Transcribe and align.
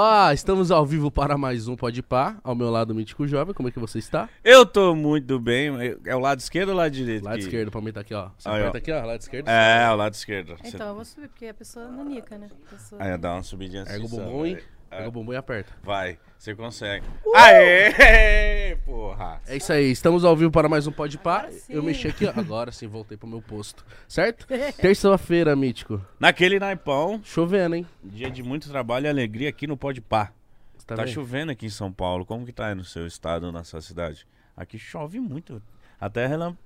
Ó, 0.00 0.30
estamos 0.30 0.70
ao 0.70 0.86
vivo 0.86 1.10
para 1.10 1.36
mais 1.36 1.66
um 1.66 1.74
Pode 1.74 2.04
Pá. 2.04 2.36
Ao 2.44 2.54
meu 2.54 2.70
lado, 2.70 2.92
o 2.92 2.94
Mítico 2.94 3.26
Jovem. 3.26 3.52
Como 3.52 3.68
é 3.68 3.72
que 3.72 3.80
você 3.80 3.98
está? 3.98 4.28
Eu 4.44 4.64
tô 4.64 4.94
muito 4.94 5.40
bem. 5.40 5.70
É 6.06 6.14
o 6.14 6.20
lado 6.20 6.38
esquerdo 6.38 6.68
ou 6.68 6.76
o 6.76 6.78
lado 6.78 6.92
direito? 6.92 7.24
Lado 7.24 7.34
aqui? 7.34 7.42
esquerdo, 7.42 7.72
pra 7.72 7.80
mim 7.80 7.90
tá 7.90 8.02
aqui, 8.02 8.14
ó. 8.14 8.30
Você 8.38 8.48
Aí, 8.48 8.60
aperta 8.60 8.78
ó. 8.78 8.80
aqui, 8.80 8.92
ó, 8.92 9.04
lado 9.04 9.20
esquerdo. 9.20 9.48
É, 9.48 9.90
o 9.90 9.96
lado 9.96 10.14
esquerdo. 10.14 10.56
Então, 10.62 10.90
eu 10.90 10.94
vou 10.94 11.04
subir, 11.04 11.26
porque 11.26 11.46
a 11.46 11.54
pessoa 11.54 11.86
é 11.86 11.88
nanica, 11.88 12.38
né? 12.38 12.48
A 12.48 12.70
pessoa... 12.70 13.02
Aí 13.02 13.18
dá 13.18 13.32
uma 13.32 13.42
subidinha 13.42 13.82
assim. 13.82 13.94
Erga 13.94 14.06
o 14.06 14.08
bumbum 14.08 14.46
e... 14.46 14.62
vai. 14.90 14.98
Pega 14.98 15.04
É, 15.04 15.08
o 15.08 15.12
bumbum 15.12 15.32
e 15.32 15.36
aperta. 15.36 15.72
Vai, 15.82 16.18
você 16.38 16.54
consegue. 16.54 17.06
Aê! 17.34 18.76
Porra! 18.84 19.40
É 19.46 19.56
isso 19.56 19.72
aí, 19.72 19.90
estamos 19.90 20.24
ao 20.24 20.36
vivo 20.36 20.50
para 20.50 20.68
mais 20.68 20.86
um 20.86 20.92
Pode 20.92 21.18
sim. 21.50 21.72
Eu 21.72 21.82
mexi 21.82 22.08
aqui, 22.08 22.24
ó. 22.26 22.32
Agora 22.36 22.72
sim, 22.72 22.86
voltei 22.86 23.16
pro 23.16 23.28
meu 23.28 23.42
posto. 23.42 23.84
Certo? 24.06 24.46
Terça-feira, 24.80 25.54
Mítico. 25.54 26.00
Naquele 26.18 26.58
naipão, 26.58 27.20
Chovendo, 27.24 27.76
hein? 27.76 27.86
dia 28.02 28.30
de 28.30 28.42
muito 28.42 28.68
trabalho 28.68 29.06
e 29.06 29.08
alegria 29.08 29.48
aqui 29.48 29.66
no 29.66 29.76
Pode 29.76 30.00
Pá. 30.00 30.32
Você 30.76 30.86
tá, 30.86 30.96
Tá, 30.96 31.04
vendo? 31.04 31.12
chovendo 31.14 31.52
aqui 31.52 31.66
em 31.66 31.70
São 31.70 31.92
Paulo. 31.92 32.24
Como 32.24 32.46
que 32.46 32.52
tá 32.52 32.68
aí 32.68 32.74
no 32.74 32.84
seu 32.84 33.06
estado, 33.06 33.52
na 33.52 33.64
sua 33.64 33.80
cidade? 33.80 34.26
Aqui 34.56 34.78
chove 34.78 35.20
muito. 35.20 35.62
Até 36.00 36.26
relam... 36.26 36.56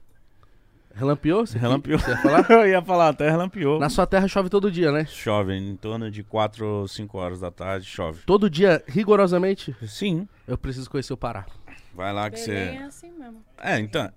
Relampiou? 0.95 1.46
Você 1.46 1.59
relampiou. 1.59 1.98
Você 1.98 2.10
ia 2.10 2.16
falar? 2.19 2.46
Eu 2.51 2.66
ia 2.66 2.82
falar, 2.82 3.09
até 3.09 3.30
relampiou. 3.30 3.78
Na 3.78 3.88
sua 3.88 4.06
terra 4.06 4.28
chove 4.28 4.48
todo 4.48 4.70
dia, 4.70 4.92
né? 4.92 5.05
Chove, 5.06 5.55
em 5.55 5.77
torno 5.77 6.10
de 6.10 6.23
4 6.23 6.66
ou 6.66 6.88
5 6.88 7.18
horas 7.18 7.40
da 7.40 7.51
tarde, 7.51 7.87
chove. 7.87 8.23
Todo 8.26 8.49
dia, 8.51 8.82
rigorosamente, 8.87 9.74
Sim. 9.87 10.29
eu 10.46 10.57
preciso 10.59 10.90
conhecer 10.90 11.12
o 11.12 11.16
Pará. 11.16 11.46
Vai 11.95 12.12
lá 12.12 12.30
que 12.30 12.40
Belém 12.46 12.57
é 12.57 12.79
você. 12.79 12.84
assim 12.84 13.10
mesmo. 13.18 13.45
É, 13.59 13.79
então. 13.79 14.10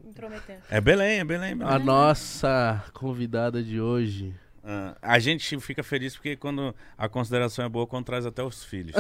É 0.70 0.80
Belém, 0.80 1.20
é 1.20 1.26
Belém. 1.26 1.58
Belém. 1.58 1.74
A 1.74 1.78
nossa 1.78 2.84
convidada 2.94 3.62
de 3.62 3.82
hoje. 3.82 4.34
Ah, 4.64 4.96
a 5.02 5.20
gente 5.20 5.60
fica 5.60 5.84
feliz 5.84 6.16
porque 6.16 6.36
quando 6.36 6.74
a 6.98 7.08
consideração 7.10 7.66
é 7.66 7.70
boa, 7.70 7.86
quando 7.86 8.06
traz 8.06 8.26
até 8.26 8.42
os 8.44 8.64
filhos. 8.64 8.96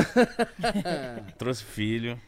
Trouxe 1.37 1.63
filho. 1.63 2.19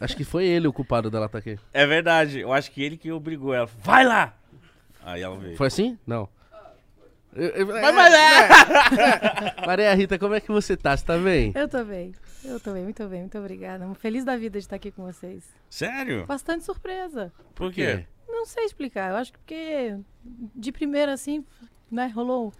Acho 0.00 0.16
que 0.16 0.24
foi 0.24 0.44
ele 0.46 0.66
o 0.68 0.72
culpado 0.72 1.10
dela 1.10 1.26
estar 1.26 1.38
aqui. 1.38 1.58
É 1.72 1.86
verdade, 1.86 2.40
eu 2.40 2.52
acho 2.52 2.70
que 2.70 2.82
ele 2.82 2.96
que 2.96 3.10
obrigou 3.12 3.52
ela. 3.54 3.66
Vai 3.66 4.04
lá! 4.04 4.34
Aí 5.04 5.22
ela 5.22 5.36
veio. 5.38 5.56
Foi 5.56 5.66
assim? 5.68 5.98
Não. 6.06 6.28
Eu- 7.34 7.50
eu- 7.50 7.66
Vai, 7.66 7.92
vai 7.92 8.10
lá! 8.10 9.66
Maria 9.66 9.94
Rita, 9.94 10.18
como 10.18 10.34
é 10.34 10.40
que 10.40 10.48
você 10.50 10.76
tá? 10.76 10.96
Você 10.96 11.04
tá 11.04 11.18
bem? 11.18 11.52
Eu 11.54 11.68
tô 11.68 11.84
bem. 11.84 12.14
Eu 12.44 12.58
tô 12.60 12.72
bem, 12.72 12.84
muito 12.84 13.06
bem, 13.08 13.20
muito 13.20 13.38
obrigada. 13.38 13.92
Feliz 13.96 14.24
da 14.24 14.36
vida 14.36 14.52
de 14.58 14.64
estar 14.64 14.76
aqui 14.76 14.90
com 14.90 15.04
vocês. 15.04 15.44
Sério? 15.68 16.24
Bastante 16.26 16.64
surpresa. 16.64 17.32
Por 17.54 17.72
quê? 17.72 18.06
Não 18.28 18.46
sei 18.46 18.64
explicar. 18.64 19.10
Eu 19.10 19.16
acho 19.16 19.32
que 19.32 19.38
porque 19.38 19.96
de 20.54 20.72
primeira 20.72 21.12
assim, 21.12 21.44
né, 21.90 22.06
rolou 22.14 22.48
um 22.48 22.52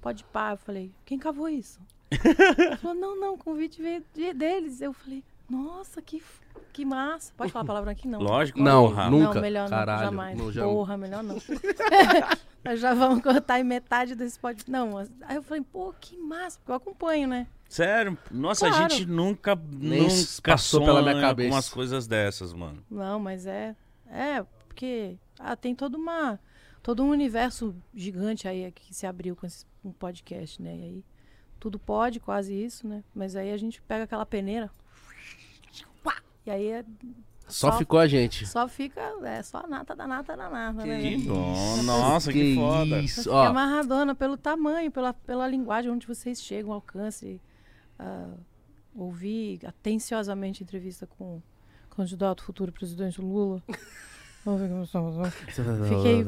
pode 0.00 0.24
pá. 0.24 0.52
Eu 0.52 0.56
falei, 0.58 0.90
quem 1.04 1.18
cavou 1.18 1.48
isso? 1.48 1.80
Ela 2.58 2.76
falou, 2.76 2.96
não, 2.96 3.18
não, 3.20 3.34
o 3.34 3.38
convite 3.38 3.80
veio 3.80 4.02
de- 4.14 4.32
deles. 4.34 4.80
Eu 4.80 4.92
falei, 4.92 5.22
nossa, 5.54 6.02
que, 6.02 6.22
que 6.72 6.84
massa. 6.84 7.32
Pode 7.36 7.52
falar 7.52 7.62
a 7.62 7.66
palavra 7.66 7.90
aqui? 7.92 8.06
Não. 8.08 8.20
Lógico, 8.20 8.60
Não, 8.60 8.88
porra. 8.88 9.10
nunca. 9.10 9.34
Não, 9.34 9.40
melhor 9.40 9.68
Caralho, 9.70 10.00
não, 10.02 10.10
jamais. 10.10 10.38
não, 10.38 10.52
já- 10.52 10.64
Porra, 10.64 10.96
melhor 10.96 11.22
não. 11.22 11.36
Nós 12.64 12.80
já 12.80 12.94
vamos 12.94 13.22
cortar 13.22 13.60
em 13.60 13.64
metade 13.64 14.14
desse 14.14 14.38
pode. 14.38 14.64
Não, 14.68 14.96
aí 14.98 15.36
eu 15.36 15.42
falei, 15.42 15.62
pô, 15.62 15.92
que 16.00 16.16
massa, 16.16 16.58
porque 16.58 16.70
eu 16.72 16.76
acompanho, 16.76 17.28
né? 17.28 17.46
Sério? 17.68 18.16
Nossa, 18.30 18.66
a 18.66 18.70
Claro. 18.70 18.94
gente 18.94 19.06
nunca, 19.06 19.54
Nem 19.54 20.02
nunca 20.02 20.14
passou 20.44 20.82
pela 20.84 21.02
minha 21.02 21.20
cabeça. 21.20 21.48
com 21.50 21.54
umas 21.54 21.68
coisas 21.68 22.06
dessas, 22.06 22.52
mano. 22.54 22.82
Não, 22.90 23.18
mas 23.20 23.46
é. 23.46 23.76
É, 24.10 24.42
porque 24.66 25.16
ah, 25.38 25.54
tem 25.56 25.74
toda 25.74 25.96
uma. 25.98 26.38
Todo 26.82 27.02
um 27.02 27.08
universo 27.10 27.74
gigante 27.94 28.46
aí 28.46 28.70
que 28.72 28.94
se 28.94 29.06
abriu 29.06 29.34
com 29.34 29.46
esse 29.46 29.66
um 29.84 29.90
podcast, 29.92 30.60
né? 30.62 30.74
E 30.76 30.82
aí 30.82 31.04
tudo 31.60 31.78
pode, 31.78 32.20
quase 32.20 32.54
isso, 32.54 32.86
né? 32.86 33.02
Mas 33.14 33.36
aí 33.36 33.50
a 33.52 33.56
gente 33.56 33.80
pega 33.82 34.04
aquela 34.04 34.24
peneira. 34.26 34.70
E 36.46 36.50
aí 36.50 36.68
é- 36.68 36.84
Só 37.46 37.70
Só- 37.70 37.78
ficou 37.78 37.98
a 37.98 38.06
gente. 38.06 38.46
só 38.46 38.66
fica. 38.66 39.00
É 39.22 39.42
só 39.42 39.58
a 39.58 39.66
nata 39.66 39.94
da 39.94 40.06
nata 40.06 40.34
da 40.36 40.48
nata, 40.48 40.84
né? 40.86 40.98
Que 41.02 41.16
velho? 41.16 41.28
bom. 41.34 41.82
Nossa, 41.82 42.32
que, 42.32 42.54
foda. 42.54 42.96
Eu 42.96 43.00
Isso, 43.02 43.22
fiquei 43.24 43.32
ó. 43.32 43.44
amarradona 43.48 44.14
pelo 44.14 44.36
tamanho, 44.38 44.90
pela, 44.90 45.12
pela 45.12 45.46
linguagem 45.46 45.90
onde 45.90 46.06
vocês 46.06 46.40
chegam, 46.40 46.72
alcance. 46.72 47.38
ah, 47.98 48.32
ouvi 48.94 49.60
atenciosamente 49.64 50.62
a 50.62 50.64
entrevista 50.64 51.06
com 51.06 51.36
o 51.36 51.94
candidato 51.94 52.42
futuro 52.44 52.72
presidente 52.72 53.20
Lula. 53.20 53.62
Vamos 54.44 54.60
ver 54.62 54.68
como 54.70 54.84
estamos. 54.84 55.28
Fiquei- 55.88 56.24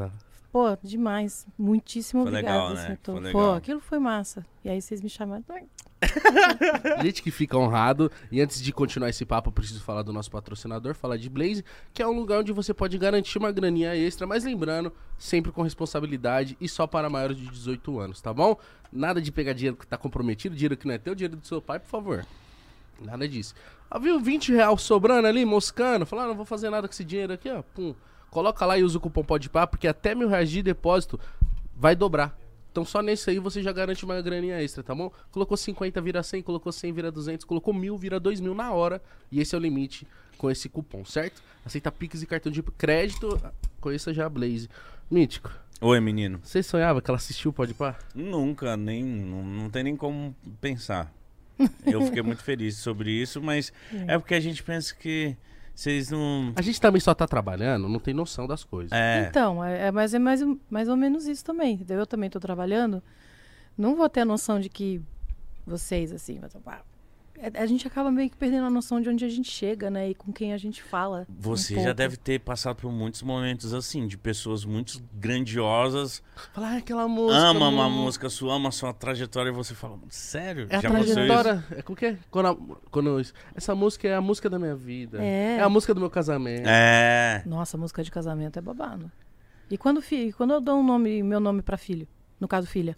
Pô, 0.57 0.75
demais. 0.83 1.47
Muitíssimo 1.59 2.23
Foi 2.23 2.31
obrigada. 2.33 2.57
legal, 2.57 2.75
né? 2.75 2.87
assim, 2.87 2.97
tô- 3.03 3.13
Foi 3.13 3.31
Pô, 3.31 3.39
legal. 3.41 3.55
aquilo 3.57 3.79
foi 3.79 3.99
massa. 3.99 4.47
E 4.65 4.71
aí 4.71 4.81
vocês 4.81 5.03
me 5.03 5.09
chamaram. 5.11 5.45
gente 7.03 7.23
que 7.23 7.31
fica 7.31 7.59
honrado. 7.59 8.11
E 8.33 8.41
antes 8.41 8.63
de 8.63 8.73
continuar 8.73 9.11
esse 9.11 9.27
papo, 9.27 9.51
eu 9.51 9.53
preciso 9.53 9.83
falar 9.83 10.01
do 10.01 10.15
nosso 10.15 10.31
patrocinador, 10.31 10.95
falar 10.95 11.19
de 11.19 11.29
Blaze, 11.29 11.63
que 11.93 12.03
é 12.03 12.07
um 12.09 12.13
lugar 12.19 12.41
onde 12.41 12.53
você 12.53 12.73
pode 12.73 12.97
garantir 12.97 13.37
uma 13.37 13.53
graninha 13.53 13.95
extra, 13.95 14.27
mas 14.27 14.45
lembrando, 14.45 14.91
sempre 15.19 15.53
com 15.53 15.61
responsabilidade 15.61 16.57
e 16.59 16.67
só 16.71 16.87
para 16.87 17.11
maiores 17.11 17.37
de 17.37 17.47
18 17.51 18.01
anos, 18.01 18.23
tá 18.23 18.33
bom? 18.33 18.57
Nada 18.91 19.21
de 19.21 19.31
pegar 19.31 19.53
dinheiro 19.53 19.77
que 19.77 19.87
tá 19.87 19.99
comprometido, 19.99 20.55
dinheiro 20.57 20.75
que 20.75 20.87
não 20.87 20.95
é 20.95 20.99
teu, 20.99 21.15
dinheiro 21.15 21.37
do 21.37 21.47
seu 21.47 21.61
pai, 21.61 21.79
por 21.81 21.89
favor. 21.89 22.25
Nada 22.99 23.29
disso. 23.29 23.55
Ah, 23.91 23.99
viu 23.99 24.19
20 24.19 24.55
reais 24.55 24.81
sobrando 24.81 25.29
ali, 25.29 25.45
moscando? 25.45 26.07
Falar, 26.07 26.25
ah, 26.25 26.29
não 26.29 26.35
vou 26.35 26.47
fazer 26.47 26.71
nada 26.71 26.89
com 26.89 26.93
esse 26.95 27.05
dinheiro 27.05 27.35
aqui, 27.35 27.51
ó. 27.51 27.61
Pum. 27.75 27.95
Coloca 28.37 28.67
lá 28.67 28.77
e 28.77 28.83
usa 28.85 28.99
o 28.99 29.01
cupom 29.01 29.25
PODPA, 29.25 29.67
porque 29.67 29.89
até 29.89 30.15
mil 30.15 30.29
reais 30.29 30.51
de 30.51 30.63
depósito 30.63 31.19
vai 31.75 31.97
dobrar. 31.97 32.39
Então 32.71 32.85
só 32.85 33.01
nesse 33.01 33.31
aí 33.31 33.39
você 33.39 33.63
já 33.63 33.73
garante 33.73 34.05
uma 34.05 34.21
graninha 34.21 34.63
extra, 34.63 34.83
tá 34.83 34.95
bom? 34.95 35.11
Colocou 35.31 35.57
50, 35.57 35.99
vira 36.03 36.23
100, 36.23 36.43
colocou 36.43 36.71
100, 36.71 36.93
vira 36.93 37.11
200, 37.11 37.47
colocou 37.47 37.73
mil, 37.73 37.97
vira 37.97 38.21
2 38.21 38.41
mil 38.41 38.55
na 38.55 38.71
hora. 38.73 39.01
E 39.33 39.41
esse 39.41 39.55
é 39.55 39.59
o 39.59 39.61
limite 39.63 40.07
com 40.37 40.51
esse 40.51 40.69
cupom, 40.69 41.03
certo? 41.03 41.43
Aceita 41.65 41.91
Pix 41.91 42.21
e 42.21 42.27
cartão 42.27 42.53
de 42.53 42.63
crédito, 42.63 43.41
conheça 43.81 44.13
já 44.13 44.27
a 44.27 44.29
Blaze. 44.29 44.69
Mítico, 45.11 45.51
Oi, 45.81 45.99
menino. 45.99 46.39
você 46.43 46.63
sonhava 46.63 47.01
que 47.01 47.11
ela 47.11 47.17
assistiu 47.17 47.53
o 47.53 47.55
Podpah? 47.55 47.97
Nunca, 48.15 48.77
nem. 48.77 49.03
Não, 49.03 49.43
não 49.43 49.71
tem 49.71 49.83
nem 49.83 49.97
como 49.97 50.37
pensar. 50.61 51.11
Eu 51.87 52.03
fiquei 52.03 52.21
muito 52.21 52.45
feliz 52.45 52.77
sobre 52.77 53.11
isso, 53.11 53.41
mas 53.41 53.73
é 54.07 54.19
porque 54.19 54.35
a 54.35 54.41
gente 54.41 54.63
pensa 54.63 54.95
que 54.95 55.35
vocês 55.77 56.11
não. 56.11 56.55
A 56.57 56.63
gente 56.63 56.81
também 56.81 57.01
só 57.01 57.15
tá 57.15 57.27
trabalhando, 57.27 57.87
não 57.87 58.01
tem 58.01 58.15
noção 58.15 58.47
das 58.47 58.65
coisas. 58.65 58.91
É. 58.93 59.27
Então, 59.29 59.63
é, 59.63 59.89
é 59.89 59.93
mais, 59.93 60.15
é 60.15 60.19
mais, 60.19 60.41
mais 60.71 60.89
ou 60.89 60.97
menos 60.97 61.27
isso 61.27 61.45
também. 61.45 61.75
Entendeu? 61.75 61.99
Eu 61.99 62.07
também 62.07 62.31
tô 62.31 62.41
trabalhando. 62.41 63.03
Não 63.77 63.95
vou 63.95 64.09
ter 64.09 64.21
a 64.21 64.25
noção 64.25 64.59
de 64.59 64.71
que 64.71 65.03
vocês, 65.67 66.13
assim, 66.13 66.39
vai 66.39 66.49
topar. 66.49 66.83
É- 67.39 67.61
A 67.63 67.67
gente 67.67 67.87
acaba 67.87 68.11
meio 68.11 68.31
que 68.31 68.37
perdendo 68.37 68.67
a 68.67 68.71
noção 68.71 69.01
de 69.01 69.09
onde 69.09 69.25
a 69.25 69.29
gente 69.29 69.51
chega, 69.51 69.91
né? 69.91 70.11
E 70.11 70.15
com 70.15 70.33
quem 70.33 70.53
a 70.53 70.57
gente 70.59 70.83
fala. 70.83 71.27
Você 71.39 71.77
um 71.77 71.83
já 71.83 71.93
deve 71.93 72.17
ter 72.17 72.41
passado 72.41 72.77
por 72.77 72.91
muitos 72.91 73.23
momentos 73.23 73.73
assim, 73.75 74.07
de 74.07 74.17
pessoas 74.17 74.65
muito 74.65 75.03
grandiosas, 75.13 76.23
Falar 76.53 76.75
ah, 76.75 76.77
aquela 76.79 77.07
música. 77.09 77.39
ama 77.39 77.69
uma 77.69 77.89
música 77.89 78.29
sua, 78.29 78.55
ama 78.55 78.69
a 78.71 78.73
sua 78.73 78.93
trajetória 78.93 79.51
e 79.51 79.53
você 79.53 79.75
fala, 79.75 79.99
sério? 80.09 80.67
É 80.71 80.77
a 80.77 80.81
já 80.81 80.89
isso? 81.01 81.15
trajetória. 81.15 81.65
É 81.71 81.83
com 81.83 81.93
o 81.93 81.97
quê? 81.97 82.17
Quando, 82.31 82.47
a- 82.49 82.77
quando 82.91 83.21
isso- 83.21 83.33
essa 83.55 83.75
música 83.75 84.09
é 84.09 84.15
a 84.15 84.21
música 84.21 84.49
da 84.51 84.59
minha 84.59 84.75
vida. 84.75 85.23
É. 85.23 85.61
a 85.61 85.69
música 85.69 85.95
do 85.95 86.01
meu 86.01 86.11
casamento. 86.11 86.67
É. 86.67 87.43
Nossa, 87.47 87.77
música 87.77 88.03
de 88.03 88.11
casamento 88.11 88.59
é 88.59 88.63
babado. 88.63 89.11
E 89.71 89.77
quando, 89.77 90.01
fi, 90.01 90.33
quando 90.33 90.53
eu 90.53 90.61
dou 90.61 90.79
um 90.79 90.83
nome, 90.85 91.23
meu 91.23 91.41
nome 91.41 91.61
pra 91.63 91.77
filho, 91.77 92.07
no 92.41 92.47
caso 92.47 92.67
filha, 92.67 92.97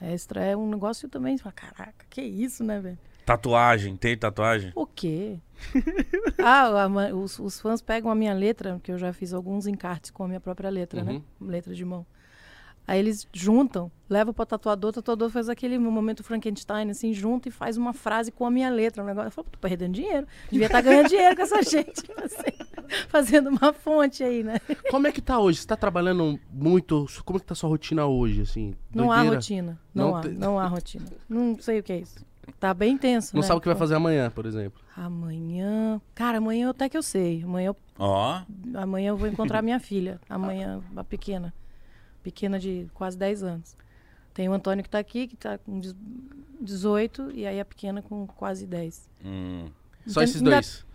é, 0.00 0.12
extra, 0.12 0.42
é 0.44 0.56
um 0.56 0.68
negócio 0.68 1.08
também. 1.08 1.36
Você 1.36 1.42
fala, 1.42 1.52
caraca, 1.54 2.04
que 2.10 2.20
isso, 2.22 2.62
né, 2.64 2.80
velho? 2.80 2.98
Tatuagem, 3.24 3.96
tem 3.96 4.16
tatuagem? 4.16 4.72
O 4.74 4.86
quê? 4.86 5.38
ah, 6.38 6.84
a 6.84 7.14
os, 7.14 7.38
os 7.38 7.60
fãs 7.60 7.80
pegam 7.82 8.10
a 8.10 8.14
minha 8.14 8.32
letra, 8.32 8.80
que 8.82 8.90
eu 8.90 8.98
já 8.98 9.12
fiz 9.12 9.32
alguns 9.32 9.66
encartes 9.66 10.10
com 10.10 10.24
a 10.24 10.28
minha 10.28 10.40
própria 10.40 10.70
letra, 10.70 11.02
né? 11.04 11.22
Letra 11.40 11.74
de 11.74 11.84
mão. 11.84 12.04
Aí 12.88 12.98
eles 12.98 13.28
juntam, 13.32 13.92
levam 14.08 14.34
pra 14.34 14.44
tatuador, 14.44 14.90
o 14.90 14.92
tatuador 14.92 15.30
faz 15.30 15.48
aquele 15.48 15.78
momento 15.78 16.24
Frankenstein, 16.24 16.90
assim, 16.90 17.12
junta 17.12 17.48
e 17.48 17.52
faz 17.52 17.76
uma 17.76 17.92
frase 17.92 18.32
com 18.32 18.44
a 18.44 18.50
minminha 18.50 18.70
letra. 18.70 19.02
Um 19.02 19.06
negócio. 19.06 19.28
Eu 19.28 19.30
falo, 19.30 19.46
tô 19.48 19.58
perdendo 19.60 19.92
dinheiro. 19.92 20.26
Devia 20.50 20.66
estar 20.66 20.80
ganhando 20.80 21.08
dinheiro 21.08 21.36
com 21.36 21.42
essa 21.42 21.62
gente. 21.62 22.02
assim, 22.16 22.66
fazendo 23.08 23.50
uma 23.50 23.72
fonte 23.72 24.24
aí, 24.24 24.42
né? 24.42 24.58
Como 24.90 25.06
é 25.06 25.12
que 25.12 25.20
tá 25.20 25.38
hoje? 25.38 25.58
Você 25.60 25.66
tá 25.68 25.76
trabalhando 25.76 26.40
muito? 26.50 27.06
Como 27.24 27.36
é 27.36 27.40
que 27.40 27.46
tá 27.46 27.52
a 27.52 27.56
sua 27.56 27.68
rotina 27.68 28.06
hoje, 28.06 28.40
assim? 28.40 28.74
Não 28.92 29.12
há 29.12 29.22
rotina. 29.22 29.78
Não, 29.94 30.08
Não 30.08 30.16
há, 30.16 30.20
tem- 30.22 30.32
não 30.32 30.58
há 30.58 30.66
rotina. 30.66 31.06
Não 31.28 31.56
sei 31.60 31.78
o 31.78 31.82
que 31.84 31.92
é 31.92 31.98
isso. 32.00 32.24
Tá 32.58 32.74
bem 32.74 32.96
tenso, 32.98 33.34
Não 33.34 33.40
né? 33.42 33.46
sabe 33.46 33.58
o 33.58 33.60
que 33.60 33.68
vai 33.68 33.76
fazer 33.76 33.94
amanhã, 33.94 34.30
por 34.30 34.44
exemplo. 34.46 34.80
Amanhã. 34.96 36.00
Cara, 36.14 36.38
amanhã 36.38 36.66
eu 36.66 36.70
até 36.70 36.88
que 36.88 36.96
eu 36.96 37.02
sei. 37.02 37.42
Amanhã 37.44 37.68
eu 37.68 37.76
Ó, 37.98 38.40
Amanhã 38.74 39.08
eu 39.10 39.16
vou 39.16 39.28
encontrar 39.28 39.62
minha 39.62 39.78
filha. 39.78 40.20
Amanhã, 40.28 40.82
a 40.96 41.04
pequena. 41.04 41.52
Pequena 42.22 42.58
de 42.58 42.86
quase 42.94 43.16
10 43.18 43.42
anos. 43.42 43.76
Tem 44.34 44.48
o 44.48 44.52
Antônio 44.52 44.82
que 44.82 44.90
tá 44.90 44.98
aqui, 44.98 45.26
que 45.26 45.36
tá 45.36 45.58
com 45.58 45.78
dez- 45.80 45.94
18, 46.60 47.30
e 47.32 47.46
aí 47.46 47.58
a 47.60 47.64
pequena 47.64 48.00
com 48.02 48.26
quase 48.26 48.66
10. 48.66 49.08
hum, 49.24 49.66
Só 50.06 50.20
Ainda- 50.20 50.30
esses 50.30 50.42
dois. 50.42 50.86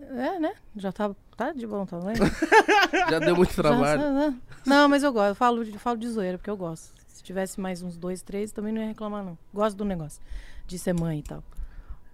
É, 0.00 0.38
né? 0.40 0.52
Já 0.76 0.90
tá, 0.92 1.14
tá 1.36 1.52
de 1.52 1.66
bom 1.66 1.86
tamanho. 1.86 2.16
Já 3.10 3.18
deu 3.18 3.36
muito 3.36 3.54
trabalho. 3.54 4.00
Já- 4.00 4.12
já- 4.30 4.34
não, 4.66 4.88
mas 4.88 5.02
eu 5.02 5.12
gosto. 5.12 5.28
Eu 5.28 5.34
falo, 5.34 5.64
de- 5.64 5.72
eu 5.72 5.78
falo 5.78 5.96
de 5.98 6.08
zoeira, 6.08 6.38
porque 6.38 6.50
eu 6.50 6.56
gosto. 6.56 6.92
Se 7.12 7.22
tivesse 7.22 7.60
mais 7.60 7.82
uns 7.82 7.96
dois, 7.96 8.22
três, 8.22 8.52
também 8.52 8.72
não 8.72 8.80
ia 8.80 8.88
reclamar, 8.88 9.24
não. 9.24 9.36
Gosto 9.52 9.76
do 9.76 9.84
negócio. 9.84 10.20
De 10.66 10.78
ser 10.78 10.92
mãe 10.94 11.18
e 11.18 11.22
tal. 11.22 11.42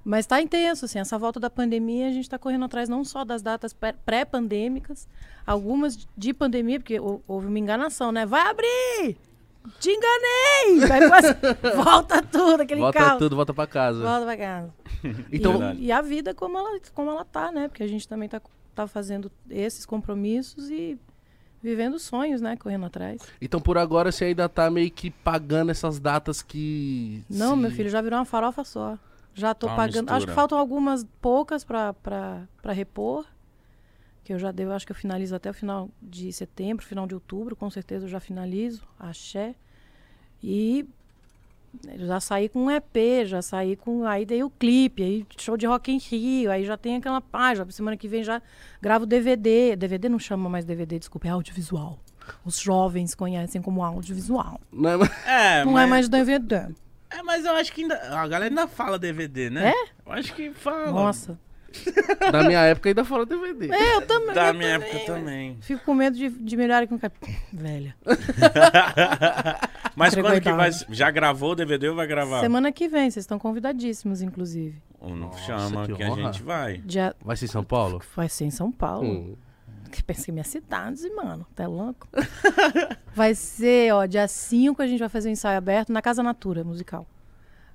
Mas 0.05 0.27
tá 0.27 0.41
intenso, 0.41 0.85
assim, 0.87 0.99
essa 0.99 1.19
volta 1.19 1.39
da 1.39 1.51
pandemia, 1.51 2.07
a 2.09 2.11
gente 2.11 2.23
está 2.25 2.39
correndo 2.39 2.65
atrás 2.65 2.89
não 2.89 3.05
só 3.05 3.25
das 3.25 3.43
datas 3.43 3.73
pré- 3.75 3.95
pré-pandêmicas, 4.07 5.07
algumas 5.47 6.09
de 6.17 6.33
pandemia, 6.33 6.81
porque 6.81 6.99
hou- 6.99 7.23
houve 7.29 7.47
uma 7.47 7.59
enganação, 7.59 8.11
né? 8.11 8.25
Vai 8.25 8.47
abrir! 8.49 9.17
Te 9.79 9.91
enganei! 9.91 10.81
Depois, 10.89 11.85
volta 11.85 12.23
tudo, 12.23 12.63
aquele 12.63 12.81
Volta 12.81 12.99
caos. 12.99 13.19
tudo, 13.19 13.37
volta 13.37 13.53
pra 13.53 13.67
casa. 13.67 14.03
Volta 14.03 14.25
pra 14.25 14.37
casa. 14.37 14.75
Então, 15.31 15.75
e, 15.75 15.87
e 15.87 15.93
a 15.93 16.01
vida 16.01 16.35
como 16.35 16.57
ela, 16.59 16.81
como 16.95 17.11
ela 17.11 17.25
tá, 17.25 17.53
né? 17.53 17.69
Porque 17.69 17.83
a 17.83 17.87
gente 17.87 18.09
também 18.09 18.29
tá, 18.29 18.41
tá 18.75 18.87
fazendo 18.87 19.31
esses 19.51 19.85
compromissos 19.87 20.71
e 20.71 20.99
vivendo 21.63 21.99
sonhos, 21.99 22.41
né? 22.41 22.57
Correndo 22.57 22.87
atrás. 22.87 23.21
então, 23.41 23.61
por 23.61 23.77
agora, 23.79 24.11
você 24.13 24.27
ainda 24.27 24.49
tá 24.49 24.71
meio 24.71 24.91
que 24.91 25.11
pagando 25.11 25.71
essas 25.71 25.99
datas 25.99 26.43
que. 26.43 27.25
Não, 27.29 27.55
se- 27.55 27.61
meu 27.63 27.71
filho, 27.71 27.89
já 27.91 28.01
virou 28.01 28.19
uma 28.19 28.25
farofa 28.25 28.65
só. 28.65 28.99
Já 29.35 29.55
tô 29.55 29.67
Tá 29.69 29.77
pagando. 29.77 30.11
Acho 30.11 30.27
que 30.27 30.33
faltam 30.33 30.59
algumas 30.59 31.05
poucas 31.21 31.65
pra 31.65 31.95
repor. 32.73 33.25
Que 34.25 34.33
eu 34.35 34.39
já 34.39 34.51
devo, 34.53 34.73
acho 34.73 34.85
que 34.85 34.93
eu 34.93 34.97
finalizo 34.97 35.35
até 35.35 35.49
o 35.49 35.55
final 35.55 35.89
de 36.03 36.31
setembro, 36.33 36.85
final 36.85 37.07
de 37.07 37.15
outubro, 37.15 37.57
com 37.57 37.71
certeza 37.71 38.05
eu 38.05 38.11
já 38.11 38.21
finalizo. 38.21 38.83
Axé. 38.99 39.55
E 40.43 40.87
já 41.97 42.21
saí 42.21 42.49
com 42.49 42.65
um 42.65 42.71
EP, 42.71 43.25
já 43.27 43.41
saí 43.43 43.77
com. 43.77 44.05
Aí 44.05 44.25
dei 44.25 44.43
o 44.43 44.51
clipe, 44.51 45.03
aí 45.03 45.27
show 45.39 45.57
de 45.57 45.67
Rock 45.67 45.91
em 45.93 45.99
Rio, 45.99 46.51
aí 46.51 46.65
já 46.65 46.77
tem 46.77 46.97
aquela 46.97 47.21
página. 47.21 47.71
Semana 47.71 47.97
que 47.97 48.09
vem 48.09 48.23
já 48.23 48.41
gravo 48.81 49.07
DVD. 49.07 49.77
DVD 49.77 50.09
não 50.09 50.19
chama 50.19 50.49
mais 50.49 50.65
DVD, 50.65 50.99
desculpa, 50.99 51.29
é 51.29 51.31
audiovisual. 51.31 51.99
Os 52.45 52.59
jovens 52.61 53.15
conhecem 53.15 53.63
como 53.63 53.83
audiovisual. 53.83 54.61
Não 54.73 54.91
é 54.91 54.97
mais- 54.97 55.13
É, 55.27 55.65
Não 55.65 55.73
mas, 55.73 55.83
é 55.85 55.87
mais 55.87 56.09
DVD. 56.09 56.55
é, 57.11 57.23
mas 57.23 57.45
eu 57.45 57.53
acho 57.53 57.73
que 57.73 57.83
ainda. 57.83 57.95
A 57.97 58.27
galera 58.29 58.51
ainda 58.51 58.67
fala 58.69 58.99
DVD, 58.99 59.49
né? 59.51 59.71
É? 59.71 59.89
Eu 60.07 60.13
acho 60.13 60.35
que 60.35 60.51
fala. 60.53 60.91
Nossa. 60.91 61.39
Da 62.33 62.45
minha 62.45 62.61
época 62.63 62.89
ainda 62.89 63.05
fala 63.05 63.27
DVD. 63.27 63.71
É, 63.71 63.97
eu 63.97 64.07
também. 64.07 64.35
Da 64.35 64.49
eu 64.49 64.55
minha 64.55 64.73
também, 64.81 64.89
época 64.91 65.13
também. 65.13 65.59
Fico 65.61 65.85
com 65.85 65.95
medo 65.95 66.17
de, 66.17 66.31
de 66.31 66.57
melhorar 66.57 66.87
com. 66.87 66.99
Velha. 67.53 67.95
Mas 69.99 70.13
Entregou 70.13 70.31
quando 70.31 70.43
que 70.43 70.53
vai. 70.53 70.71
Já 70.91 71.11
gravou 71.11 71.51
o 71.51 71.55
DVD 71.57 71.89
ou 71.89 71.97
vai 71.97 72.07
gravar? 72.07 72.41
Semana 72.41 72.71
que 72.71 72.87
vem, 72.89 73.11
vocês 73.11 73.25
estão 73.25 73.37
convidadíssimos, 73.37 74.23
inclusive. 74.23 74.81
Ou 75.01 75.11
não 75.11 75.27
Nossa, 75.27 75.41
chama 75.41 75.87
que 75.87 75.95
que, 75.95 76.03
a 76.05 76.11
gente 76.11 76.41
vai. 76.41 76.79
Dia... 76.79 77.17
Vai 77.21 77.37
ser 77.37 77.47
em 77.47 77.49
São 77.49 77.65
Paulo? 77.65 78.01
Vai 78.15 78.29
ser 78.29 78.45
em 78.45 78.51
São 78.51 78.71
Paulo. 78.71 79.09
Hum. 79.09 79.37
Que 79.91 80.01
Pensei 80.01 80.33
minha 80.33 80.45
cidade, 80.45 81.03
mano. 81.17 81.45
Tá 81.53 81.67
louco? 81.67 82.07
vai 83.13 83.35
ser, 83.35 83.93
ó, 83.93 84.07
dia 84.07 84.29
5 84.29 84.81
a 84.81 84.87
gente 84.87 85.01
vai 85.01 85.09
fazer 85.09 85.31
o 85.31 85.33
ensaio 85.33 85.59
aberto 85.59 85.93
na 85.93 86.01
Casa 86.01 86.23
Natura 86.23 86.63
musical. 86.63 87.05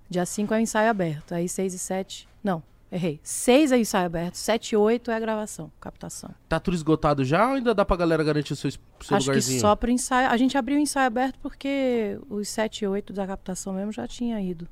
Dia 0.10 0.26
5 0.26 0.54
é 0.54 0.58
o 0.58 0.62
ensaio 0.62 0.90
aberto. 0.90 1.34
Aí 1.34 1.50
6 1.50 1.74
e 1.74 1.80
7. 1.80 2.30
Não, 2.42 2.64
errei. 2.94 3.20
6 3.24 3.72
é 3.72 3.78
ensaio 3.78 4.06
aberto, 4.06 4.36
7 4.36 4.72
e 4.74 4.78
8 4.78 5.12
é 5.12 5.16
a 5.16 5.20
gravação, 5.20 5.72
captação. 5.82 6.30
Tá 6.48 6.60
tudo 6.60 6.76
esgotado 6.76 7.26
já 7.26 7.48
ou 7.50 7.56
ainda 7.56 7.74
dá 7.74 7.84
pra 7.84 7.96
galera 7.98 8.24
garantir 8.24 8.54
o 8.54 8.56
seu, 8.56 8.70
seu 8.72 8.80
Acho 9.18 9.28
lugarzinho? 9.28 9.58
que 9.58 9.62
só 9.62 9.76
pro 9.76 9.90
ensaio. 9.92 10.30
A 10.30 10.38
gente 10.38 10.58
abriu 10.58 10.78
o 10.78 10.80
ensaio 10.82 11.08
aberto 11.08 11.38
porque 11.42 12.20
os 12.30 12.48
7 12.50 12.84
e 12.84 12.88
8 12.88 13.12
da 13.14 13.26
captação 13.28 13.74
mesmo 13.74 13.92
já 13.92 14.08
tinha 14.08 14.40
ido. 14.42 14.68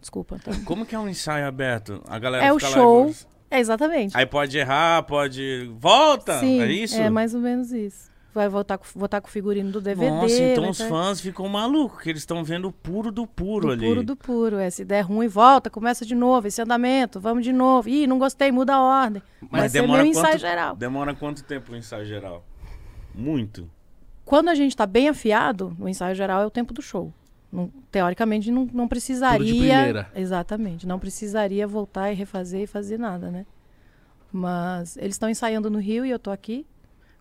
Desculpa. 0.00 0.38
Tá? 0.38 0.52
Como 0.64 0.84
que 0.86 0.94
é 0.94 0.98
um 0.98 1.08
ensaio 1.08 1.46
aberto? 1.46 2.02
A 2.08 2.18
galera 2.18 2.44
É 2.44 2.52
o 2.52 2.58
show. 2.58 3.08
e- 3.10 3.14
É, 3.50 3.60
exatamente. 3.60 4.16
Aí 4.16 4.24
pode 4.26 4.56
errar, 4.56 5.02
pode. 5.02 5.70
Volta! 5.78 6.40
Sim, 6.40 6.60
é 6.62 6.72
isso? 6.72 6.96
É 6.96 7.10
mais 7.10 7.34
ou 7.34 7.40
menos 7.40 7.70
isso. 7.70 8.10
Vai 8.34 8.48
voltar 8.48 8.78
com, 8.78 8.86
voltar 8.98 9.20
com 9.20 9.28
o 9.28 9.30
figurino 9.30 9.70
do 9.70 9.78
DVD. 9.80 10.08
Nossa, 10.10 10.42
então 10.42 10.62
vai 10.62 10.70
os 10.70 10.78
ter- 10.78 10.88
fãs 10.88 11.20
ficam 11.20 11.46
malucos, 11.48 12.00
que 12.02 12.08
eles 12.08 12.22
estão 12.22 12.42
vendo 12.42 12.68
o 12.68 12.72
puro 12.72 13.12
do 13.12 13.26
puro 13.26 13.66
do 13.66 13.72
ali. 13.72 13.86
puro 13.86 14.02
do 14.02 14.16
puro. 14.16 14.56
É, 14.56 14.70
se 14.70 14.84
der 14.86 15.02
ruim, 15.02 15.28
volta, 15.28 15.68
começa 15.68 16.06
de 16.06 16.14
novo, 16.14 16.46
esse 16.48 16.60
andamento, 16.62 17.20
vamos 17.20 17.44
de 17.44 17.52
novo. 17.52 17.90
Ih, 17.90 18.06
não 18.06 18.18
gostei, 18.18 18.50
muda 18.50 18.74
a 18.74 18.80
ordem. 18.80 19.22
Vai 19.50 19.68
ser 19.68 19.82
meu 19.86 20.04
ensaio 20.06 20.26
quanto, 20.28 20.38
geral. 20.40 20.76
Demora 20.76 21.14
quanto 21.14 21.44
tempo 21.44 21.72
o 21.72 21.76
ensaio 21.76 22.06
geral? 22.06 22.42
Muito. 23.14 23.68
Quando 24.24 24.48
a 24.48 24.54
gente 24.54 24.74
tá 24.74 24.86
bem 24.86 25.08
afiado, 25.10 25.76
o 25.78 25.86
ensaio 25.86 26.14
geral 26.14 26.40
é 26.42 26.46
o 26.46 26.50
tempo 26.50 26.72
do 26.72 26.80
show. 26.80 27.12
Não- 27.52 27.70
teoricamente, 27.90 28.50
não, 28.50 28.66
não 28.72 28.88
precisaria. 28.88 29.46
primeira. 29.46 30.10
Exatamente. 30.14 30.86
Não 30.86 30.98
precisaria 30.98 31.66
voltar 31.66 32.10
e 32.10 32.14
refazer 32.14 32.62
e 32.62 32.66
fazer 32.66 32.98
nada, 32.98 33.30
né? 33.30 33.44
Mas 34.32 34.96
eles 34.96 35.16
estão 35.16 35.28
ensaiando 35.28 35.68
no 35.68 35.78
Rio 35.78 36.06
e 36.06 36.10
eu 36.10 36.18
tô 36.18 36.30
aqui 36.30 36.64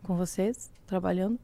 com 0.02 0.16
vocês, 0.16 0.72
trabalhando. 0.92 1.40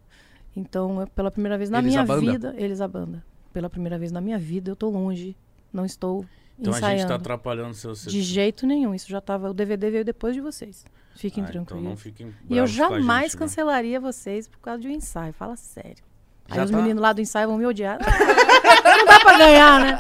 Então, 0.56 1.02
eu- 1.02 1.08
pela 1.08 1.32
primeira 1.32 1.58
vez 1.58 1.70
na 1.70 1.80
Eles 1.80 1.90
minha 1.92 2.02
a 2.02 2.06
banda? 2.06 2.32
vida, 2.32 2.54
eles 2.58 2.82
a 2.82 2.88
banda. 2.88 3.24
Pela 3.54 3.70
primeira 3.70 3.98
vez 3.98 4.12
na 4.12 4.22
minha 4.22 4.38
vida, 4.38 4.70
eu 4.72 4.76
tô 4.76 4.90
longe. 4.90 5.36
Não 5.74 5.86
estou 5.86 6.26
Então 6.60 6.74
a 6.74 6.78
ensaiando. 6.78 7.00
gente 7.00 7.08
tá 7.08 7.16
atrapalhando 7.16 7.74
seu 7.74 7.94
De 7.94 8.22
jeito 8.22 8.66
nenhum. 8.68 8.94
Isso 8.94 9.08
já 9.10 9.20
tava. 9.22 9.50
O 9.50 9.54
DVD 9.54 9.90
veio 9.90 10.06
depois 10.06 10.34
de 10.36 10.42
vocês. 10.42 10.86
Fiquem 11.16 11.44
Ah, 11.44 11.48
então 11.50 11.66
tranquilos. 11.66 11.90
não 11.90 11.98
fiquem 11.98 12.34
e 12.50 12.56
eu 12.58 12.64
a 12.64 12.68
jamais 12.68 13.32
gente, 13.32 13.34
né? 13.36 13.40
cancelaria 13.40 14.00
vocês 14.00 14.48
por 14.48 14.60
causa 14.60 14.80
de 14.82 14.88
um 14.88 14.92
ensaio. 14.92 15.34
Fala 15.34 15.56
sério. 15.56 16.04
Aí 16.50 16.58
Já 16.58 16.64
os 16.66 16.72
tá- 16.72 16.78
meninos 16.78 17.02
lá 17.02 17.12
do 17.14 17.22
ensaio 17.22 17.48
vão 17.48 17.58
me 17.58 17.66
odiar. 17.66 17.98
Não 18.86 19.06
dá 19.06 19.20
pra 19.20 19.38
ganhar, 19.38 19.80
né? 19.82 19.98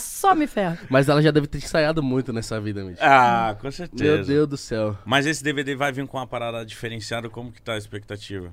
Só 0.00 0.34
me 0.34 0.46
ferro. 0.46 0.78
Mas 0.90 1.08
ela 1.08 1.20
já 1.22 1.30
deve 1.30 1.46
ter 1.46 1.58
ensaiado 1.58 2.02
muito 2.02 2.32
nessa 2.32 2.60
vida, 2.60 2.84
Mitch. 2.84 2.98
Ah, 3.00 3.56
com 3.60 3.70
certeza. 3.70 4.04
Meu 4.16 4.24
Deus 4.24 4.48
do 4.48 4.56
céu. 4.56 4.96
Mas 5.04 5.26
esse 5.26 5.42
DVD 5.42 5.74
vai 5.74 5.92
vir 5.92 6.06
com 6.06 6.16
uma 6.16 6.26
parada 6.26 6.64
diferenciada, 6.64 7.28
como 7.30 7.50
que 7.52 7.60
tá 7.62 7.74
a 7.74 7.78
expectativa? 7.78 8.52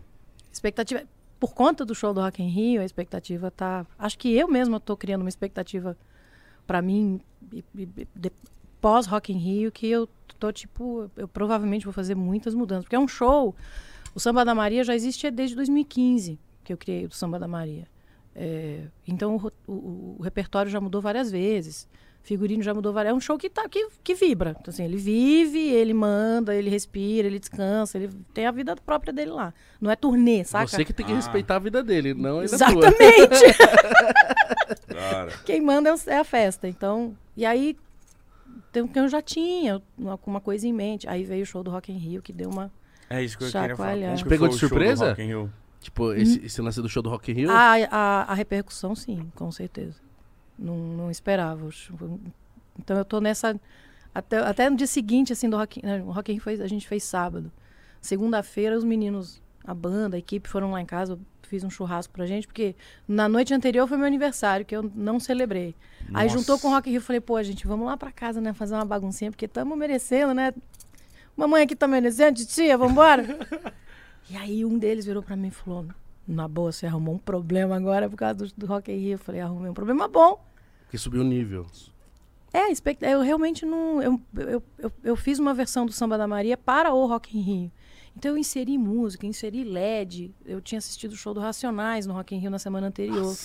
Expectativa. 0.52 1.04
Por 1.40 1.54
conta 1.54 1.84
do 1.84 1.94
show 1.94 2.14
do 2.14 2.22
Rock 2.22 2.42
in 2.42 2.48
Rio, 2.50 2.82
a 2.82 2.86
expectativa 2.86 3.52
tá. 3.52 3.86
Acho 4.00 4.18
que 4.18 4.34
eu 4.34 4.48
mesma 4.48 4.80
tô 4.80 4.96
criando 4.96 5.22
uma 5.22 5.30
expectativa 5.30 5.98
pra 6.66 6.82
mim 6.82 7.20
e- 7.52 7.64
e- 7.76 7.90
e- 8.24 8.32
pós 8.80 9.06
Rock 9.08 9.34
in 9.34 9.38
Rio 9.38 9.72
que 9.72 9.88
eu 9.88 10.08
tô 10.40 10.52
tipo, 10.52 11.10
eu 11.18 11.28
provavelmente 11.28 11.86
vou 11.86 11.94
fazer 11.94 12.16
muitas 12.16 12.54
mudanças, 12.54 12.86
porque 12.86 12.96
é 12.96 13.00
um 13.00 13.08
show. 13.08 13.56
O 14.16 14.20
Samba 14.20 14.46
da 14.46 14.54
Maria 14.56 14.84
já 14.84 14.94
existe 14.96 15.30
desde 15.32 15.56
2015 15.56 16.40
que 16.64 16.72
eu 16.72 16.78
criei 16.78 17.06
o 17.06 17.12
Samba 17.12 17.38
da 17.40 17.48
Maria. 17.48 17.88
É, 18.36 18.82
então 19.08 19.36
o, 19.38 19.72
o- 19.72 20.16
o 20.20 20.24
repertório 20.24 20.72
já 20.72 20.80
mudou 20.82 21.02
várias 21.02 21.30
vezes. 21.32 21.88
Figurino 22.24 22.64
já 22.64 22.74
mudou 22.74 22.94
várias. 22.94 23.12
É 23.12 23.14
um 23.14 23.20
show 23.20 23.38
que 23.38 23.50
tá 23.50 23.68
que, 23.68 23.86
que 24.02 24.16
vibra. 24.16 24.56
Então, 24.58 24.72
assim, 24.72 24.86
ele 24.86 24.96
vive, 24.96 25.60
ele 25.60 25.94
manda, 25.94 26.56
ele 26.56 26.70
respira, 26.70 27.28
ele 27.28 27.38
descansa, 27.38 27.98
ele 27.98 28.10
tem 28.34 28.46
a 28.46 28.52
vida 28.52 28.76
própria 28.78 29.12
dele 29.12 29.32
lá. 29.32 29.54
Não 29.82 29.92
é 29.92 29.96
turnê, 29.98 30.42
saca? 30.46 30.68
Você 30.68 30.86
que 30.86 30.94
tem 30.94 31.06
que 31.06 31.12
Ah. 31.12 31.16
respeitar 31.18 31.58
a 31.58 31.60
vida 31.60 31.84
dele, 31.84 32.14
não 32.14 32.40
ele 32.40 32.48
tua. 32.48 32.56
Exatamente. 32.56 33.44
Quem 35.46 35.62
manda 35.62 35.90
é 35.90 35.94
é 36.14 36.18
a 36.18 36.24
festa. 36.24 36.68
Então, 36.68 37.14
e 37.36 37.46
aí 37.46 37.76
tem 38.72 38.88
que 38.88 38.98
eu 39.00 39.08
já 39.10 39.22
tinha 39.22 39.82
uma, 39.98 40.18
uma 40.26 40.40
coisa 40.42 40.66
em 40.68 40.74
mente. 40.74 41.08
Aí 41.10 41.24
veio 41.26 41.44
o 41.44 41.46
show 41.46 41.62
do 41.62 41.72
Rock 41.72 41.92
in 41.92 41.98
Rio 41.98 42.22
que 42.22 42.32
deu 42.32 42.50
uma 42.50 42.72
É 43.10 43.22
isso 43.22 43.38
que 43.38 43.44
eu 43.44 43.52
queria 43.52 43.76
falar. 43.76 44.16
Te 44.16 44.26
pegou 44.26 44.48
de 44.48 44.56
o 44.56 44.58
show 44.58 44.70
do 44.70 44.76
surpresa? 44.76 45.16
Rock 45.92 46.20
in 46.20 46.24
Rio? 46.24 46.24
Tipo, 46.24 46.38
esse, 46.40 46.46
esse 46.46 46.62
lance 46.62 46.82
do 46.82 46.90
show 46.90 47.02
do 47.04 47.10
Rock 47.10 47.32
in 47.32 47.36
Rio. 47.36 47.52
a, 47.52 47.74
a, 47.92 48.24
a 48.24 48.34
repercussão, 48.34 48.96
sim, 48.96 49.32
com 49.36 49.52
certeza. 49.52 49.96
Não, 50.58 50.76
não 50.78 51.12
esperava. 51.12 51.68
Então 52.80 52.98
eu 52.98 53.06
tô 53.06 53.20
nessa 53.20 53.60
até, 54.14 54.38
até 54.40 54.70
no 54.70 54.76
dia 54.78 54.88
seguinte 54.88 55.34
assim 55.34 55.50
do 55.50 55.58
Rock, 55.58 55.80
in- 55.80 55.86
né, 55.86 55.98
Rock 56.00 56.32
in 56.32 56.36
Rio 56.36 56.44
foi, 56.44 56.54
a 56.62 56.68
gente 56.68 56.88
fez 56.88 57.04
sábado. 57.04 57.52
Segunda-feira 58.02 58.78
os 58.78 58.84
meninos, 58.84 59.42
a 59.66 59.74
banda, 59.74 60.16
a 60.16 60.20
equipe 60.20 60.48
foram 60.48 60.72
lá 60.72 60.82
em 60.82 60.86
casa, 60.86 61.14
eu 61.14 61.20
fiz 61.44 61.64
um 61.64 61.70
churrasco 61.70 62.12
pra 62.14 62.26
gente, 62.26 62.46
porque 62.48 62.76
na 63.08 63.28
noite 63.30 63.54
anterior 63.54 63.88
foi 63.88 63.98
meu 63.98 64.06
aniversário, 64.08 64.66
que 64.66 64.76
eu 64.76 64.92
não 64.96 65.20
celebrei. 65.20 65.76
Aí 66.14 66.26
Nossa. 66.28 66.38
juntou 66.38 66.60
com 66.60 66.68
o 66.68 66.72
Rock 66.72 66.90
in 66.90 66.94
Rio, 66.94 67.02
falei, 67.02 67.22
pô, 67.22 67.42
gente, 67.42 67.66
vamos 67.66 67.86
lá 67.86 67.96
pra 67.98 68.12
casa, 68.12 68.42
né, 68.42 68.54
fazer 68.54 68.76
uma 68.76 68.86
baguncinha, 68.86 69.32
porque 69.32 69.46
estamos 69.46 69.78
merecendo, 69.78 70.34
né? 70.34 70.54
Mamãe 71.36 71.64
aqui 71.64 71.76
tá 71.76 71.88
merecendo, 71.88 72.38
titia, 72.38 72.78
vambora? 72.78 73.24
e 74.30 74.38
aí 74.38 74.66
um 74.66 74.78
deles 74.78 75.06
virou 75.06 75.22
pra 75.22 75.36
mim 75.36 75.48
e 75.48 75.52
falou, 75.52 75.86
na 76.28 76.48
boa, 76.48 76.72
você 76.72 76.86
arrumou 76.86 77.16
um 77.16 77.20
problema 77.20 77.76
agora 77.76 78.10
por 78.10 78.16
causa 78.16 78.36
do, 78.36 78.48
do 78.56 78.66
Rock 78.66 78.92
in 78.92 78.98
Rio. 78.98 79.12
Eu 79.14 79.20
falei, 79.20 79.42
arrumei 79.42 79.70
um 79.70 79.74
problema 79.74 80.08
bom. 80.08 80.44
Que 80.90 80.98
subiu 80.98 81.22
o 81.22 81.26
nível. 81.26 81.66
É, 82.54 82.68
eu 83.12 83.22
realmente 83.22 83.66
não. 83.66 84.02
Eu, 84.02 84.22
eu, 84.38 84.64
eu, 84.78 84.92
eu 85.04 85.16
fiz 85.16 85.40
uma 85.40 85.54
versão 85.56 85.86
do 85.86 85.92
Samba 85.92 86.18
da 86.18 86.28
Maria 86.28 86.56
para 86.56 86.94
o 86.94 87.06
Rock 87.08 87.36
in 87.38 87.42
Rio. 87.42 87.72
Então 88.16 88.32
eu 88.32 88.38
inseri 88.38 88.78
música, 88.78 89.26
inseri 89.26 89.64
LED. 89.64 90.32
Eu 90.46 90.62
tinha 90.62 90.78
assistido 90.78 91.14
o 91.14 91.16
show 91.16 91.34
do 91.34 91.40
Racionais 91.40 92.06
no 92.06 92.14
Rock 92.14 92.36
in 92.36 92.38
Rio 92.38 92.52
na 92.52 92.60
semana 92.60 92.88
anterior. 92.88 93.36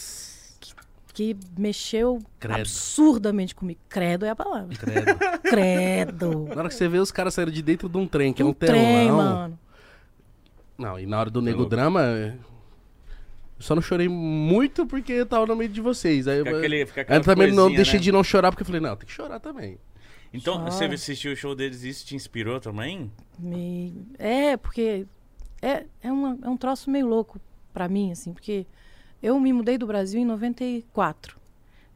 Que, 0.61 0.75
que 1.15 1.37
mexeu 1.59 2.21
Credo. 2.39 2.61
absurdamente 2.61 3.55
comigo. 3.55 3.81
Credo 3.89 4.27
é 4.27 4.31
a 4.31 4.37
palavra. 4.37 4.77
Credo. 4.77 5.19
Credo. 5.43 6.45
Na 6.49 6.57
hora 6.57 6.69
que 6.69 6.75
você 6.75 6.87
vê 6.87 6.99
os 6.99 7.11
caras 7.11 7.33
saíram 7.33 7.51
de 7.51 7.63
dentro 7.63 7.89
de 7.89 7.97
um 7.97 8.07
trem, 8.07 8.33
que 8.35 8.43
é 8.43 8.45
um 8.45 8.49
um 8.51 8.53
trem, 8.53 9.07
telão. 9.07 9.17
mano. 9.17 9.59
Não, 10.79 10.99
e 10.99 11.07
na 11.07 11.19
hora 11.19 11.31
do 11.31 11.43
Nego. 11.43 11.67
Drama. 11.67 12.03
Eu 12.03 12.39
só 13.59 13.75
não 13.75 13.83
chorei 13.83 14.09
muito 14.09 14.87
porque 14.87 15.13
eu 15.13 15.27
tava 15.27 15.45
no 15.47 15.57
meio 15.57 15.69
de 15.71 15.81
vocês. 15.81 16.29
Aí 16.29 16.39
Fica 16.39 16.51
eu, 16.51 16.59
aquele- 16.59 16.87
fica 16.87 17.15
eu 17.15 17.21
também 17.21 17.53
não 17.53 17.69
deixei 17.73 17.99
né? 17.99 18.05
de 18.05 18.13
não 18.13 18.23
chorar 18.23 18.53
porque 18.53 18.63
eu 18.63 18.67
falei, 18.67 18.81
não, 18.81 18.95
tem 18.97 19.07
que 19.07 19.13
chorar 19.13 19.41
também. 19.41 19.79
Então, 20.33 20.59
Chora. 20.59 20.71
você 20.71 20.85
assistiu 20.85 21.33
o 21.33 21.37
show 21.37 21.55
deles 21.55 21.83
e 21.83 21.89
isso 21.89 22.07
te 22.07 22.15
inspirou 22.15 22.61
também? 22.61 23.11
Me... 23.39 23.95
É, 24.19 24.57
porque 24.59 25.07
é, 25.61 25.85
é, 26.03 26.13
uma, 26.13 26.39
é 26.43 26.49
um 26.49 26.57
troço 26.57 26.91
meio 26.91 27.07
louco 27.09 27.41
pra 27.73 27.89
mim, 27.89 28.13
assim, 28.13 28.33
porque 28.33 28.67
eu 29.23 29.41
me 29.41 29.53
mudei 29.53 29.79
do 29.79 29.87
Brasil 29.87 30.21
em 30.21 30.27
94. 30.27 31.37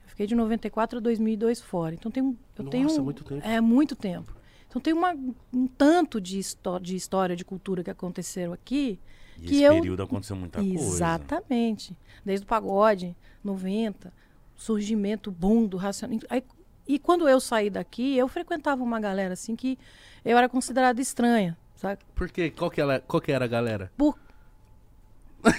Fiquei 0.06 0.26
de 0.26 0.34
94 0.34 0.98
a 0.98 1.00
2002 1.00 1.60
fora. 1.60 1.94
Então 1.94 2.10
tem 2.10 2.22
um, 2.22 2.34
eu 2.58 2.64
Nossa, 2.64 2.70
tenho 2.70 3.04
muito 3.04 3.22
tempo. 3.24 3.46
é 3.46 3.60
muito 3.60 3.94
tempo. 3.96 4.34
Então 4.72 4.80
tem 4.80 4.94
uma, 4.94 5.14
um 5.52 5.66
tanto 5.66 6.18
de, 6.18 6.38
histó 6.38 6.78
de 6.78 6.96
história, 6.96 7.36
de 7.36 7.44
cultura 7.44 7.84
que 7.84 7.90
aconteceram 7.90 8.54
aqui. 8.54 8.98
E 9.36 9.42
que 9.42 9.54
esse 9.56 9.62
eu- 9.64 9.74
período 9.74 10.02
aconteceu 10.02 10.34
muita 10.34 10.60
coisa. 10.62 10.82
Exatamente. 10.82 11.94
Desde 12.24 12.44
o 12.44 12.48
pagode, 12.48 13.14
90, 13.44 14.10
surgimento, 14.56 15.30
boom 15.30 15.66
do 15.66 15.76
racional. 15.76 16.18
Aí, 16.30 16.42
e 16.88 16.98
quando 16.98 17.28
eu 17.28 17.38
saí 17.38 17.68
daqui, 17.68 18.16
eu 18.16 18.26
frequentava 18.28 18.82
uma 18.82 18.98
galera 18.98 19.34
assim 19.34 19.54
que 19.54 19.78
eu 20.24 20.38
era 20.38 20.48
considerada 20.48 21.02
estranha, 21.02 21.54
sabe? 21.76 22.00
Por 22.14 22.30
quê? 22.30 22.50
Qual 22.50 22.70
que, 22.70 22.80
ela, 22.80 22.98
qual 23.00 23.20
que 23.20 23.30
era 23.30 23.44
a 23.44 23.48
galera? 23.48 23.92
Por 23.94 24.18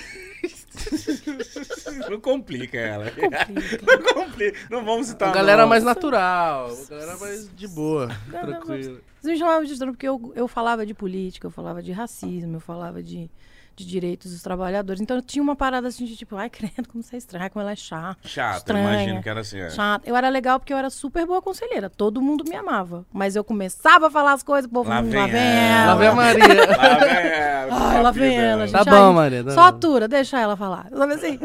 Não 2.09 2.19
complica 2.19 2.77
ela. 2.77 3.11
complica. 3.11 3.47
Não 3.85 4.13
complica. 4.13 4.59
Não 4.69 4.85
vamos 4.85 5.07
citar 5.07 5.29
a 5.29 5.31
galera 5.31 5.65
nomes. 5.65 5.69
mais 5.69 5.83
natural, 5.83 6.71
a 6.71 6.89
galera 6.89 7.17
mais 7.17 7.55
de 7.55 7.67
boa, 7.67 8.07
Não, 8.27 8.41
não, 8.41 8.47
tranquila. 8.47 8.99
Eles 9.23 9.33
me 9.33 9.37
chamavam 9.37 9.63
de 9.63 9.71
estranho 9.71 9.93
porque 9.93 10.07
eu, 10.07 10.33
eu 10.35 10.47
falava 10.47 10.85
de 10.85 10.93
política, 10.93 11.47
eu 11.47 11.51
falava 11.51 11.81
de 11.81 11.91
racismo, 11.91 12.57
eu 12.57 12.59
falava 12.59 13.01
de, 13.01 13.29
de 13.75 13.85
direitos 13.85 14.31
dos 14.31 14.41
trabalhadores. 14.41 15.01
Então 15.01 15.17
eu 15.17 15.21
tinha 15.21 15.41
uma 15.41 15.55
parada 15.55 15.87
assim 15.87 16.05
de 16.05 16.15
tipo, 16.15 16.35
ai, 16.35 16.49
credo, 16.51 16.87
como 16.87 17.03
você 17.03 17.15
é 17.15 17.17
estranha, 17.17 17.49
como 17.49 17.61
ela 17.61 17.71
é 17.71 17.75
chata. 17.75 18.27
Chato, 18.27 18.57
estranha, 18.57 18.93
imagino 18.93 19.21
que 19.21 19.29
era 19.29 19.41
assim. 19.41 19.59
é. 19.59 19.69
Chata. 19.69 20.07
Eu 20.07 20.15
era 20.15 20.29
legal 20.29 20.59
porque 20.59 20.73
eu 20.73 20.77
era 20.77 20.89
super 20.89 21.25
boa 21.25 21.41
conselheira. 21.41 21.89
Todo 21.89 22.21
mundo 22.21 22.43
me 22.47 22.55
amava. 22.55 23.05
Mas 23.11 23.35
eu 23.35 23.43
começava 23.43 24.07
a 24.07 24.11
falar 24.11 24.33
as 24.33 24.43
coisas, 24.43 24.69
o 24.69 24.73
povo, 24.73 24.89
Lá 24.89 25.01
"Hum, 25.01 25.05
vem 25.05 25.19
lá 25.19 25.27
vem 25.27 25.41
ela." 25.41 25.85
Lá 25.85 25.95
vem 25.95 26.07
a. 26.07 26.13
Maria. 26.15 26.43
Lá 26.77 26.97
vem 26.97 27.27
ela, 27.27 27.75
Ai, 27.75 28.03
lá 28.03 28.11
vem 28.11 28.35
ela, 28.35 28.67
gente. 28.67 28.83
Tá 28.85 28.91
bom, 28.91 29.13
Maria, 29.13 29.43
tá 29.43 29.51
Só 29.51 29.61
atura, 29.61 30.07
deixa 30.07 30.39
ela 30.39 30.55
falar. 30.55 30.89
Sabe 30.89 31.13
assim? 31.13 31.39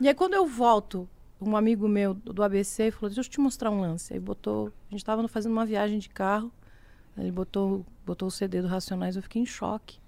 E 0.00 0.08
aí, 0.08 0.14
quando 0.14 0.34
eu 0.34 0.46
volto, 0.46 1.08
um 1.40 1.56
amigo 1.56 1.86
meu 1.88 2.14
do 2.14 2.42
ABC 2.42 2.90
falou: 2.90 3.08
Deixa 3.08 3.20
eu 3.28 3.30
te 3.32 3.40
mostrar 3.40 3.70
um 3.70 3.80
lance. 3.80 4.12
Aí 4.12 4.20
botou. 4.20 4.72
A 4.88 4.94
gente 4.94 5.04
tava 5.04 5.26
fazendo 5.28 5.52
uma 5.52 5.64
viagem 5.66 5.98
de 5.98 6.08
carro. 6.08 6.50
Ele 7.16 7.30
botou, 7.30 7.86
botou 8.04 8.26
o 8.28 8.30
CD 8.30 8.60
do 8.60 8.66
Racionais. 8.68 9.14
Eu 9.16 9.22
fiquei 9.22 9.40
em 9.40 9.46
choque. 9.46 9.98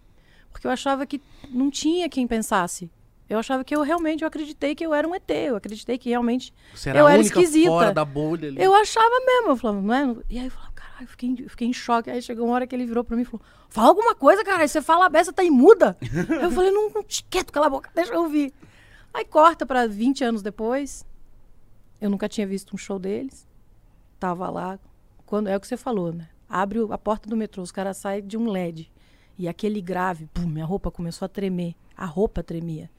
Porque 0.56 0.66
eu 0.66 0.70
achava 0.70 1.04
que 1.04 1.20
não 1.50 1.70
tinha 1.70 2.08
quem 2.08 2.26
pensasse. 2.26 2.90
Eu 3.28 3.38
achava 3.38 3.62
que 3.62 3.76
eu 3.76 3.82
realmente, 3.82 4.22
eu 4.22 4.28
acreditei 4.28 4.74
que 4.74 4.86
eu 4.86 4.94
era 4.94 5.06
um 5.06 5.14
ET. 5.14 5.28
Eu 5.28 5.54
acreditei 5.54 5.98
que 5.98 6.08
realmente. 6.08 6.50
Você 6.74 6.88
era 6.88 6.98
Eu 6.98 7.06
era 7.06 7.20
esquisita. 7.20 7.68
fora 7.68 7.92
da 7.92 8.06
bolha 8.06 8.48
ali. 8.48 8.62
Eu 8.62 8.74
achava 8.74 9.20
mesmo. 9.26 9.50
Eu 9.50 9.56
falava, 9.58 9.82
não 9.82 9.94
é? 9.94 10.16
E 10.30 10.38
aí 10.38 10.46
eu 10.46 10.50
falava, 10.50 10.72
caralho, 10.72 11.02
eu 11.02 11.08
fiquei, 11.08 11.36
eu 11.40 11.50
fiquei 11.50 11.68
em 11.68 11.74
choque. 11.74 12.08
Aí 12.08 12.22
chegou 12.22 12.46
uma 12.46 12.54
hora 12.54 12.66
que 12.66 12.74
ele 12.74 12.86
virou 12.86 13.04
pra 13.04 13.14
mim 13.14 13.20
e 13.22 13.24
falou: 13.26 13.44
Fala 13.68 13.88
alguma 13.88 14.14
coisa, 14.14 14.42
cara. 14.42 14.62
Aí 14.62 14.68
você 14.68 14.80
fala 14.80 15.04
a 15.04 15.08
beça, 15.10 15.30
tá 15.30 15.44
imuda. 15.44 15.94
Aí 16.00 16.40
eu 16.44 16.50
falei, 16.50 16.70
não, 16.70 16.88
não, 16.88 17.04
quieto, 17.28 17.52
cala 17.52 17.66
a 17.66 17.70
boca, 17.70 17.90
deixa 17.94 18.14
eu 18.14 18.22
ouvir. 18.22 18.50
Aí 19.12 19.26
corta 19.26 19.66
pra 19.66 19.86
20 19.86 20.24
anos 20.24 20.40
depois. 20.40 21.04
Eu 22.00 22.08
nunca 22.08 22.30
tinha 22.30 22.46
visto 22.46 22.72
um 22.74 22.78
show 22.78 22.98
deles. 22.98 23.46
Tava 24.18 24.48
lá. 24.48 24.78
Quando, 25.26 25.48
é 25.48 25.56
o 25.56 25.60
que 25.60 25.66
você 25.66 25.76
falou, 25.76 26.14
né? 26.14 26.30
Abre 26.48 26.78
a 26.90 26.96
porta 26.96 27.28
do 27.28 27.36
metrô, 27.36 27.62
os 27.62 27.72
caras 27.72 27.98
saem 27.98 28.26
de 28.26 28.38
um 28.38 28.48
LED. 28.48 28.90
E 29.38 29.48
aquele 29.48 29.80
grave, 29.80 30.26
pum, 30.32 30.46
minha 30.46 30.64
roupa 30.64 30.90
começou 30.90 31.26
a 31.26 31.28
tremer. 31.28 31.74
A 31.96 32.06
roupa 32.06 32.42
tremia. 32.42 32.90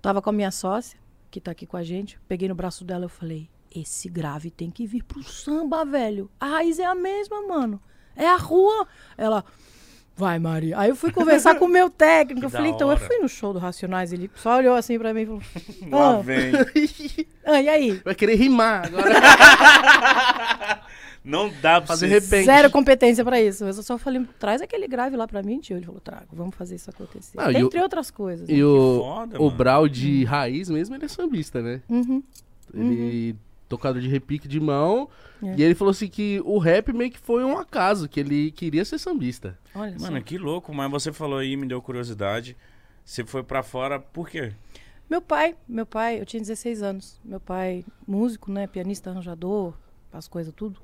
Tava 0.00 0.20
com 0.20 0.30
a 0.30 0.32
minha 0.32 0.50
sócia, 0.50 0.98
que 1.30 1.40
tá 1.40 1.50
aqui 1.50 1.66
com 1.66 1.76
a 1.76 1.82
gente. 1.82 2.18
Peguei 2.26 2.48
no 2.48 2.54
braço 2.54 2.84
dela 2.84 3.04
e 3.04 3.06
eu 3.06 3.08
falei: 3.08 3.48
esse 3.74 4.08
grave 4.08 4.50
tem 4.50 4.70
que 4.70 4.86
vir 4.86 5.02
pro 5.02 5.22
samba, 5.22 5.84
velho. 5.84 6.30
A 6.38 6.46
raiz 6.46 6.78
é 6.78 6.84
a 6.84 6.94
mesma, 6.94 7.46
mano. 7.46 7.80
É 8.16 8.26
a 8.26 8.36
rua. 8.36 8.86
Ela. 9.16 9.44
Vai, 10.14 10.38
Maria. 10.38 10.78
Aí 10.78 10.90
eu 10.90 10.96
fui 10.96 11.10
conversar 11.10 11.54
com 11.54 11.64
o 11.64 11.68
meu 11.68 11.88
técnico. 11.88 12.40
Que 12.40 12.46
Eu 12.46 12.50
falei, 12.50 12.70
então, 12.70 12.90
eu 12.90 12.96
fui 12.98 13.18
no 13.18 13.28
show 13.28 13.52
do 13.52 13.58
Racionais. 13.58 14.12
Ele 14.12 14.30
só 14.34 14.58
olhou 14.58 14.74
assim 14.76 14.98
pra 14.98 15.14
mim 15.14 15.22
e 15.22 15.26
falou: 15.26 15.42
Lá 15.90 16.18
ah, 16.18 16.20
vem. 16.20 16.52
ah, 17.44 17.62
e 17.62 17.68
aí? 17.68 17.92
Vai 18.04 18.14
querer 18.14 18.34
rimar 18.34 18.86
agora. 18.86 19.12
Não 21.24 21.52
dá 21.60 21.80
pra 21.80 21.86
Fazer 21.88 22.08
repente. 22.08 22.44
Zero 22.46 22.70
competência 22.70 23.24
pra 23.24 23.40
isso. 23.40 23.64
Eu 23.64 23.72
só 23.74 23.96
falei, 23.96 24.26
traz 24.38 24.60
aquele 24.60 24.88
grave 24.88 25.16
lá 25.16 25.26
pra 25.28 25.42
mim, 25.42 25.60
tio. 25.60 25.76
Ele 25.76 25.86
falou, 25.86 26.00
trago, 26.00 26.26
vamos 26.32 26.54
fazer 26.56 26.74
isso 26.74 26.90
acontecer. 26.90 27.36
Não, 27.36 27.50
e 27.50 27.62
o- 27.62 27.66
Entre 27.66 27.80
outras 27.80 28.10
coisas. 28.10 28.48
E 28.48 28.54
né? 28.56 28.64
o, 28.64 28.98
foda, 29.00 29.38
o 29.40 29.44
mano. 29.44 29.56
Brau 29.56 29.88
de 29.88 30.24
raiz 30.24 30.68
mesmo, 30.68 30.94
ele 30.96 31.04
é 31.04 31.08
sambista, 31.08 31.62
né? 31.62 31.80
Uhum. 31.88 32.22
Ele 32.74 33.36
tocado 33.68 34.00
de 34.00 34.08
repique 34.08 34.48
de 34.48 34.58
mão. 34.60 35.08
É. 35.42 35.54
E 35.56 35.62
ele 35.62 35.74
falou 35.74 35.92
assim 35.92 36.08
que 36.08 36.40
o 36.44 36.58
rap 36.58 36.92
meio 36.92 37.10
que 37.10 37.18
foi 37.18 37.44
um 37.44 37.56
acaso, 37.56 38.08
que 38.08 38.20
ele 38.20 38.50
queria 38.50 38.84
ser 38.84 38.98
sambista. 38.98 39.58
Olha 39.74 39.98
só. 39.98 40.06
Mano, 40.06 40.22
que 40.22 40.36
louco, 40.38 40.74
mas 40.74 40.90
você 40.90 41.12
falou 41.12 41.38
aí, 41.38 41.56
me 41.56 41.66
deu 41.66 41.80
curiosidade. 41.80 42.56
Você 43.04 43.24
foi 43.24 43.42
pra 43.42 43.62
fora, 43.62 43.98
por 43.98 44.28
quê? 44.28 44.52
Meu 45.08 45.20
pai, 45.20 45.54
meu 45.68 45.84
pai, 45.84 46.20
eu 46.20 46.26
tinha 46.26 46.40
16 46.40 46.82
anos. 46.82 47.18
Meu 47.24 47.40
pai, 47.40 47.84
músico, 48.06 48.50
né? 48.50 48.66
Pianista, 48.66 49.10
arranjador, 49.10 49.74
as 50.12 50.28
coisas 50.28 50.52
tudo. 50.54 50.80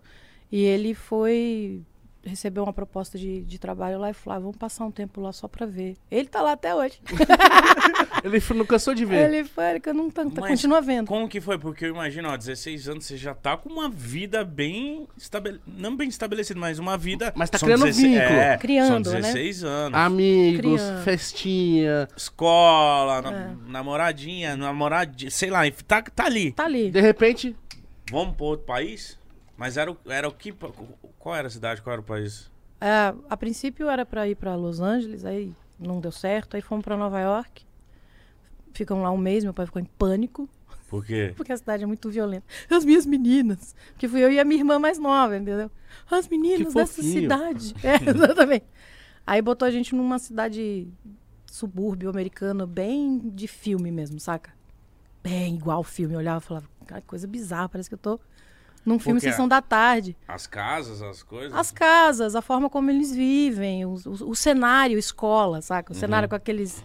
E 0.50 0.62
ele 0.64 0.94
foi. 0.94 1.82
Recebeu 2.24 2.64
uma 2.64 2.72
proposta 2.72 3.16
de, 3.16 3.42
de 3.42 3.58
trabalho 3.58 3.98
lá 3.98 4.10
e 4.10 4.14
falou: 4.14 4.36
ah, 4.36 4.40
vamos 4.40 4.56
passar 4.56 4.84
um 4.84 4.90
tempo 4.90 5.20
lá 5.20 5.32
só 5.32 5.46
pra 5.48 5.64
ver. 5.66 5.96
Ele 6.10 6.28
tá 6.28 6.42
lá 6.42 6.52
até 6.52 6.74
hoje. 6.74 7.00
Ele 8.24 8.42
não 8.58 8.66
cansou 8.66 8.94
de 8.94 9.04
ver. 9.04 9.28
Ele 9.32 9.44
foi, 9.44 9.70
ele 9.70 9.80
que 9.80 9.88
eu 9.88 9.94
não 9.94 10.10
tá, 10.10 10.24
tá- 10.24 10.40
Mas 10.40 10.50
continua 10.50 10.80
vendo. 10.80 11.06
Como 11.06 11.28
que 11.28 11.40
foi? 11.40 11.56
Porque 11.56 11.84
eu 11.84 11.90
imagino, 11.90 12.28
ó, 12.28 12.36
16 12.36 12.88
anos, 12.88 13.06
você 13.06 13.16
já 13.16 13.32
tá 13.32 13.56
com 13.56 13.68
uma 13.68 13.88
vida 13.88 14.44
bem 14.44 15.06
estabelecida. 15.16 15.64
Não 15.78 15.96
bem 15.96 16.08
estabelecida, 16.08 16.58
mas 16.58 16.78
uma 16.80 16.98
vida. 16.98 17.32
Mas 17.36 17.48
tá 17.48 17.58
São 17.58 17.66
criando 17.66 17.84
16 17.84 18.12
vínculo. 18.12 18.38
É, 18.40 18.58
Criando, 18.58 19.04
são 19.04 19.14
né? 19.14 19.20
16 19.20 19.64
anos. 19.64 19.98
Amigos, 19.98 20.60
Criança. 20.60 21.02
festinha. 21.04 22.08
Escola, 22.16 23.22
na- 23.22 23.32
É. 23.32 23.50
namoradinha, 23.68 24.56
namoradinha, 24.56 25.30
sei 25.30 25.50
lá, 25.50 25.60
tá, 25.86 26.02
tá 26.02 26.24
ali. 26.24 26.52
Tá 26.52 26.64
ali. 26.64 26.90
De 26.90 27.00
repente, 27.00 27.54
Vamos 28.10 28.36
pra 28.36 28.46
outro 28.46 28.64
país? 28.66 29.17
Mas 29.58 29.76
era 29.76 29.90
o, 29.90 29.98
era 30.06 30.28
o 30.28 30.32
que. 30.32 30.54
Qual 31.18 31.34
era 31.34 31.48
a 31.48 31.50
cidade? 31.50 31.82
Qual 31.82 31.92
era 31.92 32.00
o 32.00 32.04
país? 32.04 32.48
É, 32.80 33.12
a 33.28 33.36
princípio 33.36 33.88
era 33.88 34.06
pra 34.06 34.28
ir 34.28 34.36
pra 34.36 34.54
Los 34.54 34.80
Angeles, 34.80 35.24
aí 35.24 35.52
não 35.76 36.00
deu 36.00 36.12
certo. 36.12 36.54
Aí 36.54 36.62
fomos 36.62 36.84
pra 36.84 36.96
Nova 36.96 37.18
York. 37.20 37.66
Ficamos 38.72 39.02
lá 39.02 39.10
um 39.10 39.18
mês, 39.18 39.42
meu 39.42 39.52
pai 39.52 39.66
ficou 39.66 39.82
em 39.82 39.84
pânico. 39.84 40.48
Por 40.88 41.04
quê? 41.04 41.34
Porque 41.36 41.52
a 41.52 41.56
cidade 41.56 41.82
é 41.82 41.86
muito 41.86 42.08
violenta. 42.08 42.46
As 42.70 42.84
minhas 42.84 43.04
meninas. 43.04 43.74
Que 43.98 44.06
fui 44.06 44.22
eu 44.22 44.30
e 44.30 44.38
a 44.38 44.44
minha 44.44 44.60
irmã 44.60 44.78
mais 44.78 44.96
nova, 44.96 45.36
entendeu? 45.36 45.68
As 46.08 46.28
meninas 46.28 46.72
dessa 46.72 47.02
cidade. 47.02 47.74
É, 47.82 48.08
exatamente. 48.08 48.66
Aí 49.26 49.42
botou 49.42 49.66
a 49.66 49.72
gente 49.72 49.92
numa 49.92 50.20
cidade 50.20 50.86
subúrbio 51.50 52.08
americano, 52.08 52.64
bem 52.64 53.18
de 53.18 53.48
filme 53.48 53.90
mesmo, 53.90 54.20
saca? 54.20 54.52
Bem 55.20 55.56
igual 55.56 55.82
filme. 55.82 56.14
Eu 56.14 56.20
olhava 56.20 56.38
e 56.38 56.46
falava, 56.46 56.68
cara, 56.86 57.02
coisa 57.02 57.26
bizarra, 57.26 57.68
parece 57.68 57.88
que 57.88 57.94
eu 57.94 57.98
tô 57.98 58.20
num 58.84 58.98
filme 58.98 59.20
Porque 59.20 59.30
Sessão 59.30 59.46
da 59.48 59.60
Tarde. 59.62 60.16
As 60.26 60.46
casas, 60.46 61.02
as 61.02 61.22
coisas? 61.22 61.56
As 61.56 61.70
casas, 61.70 62.34
a 62.34 62.42
forma 62.42 62.68
como 62.70 62.90
eles 62.90 63.14
vivem, 63.14 63.84
o, 63.84 63.94
o- 64.06 64.30
o 64.30 64.34
cenário, 64.36 64.98
escola, 64.98 65.60
saca? 65.62 65.92
O 65.92 65.94
Uhum. 65.94 66.00
cenário 66.00 66.28
com 66.28 66.34
aqueles. 66.34 66.82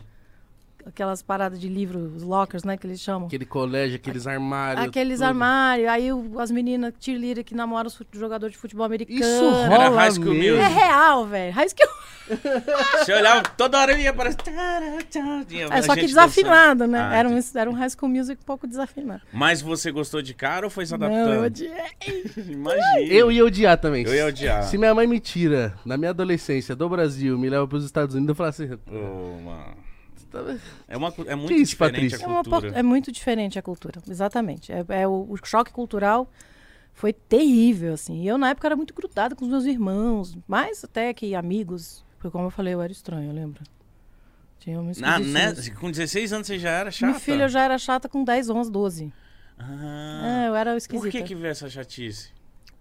Aquelas 0.85 1.21
paradas 1.21 1.59
de 1.59 1.69
livro, 1.69 1.97
os 2.15 2.23
lockers, 2.23 2.63
né, 2.65 2.75
que 2.75 2.85
eles 2.85 2.99
chamam. 2.99 3.27
aquele 3.27 3.45
colégio, 3.45 3.95
aqueles 3.95 4.27
armários. 4.27 4.85
Aqueles 4.85 5.19
tudo. 5.19 5.27
armários, 5.27 5.87
aí 5.87 6.11
o- 6.11 6.37
as 6.39 6.51
meninas 6.51 6.93
cheerleader 6.99 7.43
que 7.43 7.55
namoram 7.55 7.87
os 7.87 7.97
jogadores 8.13 8.53
de 8.53 8.59
futebol 8.59 8.85
americano. 8.85 9.17
Isso 9.17 9.45
Era 9.45 9.87
rola 9.87 9.95
High 10.01 10.11
School 10.11 10.33
mesmo. 10.33 10.59
É 10.61 10.67
real, 10.67 11.25
velho. 11.25 11.53
High 11.53 11.69
School. 11.69 12.03
Você 13.05 13.13
olhava, 13.13 13.43
toda 13.57 13.79
hora 13.79 13.97
ia 13.97 14.13
para. 14.13 14.29
É, 15.71 15.81
só 15.81 15.93
que 15.95 16.01
desafinado, 16.01 16.85
né? 16.87 16.99
Ah, 16.99 17.15
era, 17.15 17.29
um, 17.29 17.39
era 17.55 17.69
um 17.69 17.73
High 17.73 17.89
School 17.89 18.09
Music 18.09 18.41
um 18.41 18.45
pouco 18.45 18.67
desafinado. 18.67 19.21
Mas 19.31 19.61
você 19.61 19.91
gostou 19.91 20.21
de 20.21 20.33
cara 20.33 20.65
ou 20.65 20.69
foi 20.69 20.85
se 20.85 20.91
Não, 20.97 21.05
adaptando? 21.07 21.33
eu 21.33 21.43
odiei. 21.43 21.71
Imagina. 22.49 22.99
Eu 23.09 23.31
ia 23.31 23.45
odiar 23.45 23.77
também. 23.77 24.05
Eu 24.05 24.13
ia 24.13 24.25
odiar. 24.27 24.63
Se 24.63 24.77
minha 24.77 24.93
mãe 24.93 25.07
me 25.07 25.19
tira 25.19 25.73
na 25.85 25.97
minha 25.97 26.11
adolescência 26.11 26.75
do 26.75 26.87
Brasil, 26.89 27.37
me 27.37 27.49
leva 27.49 27.67
pros 27.67 27.85
Estados 27.85 28.15
Unidos, 28.15 28.29
eu 28.29 28.35
falo 28.35 28.49
assim. 28.49 28.69
Ô, 28.87 29.39
mano. 29.41 29.92
"Tá- 30.33 30.57
É, 30.87 30.97
uma, 30.97 31.13
é 31.27 31.35
muito 31.35 31.53
isso, 31.53 31.71
diferente 31.71 31.93
Patrícia? 32.09 32.15
É, 32.17 32.25
a 32.25 32.27
uma 32.27 32.43
cultura. 32.43 32.67
opor- 32.69 32.79
é 32.79 32.83
muito 32.83 33.11
diferente 33.11 33.57
a 33.59 33.61
cultura, 33.61 34.01
exatamente. 34.09 34.71
É, 34.71 34.83
é 34.89 35.07
o, 35.07 35.27
o 35.29 35.37
choque 35.45 35.71
cultural 35.71 36.29
foi 36.93 37.13
terrível, 37.13 37.93
assim. 37.93 38.21
E 38.23 38.27
eu, 38.27 38.37
na 38.37 38.49
época, 38.49 38.67
era 38.67 38.75
muito 38.75 38.93
grudada 38.93 39.35
com 39.35 39.45
os 39.45 39.51
meus 39.51 39.65
irmãos, 39.65 40.37
mais 40.47 40.83
até 40.83 41.13
que 41.13 41.33
amigos. 41.35 42.03
Porque, 42.17 42.31
como 42.31 42.45
eu 42.47 42.51
falei, 42.51 42.73
eu 42.73 42.81
era 42.81 42.91
estranha, 42.91 43.31
lembra? 43.31 43.61
Tinha 44.59 44.79
uma 44.79 44.91
Na, 44.97 45.19
né? 45.19 45.53
Com 45.79 45.91
16 45.91 46.31
anos 46.31 46.47
você 46.47 46.57
já 46.57 46.69
era 46.69 46.89
chata? 46.91 47.11
Meu 47.11 47.19
filho, 47.19 47.41
eu 47.43 47.49
já 47.49 47.61
era 47.63 47.77
chata 47.77 48.07
com 48.07 48.23
10, 48.23 48.49
11, 48.49 48.71
12. 48.71 49.11
Ah, 49.57 50.43
É, 50.45 50.47
eu 50.47 50.55
era 50.55 50.71
por 50.71 50.77
esquisita. 50.77 51.11
que 51.11 51.23
que 51.23 51.35
veio 51.35 51.51
essa 51.51 51.69
chatice? 51.69 52.31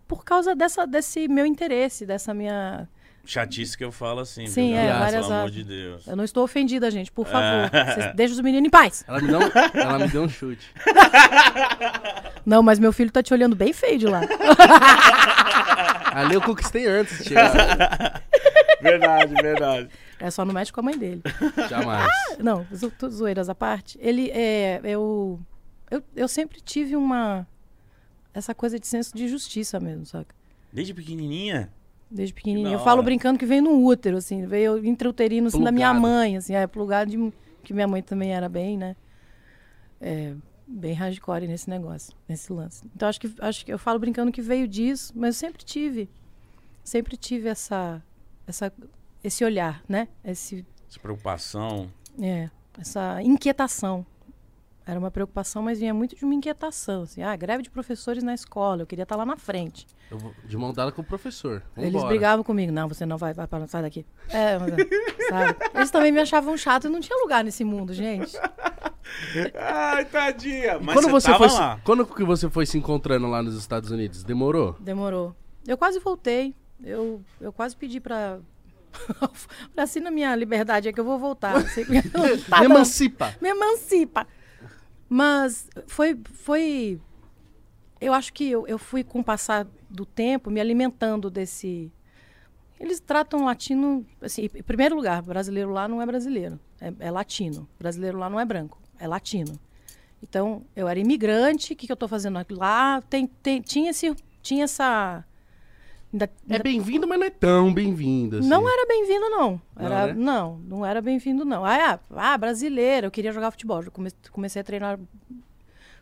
Por 0.06 0.24
causa 0.24 0.54
dessa, 0.54 0.86
desse 0.86 1.26
meu 1.28 1.44
interesse, 1.46 2.06
dessa 2.06 2.32
minha... 2.32 2.88
Chatice 3.24 3.78
que 3.78 3.84
eu 3.84 3.92
falo 3.92 4.20
assim, 4.20 4.46
Sim, 4.46 4.68
viu, 4.70 4.76
é, 4.76 4.86
galera? 4.86 4.98
várias 4.98 5.26
Pelo 5.26 5.34
amor 5.38 5.46
a- 5.46 5.50
de 5.50 5.62
Deus. 5.64 6.06
Eu 6.08 6.16
não 6.16 6.24
estou 6.24 6.42
ofendida, 6.42 6.90
gente, 6.90 7.12
por 7.12 7.24
favor. 7.26 7.70
É. 7.72 7.94
Vocês 7.94 8.14
deixam 8.16 8.36
os 8.36 8.42
meninos 8.42 8.66
em 8.66 8.70
paz. 8.70 9.04
Ela 9.06 9.20
me 9.20 9.28
deu, 9.28 9.38
um- 9.38 9.50
ela 9.80 9.98
me 10.00 10.08
deu 10.08 10.22
um 10.24 10.28
chute. 10.28 10.68
Não, 12.44 12.60
mas 12.62 12.78
meu 12.80 12.92
filho 12.92 13.10
tá 13.12 13.22
te 13.22 13.32
olhando 13.32 13.54
bem 13.54 13.72
feio 13.72 13.98
de 13.98 14.06
lá. 14.08 14.22
Ali 16.14 16.34
eu 16.34 16.42
conquistei 16.42 16.86
antes 16.86 17.18
de 17.18 17.24
chegar. 17.28 18.22
verdade, 18.80 19.34
verdade. 19.34 19.88
É 20.18 20.30
só 20.30 20.44
não 20.44 20.52
mexe 20.52 20.72
com 20.72 20.80
a 20.80 20.82
mãe 20.82 20.98
dele. 20.98 21.22
Jamais. 21.68 22.10
Não, 22.38 22.66
zo- 22.74 22.90
tu- 22.90 23.08
zoeiras 23.10 23.48
à 23.48 23.54
parte. 23.54 23.98
Ele 24.00 24.30
é. 24.30 24.80
Eu, 24.84 25.40
eu, 25.90 26.02
eu 26.14 26.28
sempre 26.28 26.60
tive 26.60 26.96
uma. 26.96 27.46
essa 28.34 28.54
coisa 28.54 28.78
de 28.78 28.86
senso 28.86 29.16
de 29.16 29.26
justiça 29.28 29.80
mesmo, 29.80 30.04
saca? 30.04 30.34
Desde 30.72 30.92
pequenininha? 30.92 31.70
Desde 32.12 32.34
pequenininha. 32.34 32.68
Que 32.68 32.74
Eu 32.74 32.80
falo 32.80 32.98
hora. 32.98 33.04
brincando 33.04 33.38
que 33.38 33.46
veio 33.46 33.62
no 33.62 33.84
útero, 33.86 34.18
assim, 34.18 34.44
veio 34.46 34.84
intrauterino 34.84 35.46
assim, 35.48 35.62
da 35.62 35.72
minha 35.72 35.94
mãe, 35.94 36.36
assim, 36.36 36.54
é 36.54 36.66
plugado 36.66 37.10
de 37.10 37.32
que 37.64 37.72
minha 37.72 37.88
mãe 37.88 38.02
também 38.02 38.34
era 38.34 38.48
bem, 38.48 38.76
né? 38.76 38.94
É, 40.00 40.34
bem 40.66 40.92
hardcore 40.92 41.46
nesse 41.46 41.70
negócio, 41.70 42.14
nesse 42.28 42.52
lance. 42.52 42.84
Então 42.94 43.08
acho 43.08 43.20
que 43.20 43.32
acho 43.40 43.64
que 43.64 43.72
eu 43.72 43.78
falo 43.78 43.98
brincando 43.98 44.30
que 44.32 44.42
veio 44.42 44.68
disso, 44.68 45.12
mas 45.16 45.36
eu 45.36 45.40
sempre 45.40 45.64
tive 45.64 46.10
sempre 46.84 47.16
tive 47.16 47.48
essa 47.48 48.02
essa 48.46 48.72
esse 49.22 49.44
olhar, 49.44 49.82
né? 49.88 50.08
Esse 50.24 50.66
Essa 50.88 50.98
preocupação. 51.00 51.88
é, 52.20 52.50
essa 52.78 53.22
inquietação. 53.22 54.04
Era 54.84 54.98
uma 54.98 55.10
preocupação, 55.12 55.62
mas 55.62 55.78
vinha 55.78 55.94
muito 55.94 56.16
de 56.16 56.24
uma 56.24 56.34
inquietação. 56.34 57.02
Assim, 57.02 57.22
ah, 57.22 57.34
greve 57.36 57.62
de 57.62 57.70
professores 57.70 58.22
na 58.22 58.34
escola, 58.34 58.82
eu 58.82 58.86
queria 58.86 59.04
estar 59.04 59.14
lá 59.14 59.24
na 59.24 59.36
frente. 59.36 59.86
Eu 60.10 60.18
vou 60.18 60.34
de 60.44 60.56
mão 60.56 60.72
dada 60.72 60.90
com 60.90 61.02
o 61.02 61.04
professor. 61.04 61.62
Eles 61.76 61.92
Vambora. 61.92 62.08
brigavam 62.08 62.44
comigo. 62.44 62.72
Não, 62.72 62.88
você 62.88 63.06
não 63.06 63.16
vai, 63.16 63.32
vai 63.32 63.46
para 63.46 63.66
sai 63.68 63.82
daqui. 63.82 64.04
É, 64.28 64.58
mas, 64.58 64.70
sabe? 65.28 65.56
Eles 65.74 65.90
também 65.90 66.10
me 66.10 66.20
achavam 66.20 66.56
chato 66.56 66.86
e 66.86 66.90
não 66.90 67.00
tinha 67.00 67.16
lugar 67.22 67.44
nesse 67.44 67.62
mundo, 67.62 67.94
gente. 67.94 68.36
Ai, 69.54 70.04
tadinha. 70.06 70.78
Mas 70.80 70.94
quando 70.94 71.10
você, 71.10 71.30
tava 71.30 71.48
foi, 71.48 71.58
lá. 71.58 71.80
quando 71.84 72.04
que 72.04 72.24
você 72.24 72.50
foi 72.50 72.66
se 72.66 72.76
encontrando 72.76 73.28
lá 73.28 73.42
nos 73.42 73.56
Estados 73.56 73.90
Unidos? 73.90 74.24
Demorou? 74.24 74.76
Demorou. 74.80 75.34
Eu 75.66 75.78
quase 75.78 76.00
voltei. 76.00 76.54
Eu, 76.82 77.22
eu 77.40 77.52
quase 77.52 77.76
pedi 77.76 78.00
pra. 78.00 78.40
pra 79.74 79.84
assim 79.84 80.00
na 80.00 80.10
minha 80.10 80.34
liberdade 80.34 80.88
é 80.88 80.92
que 80.92 80.98
eu 80.98 81.04
vou 81.04 81.18
voltar. 81.18 81.54
Tá 82.48 82.58
Me 82.60 82.66
emancipa. 82.66 83.34
me 83.40 83.48
emancipa. 83.48 84.26
Mas 85.12 85.68
foi, 85.88 86.18
foi. 86.24 86.98
Eu 88.00 88.14
acho 88.14 88.32
que 88.32 88.50
eu, 88.50 88.66
eu 88.66 88.78
fui, 88.78 89.04
com 89.04 89.20
o 89.20 89.24
passar 89.24 89.66
do 89.90 90.06
tempo, 90.06 90.50
me 90.50 90.58
alimentando 90.58 91.28
desse. 91.28 91.92
Eles 92.80 92.98
tratam 92.98 93.44
latino. 93.44 94.06
Assim, 94.22 94.48
em 94.54 94.62
primeiro 94.62 94.96
lugar, 94.96 95.20
brasileiro 95.20 95.70
lá 95.70 95.86
não 95.86 96.00
é 96.00 96.06
brasileiro, 96.06 96.58
é, 96.80 96.94
é 96.98 97.10
latino. 97.10 97.68
Brasileiro 97.78 98.16
lá 98.16 98.30
não 98.30 98.40
é 98.40 98.44
branco, 98.46 98.80
é 98.98 99.06
latino. 99.06 99.60
Então, 100.22 100.64
eu 100.74 100.88
era 100.88 100.98
imigrante, 100.98 101.74
o 101.74 101.76
que, 101.76 101.84
que 101.84 101.92
eu 101.92 101.94
estou 101.94 102.08
fazendo 102.08 102.38
lá? 102.52 103.02
Tem, 103.02 103.26
tem, 103.26 103.60
tinha, 103.60 103.90
esse, 103.90 104.16
tinha 104.40 104.64
essa. 104.64 105.22
Ainda- 106.12 106.24
É 106.48 106.52
ainda- 106.54 106.62
bem-vindo, 106.62 107.06
mas 107.08 107.18
não 107.18 107.26
é 107.26 107.30
tão 107.30 107.72
bem-vindo. 107.72 108.38
Assim. 108.38 108.48
não 108.48 108.68
era 108.68 108.86
bem-vindo, 108.86 109.30
não. 109.30 109.60
Não, 109.76 109.86
Era, 109.86 110.06
né? 110.08 110.12
não, 110.14 110.58
não 110.58 110.86
era 110.86 111.00
bem-vindo, 111.00 111.44
não. 111.44 111.64
Ah, 111.64 111.76
é, 111.76 112.00
ah, 112.16 112.38
brasileiro, 112.38 113.06
eu 113.06 113.10
queria 113.10 113.32
jogar 113.32 113.50
futebol. 113.50 113.82
Eu 113.82 113.90
come- 113.90 114.10
comecei 114.30 114.60
a 114.60 114.64
treinar 114.64 114.98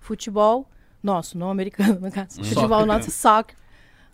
futebol 0.01 0.69
nosso, 1.03 1.39
não 1.39 1.51
americano, 1.51 1.99
no 2.01 2.11
caso. 2.11 2.37
Soccer. 2.37 2.55
Futebol 2.55 2.87
nosso, 2.87 3.11
soccer. 3.11 3.57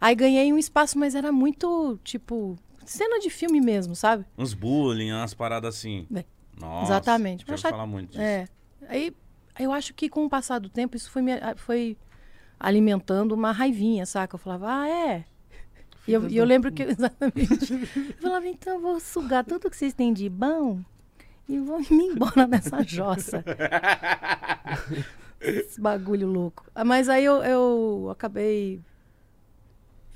Aí 0.01 0.15
ganhei 0.15 0.53
um 0.53 0.59
espaço, 0.59 0.99
mas 0.99 1.15
era 1.15 1.33
muito, 1.33 1.99
tipo, 2.05 2.57
cena 2.85 3.19
de 3.19 3.31
filme 3.31 3.61
mesmo, 3.61 3.95
sabe? 3.97 4.25
Uns 4.37 4.53
bullying, 4.55 5.13
umas 5.13 5.35
paradas 5.35 5.75
assim. 5.77 6.07
É. 6.15 6.25
Nossa. 6.61 6.93
Exatamente. 6.93 7.45
Já 7.47 7.57
já- 7.57 7.71
falar 7.71 7.87
muito 7.87 8.11
disso. 8.11 8.21
É. 8.23 8.47
Aí 8.89 9.15
eu 9.59 9.73
acho 9.73 9.95
que 9.95 10.09
com 10.09 10.25
o 10.27 10.29
passar 10.31 10.59
do 10.59 10.69
tempo 10.69 10.97
isso 10.97 11.11
foi, 11.11 11.23
me, 11.23 11.33
foi 11.57 11.97
alimentando 12.61 13.33
uma 13.33 13.53
raivinha, 13.53 14.05
saca? 14.07 14.35
Eu 14.35 14.39
falava, 14.39 14.67
ah, 14.83 14.89
é. 14.89 15.25
E 16.07 16.13
eu, 16.13 16.29
eu 16.29 16.45
lembro 16.45 16.71
que, 16.73 16.83
exatamente. 16.85 17.73
Eu 17.73 18.15
falava, 18.21 18.47
então 18.47 18.75
eu 18.75 18.81
vou 18.81 19.01
sugar 19.01 19.45
tudo 19.45 19.69
que 19.71 19.77
vocês 19.77 19.93
têm 19.93 20.13
de 20.13 20.29
bom 20.29 20.81
e 21.49 21.59
vou 21.59 21.79
me 21.91 22.05
embora 22.07 22.47
dessa 22.47 22.83
jossa. 22.83 23.45
Esse 25.41 25.81
bagulho 25.81 26.27
louco. 26.29 26.65
Ah, 26.75 26.85
Mas 26.85 27.09
aí 27.09 27.25
eu, 27.25 27.43
eu 27.43 28.09
acabei 28.11 28.81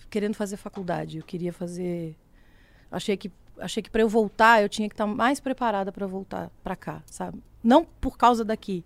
querendo 0.08 0.34
fazer 0.34 0.56
faculdade. 0.56 1.18
Eu 1.18 1.24
queria 1.24 1.52
fazer. 1.52 2.16
Achei 2.90 3.16
que 3.16 3.30
achei 3.58 3.82
que 3.82 3.90
para 3.90 4.00
eu 4.00 4.08
voltar 4.08 4.62
eu 4.62 4.68
tinha 4.68 4.88
que 4.88 4.94
estar 4.94 5.06
mais 5.06 5.38
preparada 5.38 5.92
para 5.92 6.06
voltar 6.06 6.50
para 6.64 6.74
cá, 6.74 7.02
sabe? 7.06 7.42
Não 7.62 7.84
por 7.84 8.16
causa 8.16 8.42
daqui, 8.42 8.82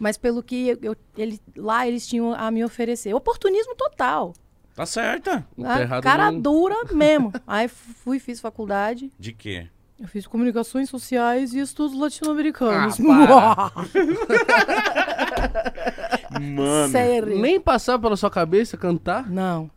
mas 0.00 0.16
pelo 0.16 0.42
que 0.42 0.68
eu, 0.70 0.78
eu- 0.82 0.96
ele, 1.16 1.40
lá 1.56 1.86
eles 1.86 2.06
tinham 2.06 2.34
a 2.34 2.50
me 2.50 2.64
oferecer. 2.64 3.14
Oportunismo 3.14 3.74
total. 3.76 4.34
Tá 4.76 4.84
certa. 4.84 5.46
Não 5.56 5.64
tá 5.64 6.02
cara 6.02 6.30
não. 6.30 6.38
dura 6.38 6.74
mesmo. 6.92 7.32
Aí 7.46 7.66
fui, 7.66 8.18
fiz 8.18 8.40
faculdade. 8.40 9.10
De 9.18 9.32
quê? 9.32 9.68
Eu 9.98 10.06
fiz 10.06 10.26
comunicações 10.26 10.90
sociais 10.90 11.54
e 11.54 11.60
estudos 11.60 11.98
latino-americanos. 11.98 12.98
Ah, 13.00 13.72
Mano. 16.38 16.92
Sério. 16.92 17.40
Nem 17.40 17.58
passava 17.58 18.02
pela 18.02 18.18
sua 18.18 18.30
cabeça 18.30 18.76
cantar? 18.76 19.26
Não, 19.30 19.70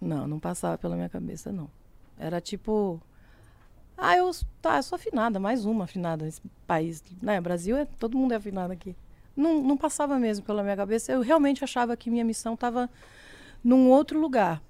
não, 0.00 0.28
não 0.28 0.38
passava 0.38 0.78
pela 0.78 0.94
minha 0.94 1.08
cabeça, 1.08 1.50
não. 1.50 1.68
Era 2.16 2.40
tipo. 2.40 3.02
Ah, 3.98 4.16
eu, 4.16 4.30
tá, 4.62 4.76
eu 4.76 4.82
sou 4.84 4.94
afinada, 4.94 5.40
mais 5.40 5.64
uma 5.64 5.82
afinada 5.84 6.24
nesse 6.24 6.40
país. 6.64 7.02
Né? 7.20 7.40
Brasil 7.40 7.76
é. 7.76 7.88
Todo 7.98 8.16
mundo 8.16 8.30
é 8.30 8.36
afinado 8.36 8.72
aqui. 8.72 8.94
Não, 9.36 9.60
não 9.60 9.76
passava 9.76 10.16
mesmo 10.16 10.46
pela 10.46 10.62
minha 10.62 10.76
cabeça. 10.76 11.10
Eu 11.10 11.22
realmente 11.22 11.64
achava 11.64 11.96
que 11.96 12.08
minha 12.08 12.24
missão 12.24 12.54
estava 12.54 12.88
num 13.64 13.88
outro 13.88 14.20
lugar. 14.20 14.62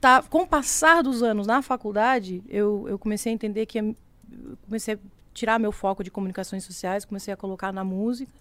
Tá, 0.00 0.22
com 0.22 0.42
o 0.42 0.46
passar 0.46 1.02
dos 1.02 1.22
anos 1.22 1.46
na 1.46 1.62
faculdade, 1.62 2.44
eu, 2.48 2.86
eu 2.86 2.98
comecei 2.98 3.32
a 3.32 3.34
entender 3.34 3.66
que. 3.66 3.78
eu 3.78 3.96
comecei 4.66 4.94
a 4.94 4.98
tirar 5.32 5.58
meu 5.58 5.72
foco 5.72 6.04
de 6.04 6.10
comunicações 6.10 6.64
sociais, 6.64 7.04
comecei 7.04 7.32
a 7.32 7.36
colocar 7.36 7.72
na 7.72 7.82
música 7.82 8.32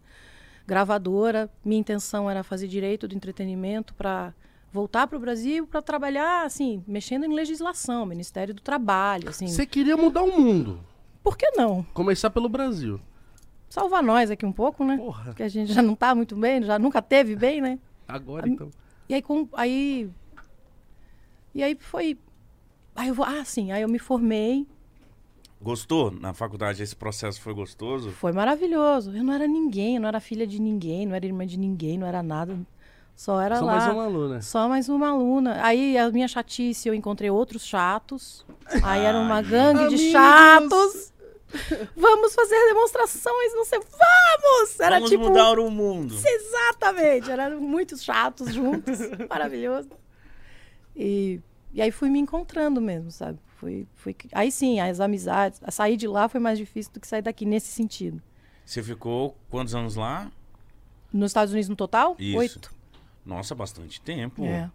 gravadora. 0.65 1.49
Minha 1.63 1.79
intenção 1.79 2.29
era 2.29 2.43
fazer 2.43 2.67
direito 2.67 3.08
do 3.08 3.15
entretenimento 3.15 3.93
para 3.93 4.34
voltar 4.71 5.08
para 5.08 5.17
o 5.17 5.19
Brasil 5.21 5.65
para 5.67 5.81
trabalhar, 5.81 6.45
assim, 6.45 6.84
mexendo 6.88 7.25
em 7.25 7.34
legislação, 7.34 8.05
Ministério 8.05 8.53
do 8.53 8.62
Trabalho, 8.62 9.29
assim. 9.29 9.47
Você 9.47 9.65
queria 9.65 9.95
mudar 9.95 10.23
o 10.23 10.39
mundo. 10.39 10.79
Por 11.23 11.38
que 11.38 11.51
não? 11.51 11.84
Começar 11.93 12.29
pelo 12.29 12.49
Brasil. 12.49 12.99
Salvar 13.69 14.03
nós 14.03 14.29
aqui 14.29 14.45
um 14.45 14.51
pouco, 14.51 14.84
né? 14.84 14.97
Porra. 14.97 15.25
Porque 15.25 15.43
a 15.43 15.47
gente 15.47 15.73
já 15.73 15.81
não 15.81 15.93
está 15.93 16.13
muito 16.13 16.36
bem, 16.36 16.62
já 16.63 16.77
nunca 16.77 17.01
teve 17.01 17.36
bem, 17.36 17.62
né? 17.62 17.79
Agora 18.08 18.47
então. 18.47 18.69
E 19.07 19.13
aí 19.13 19.21
com 19.21 19.47
aí 19.53 20.09
e 21.53 21.63
aí 21.63 21.75
foi 21.79 22.17
aí 22.95 23.09
eu 23.09 23.13
vou, 23.13 23.25
ah, 23.25 23.43
sim, 23.45 23.71
aí 23.71 23.81
eu 23.81 23.89
me 23.89 23.99
formei, 23.99 24.65
Gostou? 25.61 26.11
Na 26.11 26.33
faculdade 26.33 26.83
esse 26.83 26.95
processo 26.95 27.41
foi 27.41 27.53
gostoso? 27.53 28.11
foi 28.11 28.31
maravilhoso. 28.31 29.11
Eu 29.15 29.23
não 29.23 29.33
era 29.33 29.47
ninguém, 29.47 29.95
eu 29.95 30.01
não 30.01 30.07
era 30.07 30.19
filha 30.19 30.45
de 30.45 30.61
ninguém, 30.61 31.07
não 31.07 31.15
era 31.15 31.25
irmã 31.25 31.45
de 31.45 31.57
ninguém, 31.57 31.97
não 31.97 32.05
era 32.05 32.21
nada. 32.21 32.55
Só 33.15 33.39
era 33.41 33.57
Sou 33.57 33.65
lá. 33.65 33.77
mais 33.77 33.93
uma 33.93 34.03
aluna. 34.03 34.41
Só 34.41 34.69
mais 34.69 34.89
uma 34.89 35.09
aluna. 35.09 35.63
Aí 35.63 35.97
a 35.97 36.11
minha 36.11 36.27
chatice, 36.27 36.87
eu 36.87 36.93
encontrei 36.93 37.29
outros 37.29 37.65
chatos. 37.65 38.45
Aí 38.83 39.03
era 39.05 39.17
uma 39.17 39.41
gangue 39.41 39.87
de 39.87 39.95
amigos. 39.95 40.11
chatos. 40.11 41.13
Vamos 41.95 42.33
fazer 42.33 42.55
demonstrações, 42.67 43.53
não 43.53 43.65
sei. 43.65 43.79
Vamos! 43.79 44.79
Era 44.79 44.95
Vamos 44.95 45.09
tipo. 45.09 45.23
mudar 45.23 45.59
o 45.59 45.69
mundo. 45.69 46.15
Exatamente. 46.23 47.29
Eram 47.31 47.59
muitos 47.59 48.03
chatos 48.03 48.53
juntos. 48.53 48.99
Maravilhoso. 49.29 49.89
E, 50.95 51.41
e 51.73 51.81
aí 51.81 51.91
fui 51.91 52.09
me 52.09 52.19
encontrando 52.19 52.79
mesmo, 52.79 53.11
sabe? 53.11 53.39
Fui, 53.57 53.87
fui, 53.95 54.15
aí 54.31 54.51
sim, 54.51 54.79
as 54.79 54.99
amizades. 54.99 55.59
A 55.63 55.71
sair 55.71 55.97
de 55.97 56.07
lá 56.07 56.27
foi 56.27 56.39
mais 56.39 56.57
difícil 56.57 56.91
do 56.93 56.99
que 56.99 57.07
sair 57.07 57.21
daqui 57.21 57.45
nesse 57.45 57.67
sentido. 57.67 58.21
Você 58.65 58.81
ficou 58.83 59.35
quantos 59.49 59.73
anos 59.75 59.95
lá? 59.95 60.31
Nos 61.11 61.31
Estados 61.31 61.53
Unidos 61.53 61.69
no 61.69 61.75
total? 61.75 62.15
Isso. 62.19 62.37
Oito. 62.37 62.75
Nossa, 63.25 63.55
bastante 63.55 64.01
tempo. 64.01 64.43
É. 64.43 64.69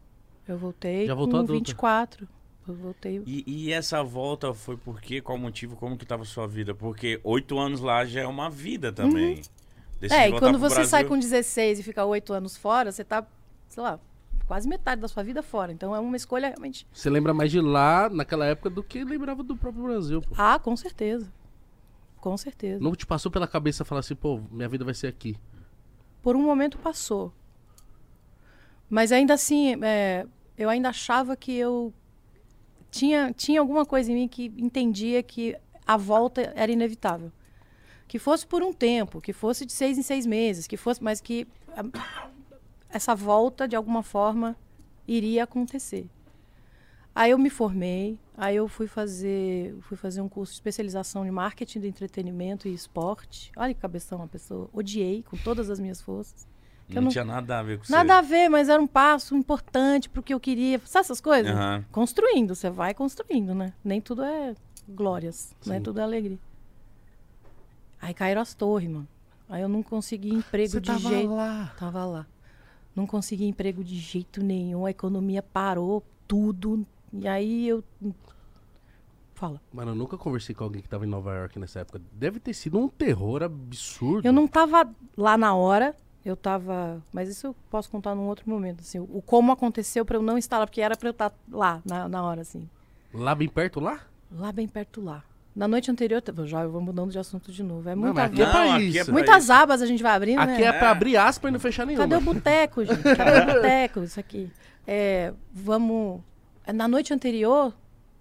Eu 0.48 0.58
voltei 0.58 1.06
Já 1.06 1.14
voltou 1.14 1.38
com 1.38 1.44
adulta. 1.44 1.70
24. 1.70 2.28
Eu 2.70 2.76
voltei. 2.76 3.22
E, 3.26 3.44
e 3.46 3.72
essa 3.72 4.02
volta 4.02 4.54
foi 4.54 4.76
por 4.76 5.00
quê? 5.00 5.20
Qual 5.20 5.36
motivo? 5.36 5.76
Como 5.76 5.96
que 5.96 6.06
tava 6.06 6.22
a 6.22 6.26
sua 6.26 6.46
vida? 6.46 6.74
Porque 6.74 7.20
oito 7.24 7.58
anos 7.58 7.80
lá 7.80 8.04
já 8.04 8.20
é 8.20 8.26
uma 8.26 8.48
vida 8.48 8.92
também. 8.92 9.42
Decidiu 10.00 10.22
É, 10.22 10.28
e 10.28 10.38
quando 10.38 10.58
você 10.58 10.84
sai 10.84 11.02
Brasil. 11.02 11.08
com 11.08 11.18
16 11.18 11.80
e 11.80 11.82
fica 11.82 12.04
8 12.04 12.32
anos 12.32 12.56
fora, 12.56 12.90
você 12.90 13.04
tá, 13.04 13.26
sei 13.68 13.82
lá, 13.82 14.00
quase 14.46 14.66
metade 14.66 15.00
da 15.00 15.08
sua 15.08 15.22
vida 15.22 15.42
fora. 15.42 15.72
Então 15.72 15.94
é 15.94 16.00
uma 16.00 16.16
escolha 16.16 16.48
realmente. 16.48 16.86
Você 16.92 17.10
lembra 17.10 17.34
mais 17.34 17.50
de 17.50 17.60
lá, 17.60 18.08
naquela 18.08 18.46
época, 18.46 18.70
do 18.70 18.82
que 18.82 19.04
lembrava 19.04 19.42
do 19.42 19.56
próprio 19.56 19.84
Brasil, 19.84 20.22
pô. 20.22 20.34
Ah, 20.38 20.58
com 20.58 20.74
certeza. 20.76 21.30
Com 22.18 22.36
certeza. 22.36 22.82
Não 22.82 22.94
te 22.94 23.06
passou 23.06 23.30
pela 23.30 23.46
cabeça 23.46 23.84
falar 23.84 24.00
assim, 24.00 24.14
pô, 24.14 24.40
minha 24.50 24.68
vida 24.68 24.84
vai 24.84 24.94
ser 24.94 25.06
aqui. 25.06 25.36
Por 26.22 26.34
um 26.34 26.42
momento 26.42 26.78
passou. 26.78 27.32
Mas 28.88 29.12
ainda 29.12 29.34
assim, 29.34 29.76
é, 29.82 30.26
eu 30.56 30.68
ainda 30.68 30.88
achava 30.88 31.36
que 31.36 31.54
eu 31.56 31.92
tinha, 32.90 33.32
tinha 33.32 33.60
alguma 33.60 33.84
coisa 33.86 34.10
em 34.10 34.14
mim 34.14 34.28
que 34.28 34.52
entendia 34.56 35.22
que 35.22 35.56
a 35.86 35.96
volta 35.96 36.52
era 36.54 36.70
inevitável. 36.70 37.30
Que 38.06 38.18
fosse 38.18 38.46
por 38.46 38.62
um 38.62 38.72
tempo, 38.72 39.20
que 39.20 39.32
fosse 39.32 39.64
de 39.64 39.72
seis 39.72 39.96
em 39.96 40.02
seis 40.02 40.26
meses, 40.26 40.66
que 40.66 40.76
fosse, 40.76 41.02
mas 41.02 41.20
que 41.20 41.46
a- 41.68 42.28
essa 42.88 43.14
volta, 43.14 43.68
de 43.68 43.76
alguma 43.76 44.02
forma, 44.02 44.56
iria 45.06 45.44
acontecer. 45.44 46.08
Aí 47.14 47.32
eu 47.32 47.38
me 47.38 47.50
formei, 47.50 48.18
aí 48.36 48.56
eu 48.56 48.68
fui 48.68 48.86
fazer, 48.86 49.74
fui 49.82 49.96
fazer 49.96 50.20
um 50.20 50.28
curso 50.28 50.52
de 50.52 50.56
especialização 50.56 51.24
de 51.24 51.30
marketing 51.30 51.80
do 51.80 51.86
entretenimento 51.86 52.68
e 52.68 52.74
esporte. 52.74 53.50
Olha 53.56 53.74
que 53.74 53.80
cabeção, 53.80 54.18
uma 54.18 54.28
pessoa. 54.28 54.68
Odiei 54.72 55.22
com 55.24 55.36
todas 55.36 55.70
as 55.70 55.80
minhas 55.80 56.00
forças. 56.00 56.46
Não, 56.94 57.02
não, 57.02 57.10
tinha 57.10 57.24
nada 57.24 57.58
a 57.58 57.62
ver 57.62 57.78
com 57.78 57.84
Nada 57.88 58.14
você. 58.14 58.18
a 58.18 58.20
ver, 58.22 58.48
mas 58.48 58.68
era 58.68 58.80
um 58.80 58.86
passo 58.86 59.36
importante 59.36 60.08
pro 60.08 60.22
que 60.22 60.34
eu 60.34 60.40
queria. 60.40 60.80
Sabe 60.84 61.04
essas 61.04 61.20
coisas? 61.20 61.52
Uhum. 61.52 61.84
Construindo, 61.92 62.54
você 62.54 62.70
vai 62.70 62.94
construindo, 62.94 63.54
né? 63.54 63.72
Nem 63.84 64.00
tudo 64.00 64.22
é 64.22 64.54
glórias, 64.88 65.54
Sim. 65.60 65.70
nem 65.70 65.80
tudo 65.80 66.00
é 66.00 66.02
alegria. 66.02 66.38
Aí 68.00 68.14
caíram 68.14 68.40
as 68.40 68.54
torres, 68.54 68.88
mano. 68.88 69.08
Aí 69.48 69.62
eu 69.62 69.68
não 69.68 69.82
consegui 69.82 70.30
emprego 70.32 70.70
você 70.70 70.80
de 70.80 70.86
tava 70.86 71.08
jeito. 71.08 71.34
Lá. 71.34 71.74
Tava 71.78 72.04
lá. 72.04 72.26
Não 72.94 73.06
consegui 73.06 73.46
emprego 73.46 73.84
de 73.84 73.96
jeito 73.96 74.42
nenhum. 74.42 74.86
A 74.86 74.90
economia 74.90 75.42
parou 75.42 76.02
tudo. 76.26 76.86
E 77.12 77.26
aí 77.26 77.68
eu. 77.68 77.84
Fala. 79.34 79.60
Mano, 79.72 79.92
eu 79.92 79.94
nunca 79.94 80.16
conversei 80.18 80.54
com 80.54 80.64
alguém 80.64 80.82
que 80.82 80.88
tava 80.88 81.04
em 81.04 81.08
Nova 81.08 81.34
York 81.34 81.58
nessa 81.58 81.80
época. 81.80 82.00
Deve 82.12 82.38
ter 82.38 82.52
sido 82.52 82.78
um 82.78 82.88
terror 82.88 83.42
absurdo. 83.42 84.26
Eu 84.26 84.32
não 84.32 84.46
tava 84.46 84.88
lá 85.16 85.36
na 85.36 85.54
hora. 85.54 85.94
Eu 86.24 86.36
tava. 86.36 87.02
Mas 87.12 87.28
isso 87.28 87.48
eu 87.48 87.56
posso 87.70 87.90
contar 87.90 88.14
num 88.14 88.26
outro 88.26 88.48
momento. 88.48 88.80
Assim, 88.80 88.98
o 88.98 89.22
como 89.24 89.52
aconteceu 89.52 90.04
para 90.04 90.16
eu 90.16 90.22
não 90.22 90.36
estar 90.36 90.58
lá, 90.58 90.66
porque 90.66 90.80
era 90.80 90.96
para 90.96 91.08
eu 91.08 91.12
estar 91.12 91.32
lá 91.50 91.80
na, 91.84 92.08
na 92.08 92.22
hora, 92.22 92.42
assim. 92.42 92.68
Lá 93.12 93.34
bem 93.34 93.48
perto 93.48 93.80
lá? 93.80 94.00
Lá 94.30 94.52
bem 94.52 94.68
perto 94.68 95.00
lá. 95.00 95.24
Na 95.54 95.66
noite 95.66 95.90
anterior, 95.90 96.22
já 96.46 96.62
eu 96.62 96.70
vou 96.70 96.80
mudando 96.80 97.10
de 97.10 97.18
assunto 97.18 97.50
de 97.50 97.62
novo. 97.62 97.88
É 97.88 97.94
muita 97.94 98.14
não, 98.14 98.22
aqui 98.22 98.42
é 98.42 98.46
pra 98.46 98.80
isso. 98.80 99.10
É 99.10 99.12
Muitas 99.12 99.44
isso. 99.44 99.52
abas 99.52 99.82
a 99.82 99.86
gente 99.86 100.02
vai 100.02 100.12
abrindo, 100.12 100.38
Aqui 100.38 100.60
né? 100.60 100.64
é 100.64 100.72
pra 100.72 100.90
abrir 100.90 101.16
aspas 101.16 101.48
e 101.48 101.52
não 101.52 101.58
fechar 101.58 101.84
nenhuma. 101.84 102.06
Cadê 102.06 102.16
o 102.16 102.20
boteco, 102.20 102.84
gente? 102.84 103.02
Cadê 103.16 103.50
o 103.50 103.54
boteco? 103.54 104.00
Isso 104.04 104.20
aqui. 104.20 104.50
É, 104.86 105.32
vamos... 105.52 106.20
Na 106.72 106.86
noite 106.86 107.12
anterior, 107.12 107.74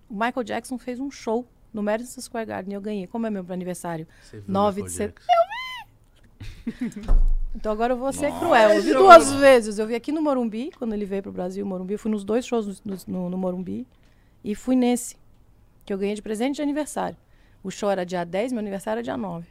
o 0.10 0.14
Michael 0.14 0.44
Jackson 0.44 0.78
fez 0.80 1.00
um 1.00 1.12
show 1.12 1.46
no 1.72 1.84
Madison 1.84 2.20
Square 2.20 2.48
Garden 2.48 2.74
e 2.74 2.76
eu 2.76 2.82
ganhei. 2.82 3.06
Como 3.06 3.28
é 3.28 3.30
meu 3.30 3.46
aniversário? 3.50 4.08
9 4.48 4.84
de 4.84 4.92
setembro. 4.92 5.24
Eu 5.30 6.74
vi! 6.74 7.20
Então 7.56 7.72
agora 7.72 7.94
eu 7.94 7.98
vou 7.98 8.14
ser 8.14 8.30
Nossa, 8.30 8.40
cruel. 8.40 8.70
Eu 8.72 8.82
vi 8.82 8.94
duas 8.94 9.32
vezes. 9.34 9.80
Eu 9.80 9.88
vi 9.88 9.96
aqui 9.96 10.12
no 10.12 10.22
Morumbi, 10.22 10.72
quando 10.78 10.94
ele 10.94 11.06
veio 11.06 11.24
pro 11.24 11.32
Brasil, 11.32 11.66
Morumbi. 11.66 11.94
Eu 11.94 12.00
fui 12.00 12.12
nos 12.12 12.24
dois 12.24 12.46
shows 12.46 12.82
no, 12.84 12.98
no, 13.08 13.30
no 13.30 13.38
Morumbi. 13.38 13.88
E 14.44 14.56
fui 14.56 14.76
nesse 14.76 15.18
que 15.86 15.92
eu 15.92 15.98
ganhei 15.98 16.16
de 16.16 16.22
presente 16.22 16.58
de 16.58 16.62
aniversário. 16.62 17.18
O 17.64 17.72
show 17.72 17.90
era 17.90 18.06
dia 18.06 18.24
10, 18.24 18.52
meu 18.52 18.60
aniversário 18.60 19.00
era 19.00 19.04
dia 19.04 19.18
9. 19.18 19.48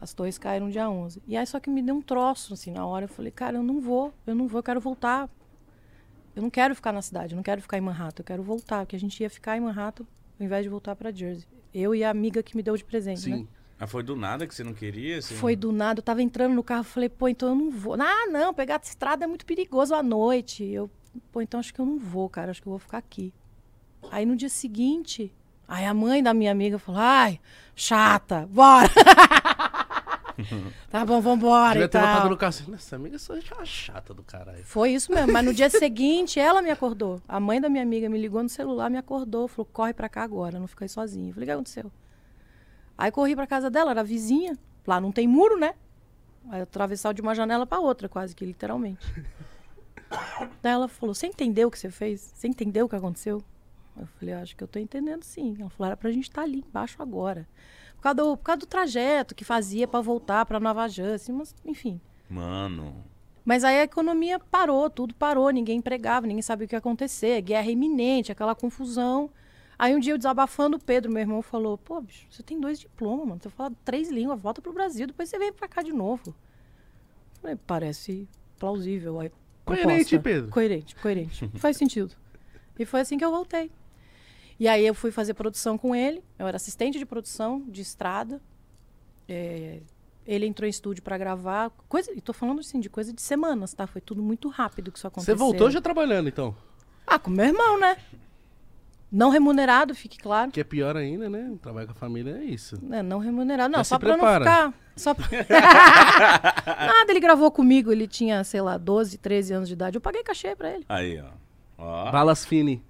As 0.00 0.12
torres 0.12 0.36
caíram 0.36 0.68
dia 0.68 0.90
11. 0.90 1.22
E 1.26 1.36
aí 1.36 1.46
só 1.46 1.58
que 1.60 1.70
me 1.70 1.80
deu 1.80 1.94
um 1.94 2.02
troço, 2.02 2.52
assim, 2.54 2.72
na 2.72 2.84
hora. 2.84 3.04
Eu 3.04 3.08
falei, 3.08 3.30
cara, 3.30 3.56
eu 3.56 3.62
não 3.62 3.80
vou, 3.80 4.12
eu 4.26 4.34
não 4.34 4.46
vou, 4.46 4.58
eu 4.58 4.62
quero 4.62 4.80
voltar. 4.80 5.30
Eu 6.34 6.42
não 6.42 6.50
quero 6.50 6.74
ficar 6.74 6.92
na 6.92 7.00
cidade, 7.00 7.32
eu 7.32 7.36
não 7.36 7.44
quero 7.44 7.62
ficar 7.62 7.78
em 7.78 7.80
Manhattan, 7.80 8.20
eu 8.20 8.24
quero 8.24 8.42
voltar. 8.42 8.80
Porque 8.84 8.96
a 8.96 8.98
gente 8.98 9.18
ia 9.20 9.30
ficar 9.30 9.56
em 9.56 9.60
Manhattan 9.60 10.04
ao 10.38 10.44
invés 10.44 10.64
de 10.64 10.68
voltar 10.68 10.96
para 10.96 11.12
Jersey. 11.12 11.46
Eu 11.72 11.94
e 11.94 12.04
a 12.04 12.10
amiga 12.10 12.42
que 12.42 12.56
me 12.56 12.62
deu 12.62 12.76
de 12.76 12.84
presente, 12.84 13.20
Sim. 13.20 13.42
né? 13.42 13.46
Ah, 13.78 13.86
foi 13.86 14.02
do 14.02 14.14
nada 14.14 14.46
que 14.46 14.54
você 14.54 14.62
não 14.62 14.72
queria? 14.72 15.18
Assim? 15.18 15.34
Foi 15.34 15.56
do 15.56 15.72
nada. 15.72 15.98
Eu 15.98 16.02
tava 16.02 16.22
entrando 16.22 16.54
no 16.54 16.62
carro, 16.62 16.84
falei, 16.84 17.08
pô, 17.08 17.28
então 17.28 17.48
eu 17.48 17.54
não 17.54 17.70
vou. 17.70 17.94
Ah, 17.94 18.26
não, 18.30 18.54
pegar 18.54 18.76
a 18.76 18.80
estrada 18.82 19.24
é 19.24 19.26
muito 19.26 19.44
perigoso 19.44 19.94
à 19.94 20.02
noite. 20.02 20.64
Eu, 20.64 20.90
pô, 21.32 21.40
então 21.40 21.58
acho 21.58 21.74
que 21.74 21.80
eu 21.80 21.86
não 21.86 21.98
vou, 21.98 22.28
cara, 22.28 22.50
acho 22.50 22.62
que 22.62 22.68
eu 22.68 22.72
vou 22.72 22.78
ficar 22.78 22.98
aqui. 22.98 23.32
Aí 24.10 24.24
no 24.24 24.36
dia 24.36 24.48
seguinte, 24.48 25.34
aí 25.66 25.84
a 25.84 25.94
mãe 25.94 26.22
da 26.22 26.32
minha 26.32 26.52
amiga 26.52 26.78
falou: 26.78 27.00
ai, 27.00 27.40
chata, 27.74 28.46
bora! 28.50 28.88
tá 30.90 31.04
bom, 31.04 31.20
vambora. 31.20 31.72
Devia 31.72 31.88
ter 31.88 31.98
botado 31.98 32.28
no 32.28 32.36
carro 32.36 32.50
assim, 32.50 32.74
essa 32.74 32.96
amiga 32.96 33.16
é 33.16 33.54
uma 33.54 33.64
chata 33.64 34.14
do 34.14 34.22
caralho. 34.22 34.64
Foi 34.64 34.92
isso 34.92 35.12
mesmo, 35.12 35.32
mas 35.32 35.44
no 35.44 35.52
dia 35.52 35.70
seguinte 35.70 36.38
ela 36.38 36.62
me 36.62 36.70
acordou. 36.70 37.20
A 37.26 37.40
mãe 37.40 37.60
da 37.60 37.68
minha 37.68 37.82
amiga 37.82 38.08
me 38.08 38.18
ligou 38.18 38.42
no 38.42 38.48
celular, 38.48 38.88
me 38.88 38.98
acordou, 38.98 39.48
falou: 39.48 39.68
corre 39.72 39.92
pra 39.92 40.08
cá 40.08 40.22
agora, 40.22 40.60
não 40.60 40.68
fica 40.68 40.84
aí 40.84 40.88
sozinha. 40.88 41.30
Eu 41.30 41.34
falei: 41.34 41.44
o 41.44 41.48
que 41.48 41.52
aconteceu? 41.52 41.92
Aí 42.96 43.10
corri 43.10 43.34
pra 43.34 43.46
casa 43.46 43.70
dela, 43.70 43.90
era 43.90 44.04
vizinha. 44.04 44.56
Lá 44.86 45.00
não 45.00 45.10
tem 45.10 45.26
muro, 45.26 45.58
né? 45.58 45.74
Aí 46.50 46.60
eu 46.60 46.64
atravessava 46.64 47.14
de 47.14 47.22
uma 47.22 47.34
janela 47.34 47.66
para 47.66 47.80
outra, 47.80 48.08
quase 48.08 48.34
que 48.34 48.44
literalmente. 48.44 49.04
Daí 50.62 50.72
ela 50.72 50.88
falou: 50.88 51.14
Você 51.14 51.26
entendeu 51.26 51.68
o 51.68 51.70
que 51.70 51.78
você 51.78 51.90
fez? 51.90 52.32
Você 52.34 52.46
entendeu 52.46 52.86
o 52.86 52.88
que 52.88 52.96
aconteceu? 52.96 53.42
Eu 53.96 54.06
falei, 54.18 54.34
acho 54.34 54.56
que 54.56 54.62
eu 54.62 54.66
estou 54.66 54.82
entendendo 54.82 55.22
sim. 55.22 55.56
Ela 55.58 55.70
falou, 55.70 55.86
era 55.86 55.96
para 55.96 56.08
a 56.08 56.12
gente 56.12 56.24
estar 56.24 56.42
tá 56.42 56.46
ali 56.46 56.64
embaixo 56.66 57.00
agora. 57.00 57.46
Por 57.96 58.02
causa 58.02 58.14
do, 58.16 58.36
por 58.36 58.42
causa 58.42 58.58
do 58.58 58.66
trajeto 58.66 59.34
que 59.34 59.44
fazia 59.44 59.86
para 59.86 60.00
voltar 60.00 60.44
para 60.46 60.60
Nova 60.60 60.88
Jersey, 60.88 61.34
mas, 61.34 61.54
enfim. 61.64 62.00
Mano. 62.28 63.04
Mas 63.44 63.62
aí 63.62 63.78
a 63.78 63.84
economia 63.84 64.38
parou, 64.38 64.88
tudo 64.90 65.14
parou, 65.14 65.50
ninguém 65.50 65.78
empregava, 65.78 66.26
ninguém 66.26 66.42
sabia 66.42 66.64
o 66.64 66.68
que 66.68 66.74
ia 66.74 66.78
acontecer, 66.78 67.40
guerra 67.42 67.70
iminente, 67.70 68.32
aquela 68.32 68.54
confusão. 68.54 69.30
Aí 69.78 69.94
um 69.94 70.00
dia 70.00 70.12
eu 70.12 70.18
desabafando, 70.18 70.76
o 70.76 70.80
Pedro, 70.80 71.10
meu 71.10 71.20
irmão, 71.20 71.42
falou: 71.42 71.76
pô, 71.76 72.00
bicho, 72.00 72.26
você 72.30 72.42
tem 72.42 72.60
dois 72.60 72.78
diplomas, 72.78 73.26
mano. 73.26 73.40
Você 73.42 73.50
fala 73.50 73.72
três 73.84 74.10
línguas, 74.10 74.40
volta 74.40 74.62
pro 74.62 74.72
Brasil, 74.72 75.06
depois 75.06 75.28
você 75.28 75.38
vem 75.38 75.52
pra 75.52 75.68
cá 75.68 75.82
de 75.82 75.92
novo. 75.92 76.28
Eu 76.28 76.34
falei, 77.40 77.56
parece 77.66 78.28
plausível. 78.58 79.20
Aí, 79.20 79.30
coerente, 79.64 80.18
Pedro. 80.18 80.50
Coerente, 80.50 80.96
coerente. 80.96 81.50
Faz 81.58 81.76
sentido. 81.76 82.14
E 82.78 82.84
foi 82.84 83.00
assim 83.00 83.18
que 83.18 83.24
eu 83.24 83.30
voltei. 83.30 83.70
E 84.58 84.68
aí 84.68 84.86
eu 84.86 84.94
fui 84.94 85.10
fazer 85.10 85.34
produção 85.34 85.76
com 85.76 85.94
ele. 85.94 86.22
Eu 86.38 86.46
era 86.46 86.56
assistente 86.56 86.98
de 86.98 87.04
produção 87.04 87.60
de 87.68 87.82
estrada. 87.82 88.40
É, 89.28 89.80
ele 90.26 90.46
entrou 90.46 90.66
em 90.66 90.70
estúdio 90.70 91.02
para 91.02 91.18
gravar. 91.18 91.70
Coisa, 91.88 92.12
e 92.12 92.20
tô 92.20 92.32
falando 92.32 92.60
assim 92.60 92.80
de 92.80 92.88
coisa 92.88 93.12
de 93.12 93.20
semanas, 93.20 93.74
tá? 93.74 93.86
Foi 93.86 94.00
tudo 94.00 94.22
muito 94.22 94.48
rápido 94.48 94.90
que 94.90 94.98
isso 94.98 95.06
aconteceu. 95.06 95.36
Você 95.36 95.38
voltou 95.38 95.70
já 95.70 95.80
trabalhando, 95.80 96.28
então? 96.28 96.56
Ah, 97.06 97.18
com 97.18 97.30
meu 97.30 97.44
irmão, 97.44 97.78
né? 97.78 97.96
Não 99.14 99.30
remunerado, 99.30 99.94
fique 99.94 100.18
claro. 100.18 100.50
Que 100.50 100.60
é 100.60 100.64
pior 100.64 100.96
ainda, 100.96 101.30
né? 101.30 101.54
Trabalho 101.62 101.86
com 101.86 101.92
a 101.92 101.94
família 101.94 102.36
é 102.36 102.44
isso. 102.44 102.76
É, 102.90 103.00
não 103.00 103.20
remunerado. 103.20 103.70
Não, 103.70 103.78
Mas 103.78 103.86
só 103.86 103.96
pra 103.96 104.14
prepara. 104.14 104.44
não 104.44 104.72
ficar. 104.72 104.74
Só 104.96 105.14
pra... 105.14 105.28
Nada, 106.86 107.12
ele 107.12 107.20
gravou 107.20 107.48
comigo, 107.52 107.92
ele 107.92 108.08
tinha, 108.08 108.42
sei 108.42 108.60
lá, 108.60 108.76
12, 108.76 109.18
13 109.18 109.52
anos 109.54 109.68
de 109.68 109.74
idade. 109.74 109.96
Eu 109.96 110.00
paguei 110.00 110.24
cachê 110.24 110.56
pra 110.56 110.74
ele. 110.74 110.84
Aí, 110.88 111.20
ó. 111.20 111.28
Oh. 111.78 112.10
Balas 112.10 112.44
Fini. 112.44 112.84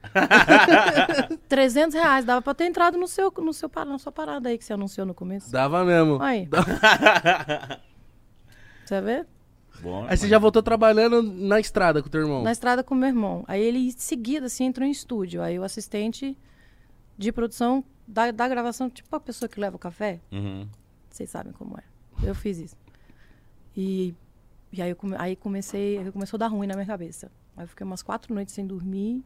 300 1.47 1.95
reais. 1.95 2.25
Dava 2.25 2.41
pra 2.41 2.55
ter 2.55 2.65
entrado 2.65 2.97
no 2.97 3.07
seu, 3.07 3.31
no 3.37 3.53
seu, 3.53 3.71
na 3.87 3.99
sua 3.99 4.13
parada 4.13 4.49
aí 4.49 4.57
que 4.57 4.65
você 4.65 4.73
anunciou 4.73 5.07
no 5.07 5.13
começo. 5.13 5.53
Dava 5.53 5.85
mesmo. 5.85 6.23
Aí. 6.23 6.49
você 8.83 9.01
vê? 9.03 9.27
Bom, 9.83 10.07
aí 10.09 10.17
você 10.17 10.29
já 10.29 10.39
voltou 10.39 10.63
trabalhando 10.63 11.23
na 11.23 11.61
estrada 11.61 12.01
com 12.01 12.09
o 12.09 12.11
teu 12.11 12.23
irmão? 12.23 12.43
Na 12.43 12.53
estrada 12.53 12.83
com 12.83 12.95
o 12.95 12.99
meu 12.99 13.09
irmão. 13.09 13.45
Aí 13.47 13.63
ele, 13.63 13.79
em 13.79 13.91
seguida, 13.91 14.47
assim, 14.47 14.65
entrou 14.65 14.87
em 14.87 14.91
estúdio. 14.91 15.43
Aí 15.43 15.59
o 15.59 15.65
assistente 15.65 16.37
de 17.19 17.33
produção 17.33 17.85
da, 18.07 18.31
da 18.31 18.49
gravação, 18.49 18.89
tipo 18.91 19.15
a 19.15 19.21
pessoa 19.21 19.49
que 19.49 19.61
leva 19.61 19.77
o 19.77 19.79
café. 19.79 20.21
Uhum. 20.33 20.69
Vocês 21.11 21.31
sabem 21.31 21.53
como 21.53 21.79
é. 21.79 21.83
Eu 22.27 22.35
fiz 22.35 22.59
isso. 22.59 22.77
E, 23.77 24.15
e 24.73 24.81
aí, 24.81 24.91
eu 24.91 24.97
come, 24.97 25.17
aí 25.19 25.37
comecei, 25.37 25.99
aí 25.99 26.11
começou 26.13 26.37
a 26.37 26.41
dar 26.41 26.49
ruim 26.49 26.67
na 26.67 26.75
minha 26.75 26.87
cabeça. 26.87 27.31
Aí 27.57 27.65
eu 27.65 27.69
fiquei 27.69 27.85
umas 27.85 28.03
quatro 28.03 28.35
noites 28.35 28.55
sem 28.55 28.67
dormir. 28.67 29.23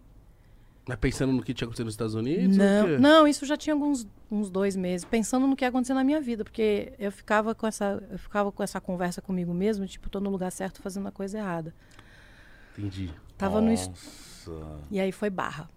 Mas 0.88 0.96
pensando 0.98 1.34
no 1.34 1.42
que 1.42 1.52
tinha 1.52 1.66
acontecido 1.66 1.84
nos 1.84 1.92
Estados 1.92 2.14
Unidos? 2.14 2.56
Não, 2.56 2.98
não 2.98 3.28
isso 3.28 3.44
já 3.44 3.58
tinha 3.58 3.74
alguns 3.74 4.08
uns 4.30 4.48
dois 4.48 4.74
meses. 4.74 5.04
Pensando 5.04 5.46
no 5.46 5.54
que 5.54 5.62
ia 5.62 5.68
acontecer 5.68 5.92
na 5.92 6.02
minha 6.02 6.18
vida. 6.18 6.44
Porque 6.44 6.94
eu 6.98 7.12
ficava 7.12 7.54
com 7.54 7.66
essa, 7.66 8.02
eu 8.10 8.18
ficava 8.18 8.50
com 8.50 8.62
essa 8.62 8.80
conversa 8.80 9.20
comigo 9.20 9.52
mesmo, 9.52 9.86
tipo, 9.86 10.08
tô 10.08 10.18
no 10.18 10.30
lugar 10.30 10.50
certo 10.50 10.80
fazendo 10.80 11.06
a 11.06 11.12
coisa 11.12 11.36
errada. 11.36 11.74
Entendi. 12.72 13.10
Tava 13.36 13.60
Nossa. 13.60 13.90
no. 14.46 14.80
E 14.90 14.98
aí 14.98 15.12
foi 15.12 15.28
barra. 15.28 15.68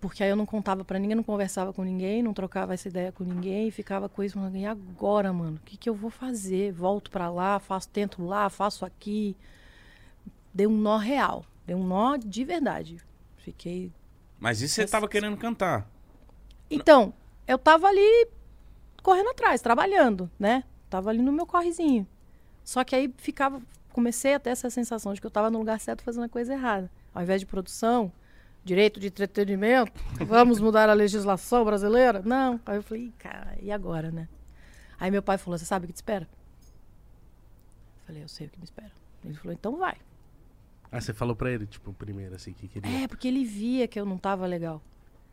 Porque 0.00 0.24
aí 0.24 0.28
eu 0.28 0.36
não 0.36 0.44
contava 0.44 0.84
para 0.84 0.98
ninguém, 0.98 1.14
não 1.14 1.22
conversava 1.22 1.72
com 1.72 1.84
ninguém, 1.84 2.20
não 2.20 2.34
trocava 2.34 2.74
essa 2.74 2.88
ideia 2.88 3.12
com 3.12 3.22
ninguém, 3.22 3.70
ficava 3.70 4.08
com 4.08 4.24
isso, 4.24 4.38
e 4.54 4.66
agora, 4.66 5.32
mano? 5.32 5.56
O 5.56 5.64
que, 5.64 5.76
que 5.76 5.88
eu 5.88 5.94
vou 5.94 6.10
fazer? 6.10 6.72
Volto 6.72 7.12
para 7.12 7.30
lá, 7.30 7.60
faço, 7.60 7.88
tento 7.88 8.24
lá, 8.24 8.50
faço 8.50 8.84
aqui. 8.84 9.36
Deu 10.52 10.68
um 10.68 10.76
nó 10.76 10.96
real. 10.96 11.44
Deu 11.64 11.78
um 11.78 11.86
nó 11.86 12.16
de 12.16 12.44
verdade. 12.44 12.98
Fiquei. 13.36 13.92
Mas 14.38 14.60
isso 14.60 14.74
você 14.74 14.82
estava 14.82 15.08
querendo 15.08 15.36
cantar? 15.36 15.88
Então, 16.70 17.12
eu 17.46 17.58
tava 17.58 17.86
ali 17.88 18.28
correndo 19.02 19.30
atrás, 19.30 19.60
trabalhando, 19.60 20.30
né? 20.38 20.64
Tava 20.90 21.10
ali 21.10 21.22
no 21.22 21.32
meu 21.32 21.46
correzinho. 21.46 22.06
Só 22.64 22.84
que 22.84 22.94
aí 22.94 23.12
ficava. 23.16 23.60
Comecei 23.92 24.34
a 24.34 24.40
ter 24.40 24.50
essa 24.50 24.68
sensação 24.68 25.14
de 25.14 25.20
que 25.20 25.26
eu 25.26 25.30
tava 25.30 25.50
no 25.50 25.58
lugar 25.58 25.80
certo 25.80 26.02
fazendo 26.02 26.24
a 26.24 26.28
coisa 26.28 26.52
errada. 26.52 26.90
Ao 27.14 27.22
invés 27.22 27.40
de 27.40 27.46
produção, 27.46 28.12
direito 28.62 29.00
de 29.00 29.06
entretenimento, 29.06 29.92
vamos 30.26 30.60
mudar 30.60 30.90
a 30.90 30.92
legislação 30.92 31.64
brasileira? 31.64 32.20
Não. 32.24 32.60
Aí 32.66 32.76
eu 32.76 32.82
falei, 32.82 33.12
cara, 33.18 33.56
e 33.62 33.70
agora, 33.72 34.10
né? 34.10 34.28
Aí 34.98 35.10
meu 35.10 35.22
pai 35.22 35.38
falou: 35.38 35.58
Você 35.58 35.64
sabe 35.64 35.84
o 35.84 35.86
que 35.86 35.92
te 35.92 35.96
espera? 35.96 36.28
Eu 38.00 38.06
falei: 38.06 38.22
Eu 38.22 38.28
sei 38.28 38.46
o 38.46 38.50
que 38.50 38.58
me 38.58 38.64
espera. 38.64 38.92
Ele 39.24 39.34
falou: 39.34 39.52
Então 39.52 39.76
vai. 39.76 39.96
Ah, 40.90 41.00
você 41.00 41.12
falou 41.12 41.34
pra 41.34 41.50
ele, 41.50 41.66
tipo, 41.66 41.92
primeiro, 41.92 42.34
assim, 42.34 42.52
que 42.52 42.68
queria. 42.68 43.04
É, 43.04 43.08
porque 43.08 43.28
ele 43.28 43.44
via 43.44 43.88
que 43.88 43.98
eu 43.98 44.04
não 44.04 44.18
tava 44.18 44.46
legal. 44.46 44.82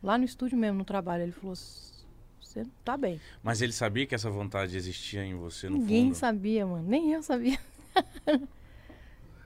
Lá 0.02 0.18
no 0.18 0.24
estúdio 0.24 0.58
mesmo, 0.58 0.78
no 0.78 0.84
trabalho, 0.84 1.22
ele 1.22 1.32
falou: 1.32 1.54
você 1.56 2.62
não 2.62 2.70
tá 2.84 2.96
bem. 2.96 3.20
Mas 3.42 3.62
ele 3.62 3.72
sabia 3.72 4.06
que 4.06 4.14
essa 4.14 4.30
vontade 4.30 4.76
existia 4.76 5.24
em 5.24 5.34
você 5.34 5.68
no 5.68 5.78
Ninguém 5.78 6.06
fundo? 6.06 6.14
sabia, 6.16 6.66
mano. 6.66 6.88
Nem 6.88 7.12
eu 7.12 7.22
sabia. 7.22 7.58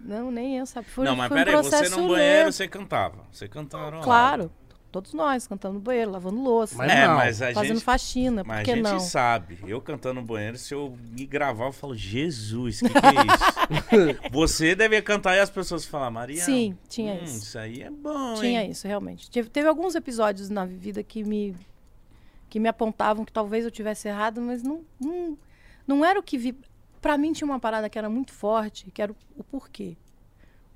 não, 0.01 0.31
nem 0.31 0.59
eu 0.59 0.67
sabia. 0.67 0.91
Foi, 0.91 1.05
não, 1.05 1.17
mas 1.17 1.33
peraí, 1.33 1.57
um 1.57 1.63
você 1.63 1.89
no 1.89 2.09
banheiro, 2.09 2.53
você 2.53 2.69
cantava. 2.69 3.25
Você 3.33 3.49
cantava. 3.49 4.01
Claro, 4.03 4.51
Todos 4.91 5.13
nós, 5.13 5.47
cantando 5.47 5.75
no 5.75 5.81
banheiro, 5.81 6.11
lavando 6.11 6.41
louça, 6.41 6.75
Mas 6.75 6.91
é, 6.91 7.07
mas 7.07 7.43
a 7.43 7.53
fazendo 7.53 7.75
gente, 7.75 7.85
faxina, 7.85 8.43
por 8.43 8.49
mas 8.49 8.61
a 8.61 8.65
que 8.65 8.71
gente 8.71 8.83
não? 8.83 8.99
sabe. 8.99 9.59
Eu 9.67 9.83
cantando 9.83 10.21
no 10.21 10.27
banheiro, 10.27 10.57
se 10.57 10.73
eu 10.73 10.97
ir 11.15 11.27
gravar, 11.27 11.67
eu 11.67 11.73
falo, 11.73 11.95
Jesus, 11.95 12.81
o 12.81 12.87
que, 12.87 12.93
que 12.95 13.07
é 13.07 14.09
isso? 14.11 14.21
Você 14.33 14.75
deve 14.75 15.01
cantar 15.03 15.37
e 15.37 15.41
as 15.41 15.51
pessoas 15.51 15.85
falam, 15.85 16.11
Maria. 16.11 16.43
Sim, 16.43 16.77
tinha 16.89 17.15
hum, 17.15 17.25
isso. 17.25 17.37
Isso 17.37 17.59
aí 17.59 17.83
é 17.83 17.91
bom, 17.91 18.35
Tinha 18.35 18.63
hein? 18.65 18.71
isso, 18.71 18.89
realmente. 18.89 19.31
Teve, 19.31 19.51
teve 19.51 19.69
alguns 19.69 19.95
episódios 19.95 20.49
na 20.49 20.65
vida 20.65 21.03
que 21.03 21.23
me 21.23 21.55
que 22.49 22.59
me 22.59 22.67
apontavam 22.67 23.27
que 23.27 23.33
talvez 23.33 23.67
eu 23.67 23.71
tivesse 23.71 24.09
errado, 24.09 24.41
mas 24.41 24.63
não 24.63 24.83
não, 24.99 25.37
não 25.87 26.05
era 26.05 26.19
o 26.19 26.23
que 26.23 26.39
vi. 26.39 26.57
Pra 26.99 27.19
mim 27.19 27.35
tinha 27.35 27.47
uma 27.47 27.61
parada 27.61 27.91
que 27.91 27.99
era 27.99 28.09
muito 28.09 28.33
forte, 28.33 28.91
que 28.91 29.03
era 29.03 29.13
o, 29.13 29.17
o 29.37 29.45
porquê. 29.45 29.99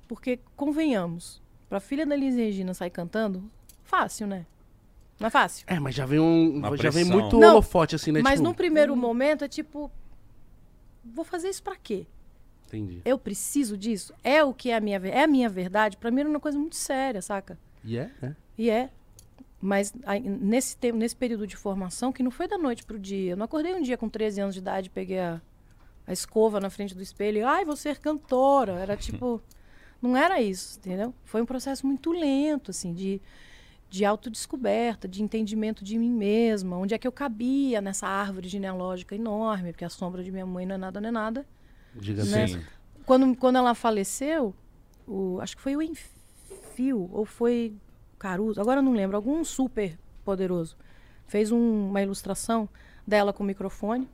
Porque 0.07 0.39
convenhamos, 0.55 1.41
pra 1.67 1.79
filha 1.79 2.05
da 2.05 2.15
Liz 2.15 2.35
Regina 2.35 2.75
sair 2.75 2.91
cantando, 2.91 3.49
fácil, 3.83 4.27
né? 4.27 4.45
Não 5.19 5.27
é 5.27 5.29
fácil. 5.29 5.65
É, 5.67 5.79
mas 5.79 5.95
já 5.95 6.05
vem 6.05 6.19
um. 6.19 6.57
Uma 6.57 6.75
já 6.75 6.89
vem 6.89 7.05
pressão. 7.05 7.21
muito 7.21 7.39
Não, 7.39 7.51
holofote, 7.51 7.95
assim, 7.95 8.11
né? 8.11 8.21
mas 8.21 8.33
tipo, 8.33 8.43
num 8.43 8.53
primeiro 8.53 8.95
momento 8.95 9.43
é 9.43 9.47
tipo 9.47 9.91
vou 11.03 11.25
fazer 11.25 11.49
isso 11.49 11.61
pra 11.61 11.75
quê? 11.75 12.05
Entendi. 12.67 13.01
Eu 13.05 13.17
preciso 13.19 13.77
disso? 13.77 14.13
É 14.23 14.43
o 14.43 14.53
que 14.53 14.71
é 14.71 14.75
a 14.75 14.81
minha 14.81 14.97
é 14.97 15.23
a 15.23 15.27
minha 15.27 15.49
verdade? 15.49 15.97
Pra 15.97 16.09
mim 16.09 16.21
era 16.21 16.29
uma 16.29 16.39
coisa 16.39 16.57
muito 16.57 16.75
séria, 16.75 17.21
saca? 17.21 17.57
E 17.83 17.97
é, 17.97 18.11
é. 18.21 18.35
E 18.57 18.69
é. 18.69 18.89
Mas 19.61 19.93
aí, 20.05 20.19
nesse 20.19 20.75
tempo, 20.75 20.97
nesse 20.97 21.15
período 21.15 21.47
de 21.47 21.55
formação, 21.55 22.11
que 22.11 22.21
não 22.21 22.31
foi 22.31 22.47
da 22.47 22.57
noite 22.57 22.83
pro 22.83 22.99
dia. 22.99 23.31
Eu 23.31 23.37
não 23.37 23.45
acordei 23.45 23.73
um 23.73 23.81
dia 23.81 23.97
com 23.97 24.09
13 24.09 24.41
anos 24.41 24.55
de 24.55 24.59
idade, 24.59 24.89
peguei 24.89 25.19
a, 25.19 25.41
a 26.05 26.11
escova 26.11 26.59
na 26.59 26.69
frente 26.69 26.93
do 26.95 27.01
espelho 27.01 27.37
e, 27.37 27.43
ai, 27.43 27.63
vou 27.63 27.75
ser 27.75 27.99
cantora. 27.99 28.73
Era 28.73 28.97
tipo. 28.97 29.41
não 30.01 30.17
era 30.17 30.41
isso, 30.41 30.79
entendeu? 30.79 31.13
Foi 31.23 31.41
um 31.41 31.45
processo 31.45 31.85
muito 31.87 32.11
lento, 32.11 32.71
assim, 32.71 32.93
de, 32.93 33.21
de 33.93 34.03
autodescoberta, 34.05 35.07
de 35.07 35.21
entendimento 35.21 35.83
de 35.83 35.99
mim 35.99 36.09
mesma, 36.09 36.75
onde 36.79 36.95
é 36.95 36.97
que 36.97 37.07
eu 37.07 37.11
cabia 37.11 37.79
nessa 37.79 38.07
árvore 38.07 38.47
genealógica 38.49 39.13
enorme, 39.13 39.71
porque 39.71 39.85
a 39.85 39.89
sombra 39.89 40.23
de 40.23 40.31
minha 40.31 40.47
mãe 40.47 40.65
não 40.65 40.73
é 40.73 40.77
nada, 40.79 40.99
não 40.99 41.09
é 41.09 41.11
nada. 41.11 41.45
Diga 41.93 42.25
Né? 42.25 42.43
assim. 42.45 42.53
Sim. 42.59 42.65
Quando, 43.05 43.35
quando 43.37 43.57
ela 43.57 43.75
faleceu, 43.75 44.55
o, 45.07 45.37
acho 45.41 45.55
que 45.55 45.61
foi 45.61 45.75
o 45.75 45.81
Enfio, 45.83 47.07
ou 47.13 47.23
foi 47.23 47.75
Caruso, 48.17 48.59
agora 48.59 48.81
não 48.81 48.93
lembro, 48.93 49.15
algum 49.15 49.43
super 49.43 49.95
poderoso, 50.25 50.75
fez 51.27 51.51
um- 51.51 51.89
uma 51.89 52.01
ilustração 52.01 52.67
dela 53.05 53.31
com 53.31 53.43
o 53.43 53.45
microfone 53.45 54.09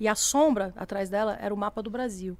e 0.00 0.08
a 0.08 0.16
sombra 0.16 0.72
atrás 0.74 1.08
dela 1.08 1.38
era 1.40 1.54
o 1.54 1.56
mapa 1.56 1.80
do 1.84 1.88
Brasil. 1.90 2.36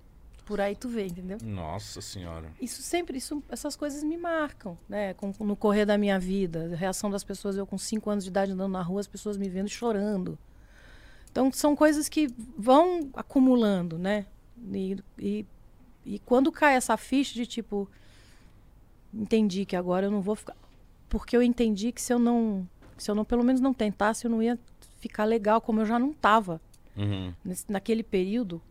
Por 0.49 0.63
aí 0.63 0.75
tu 0.75 0.89
vê, 0.89 1.05
entendeu? 1.07 1.37
Nossa 1.43 2.01
senhora. 2.01 2.51
Isso 2.59 2.81
sempre, 2.81 3.19
isso, 3.19 3.43
essas 3.51 3.77
coisas 3.77 4.03
me 4.03 4.17
marcam, 4.17 4.79
né? 4.89 5.13
Com- 5.13 5.31
no 5.41 5.55
correr 5.55 5.85
da 5.85 5.99
minha 5.99 6.19
vida, 6.19 6.71
a 6.73 6.75
reação 6.75 7.11
das 7.11 7.23
pessoas, 7.23 7.59
eu 7.59 7.67
com 7.67 7.77
cinco 7.77 8.09
anos 8.09 8.25
de 8.25 8.31
idade 8.31 8.53
andando 8.53 8.73
na 8.73 8.81
rua, 8.81 8.99
as 9.01 9.07
pessoas 9.07 9.37
me 9.37 9.47
vendo 9.47 9.69
chorando. 9.69 10.39
Então 11.31 11.53
são 11.53 11.77
coisas 11.77 12.09
que 12.09 12.29
vão 12.57 13.11
acumulando, 13.13 13.99
né? 13.99 14.25
E, 14.73 14.97
e, 15.19 15.47
e 16.07 16.19
quando 16.21 16.51
cai 16.51 16.77
essa 16.77 16.97
ficha 16.97 17.35
de 17.35 17.47
tipo, 17.47 17.87
entendi 19.13 19.67
que 19.67 19.77
agora 19.77 20.07
eu 20.07 20.11
não 20.11 20.23
vou 20.23 20.35
ficar, 20.35 20.57
porque 21.11 21.37
eu 21.37 21.43
entendi 21.43 21.93
que 21.93 22.01
se 22.01 22.11
eu 22.13 22.19
não, 22.19 22.67
se 22.97 23.11
eu 23.11 23.15
não 23.15 23.25
pelo 23.25 23.45
menos 23.45 23.61
não 23.61 23.75
tentasse, 23.75 24.25
eu 24.25 24.31
não 24.31 24.43
ia 24.43 24.59
ficar 24.99 25.27
legal 25.27 25.61
como 25.61 25.81
eu 25.81 25.85
já 25.87 25.99
não 25.99 26.11
estava 26.13 26.59
Uhum. 26.97 27.33
naquele 27.69 28.03
período 28.03 28.63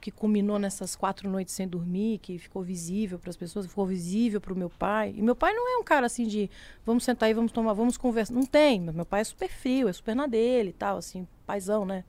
que 0.00 0.10
culminou 0.10 0.58
nessas 0.58 0.94
quatro 0.96 1.28
noites 1.28 1.54
sem 1.54 1.66
dormir, 1.66 2.18
que 2.18 2.38
ficou 2.38 2.62
visível 2.62 3.18
para 3.18 3.30
as 3.30 3.36
pessoas, 3.36 3.66
ficou 3.66 3.86
visível 3.86 4.40
para 4.40 4.52
o 4.52 4.56
meu 4.56 4.68
pai. 4.70 5.14
E 5.16 5.22
meu 5.22 5.34
pai 5.36 5.52
não 5.52 5.76
é 5.76 5.78
um 5.78 5.84
cara 5.84 6.06
assim 6.06 6.26
de 6.26 6.50
vamos 6.84 7.04
sentar 7.04 7.26
aí, 7.28 7.34
vamos 7.34 7.52
tomar, 7.52 7.72
vamos 7.72 7.96
conversar. 7.96 8.34
Não 8.34 8.44
tem. 8.44 8.80
Meu 8.80 9.04
pai 9.06 9.20
é 9.22 9.24
super 9.24 9.48
frio, 9.48 9.88
é 9.88 9.92
super 9.92 10.14
na 10.14 10.26
dele 10.26 10.70
e 10.70 10.74
tal, 10.74 10.96
assim, 10.98 11.26
paizão, 11.46 11.84
né? 11.84 12.04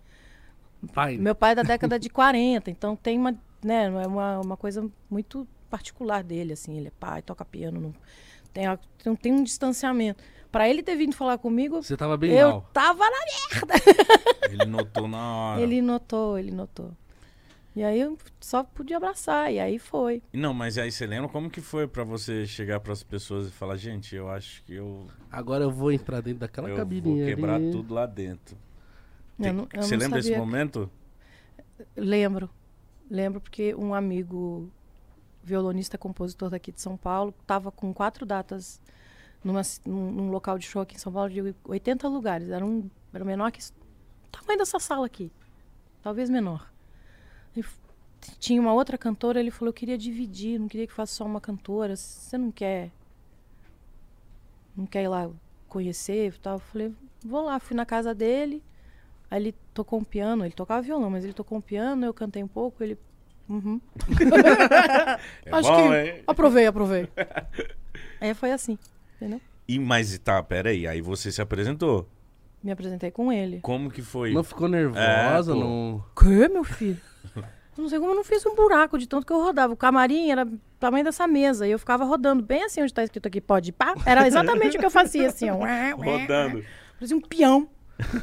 Pai, 0.94 1.17
Meu 1.17 1.36
pai 1.36 1.52
é 1.52 1.56
da 1.56 1.63
década 1.63 2.00
de 2.00 2.10
40, 2.10 2.72
então 2.72 2.96
tem 2.96 3.17
uma, 3.17 3.32
né, 3.63 3.86
é 3.86 4.08
uma, 4.08 4.39
uma 4.39 4.58
coisa 4.58 4.89
muito 5.10 5.48
particular 5.70 6.24
dele, 6.24 6.54
assim, 6.54 6.76
ele 6.76 6.88
é 6.88 6.91
pai, 7.00 7.22
toca 7.22 7.46
piano, 7.46 7.80
não 7.80 7.94
tem, 8.52 8.65
a- 8.65 8.80
tem, 9.22 9.32
um 9.32 9.44
distanciamento. 9.44 10.24
Para 10.52 10.67
ele 10.67 10.84
ter 10.84 10.96
vindo 10.98 11.15
falar 11.15 11.38
comigo, 11.38 11.82
você 11.82 11.96
tava 11.96 12.17
bem 12.17 12.32
eu 12.32 12.50
mal. 12.50 12.70
tava 12.74 13.06
na 13.10 13.72
Ele 14.50 14.65
notou 14.65 15.08
na 15.08 15.36
hora. 15.36 15.62
Ele 15.62 15.82
notou, 15.82 16.38
ele 16.38 16.52
notou. 16.52 16.91
E 17.74 17.84
aí 17.84 18.02
eu 18.02 18.18
só 18.42 18.64
podia 18.64 18.98
abraçar, 18.98 19.52
e 19.54 19.58
aí 19.60 19.80
foi. 19.80 20.22
Não, 20.34 20.54
mas 20.54 20.78
aí 20.78 20.92
você 20.92 21.06
lembra 21.08 21.30
como 21.30 21.50
que 21.50 21.62
foi 21.62 21.88
pra 21.88 22.04
você 22.04 22.46
chegar 22.46 22.82
pras 22.82 23.02
pessoas 23.02 23.48
e 23.48 23.52
falar, 23.52 23.78
gente, 23.78 24.14
eu 24.14 24.30
acho 24.30 24.62
que 24.66 24.74
eu, 24.74 25.08
Agora 25.32 25.64
eu 25.64 25.72
vou 25.72 25.90
entrar 25.92 26.20
dentro 26.22 26.40
daquela 26.42 26.68
eu 26.68 26.76
vou 26.76 26.80
cabininha 26.84 27.26
quebrar 27.26 27.56
ali. 27.56 27.72
tudo 27.72 27.94
lá 27.94 28.06
dentro. 28.06 28.58
Eu 29.40 29.44
Tem- 29.46 29.54
não- 29.54 29.68
eu 29.74 29.82
você 29.84 29.96
não 29.96 30.02
lembra 30.04 30.18
desse 30.20 30.30
sabia- 30.34 30.46
momento? 30.46 30.92
Lembro. 31.96 32.50
Lembro 33.10 33.40
porque 33.42 33.74
um 33.76 33.94
amigo 33.94 34.70
violonista 35.44 35.98
compositor 35.98 36.50
daqui 36.50 36.72
de 36.72 36.80
São 36.82 36.96
Paulo 36.98 37.34
estava 37.42 37.72
com 37.72 37.94
quatro 37.94 38.26
datas 38.26 38.82
numa, 39.44 39.62
num, 39.86 40.12
num 40.12 40.30
local 40.30 40.58
de 40.58 40.66
show 40.66 40.82
aqui 40.82 40.96
em 40.96 41.00
São 41.00 41.12
Paulo 41.12 41.30
de 41.30 41.56
80 41.64 42.08
lugares. 42.08 42.50
Era, 42.50 42.66
um, 42.66 42.90
era 43.14 43.26
menor 43.26 43.52
que 43.52 43.60
o 43.62 44.30
tamanho 44.30 44.60
dessa 44.60 44.78
sala 44.80 45.06
aqui. 45.06 45.32
Talvez 46.02 46.30
menor. 46.30 46.71
E 47.56 47.60
f- 47.62 47.78
tinha 48.40 48.62
uma 48.62 48.74
outra 48.74 48.98
cantora, 48.98 49.40
ele 49.40 49.52
falou, 49.52 49.70
eu 49.70 49.74
queria 49.74 49.98
dividir, 49.98 50.60
não 50.60 50.68
queria 50.68 50.88
que 50.88 50.94
fosse 50.94 51.14
só 51.14 51.26
uma 51.26 51.42
cantora. 51.42 51.96
Você 51.96 52.38
não 52.38 52.52
quer... 52.52 52.92
Não 54.76 54.86
quer 54.86 55.04
ir 55.04 55.08
lá 55.08 55.30
conhecer 55.68 56.28
e 56.34 56.40
tal? 56.40 56.56
Eu 56.56 56.60
falei, 56.60 56.94
vou 57.26 57.44
lá. 57.44 57.60
Fui 57.60 57.76
na 57.76 57.86
casa 57.86 58.14
dele. 58.16 58.64
Aí 59.30 59.42
ele 59.42 59.56
tocou 59.74 60.00
um 60.00 60.04
piano, 60.04 60.44
ele 60.46 60.54
tocava 60.54 60.82
violão, 60.82 61.10
mas 61.10 61.24
ele 61.24 61.34
tocou 61.34 61.58
um 61.58 61.62
piano, 61.62 62.06
eu 62.06 62.14
cantei 62.14 62.44
um 62.44 62.48
pouco, 62.48 62.84
ele. 62.84 62.98
Uhum. 63.50 63.80
É 65.46 65.52
Acho 65.52 65.70
bom, 65.70 65.90
que- 65.90 65.96
hein? 65.98 66.24
Aprovei, 66.28 66.66
aprovei. 66.68 67.10
Aí 68.20 68.34
foi 68.34 68.52
assim, 68.52 68.78
entendeu? 69.16 69.42
E, 69.68 69.80
mas 69.80 70.18
tá, 70.20 70.42
peraí, 70.44 70.86
aí 70.88 71.02
você 71.02 71.32
se 71.32 71.42
apresentou. 71.42 72.08
Me 72.63 72.71
apresentei 72.71 73.10
com 73.10 73.32
ele. 73.34 73.60
Como 73.62 73.89
que 73.89 74.02
foi? 74.02 74.34
Não 74.34 74.43
ficou 74.43 74.67
nervosa, 74.67 75.54
É, 75.54 75.56
não. 75.56 76.04
Que, 76.15 76.47
meu 76.47 76.63
filho? 76.63 77.02
Eu 77.36 77.84
não 77.84 77.89
sei 77.89 77.97
como 78.00 78.12
eu 78.12 78.15
não 78.15 78.24
fiz 78.24 78.45
um 78.45 78.54
buraco 78.54 78.97
de 78.97 79.08
tanto 79.08 79.26
que 79.26 79.34
eu 79.34 79.41
rodava. 79.41 79.74
O 79.74 79.78
camarim 79.78 80.30
era 80.30 80.45
do 80.45 80.60
tamanho 80.80 81.04
dessa 81.04 81.26
mesa. 81.26 81.65
E 81.67 81.71
eu 81.71 81.80
ficava 81.80 82.04
rodando 82.04 82.43
bem 82.43 82.63
assim 82.63 82.82
onde 82.84 82.93
tá 82.93 83.04
escrito 83.04 83.28
aqui, 83.28 83.39
pode 83.41 83.69
ir 83.69 83.71
pá. 83.71 83.95
Era 84.06 84.28
exatamente 84.28 84.76
o 84.78 84.80
que 84.80 84.86
eu 84.86 84.91
fazia, 84.91 85.28
assim, 85.28 85.50
ó. 85.50 85.56
Rodando. 85.95 86.63
Parecia 86.95 87.17
um 87.17 87.21
peão. 87.21 87.67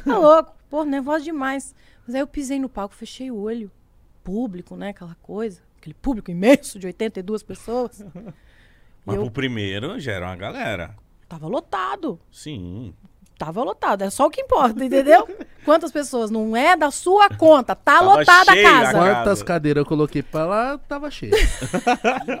Tá 0.05 0.17
louco. 0.17 0.55
Pô, 0.69 0.85
nervosa 0.85 1.23
demais. 1.23 1.75
Mas 2.05 2.15
aí 2.15 2.21
eu 2.21 2.27
pisei 2.27 2.59
no 2.59 2.69
palco, 2.69 2.93
fechei 2.95 3.29
o 3.31 3.37
olho. 3.37 3.71
Público, 4.23 4.75
né? 4.75 4.89
Aquela 4.89 5.15
coisa. 5.15 5.61
Aquele 5.77 5.95
público 5.95 6.29
imenso 6.29 6.77
de 6.77 6.85
82 6.87 7.41
pessoas. 7.43 8.05
Mas 9.05 9.15
eu 9.15 9.23
pro 9.23 9.31
primeiro 9.31 9.99
já 9.99 10.11
era 10.11 10.27
uma 10.27 10.35
galera. 10.35 10.95
tava 11.27 11.47
lotado. 11.47 12.19
Sim. 12.31 12.93
Tava 13.39 13.63
lotado. 13.63 14.01
É 14.03 14.09
só 14.09 14.25
o 14.27 14.29
que 14.29 14.41
importa, 14.41 14.83
entendeu? 14.83 15.25
Quantas 15.63 15.91
pessoas? 15.93 16.29
Não 16.29 16.55
é 16.57 16.75
da 16.75 16.91
sua 16.91 17.29
conta. 17.29 17.73
Tá 17.73 17.93
Tava 17.99 18.15
lotada 18.17 18.51
a 18.51 18.53
cheia 18.53 18.69
casa. 18.69 18.91
Quantas 18.99 19.41
cadeiras 19.43 19.81
eu 19.81 19.85
coloquei 19.87 20.21
pra 20.21 20.45
lá, 20.45 20.77
tava 20.77 21.09
cheio. 21.09 21.31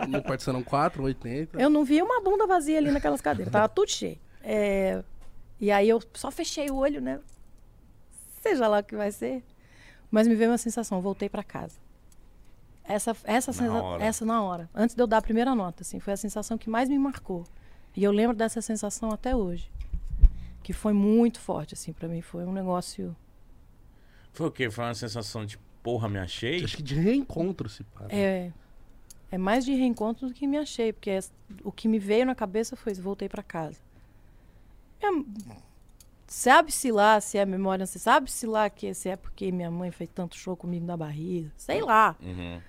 no 0.09 0.21
quarto 0.21 0.43
serão 0.43 0.61
4, 0.61 1.01
80. 1.01 1.59
Eu 1.61 1.69
não 1.69 1.85
vi 1.85 2.01
uma 2.01 2.21
bunda 2.21 2.45
vazia 2.45 2.77
ali 2.77 2.91
naquelas 2.91 3.21
cadeiras. 3.21 3.51
Tava 3.51 3.69
tudo 3.69 3.89
cheio. 3.89 4.19
É, 4.43 5.01
E 5.59 5.71
aí 5.71 5.87
eu 5.87 6.01
só 6.13 6.29
fechei 6.29 6.69
o 6.69 6.75
olho, 6.75 6.99
né? 6.99 7.19
Seja 8.41 8.67
lá 8.67 8.79
o 8.79 8.83
que 8.83 8.95
vai 8.95 9.11
ser. 9.11 9.41
Mas 10.11 10.27
me 10.27 10.35
veio 10.35 10.51
uma 10.51 10.57
sensação, 10.57 10.99
voltei 11.01 11.29
pra 11.29 11.43
casa. 11.43 11.75
Essa, 12.83 13.15
essa, 13.23 13.51
Na 13.51 13.57
sensa- 13.57 13.83
hora. 13.83 14.03
essa 14.03 14.25
na 14.25 14.43
hora. 14.43 14.69
Antes 14.75 14.95
de 14.95 15.01
eu 15.01 15.07
dar 15.07 15.17
a 15.17 15.21
primeira 15.21 15.55
nota, 15.55 15.83
assim, 15.83 15.99
foi 15.99 16.11
a 16.13 16.17
sensação 16.17 16.57
que 16.57 16.69
mais 16.69 16.89
me 16.89 16.97
marcou. 16.99 17.45
E 17.95 18.03
eu 18.03 18.11
lembro 18.11 18.35
dessa 18.35 18.61
sensação 18.61 19.11
até 19.11 19.35
hoje. 19.35 19.69
Que 20.63 20.73
foi 20.73 20.93
muito 20.93 21.39
forte, 21.39 21.73
assim, 21.73 21.93
pra 21.93 22.07
mim. 22.07 22.21
Foi 22.21 22.45
um 22.45 22.51
negócio. 22.51 23.15
Foi 24.33 24.47
o 24.47 24.51
quê? 24.51 24.69
Foi 24.69 24.83
uma 24.85 24.93
sensação 24.93 25.45
de 25.45 25.57
porra, 25.81 26.07
me 26.09 26.19
achei? 26.19 26.63
Acho 26.63 26.77
que 26.77 26.83
de 26.83 26.95
reencontro 26.95 27.67
se 27.69 27.83
para. 27.83 28.07
É, 28.13 28.51
é 29.31 29.37
mais 29.37 29.65
de 29.65 29.73
reencontro 29.73 30.27
do 30.27 30.33
que 30.33 30.45
me 30.45 30.57
achei, 30.57 30.93
porque 30.93 31.09
é- 31.09 31.19
o 31.63 31.71
que 31.71 31.87
me 31.87 31.97
veio 31.99 32.25
na 32.25 32.35
cabeça 32.35 32.75
foi 32.75 32.93
voltei 32.93 33.27
pra 33.29 33.41
casa. 33.41 33.79
É, 35.01 35.07
sabe-se 36.27 36.91
lá 36.91 37.19
se 37.19 37.37
é 37.37 37.45
memória, 37.45 37.85
você 37.85 37.97
sabe-se 37.97 38.45
lá 38.45 38.69
que 38.69 38.93
se 38.93 39.09
é 39.09 39.15
porque 39.15 39.51
minha 39.51 39.71
mãe 39.71 39.91
fez 39.91 40.09
tanto 40.13 40.35
show 40.35 40.55
comigo 40.55 40.85
na 40.85 40.95
barriga, 40.97 41.49
sei 41.57 41.81
lá. 41.81 42.15
Uhum. 42.21 42.61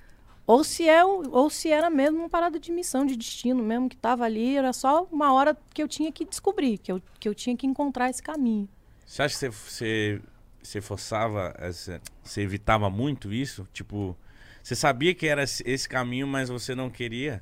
Ou 0.51 0.65
se, 0.65 0.89
é, 0.89 1.05
ou 1.05 1.49
se 1.49 1.71
era 1.71 1.89
mesmo 1.89 2.19
uma 2.19 2.29
parada 2.29 2.59
de 2.59 2.73
missão, 2.73 3.07
de 3.07 3.15
destino 3.15 3.63
mesmo, 3.63 3.89
que 3.89 3.97
tava 3.97 4.25
ali, 4.25 4.57
era 4.57 4.73
só 4.73 5.05
uma 5.05 5.33
hora 5.33 5.57
que 5.73 5.81
eu 5.81 5.87
tinha 5.87 6.11
que 6.11 6.25
descobrir, 6.25 6.77
que 6.79 6.91
eu, 6.91 7.01
que 7.21 7.29
eu 7.29 7.35
tinha 7.37 7.57
que 7.57 7.69
encontrar 7.69 8.11
esse 8.11 8.21
caminho. 8.21 8.69
Você 9.07 9.23
acha 9.23 9.39
que 9.39 9.55
você, 9.55 10.21
você, 10.61 10.81
forçava, 10.81 11.55
essa, 11.57 12.03
você 12.21 12.41
evitava 12.41 12.91
muito 12.91 13.33
isso? 13.33 13.65
Tipo, 13.73 14.17
você 14.61 14.75
sabia 14.75 15.15
que 15.15 15.29
era 15.29 15.45
esse 15.45 15.63
esse 15.65 15.89
caminho, 15.89 16.27
mas 16.27 16.49
você 16.49 16.75
não 16.75 16.91
queria 16.91 17.41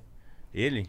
ele? 0.52 0.86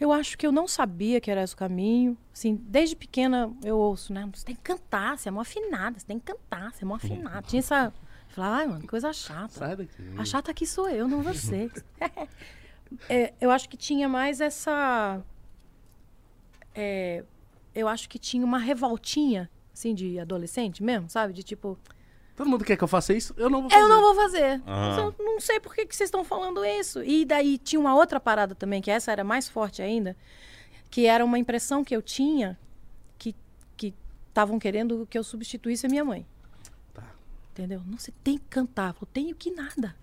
Eu 0.00 0.10
acho 0.10 0.38
que 0.38 0.46
eu 0.46 0.52
não 0.52 0.66
sabia 0.66 1.20
que 1.20 1.30
era 1.30 1.42
esse 1.42 1.52
o 1.52 1.58
caminho. 1.58 2.16
Assim, 2.32 2.58
desde 2.62 2.96
pequena 2.96 3.52
eu 3.62 3.76
ouço, 3.76 4.10
né? 4.10 4.26
Você 4.32 4.46
tem 4.46 4.54
que 4.54 4.62
cantar, 4.62 5.18
você 5.18 5.28
é 5.28 5.30
mó 5.30 5.42
afinada, 5.42 5.98
você 5.98 6.06
tem 6.06 6.18
que 6.18 6.32
cantar, 6.32 6.72
você 6.72 6.82
é 6.82 6.86
mó 6.86 6.94
afinada. 6.96 7.42
Tinha 7.42 7.60
essa. 7.60 7.92
Falava, 8.38 8.56
ai, 8.56 8.66
mano, 8.68 8.86
coisa 8.86 9.12
chata. 9.12 9.48
Sai 9.52 9.74
daqui. 9.74 10.14
A 10.16 10.24
chata 10.24 10.52
aqui 10.52 10.64
sou 10.64 10.88
eu, 10.88 11.08
não 11.08 11.22
você. 11.22 11.70
É, 13.06 13.34
eu 13.38 13.50
acho 13.50 13.68
que 13.68 13.76
tinha 13.76 14.08
mais 14.08 14.40
essa. 14.40 15.20
é, 16.74 17.22
eu 17.74 17.86
acho 17.86 18.08
que 18.08 18.18
tinha 18.18 18.42
uma 18.42 18.56
revoltinha, 18.58 19.50
assim, 19.74 19.94
de 19.94 20.18
adolescente 20.18 20.82
mesmo, 20.82 21.06
sabe? 21.10 21.34
De 21.34 21.42
tipo, 21.42 21.78
Todo 22.34 22.48
mundo 22.48 22.64
quer 22.64 22.78
que 22.78 22.84
eu 22.84 22.88
faça 22.88 23.12
isso? 23.12 23.34
Eu 23.36 23.50
não 23.50 23.60
vou 23.60 23.70
fazer. 23.70 23.82
eu 23.82 23.88
não 23.90 24.00
vou 24.00 24.14
fazer. 24.14 24.62
Aham. 24.66 25.12
Eu 25.18 25.24
não 25.24 25.38
sei 25.38 25.60
por 25.60 25.74
que, 25.74 25.84
que 25.84 25.94
vocês 25.94 26.08
estão 26.08 26.24
falando 26.24 26.64
isso. 26.64 27.02
E 27.02 27.26
daí 27.26 27.58
tinha 27.58 27.78
uma 27.78 27.94
outra 27.94 28.18
parada 28.18 28.54
também, 28.54 28.80
que 28.80 28.90
essa 28.90 29.12
era 29.12 29.22
mais 29.22 29.50
forte 29.50 29.82
ainda, 29.82 30.16
que 30.88 31.04
era 31.04 31.22
uma 31.22 31.38
impressão 31.38 31.84
que 31.84 31.94
eu 31.94 32.00
tinha 32.00 32.58
que 33.18 33.34
que 33.76 33.92
estavam 34.28 34.58
querendo 34.58 35.06
que 35.10 35.18
eu 35.18 35.22
substituísse 35.24 35.84
a 35.84 35.90
minha 35.90 36.04
mãe. 36.06 36.24
Entendeu? 37.58 37.82
Não, 37.84 37.98
você 37.98 38.12
tem 38.22 38.38
que 38.38 38.44
cantar. 38.44 38.90
Eu 38.90 38.94
falei, 38.94 39.10
tenho 39.12 39.34
que 39.34 39.50
nada. 39.50 39.96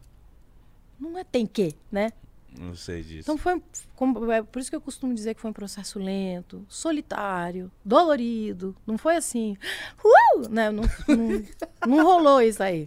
Não 0.99 1.17
é 1.17 1.23
tem 1.23 1.47
que, 1.47 1.73
né? 1.89 2.11
Não 2.59 2.75
sei 2.75 3.01
disso. 3.01 3.21
Então 3.21 3.37
foi, 3.37 3.63
como- 3.95 4.29
é 4.29 4.43
por 4.43 4.59
isso 4.59 4.69
que 4.69 4.75
eu 4.75 4.81
costumo 4.81 5.13
dizer 5.13 5.35
que 5.35 5.39
foi 5.39 5.49
um 5.51 5.53
processo 5.53 5.97
lento, 5.97 6.65
solitário, 6.67 7.71
dolorido. 7.83 8.75
Não 8.85 8.97
foi 8.97 9.15
assim, 9.15 9.57
uh! 10.03 10.49
né? 10.49 10.69
não, 10.69 10.83
não, 11.07 11.97
não 11.97 12.03
rolou 12.05 12.41
isso 12.41 12.61
aí. 12.61 12.85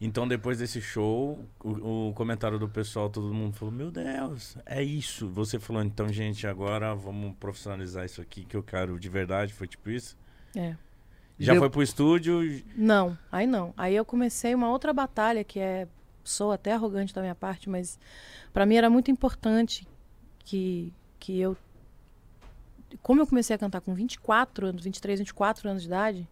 Então, 0.00 0.26
depois 0.26 0.58
desse 0.58 0.80
show, 0.80 1.38
o, 1.62 2.08
o 2.08 2.12
comentário 2.14 2.58
do 2.58 2.68
pessoal, 2.68 3.08
todo 3.08 3.32
mundo 3.32 3.56
falou: 3.56 3.72
Meu 3.72 3.90
Deus, 3.92 4.56
é 4.66 4.82
isso. 4.82 5.28
Você 5.28 5.60
falou, 5.60 5.82
então, 5.82 6.08
gente, 6.08 6.44
agora 6.46 6.92
vamos 6.94 7.36
profissionalizar 7.36 8.04
isso 8.04 8.20
aqui 8.20 8.44
que 8.44 8.56
eu 8.56 8.62
quero 8.64 8.98
de 8.98 9.08
verdade. 9.08 9.54
Foi 9.54 9.68
tipo 9.68 9.90
isso? 9.90 10.16
É. 10.56 10.76
Já 11.38 11.52
Deu- 11.52 11.62
foi 11.62 11.70
pro 11.70 11.82
estúdio? 11.82 12.62
Não, 12.76 13.18
aí 13.30 13.46
não. 13.46 13.74
Aí 13.76 13.94
eu 13.94 14.04
comecei 14.04 14.54
uma 14.54 14.70
outra 14.70 14.92
batalha 14.92 15.42
que 15.42 15.58
é 15.58 15.88
sou 16.22 16.52
até 16.52 16.72
arrogante 16.72 17.12
da 17.12 17.20
minha 17.20 17.34
parte, 17.34 17.68
mas 17.68 17.98
para 18.52 18.64
mim 18.64 18.76
era 18.76 18.88
muito 18.88 19.10
importante 19.10 19.86
que 20.38 20.92
que 21.18 21.38
eu 21.38 21.56
como 23.02 23.20
eu 23.20 23.26
comecei 23.26 23.54
a 23.56 23.58
cantar 23.58 23.80
com 23.80 23.92
24 23.94 24.68
anos, 24.68 24.84
23, 24.84 25.18
24 25.18 25.68
anos 25.68 25.82
de 25.82 25.88
idade, 25.88 26.28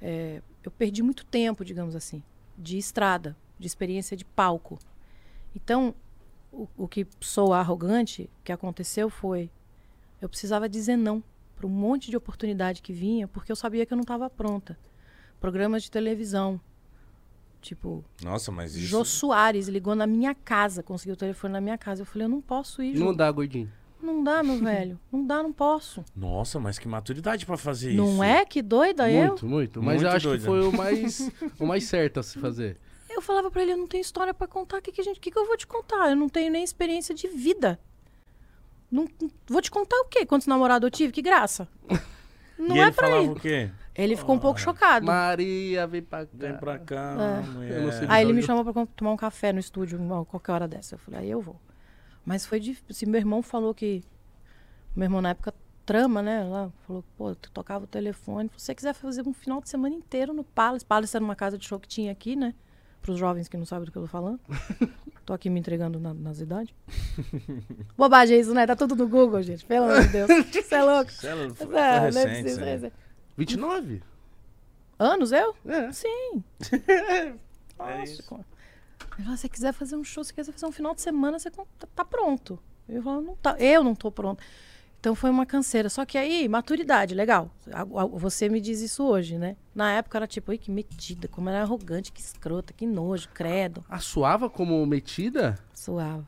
é, 0.00 0.40
eu 0.64 0.70
perdi 0.70 1.02
muito 1.02 1.24
tempo, 1.24 1.64
digamos 1.64 1.94
assim, 1.94 2.22
de 2.56 2.78
estrada, 2.78 3.36
de 3.58 3.66
experiência 3.66 4.16
de 4.16 4.24
palco. 4.24 4.78
Então, 5.54 5.94
o, 6.50 6.66
o 6.76 6.88
que 6.88 7.06
sou 7.20 7.52
arrogante, 7.52 8.30
que 8.42 8.52
aconteceu 8.52 9.10
foi, 9.10 9.50
eu 10.20 10.28
precisava 10.28 10.68
dizer 10.68 10.96
não 10.96 11.22
para 11.56 11.66
um 11.66 11.70
monte 11.70 12.10
de 12.10 12.16
oportunidade 12.16 12.82
que 12.82 12.92
vinha, 12.92 13.26
porque 13.26 13.50
eu 13.50 13.56
sabia 13.56 13.86
que 13.86 13.92
eu 13.92 13.96
não 13.96 14.02
estava 14.02 14.28
pronta. 14.28 14.78
Programas 15.40 15.82
de 15.82 15.90
televisão, 15.90 16.60
tipo, 17.60 18.04
Nossa, 18.22 18.52
mas 18.52 18.76
isso. 18.76 18.86
Jô 18.86 19.04
Soares 19.04 19.66
ligou 19.68 19.94
na 19.94 20.06
minha 20.06 20.34
casa, 20.34 20.82
conseguiu 20.82 21.14
o 21.14 21.16
telefone 21.16 21.54
na 21.54 21.60
minha 21.60 21.78
casa. 21.78 22.02
Eu 22.02 22.06
falei, 22.06 22.26
eu 22.26 22.30
não 22.30 22.40
posso 22.40 22.82
ir, 22.82 22.96
Jô. 22.96 23.04
Não 23.04 23.14
dá, 23.14 23.30
gordinho. 23.30 23.70
Não 24.00 24.22
dá, 24.22 24.42
meu 24.42 24.58
velho. 24.58 25.00
Não 25.10 25.26
dá, 25.26 25.42
não 25.42 25.52
posso. 25.52 26.04
Nossa, 26.14 26.60
mas 26.60 26.78
que 26.78 26.86
maturidade 26.86 27.46
pra 27.46 27.56
fazer 27.56 27.92
isso. 27.92 27.96
Não 27.96 28.22
é? 28.22 28.44
Que 28.44 28.60
doida 28.60 29.10
eu? 29.10 29.28
Muito, 29.28 29.46
muito. 29.46 29.82
Mas 29.82 29.96
Muito 29.96 30.10
eu 30.10 30.16
acho 30.16 30.28
doido, 30.28 30.40
que 30.40 30.46
foi 30.46 30.62
o 30.62 30.72
mais, 30.72 31.30
o 31.58 31.66
mais 31.66 31.84
certo 31.84 32.20
a 32.20 32.22
se 32.22 32.38
fazer. 32.38 32.76
Eu 33.08 33.22
falava 33.22 33.50
pra 33.50 33.62
ele, 33.62 33.72
eu 33.72 33.78
não 33.78 33.86
tenho 33.86 34.02
história 34.02 34.34
pra 34.34 34.46
contar. 34.46 34.78
O 34.78 34.82
que, 34.82 34.92
que, 34.92 35.00
a 35.00 35.04
gente, 35.04 35.18
que, 35.18 35.30
que 35.30 35.38
eu 35.38 35.46
vou 35.46 35.56
te 35.56 35.66
contar? 35.66 36.10
Eu 36.10 36.16
não 36.16 36.28
tenho 36.28 36.52
nem 36.52 36.62
experiência 36.62 37.14
de 37.14 37.26
vida. 37.28 37.80
Não, 38.90 39.08
vou 39.46 39.60
te 39.60 39.70
contar 39.70 39.96
o 39.96 40.04
quê? 40.06 40.24
Quantos 40.24 40.46
namorados 40.46 40.86
eu 40.86 40.90
tive? 40.90 41.12
Que 41.12 41.22
graça. 41.22 41.68
Não 42.58 42.76
e 42.76 42.80
é 42.80 42.82
ele 42.84 42.92
pra 42.92 43.20
ir. 43.20 43.30
o 43.30 43.34
quê? 43.34 43.70
Ele 43.94 44.16
ficou 44.16 44.34
um 44.34 44.38
pouco 44.38 44.60
chocado. 44.60 45.06
Maria, 45.06 45.86
vem 45.86 46.02
pra 46.02 46.26
cá. 46.26 46.30
Vem 46.32 46.56
pra 46.56 46.78
cá, 46.78 47.16
É. 47.62 48.06
Aí 48.08 48.24
ele 48.24 48.32
me 48.32 48.42
chamou 48.42 48.64
pra 48.64 48.86
tomar 48.94 49.12
um 49.12 49.16
café 49.16 49.52
no 49.52 49.58
estúdio, 49.58 49.98
qualquer 50.28 50.52
hora 50.52 50.68
dessa. 50.68 50.94
Eu 50.94 50.98
falei, 50.98 51.20
aí 51.20 51.30
eu 51.30 51.40
vou. 51.40 51.58
Mas 52.24 52.44
foi 52.44 52.60
difícil. 52.60 52.86
Assim, 52.90 53.06
meu 53.06 53.20
irmão 53.20 53.42
falou 53.42 53.74
que. 53.74 54.02
Meu 54.94 55.04
irmão 55.04 55.22
na 55.22 55.30
época 55.30 55.54
trama, 55.86 56.20
né? 56.20 56.42
Lá, 56.44 56.70
falou, 56.86 57.04
pô, 57.16 57.34
tu 57.34 57.50
tocava 57.52 57.84
o 57.84 57.86
telefone. 57.86 58.50
Se 58.56 58.64
você 58.64 58.74
quiser 58.74 58.92
fazer 58.92 59.26
um 59.26 59.32
final 59.32 59.60
de 59.60 59.68
semana 59.68 59.94
inteiro 59.94 60.34
no 60.34 60.42
Palace. 60.44 60.84
Palace 60.84 61.16
era 61.16 61.24
uma 61.24 61.36
casa 61.36 61.56
de 61.56 61.66
show 61.66 61.78
que 61.78 61.88
tinha 61.88 62.12
aqui, 62.12 62.34
né? 62.34 62.54
Para 63.06 63.12
os 63.12 63.18
jovens 63.20 63.46
que 63.48 63.56
não 63.56 63.64
sabem 63.64 63.84
do 63.86 63.92
que 63.92 63.98
eu 63.98 64.02
tô 64.02 64.08
falando. 64.08 64.40
tô 65.24 65.32
aqui 65.32 65.48
me 65.48 65.60
entregando 65.60 66.00
na- 66.00 66.12
nas 66.12 66.40
idades. 66.40 66.74
Bobagem 67.96 68.40
isso, 68.40 68.52
né? 68.52 68.66
Tá 68.66 68.74
tudo 68.74 68.96
no 68.96 69.06
Google, 69.08 69.40
gente. 69.42 69.64
Pelo 69.64 69.86
amor 69.86 70.02
de 70.02 70.08
Deus. 70.08 70.28
Você 70.52 70.74
é 70.74 70.82
louco. 70.82 71.10
Isso 71.10 71.26
é- 71.26 71.36
foi, 71.50 71.66
foi 71.66 71.76
É, 71.78 71.96
não 71.98 72.04
recente, 72.06 72.42
precisa- 72.42 72.60
né? 72.88 72.92
29? 73.36 74.02
Anos, 74.98 75.30
eu? 75.30 75.54
É. 75.66 75.92
Sim. 75.92 76.42
É 76.72 77.32
Nossa, 77.78 78.22
falou, 78.24 78.44
se 79.18 79.24
você 79.24 79.48
quiser 79.48 79.72
fazer 79.72 79.94
um 79.96 80.02
show, 80.04 80.24
se 80.24 80.34
quiser 80.34 80.50
fazer 80.52 80.66
um 80.66 80.72
final 80.72 80.94
de 80.94 81.00
semana, 81.02 81.38
você 81.38 81.50
tá, 81.50 81.62
tá 81.94 82.04
pronto. 82.04 82.58
Eu 82.88 83.02
falo, 83.02 83.20
não 83.22 83.36
tá, 83.36 83.56
eu 83.58 83.84
não 83.84 83.94
tô 83.94 84.10
pronto. 84.10 84.42
Então 85.06 85.14
foi 85.14 85.30
uma 85.30 85.46
canseira. 85.46 85.88
Só 85.88 86.04
que 86.04 86.18
aí, 86.18 86.48
maturidade, 86.48 87.14
legal. 87.14 87.48
Você 88.14 88.48
me 88.48 88.60
diz 88.60 88.80
isso 88.80 89.04
hoje, 89.04 89.38
né? 89.38 89.54
Na 89.72 89.92
época 89.92 90.18
era 90.18 90.26
tipo, 90.26 90.50
ai, 90.50 90.58
que 90.58 90.68
metida, 90.68 91.28
como 91.28 91.48
era 91.48 91.62
arrogante, 91.62 92.10
que 92.10 92.20
escrota, 92.20 92.72
que 92.72 92.84
nojo, 92.84 93.28
credo. 93.32 93.84
A 93.88 94.00
suava 94.00 94.50
como 94.50 94.84
metida? 94.84 95.56
Suave. 95.72 96.24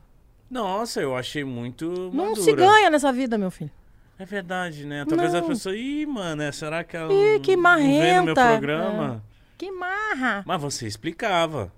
Nossa, 0.49 1.01
eu 1.01 1.13
achei 1.13 1.43
muito 1.43 1.89
Não 2.13 2.27
madura. 2.27 2.41
se 2.41 2.53
ganha 2.53 2.89
nessa 2.89 3.11
vida, 3.11 3.37
meu 3.37 3.51
filho. 3.51 3.69
É 4.17 4.23
verdade, 4.23 4.85
né? 4.85 5.03
Talvez 5.03 5.35
a 5.35 5.41
Não. 5.41 5.47
pessoa, 5.49 5.75
ih, 5.75 6.05
mano, 6.05 6.41
é, 6.41 6.49
será 6.53 6.81
que 6.81 6.95
ela 6.95 7.11
Ih, 7.11 7.33
não- 7.33 7.39
que 7.41 7.57
não 7.57 7.75
vê 7.75 7.81
no 7.81 8.23
meu 8.23 8.33
marrenta. 8.33 8.47
programa? 8.47 9.23
Que 9.57 9.69
marra. 9.71 10.41
Mas 10.47 10.61
você 10.61 10.87
explicava. 10.87 11.69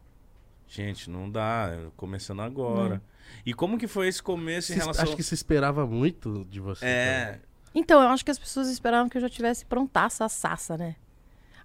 Gente, 0.67 1.09
não 1.09 1.27
dá, 1.31 1.67
começando 1.97 2.41
agora. 2.43 3.01
E 3.45 3.53
como 3.53 3.77
que 3.77 3.87
foi 3.87 4.07
esse 4.07 4.21
começo 4.21 4.71
em 4.71 4.75
Você- 4.75 4.81
relação... 4.81 5.03
Acho 5.03 5.15
que 5.15 5.23
você 5.23 5.33
esperava 5.35 5.85
muito 5.85 6.45
de 6.49 6.59
você. 6.59 6.85
É, 6.85 7.39
Então, 7.73 8.01
eu 8.01 8.09
acho 8.09 8.23
que 8.25 8.31
as 8.31 8.37
pessoas 8.39 8.67
esperavam 8.69 9.07
que 9.09 9.17
eu 9.17 9.21
já 9.21 9.29
tivesse 9.29 9.65
prontaça 9.65 10.25
a 10.25 10.29
sassa, 10.29 10.77
né? 10.77 10.95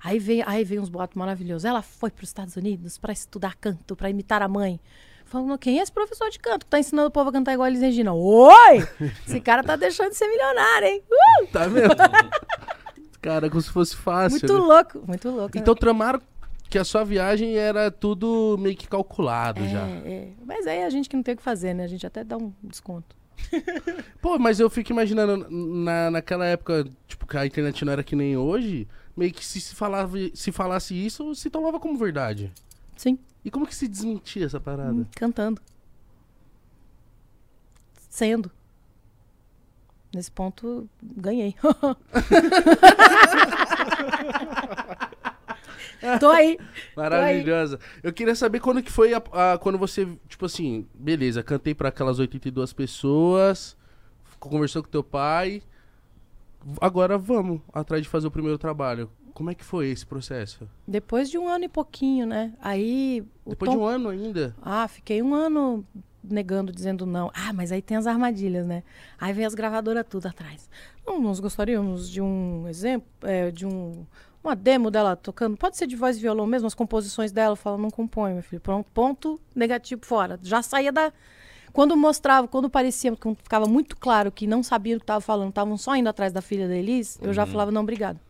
Aí 0.05 0.18
vem, 0.18 0.42
aí 0.46 0.62
vem 0.64 0.79
uns 0.79 0.88
boatos 0.88 1.16
maravilhosos. 1.16 1.64
Ela 1.64 1.83
foi 1.83 2.11
para 2.11 2.22
os 2.22 2.29
Estados 2.29 2.55
Unidos 2.57 2.96
para 2.98 3.12
estudar 3.12 3.55
canto, 3.57 3.96
para 3.96 4.09
imitar 4.11 4.40
a 4.42 4.46
mãe. 4.48 4.79
Falando, 5.24 5.59
quem 5.59 5.81
é 5.81 5.83
esse 5.83 5.90
professor 5.90 6.31
de 6.31 6.38
canto 6.38 6.64
que 6.64 6.70
tá 6.70 6.79
ensinando 6.79 7.09
o 7.09 7.11
povo 7.11 7.31
a 7.31 7.33
cantar 7.33 7.52
igual 7.55 7.64
a 7.64 7.68
Elis 7.68 7.81
Regina? 7.81 8.12
Oi! 8.14 8.88
Esse 9.26 9.40
cara 9.40 9.64
tá 9.64 9.74
deixando 9.74 10.11
de 10.11 10.16
ser 10.16 10.29
milionário, 10.29 10.87
hein? 10.87 11.02
Uh! 11.11 11.46
Tá 11.48 11.66
vendo? 11.66 11.96
Cara, 13.20 13.48
como 13.50 13.61
se 13.61 13.70
fosse 13.70 13.96
fácil. 13.96 14.38
Muito 14.38 14.52
né? 14.52 14.59
louco, 14.61 15.02
muito 15.07 15.29
louco. 15.31 15.57
né? 15.57 15.61
Então 15.61 15.74
tramaram 15.74 16.20
que 16.68 16.79
a 16.79 16.85
sua 16.85 17.05
viagem 17.05 17.55
era 17.57 17.90
tudo 17.90 18.57
meio 18.59 18.76
que 18.76 18.88
calculado 18.88 19.62
é, 19.62 19.68
já. 19.68 19.87
é. 19.87 20.33
Mas 20.44 20.66
aí 20.66 20.83
a 20.85 20.90
gente 20.90 21.09
que 21.09 21.16
não 21.16 21.22
tem 21.22 21.35
o 21.35 21.37
que 21.37 21.42
fazer, 21.42 21.74
né? 21.74 21.85
A 21.85 21.88
gente 21.88 22.07
até 22.07 22.24
dá 22.24 22.37
um 22.37 22.52
desconto. 22.62 23.16
Pô, 24.20 24.38
mas 24.38 24.59
eu 24.59 24.68
fico 24.70 24.90
imaginando, 24.92 25.46
na, 25.50 26.11
naquela 26.11 26.46
época, 26.46 26.87
tipo, 27.07 27.26
que 27.26 27.37
a 27.37 27.46
internet 27.46 27.85
não 27.85 27.92
era 27.92 28.02
que 28.02 28.16
nem 28.16 28.37
hoje, 28.37 28.88
meio 29.16 29.33
que 29.33 29.44
se, 29.44 29.61
se, 29.61 29.74
falava, 29.74 30.16
se 30.35 30.50
falasse 30.50 30.94
isso, 30.94 31.35
se 31.35 31.48
tomava 31.50 31.79
como 31.79 31.96
verdade. 31.98 32.52
Sim, 32.96 33.18
E 33.44 33.50
como 33.50 33.66
que 33.66 33.74
se 33.74 33.87
desmentia 33.87 34.46
essa 34.46 34.59
parada? 34.59 34.92
hum, 34.92 35.05
cantando. 35.14 35.61
Sendo. 38.09 38.50
Nesse 40.14 40.31
ponto, 40.31 40.88
ganhei. 41.02 41.55
Tô 46.20 46.28
aí. 46.28 46.59
Maravilhosa. 46.97 47.78
Eu 48.03 48.12
queria 48.12 48.34
saber 48.34 48.61
quando 48.61 48.82
que 48.82 48.91
foi 48.91 49.14
a, 49.14 49.22
a- 49.32 49.59
quando 49.59 49.78
você, 49.78 50.07
tipo 50.28 50.47
assim, 50.47 50.87
beleza, 50.95 51.43
cantei 51.43 51.74
pra 51.74 51.89
aquelas 51.89 52.18
82 52.18 52.72
pessoas, 52.72 53.76
conversou 54.39 54.82
com 54.82 54.89
teu 54.89 55.03
pai. 55.05 55.62
Agora 56.80 57.16
vamos 57.16 57.61
atrás 57.72 58.03
de 58.03 58.09
fazer 58.09 58.26
o 58.26 58.30
primeiro 58.30 58.59
trabalho. 58.59 59.11
Como 59.32 59.51
é 59.51 59.55
que 59.55 59.64
foi 59.64 59.89
esse 59.89 60.05
processo? 60.07 60.68
Depois 60.89 61.28
de 61.30 61.37
um 61.39 61.47
ano 61.47 61.64
e 61.64 61.68
pouquinho, 61.68 62.26
né? 62.26 62.55
Aí. 62.61 63.22
O 63.45 63.51
Depois 63.51 63.70
Tom... 63.70 63.76
de 63.76 63.82
um 63.82 63.87
ano 63.87 64.09
ainda? 64.09 64.57
Ah, 64.62 64.89
fiquei 64.89 65.22
um 65.22 65.34
ano 65.34 65.84
negando, 66.24 66.72
dizendo 66.72 67.07
não. 67.07 67.30
Ah, 67.34 67.53
mas 67.53 67.70
aí 67.70 67.82
tem 67.82 67.97
as 67.97 68.07
armadilhas, 68.07 68.66
né? 68.66 68.82
Aí 69.20 69.32
vem 69.32 69.45
as 69.45 69.55
gravadoras 69.55 70.05
tudo 70.09 70.26
atrás. 70.26 70.68
Não, 71.07 71.20
nós 71.20 71.39
gostaríamos 71.39 72.11
de 72.11 72.20
um 72.20 72.66
exemplo, 72.66 73.07
é, 73.22 73.51
de 73.51 73.66
um. 73.66 74.07
Uma 74.47 74.55
demo 74.55 74.92
dela 74.92 75.16
tocando, 75.16 75.57
pode 75.57 75.76
ser 75.76 75.88
de 75.88 75.97
voz 75.97 76.16
e 76.16 76.20
violão 76.20 76.47
mesmo, 76.47 76.68
as 76.68 76.74
composições 76.74 77.32
dela, 77.32 77.55
eu 77.55 77.57
falo, 77.57 77.76
não 77.78 77.90
compõe, 77.90 78.32
meu 78.32 78.44
filho. 78.44 78.61
Pronto, 78.61 78.88
ponto 78.94 79.40
negativo 79.53 80.07
fora. 80.07 80.38
Já 80.40 80.62
saía 80.62 80.92
da. 80.92 81.12
Quando 81.72 81.97
mostrava, 81.97 82.47
quando 82.47 82.70
parecia, 82.70 83.16
quando 83.16 83.38
ficava 83.42 83.66
muito 83.66 83.97
claro 83.97 84.30
que 84.30 84.47
não 84.47 84.62
sabiam 84.62 84.99
o 84.99 85.01
que 85.01 85.03
estava 85.03 85.20
falando, 85.20 85.49
estavam 85.49 85.76
só 85.76 85.97
indo 85.97 86.09
atrás 86.09 86.32
da 86.32 86.40
filha 86.40 86.68
da 86.68 86.76
Elis, 86.76 87.18
eu 87.20 87.32
já 87.32 87.44
falava, 87.44 87.72
não, 87.72 87.82
obrigado. 87.82 88.20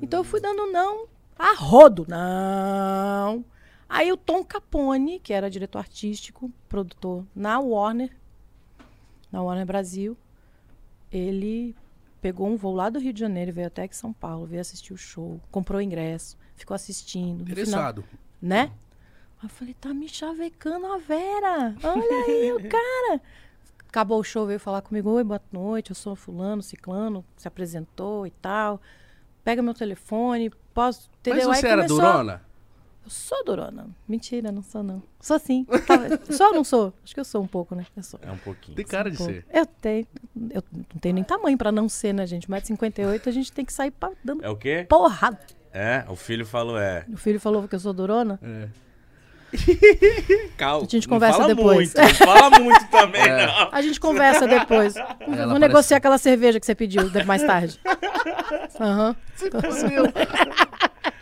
Então 0.00 0.20
eu 0.20 0.24
fui 0.24 0.40
dando 0.40 0.72
não 0.72 1.06
a 1.38 1.52
rodo. 1.54 2.06
Não. 2.08 3.44
Aí 3.86 4.10
o 4.10 4.16
Tom 4.16 4.42
Capone, 4.42 5.20
que 5.20 5.34
era 5.34 5.50
diretor 5.50 5.80
artístico, 5.80 6.50
produtor 6.70 7.22
na 7.34 7.60
Warner, 7.60 8.16
na 9.30 9.42
Warner 9.42 9.66
Brasil. 9.66 10.16
Ele 11.12 11.76
pegou 12.26 12.48
um 12.48 12.56
voo 12.56 12.74
lá 12.74 12.90
do 12.90 12.98
Rio 12.98 13.12
de 13.12 13.20
Janeiro, 13.20 13.52
veio 13.52 13.68
até 13.68 13.84
aqui 13.84 13.94
São 13.94 14.12
Paulo, 14.12 14.46
veio 14.46 14.60
assistir 14.60 14.92
o 14.92 14.96
show, 14.96 15.40
comprou 15.48 15.80
ingresso, 15.80 16.36
ficou 16.56 16.74
assistindo. 16.74 17.42
Interessado. 17.42 18.02
Final, 18.02 18.20
né? 18.42 18.72
Aí 19.38 19.44
eu 19.44 19.48
falei, 19.48 19.74
tá 19.74 19.94
me 19.94 20.08
chavecando 20.08 20.86
a 20.86 20.98
Vera. 20.98 21.76
Olha 21.84 22.26
aí 22.26 22.52
o 22.52 22.56
cara. 22.68 23.22
Acabou 23.88 24.18
o 24.18 24.24
show, 24.24 24.44
veio 24.44 24.58
falar 24.58 24.82
comigo, 24.82 25.08
oi, 25.08 25.22
boa 25.22 25.40
noite, 25.52 25.92
eu 25.92 25.94
sou 25.94 26.16
fulano, 26.16 26.64
ciclano, 26.64 27.24
se 27.36 27.46
apresentou 27.46 28.26
e 28.26 28.32
tal. 28.32 28.80
Pega 29.44 29.62
meu 29.62 29.72
telefone, 29.72 30.50
posso... 30.74 31.08
Entendeu? 31.20 31.48
Mas 31.48 31.58
você 31.58 31.66
aí 31.66 31.72
era 31.74 31.82
começou... 31.82 32.04
durona? 32.04 32.42
Eu 33.06 33.10
sou 33.10 33.44
durona. 33.44 33.86
Mentira, 34.08 34.50
não 34.50 34.62
sou 34.62 34.82
não. 34.82 35.00
Sou 35.20 35.38
sim. 35.38 35.64
Sou 36.36 36.48
ou 36.48 36.54
não 36.54 36.64
sou? 36.64 36.92
Acho 37.04 37.14
que 37.14 37.20
eu 37.20 37.24
sou 37.24 37.40
um 37.40 37.46
pouco, 37.46 37.74
né? 37.76 37.86
Eu 37.96 38.02
sou. 38.02 38.18
É 38.20 38.32
um 38.32 38.36
pouquinho. 38.36 38.74
Tem 38.74 38.84
cara 38.84 39.08
de 39.08 39.16
Pô, 39.16 39.24
ser. 39.24 39.46
Eu 39.52 39.64
tenho. 39.64 40.06
Eu 40.50 40.62
não 40.72 41.00
tenho 41.00 41.14
nem 41.14 41.22
tamanho 41.22 41.56
pra 41.56 41.70
não 41.70 41.88
ser, 41.88 42.12
né, 42.12 42.26
gente? 42.26 42.48
1,58m 42.48 43.26
a 43.26 43.30
gente 43.30 43.52
tem 43.52 43.64
que 43.64 43.72
sair 43.72 43.92
pra, 43.92 44.10
dando 44.24 44.44
É 44.44 44.50
o 44.50 44.56
quê? 44.56 44.84
porrada. 44.88 45.38
É, 45.72 46.04
o 46.08 46.16
filho 46.16 46.44
falou 46.44 46.76
é. 46.78 47.04
O 47.12 47.16
filho 47.16 47.38
falou 47.38 47.68
que 47.68 47.76
eu 47.76 47.80
sou 47.80 47.92
durona. 47.92 48.40
É. 48.42 48.68
Calma. 50.58 50.84
A 50.84 50.88
gente 50.88 51.06
conversa 51.08 51.38
fala 51.38 51.54
depois. 51.54 51.94
Muito, 51.94 52.08
não 52.08 52.14
fala 52.26 52.58
muito 52.58 52.90
também, 52.90 53.22
É. 53.30 53.46
não. 53.46 53.68
A 53.72 53.80
gente 53.82 54.00
conversa 54.00 54.46
depois. 54.48 54.94
Vamos 54.94 55.36
parece- 55.36 55.58
negociar 55.60 55.96
aquela 55.98 56.18
cerveja 56.18 56.58
que 56.58 56.66
você 56.66 56.74
pediu 56.74 57.02
mais 57.24 57.42
tarde. 57.44 57.78
Aham. 58.80 59.16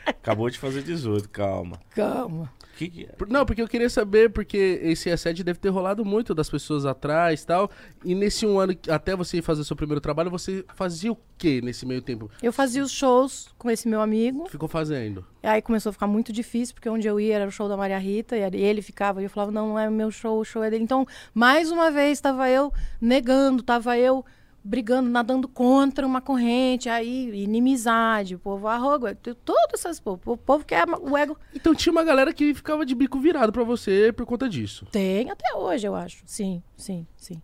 Acabou 0.06 0.48
de 0.50 0.58
fazer 0.58 0.82
18, 0.82 1.28
calma. 1.28 1.80
Calma. 1.94 2.50
Que 2.76 2.88
que 2.88 3.04
é? 3.04 3.10
Não, 3.28 3.46
porque 3.46 3.62
eu 3.62 3.68
queria 3.68 3.88
saber, 3.88 4.30
porque 4.30 4.80
esse 4.82 5.08
assédio 5.08 5.44
deve 5.44 5.60
ter 5.60 5.68
rolado 5.68 6.04
muito 6.04 6.34
das 6.34 6.50
pessoas 6.50 6.84
atrás 6.84 7.42
e 7.42 7.46
tal. 7.46 7.70
E 8.04 8.16
nesse 8.16 8.44
um 8.44 8.58
ano, 8.58 8.74
até 8.88 9.14
você 9.14 9.40
fazer 9.40 9.62
seu 9.62 9.76
primeiro 9.76 10.00
trabalho, 10.00 10.28
você 10.28 10.64
fazia 10.74 11.12
o 11.12 11.18
que 11.38 11.62
nesse 11.62 11.86
meio 11.86 12.02
tempo? 12.02 12.28
Eu 12.42 12.52
fazia 12.52 12.82
os 12.82 12.90
shows 12.90 13.54
com 13.56 13.70
esse 13.70 13.86
meu 13.86 14.00
amigo. 14.00 14.48
Ficou 14.48 14.68
fazendo. 14.68 15.24
Aí 15.40 15.62
começou 15.62 15.90
a 15.90 15.92
ficar 15.92 16.08
muito 16.08 16.32
difícil, 16.32 16.74
porque 16.74 16.88
onde 16.88 17.06
eu 17.06 17.20
ia 17.20 17.36
era 17.36 17.46
o 17.46 17.52
show 17.52 17.68
da 17.68 17.76
Maria 17.76 17.98
Rita, 17.98 18.36
e 18.36 18.40
ele- 18.42 18.82
ficava, 18.82 19.22
e 19.22 19.26
eu 19.26 19.30
falava, 19.30 19.52
não, 19.52 19.68
não 19.68 19.78
é 19.78 19.88
o 19.88 19.92
meu 19.92 20.10
show, 20.10 20.40
o 20.40 20.44
show 20.44 20.62
é 20.64 20.68
dele. 20.68 20.82
Então, 20.82 21.06
mais 21.32 21.70
uma 21.70 21.92
vez, 21.92 22.18
estava 22.18 22.50
eu 22.50 22.72
negando, 23.00 23.60
estava 23.60 23.96
eu 23.96 24.24
brigando, 24.64 25.10
nadando 25.10 25.46
contra 25.46 26.06
uma 26.06 26.22
corrente, 26.22 26.88
aí 26.88 27.42
inimizade, 27.42 28.34
o 28.34 28.38
povo 28.38 28.66
arroga, 28.66 29.14
todas 29.14 29.74
essas, 29.74 30.00
pô, 30.00 30.18
o 30.24 30.36
povo 30.36 30.64
quer 30.64 30.88
o 30.88 31.16
ego. 31.16 31.36
Então 31.54 31.74
tinha 31.74 31.92
uma 31.92 32.02
galera 32.02 32.32
que 32.32 32.54
ficava 32.54 32.86
de 32.86 32.94
bico 32.94 33.20
virado 33.20 33.52
pra 33.52 33.62
você 33.62 34.10
por 34.12 34.24
conta 34.24 34.48
disso. 34.48 34.86
Tem 34.90 35.30
até 35.30 35.54
hoje, 35.54 35.86
eu 35.86 35.94
acho. 35.94 36.22
Sim, 36.24 36.62
sim, 36.76 37.06
sim. 37.16 37.42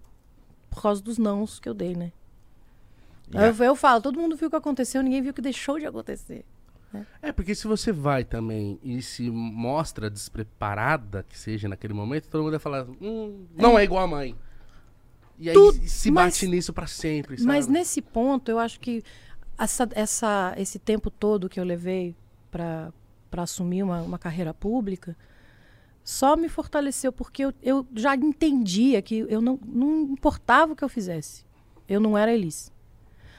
Por 0.71 0.81
causa 0.81 1.03
dos 1.03 1.19
nãos 1.19 1.61
que 1.61 1.69
eu 1.69 1.75
dei, 1.75 1.95
né? 1.95 2.11
Yeah. 3.33 3.57
Eu, 3.57 3.67
eu 3.67 3.77
falo, 3.77 4.01
todo 4.01 4.19
mundo 4.19 4.35
viu 4.35 4.49
o 4.49 4.51
que 4.51 4.57
aconteceu, 4.57 5.03
ninguém 5.03 5.21
viu 5.21 5.33
o 5.33 5.35
que 5.35 5.43
deixou 5.43 5.79
de 5.79 5.87
acontecer. 5.87 6.45
É, 7.23 7.31
porque 7.31 7.55
se 7.55 7.69
você 7.69 7.93
vai 7.93 8.25
também 8.25 8.81
e 8.83 9.01
se 9.01 9.31
mostra 9.31 10.11
despreparada, 10.11 11.25
que 11.29 11.39
seja 11.39 11.69
naquele 11.69 11.95
momento, 11.95 12.29
todo 12.29 12.43
mundo 12.43 12.51
vai 12.51 12.59
falar, 12.59 12.85
hum, 13.01 13.47
não 13.55 13.79
é 13.79 13.85
igual 13.85 14.03
a 14.03 14.09
mãe. 14.09 14.37
E 15.41 15.49
aí 15.49 15.55
Tudo, 15.55 15.81
se 15.89 16.11
mas- 16.11 16.35
bate 16.35 16.47
nisso 16.47 16.73
pra 16.73 16.87
sempre, 16.87 17.37
sabe? 17.39 17.47
Mas 17.49 17.67
nesse 17.67 18.03
ponto, 18.03 18.51
eu 18.51 18.59
acho 18.59 18.79
que 18.79 19.03
essa, 19.59 19.89
essa- 19.93 20.55
esse 20.59 20.79
tempo 20.79 21.11
todo 21.11 21.49
que 21.49 21.59
eu 21.59 21.65
levei 21.65 22.15
para 22.51 22.93
assumir 23.39 23.83
uma, 23.83 24.03
uma 24.03 24.19
carreira 24.19 24.53
pública 24.53 25.17
só 26.05 26.37
me 26.37 26.49
fortaleceu, 26.49 27.11
porque 27.13 27.45
eu, 27.45 27.55
eu 27.63 27.87
já 27.95 28.15
entendia 28.17 29.01
que 29.01 29.25
eu 29.29 29.41
não, 29.41 29.59
não 29.65 30.03
importava 30.03 30.73
o 30.73 30.77
que 30.77 30.83
eu 30.85 30.89
fizesse. 30.89 31.45
Eu 31.89 32.01
não 32.01 32.17
era 32.19 32.33
Elis. 32.33 32.71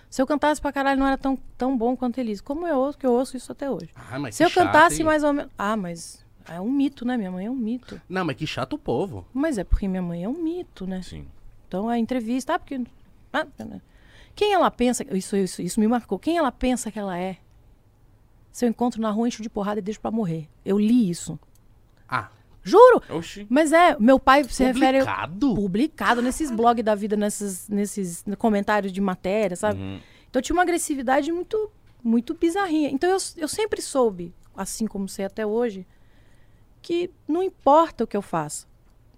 Se 0.09 0.21
eu 0.21 0.27
cantasse 0.27 0.59
pra 0.61 0.71
caralho, 0.73 0.99
não 0.99 1.07
era 1.07 1.17
tão, 1.17 1.37
tão 1.57 1.77
bom 1.77 1.95
quanto 1.95 2.19
Elis. 2.19 2.41
Como 2.41 2.67
eu 2.67 2.77
ouço, 2.77 2.97
que 2.97 3.05
eu 3.05 3.11
ouço 3.13 3.37
isso 3.37 3.51
até 3.51 3.69
hoje. 3.69 3.89
Ah, 3.95 4.19
mas 4.19 4.35
Se 4.35 4.43
eu 4.43 4.49
cantasse 4.51 4.95
chato, 4.97 4.99
hein? 4.99 5.05
mais 5.05 5.23
ou 5.23 5.33
menos. 5.33 5.51
Ah, 5.57 5.77
mas 5.77 6.25
é 6.49 6.59
um 6.59 6.69
mito, 6.71 7.05
né? 7.05 7.15
Minha 7.17 7.31
mãe 7.31 7.45
é 7.45 7.49
um 7.51 7.55
mito. 7.55 7.99
Não, 8.09 8.25
mas 8.25 8.35
que 8.35 8.45
chato 8.45 8.73
o 8.73 8.77
povo. 8.79 9.25
Mas 9.33 9.57
é 9.57 9.63
porque 9.63 9.87
minha 9.87 10.01
mãe 10.01 10.23
é 10.23 10.29
um 10.29 10.41
mito, 10.41 10.85
né? 10.85 11.01
Sim. 11.01 11.27
Então 11.71 11.87
a 11.87 11.97
entrevista, 11.97 12.55
ah, 12.55 12.59
porque. 12.59 12.81
ah, 13.31 13.47
né? 13.63 13.81
Quem 14.35 14.51
ela 14.51 14.69
pensa. 14.69 15.05
Isso, 15.15 15.37
isso, 15.37 15.61
isso 15.61 15.79
me 15.79 15.87
marcou. 15.87 16.19
Quem 16.19 16.37
ela 16.37 16.51
pensa 16.51 16.91
que 16.91 16.99
ela 16.99 17.17
é? 17.17 17.37
Se 18.51 18.65
eu 18.65 18.69
encontro 18.69 19.01
na 19.01 19.09
rua, 19.09 19.29
encho 19.29 19.41
de 19.41 19.49
porrada 19.49 19.79
e 19.79 19.81
deixo 19.81 20.01
pra 20.01 20.11
morrer. 20.11 20.49
Eu 20.65 20.77
li 20.77 21.09
isso. 21.09 21.39
Ah, 22.09 22.29
Juro! 22.61 23.01
Oxi. 23.09 23.47
Mas 23.49 23.71
é, 23.71 23.95
meu 23.97 24.19
pai 24.19 24.43
se 24.43 24.65
refere. 24.65 24.99
publicado? 24.99 25.55
Publicado 25.55 26.21
nesses 26.21 26.51
blogs 26.51 26.83
da 26.83 26.93
vida, 26.93 27.15
nesses, 27.15 27.69
nesses 27.69 28.25
comentários 28.37 28.91
de 28.91 28.99
matéria, 28.99 29.55
sabe? 29.55 29.79
Uhum. 29.79 29.99
Então 30.29 30.41
tinha 30.41 30.53
uma 30.53 30.63
agressividade 30.63 31.31
muito, 31.31 31.71
muito 32.03 32.33
bizarrinha. 32.33 32.89
Então 32.89 33.09
eu, 33.09 33.17
eu 33.37 33.47
sempre 33.47 33.81
soube, 33.81 34.35
assim 34.55 34.85
como 34.87 35.07
sei 35.07 35.23
até 35.23 35.45
hoje, 35.45 35.87
que 36.81 37.09
não 37.25 37.41
importa 37.41 38.03
o 38.03 38.07
que 38.07 38.17
eu 38.17 38.21
faça. 38.21 38.67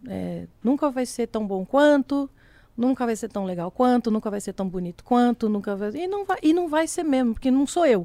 É, 0.07 0.45
nunca 0.63 0.91
vai 0.91 1.05
ser 1.05 1.27
tão 1.27 1.45
bom 1.47 1.65
quanto, 1.65 2.29
nunca 2.75 3.05
vai 3.05 3.15
ser 3.15 3.29
tão 3.29 3.45
legal 3.45 3.69
quanto, 3.71 4.09
nunca 4.11 4.29
vai 4.29 4.41
ser 4.41 4.53
tão 4.53 4.67
bonito 4.67 5.03
quanto, 5.03 5.47
nunca 5.49 5.75
vai. 5.75 5.91
E 5.95 6.07
não 6.07 6.25
vai, 6.25 6.37
e 6.41 6.53
não 6.53 6.67
vai 6.67 6.87
ser 6.87 7.03
mesmo, 7.03 7.33
porque 7.33 7.51
não 7.51 7.65
sou 7.67 7.85
eu. 7.85 8.03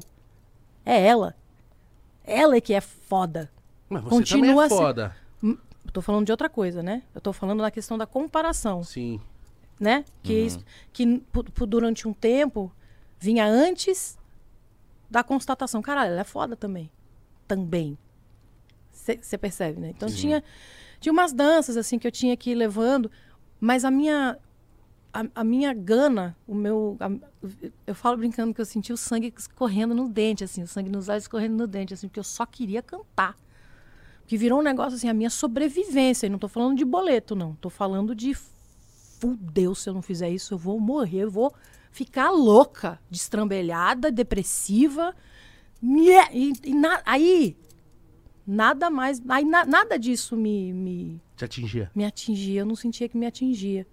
É 0.85 1.05
ela. 1.05 1.35
Ela 2.23 2.55
é 2.57 2.61
que 2.61 2.73
é 2.73 2.81
foda. 2.81 3.49
Mas 3.89 4.03
você 4.03 4.09
Continua 4.09 4.63
também 4.63 4.65
é 4.65 4.69
foda. 4.81 5.15
Hum, 5.43 5.57
Eu 5.85 5.91
tô 5.91 6.01
falando 6.01 6.25
de 6.25 6.31
outra 6.31 6.47
coisa, 6.49 6.83
né? 6.83 7.01
Eu 7.15 7.21
tô 7.21 7.33
falando 7.33 7.61
na 7.61 7.71
questão 7.71 7.97
da 7.97 8.05
comparação 8.05 8.83
Sim. 8.83 9.19
né? 9.79 10.05
Que, 10.21 10.33
isso- 10.33 10.63
que 10.93 11.23
durante 11.67 12.07
um 12.07 12.13
tempo 12.13 12.71
vinha 13.19 13.45
antes 13.47 14.17
da 15.09 15.23
constatação. 15.23 15.81
Caralho, 15.81 16.11
ela 16.11 16.21
é 16.21 16.25
foda 16.25 16.55
também. 16.55 16.89
Também. 17.47 17.97
Você 18.91 19.37
percebe, 19.39 19.79
né? 19.79 19.89
Então 19.89 20.07
Sim. 20.07 20.15
tinha, 20.15 20.43
tinha 20.99 21.11
umas 21.11 21.33
danças 21.33 21.75
assim 21.77 21.97
que 21.97 22.05
eu 22.05 22.11
tinha 22.11 22.37
que 22.37 22.51
ir 22.51 22.55
levando, 22.55 23.09
mas 23.59 23.83
a 23.83 23.89
minha 23.89 24.37
a, 25.13 25.25
a 25.35 25.43
minha 25.43 25.73
gana, 25.73 26.35
o 26.47 26.53
meu 26.53 26.95
a- 26.99 27.11
eu 27.87 27.95
falo 27.95 28.17
brincando 28.17 28.53
que 28.53 28.61
eu 28.61 28.65
senti 28.65 28.93
o 28.93 28.97
sangue 28.97 29.33
escorrendo 29.37 29.93
no 29.95 30.07
dente 30.09 30.43
assim, 30.43 30.61
o 30.63 30.67
sangue 30.67 30.89
nos 30.89 31.09
olhos 31.09 31.23
escorrendo 31.23 31.55
no 31.55 31.67
dente 31.67 31.93
assim, 31.93 32.07
porque 32.07 32.19
eu 32.19 32.23
só 32.23 32.45
queria 32.45 32.81
cantar. 32.81 33.35
Que 34.27 34.37
virou 34.37 34.59
um 34.59 34.63
negócio 34.63 34.95
assim, 34.95 35.09
a 35.09 35.13
minha 35.13 35.29
sobrevivência. 35.31 36.27
E 36.27 36.29
não 36.29 36.37
tô 36.37 36.47
falando 36.47 36.77
de 36.77 36.85
boleto, 36.85 37.35
não. 37.35 37.55
Tô 37.55 37.67
falando 37.69 38.13
de 38.13 38.35
fudeu, 39.19 39.73
se 39.73 39.89
eu 39.89 39.93
não 39.95 40.01
fizer 40.03 40.29
isso, 40.29 40.53
eu 40.53 40.57
vou 40.57 40.79
morrer, 40.79 41.21
eu 41.23 41.31
vou 41.31 41.51
ficar 41.91 42.29
louca, 42.29 42.99
destrambelhada, 43.09 44.11
depressiva. 44.11 45.15
E, 45.81 46.53
e 46.63 46.73
na- 46.75 47.01
aí, 47.05 47.57
nada 48.45 48.89
mais. 48.89 49.19
Aí 49.27 49.43
na- 49.45 49.65
nada 49.65 49.97
disso 49.97 50.37
me, 50.37 50.71
me, 50.73 51.19
Te 51.35 51.45
atingia. 51.45 51.89
me 51.95 52.05
atingia, 52.05 52.61
eu 52.61 52.65
não 52.67 52.75
sentia 52.75 53.09
que 53.09 53.17
me 53.17 53.25
atingia. 53.25 53.87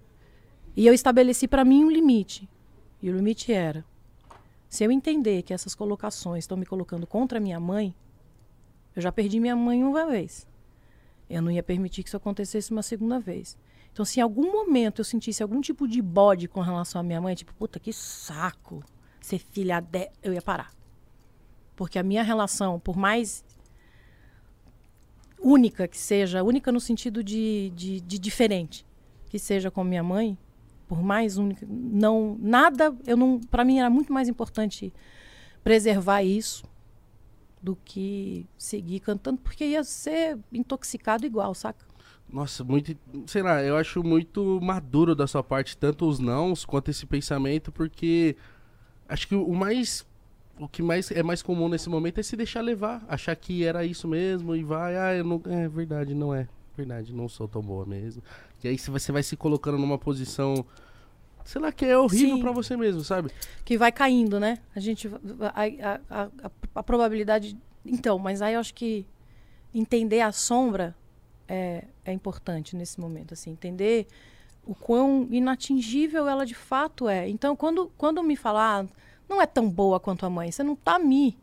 E 0.77 0.87
eu 0.87 0.93
estabeleci 0.93 1.49
para 1.49 1.65
mim 1.65 1.85
um 1.85 1.91
limite. 1.91 2.49
E 3.01 3.09
o 3.09 3.17
limite 3.17 3.53
era: 3.53 3.85
se 4.69 4.85
eu 4.85 4.91
entender 4.91 5.43
que 5.43 5.55
essas 5.55 5.75
colocações 5.75 6.45
estão 6.45 6.57
me 6.57 6.67
colocando 6.67 7.07
contra 7.07 7.41
minha 7.41 7.59
mãe, 7.59 7.95
eu 8.95 9.01
já 9.01 9.11
perdi 9.11 9.41
minha 9.41 9.57
mãe 9.57 9.83
uma 9.83 10.07
vez. 10.07 10.47
Eu 11.29 11.43
não 11.43 11.51
ia 11.51 11.63
permitir 11.63 12.03
que 12.03 12.09
isso 12.09 12.17
acontecesse 12.17 12.71
uma 12.71 12.83
segunda 12.83 13.19
vez. 13.19 13.57
Então, 13.93 14.05
se 14.05 14.21
em 14.21 14.23
algum 14.23 14.53
momento 14.53 15.01
eu 15.01 15.05
sentisse 15.05 15.43
algum 15.43 15.61
tipo 15.61 15.89
de 15.89 16.03
bode 16.03 16.47
com 16.47 16.61
relação 16.61 17.01
à 17.01 17.05
minha 17.05 17.21
mãe, 17.21 17.35
tipo, 17.35 17.55
puta, 17.55 17.81
que 17.81 17.93
saco 17.93 18.85
ser 19.21 19.39
filha. 19.39 19.83
Eu 20.23 20.35
ia 20.35 20.43
parar. 20.43 20.71
Porque 21.75 21.99
a 21.99 22.03
minha 22.03 22.23
relação, 22.23 22.79
por 22.79 22.97
mais 22.97 23.45
única 25.39 25.89
que 25.89 25.97
seja, 25.99 26.43
única 26.43 26.71
no 26.71 26.81
sentido 26.81 27.23
de, 27.25 27.73
de, 27.75 28.01
de 28.01 28.19
diferente 28.19 28.87
que 29.29 29.39
seja 29.39 29.71
com 29.71 29.83
minha 29.83 30.03
mãe, 30.03 30.39
por 30.87 31.03
mais 31.03 31.37
única, 31.37 31.67
não 31.69 32.37
nada, 32.41 32.95
eu 33.07 33.17
não, 33.17 33.41
para 33.41 33.65
mim 33.65 33.79
era 33.79 33.91
muito 33.91 34.13
mais 34.13 34.29
importante 34.29 34.93
preservar 35.63 36.23
isso 36.23 36.65
do 37.61 37.77
que 37.85 38.47
seguir 38.57 39.01
cantando, 39.01 39.39
porque 39.39 39.65
ia 39.65 39.83
ser 39.83 40.39
intoxicado 40.53 41.27
igual, 41.27 41.55
saca? 41.55 41.85
Nossa, 42.29 42.65
muito. 42.65 42.97
Sei 43.27 43.43
lá, 43.43 43.63
eu 43.63 43.77
acho 43.77 44.03
muito 44.03 44.61
maduro 44.61 45.15
da 45.15 45.27
sua 45.27 45.43
parte, 45.43 45.77
tanto 45.77 46.07
os 46.07 46.19
nãos 46.19 46.65
quanto 46.65 46.91
esse 46.91 47.07
pensamento, 47.07 47.71
porque 47.71 48.37
acho 49.09 49.29
que 49.29 49.35
o 49.35 49.55
mais. 49.55 50.07
O 50.59 50.67
que 50.67 50.83
mais 50.83 51.11
é 51.11 51.23
mais 51.23 51.43
comum 51.43 51.69
nesse 51.69 51.89
momento 51.89 52.19
é 52.19 52.23
se 52.23 52.35
deixar 52.35 52.63
levar, 52.63 53.05
achar 53.09 53.37
que 53.37 53.63
era 53.63 53.85
isso 53.85 54.09
mesmo 54.09 54.57
e 54.57 54.65
vai, 54.65 54.97
ah, 54.97 55.15
eu 55.15 55.23
não. 55.23 55.43
É 55.45 55.69
verdade, 55.69 56.15
não 56.15 56.35
é. 56.35 56.49
Verdade, 56.77 57.13
não 57.13 57.29
sou 57.29 57.49
tão 57.49 57.63
boa 57.63 57.87
mesmo. 57.87 58.23
E 58.63 58.69
aí 58.69 58.79
você 58.79 59.11
vai 59.13 59.23
se 59.23 59.37
colocando 59.37 59.79
numa 59.79 59.99
posição. 59.99 60.65
Sei 61.45 61.61
lá, 61.61 61.71
que 61.73 61.85
é 61.87 61.97
horrível 61.97 62.41
pra 62.41 62.51
você 62.53 62.77
mesmo, 62.77 63.03
sabe? 63.05 63.31
que 63.65 63.79
vai 63.79 63.93
caindo, 63.93 64.39
né? 64.41 64.59
A 64.75 64.81
gente 64.81 65.09
a, 65.09 65.91
a, 66.11 66.25
a, 66.25 66.51
a- 66.75 66.83
probabilidade 66.83 67.57
então, 67.85 68.19
mas 68.19 68.43
aí 68.43 68.55
eu 68.55 68.61
acho 68.61 68.75
que 68.75 69.07
entender 69.73 70.21
a 70.21 70.33
sombra 70.33 70.95
é, 71.49 71.85
é 72.05 72.13
importante 72.13 72.75
nesse 72.75 72.99
momento, 73.01 73.33
assim, 73.33 73.51
entender 73.53 74.07
o 74.65 74.75
quão 74.75 75.29
inatingível 75.31 76.27
ela 76.29 76.45
de 76.45 76.55
fato 76.55 77.09
é. 77.09 77.29
Então, 77.29 77.55
quando, 77.55 77.93
quando 77.97 78.21
me 78.25 78.35
falar, 78.35 78.85
ah, 78.85 78.89
não 79.29 79.41
é 79.41 79.47
tão 79.47 79.71
boa 79.71 80.01
quanto 80.01 80.27
a 80.27 80.31
mãe, 80.31 80.51
você 80.51 80.65
não 80.65 80.73
está 80.73 80.99
me 80.99 81.39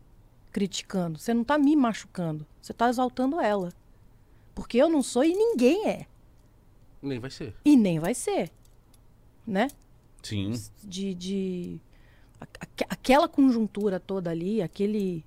criticando, 0.52 1.18
você 1.18 1.34
não 1.34 1.44
está 1.44 1.58
me 1.58 1.76
machucando, 1.78 2.46
você 2.62 2.74
está 2.74 2.90
exaltando 2.90 3.40
ela. 3.40 3.70
Porque 4.54 4.78
eu 4.78 4.90
não 4.90 5.02
sou 5.02 5.24
e 5.24 5.34
ninguém 5.34 5.88
é. 5.88 6.06
Nem 7.02 7.20
vai 7.20 7.30
ser. 7.30 7.56
E 7.66 7.76
nem 7.76 8.00
vai 8.00 8.14
ser. 8.14 8.52
Né? 9.46 9.68
Sim. 10.22 10.54
De. 10.84 11.14
de 11.14 11.82
aquela 12.90 13.28
conjuntura 13.28 14.00
toda 14.00 14.30
ali, 14.30 14.62
aquele 14.62 15.24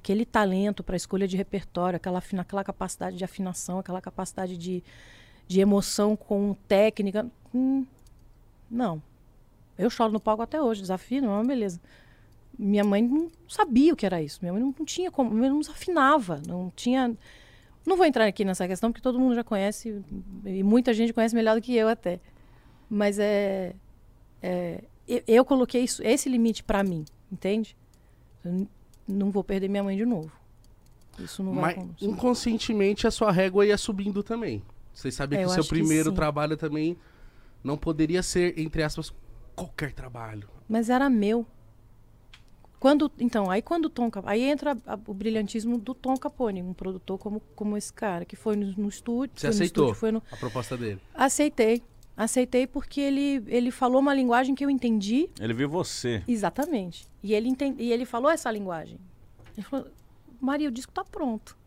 aquele 0.00 0.24
talento 0.24 0.82
para 0.82 0.96
escolha 0.96 1.28
de 1.28 1.36
repertório, 1.36 1.96
aquela, 1.96 2.22
aquela 2.38 2.64
capacidade 2.64 3.16
de 3.16 3.24
afinação, 3.24 3.78
aquela 3.78 4.00
capacidade 4.00 4.56
de, 4.56 4.82
de 5.46 5.60
emoção 5.60 6.16
com 6.16 6.56
técnica. 6.66 7.30
Hum, 7.54 7.84
não. 8.70 9.02
Eu 9.78 9.90
choro 9.90 10.12
no 10.12 10.20
palco 10.20 10.42
até 10.42 10.60
hoje, 10.60 10.80
desafio, 10.80 11.22
não, 11.22 11.46
beleza. 11.46 11.80
Minha 12.58 12.84
mãe 12.84 13.02
não 13.02 13.30
sabia 13.48 13.92
o 13.92 13.96
que 13.96 14.04
era 14.04 14.22
isso. 14.22 14.38
Minha 14.42 14.52
mãe 14.52 14.62
não, 14.62 14.74
não 14.78 14.86
tinha 14.86 15.10
como, 15.10 15.30
minha 15.30 15.50
mãe 15.50 15.62
não 15.62 15.72
afinava, 15.72 16.40
não 16.46 16.72
tinha. 16.74 17.16
Não 17.86 17.96
vou 17.96 18.06
entrar 18.06 18.26
aqui 18.26 18.44
nessa 18.44 18.68
questão, 18.68 18.90
porque 18.90 19.02
todo 19.02 19.18
mundo 19.18 19.34
já 19.34 19.44
conhece, 19.44 20.02
e 20.44 20.62
muita 20.62 20.92
gente 20.92 21.12
conhece 21.12 21.34
melhor 21.34 21.56
do 21.56 21.62
que 21.62 21.74
eu 21.74 21.88
até. 21.88 22.20
Mas 22.88 23.18
é. 23.18 23.74
é 24.42 24.84
eu, 25.08 25.22
eu 25.26 25.44
coloquei 25.44 25.82
isso, 25.82 26.02
esse 26.02 26.28
limite 26.28 26.62
para 26.62 26.84
mim, 26.84 27.04
entende? 27.32 27.76
Eu 28.44 28.66
não 29.08 29.30
vou 29.30 29.42
perder 29.42 29.68
minha 29.68 29.82
mãe 29.82 29.96
de 29.96 30.04
novo. 30.04 30.30
Isso 31.18 31.42
não 31.42 31.54
vai 31.54 31.76
Mas 31.76 31.86
inconscientemente 32.00 33.06
a 33.06 33.10
sua 33.10 33.32
régua 33.32 33.66
ia 33.66 33.76
subindo 33.76 34.22
também. 34.22 34.62
Vocês 34.92 35.14
sabem 35.14 35.38
é, 35.38 35.42
que 35.42 35.48
o 35.48 35.52
seu 35.52 35.64
primeiro 35.64 36.12
trabalho 36.12 36.56
também 36.56 36.96
não 37.62 37.76
poderia 37.76 38.22
ser, 38.22 38.58
entre 38.58 38.82
aspas, 38.82 39.12
qualquer 39.54 39.92
trabalho. 39.92 40.48
Mas 40.68 40.88
era 40.88 41.10
meu. 41.10 41.46
Quando, 42.80 43.12
então, 43.18 43.50
aí 43.50 43.60
quando 43.60 43.84
o 43.84 43.90
Tom 43.90 44.10
aí 44.24 44.40
entra 44.40 44.72
a, 44.86 44.94
a, 44.94 44.98
o 45.06 45.12
brilhantismo 45.12 45.76
do 45.76 45.92
Tom 45.92 46.16
Capone, 46.16 46.62
um 46.62 46.72
produtor 46.72 47.18
como, 47.18 47.40
como 47.54 47.76
esse 47.76 47.92
cara, 47.92 48.24
que 48.24 48.34
foi 48.34 48.56
no, 48.56 48.72
no 48.72 48.88
estúdio. 48.88 49.38
Você 49.38 49.48
aceitou 49.48 49.88
no 49.88 49.92
estúdio, 49.92 50.12
no... 50.14 50.22
a 50.32 50.36
proposta 50.38 50.78
dele? 50.78 50.98
Aceitei. 51.14 51.82
Aceitei 52.16 52.66
porque 52.66 53.02
ele, 53.02 53.44
ele 53.48 53.70
falou 53.70 54.00
uma 54.00 54.14
linguagem 54.14 54.54
que 54.54 54.64
eu 54.64 54.70
entendi. 54.70 55.28
Ele 55.38 55.52
viu 55.52 55.68
você. 55.68 56.24
Exatamente. 56.26 57.06
E 57.22 57.34
ele, 57.34 57.50
entende, 57.50 57.82
e 57.82 57.92
ele 57.92 58.06
falou 58.06 58.30
essa 58.30 58.50
linguagem. 58.50 58.98
Ele 59.54 59.66
falou, 59.66 59.86
Maria, 60.40 60.68
o 60.68 60.72
disco 60.72 60.90
tá 60.90 61.04
pronto. 61.04 61.58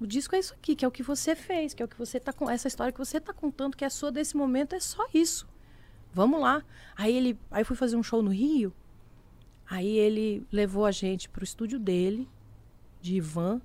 O 0.00 0.06
disco 0.06 0.34
é 0.34 0.38
isso 0.38 0.54
aqui, 0.54 0.74
que 0.74 0.82
é 0.82 0.88
o 0.88 0.90
que 0.90 1.02
você 1.02 1.36
fez, 1.36 1.74
que 1.74 1.82
é 1.82 1.84
o 1.84 1.88
que 1.88 1.98
você 1.98 2.18
tá 2.18 2.32
com 2.32 2.48
essa 2.48 2.68
história 2.68 2.90
que 2.90 2.98
você 2.98 3.20
tá 3.20 3.34
contando, 3.34 3.76
que 3.76 3.84
é 3.84 3.90
sua 3.90 4.10
desse 4.10 4.34
momento, 4.34 4.74
é 4.74 4.80
só 4.80 5.06
isso. 5.12 5.46
Vamos 6.12 6.40
lá. 6.40 6.64
Aí 6.96 7.14
ele, 7.14 7.38
aí 7.50 7.64
fui 7.64 7.76
fazer 7.76 7.96
um 7.96 8.02
show 8.02 8.22
no 8.22 8.30
Rio. 8.30 8.72
Aí 9.72 9.96
ele 9.96 10.46
levou 10.52 10.84
a 10.84 10.90
gente 10.90 11.30
pro 11.30 11.42
estúdio 11.42 11.78
dele, 11.78 12.28
de 13.00 13.18
van. 13.22 13.58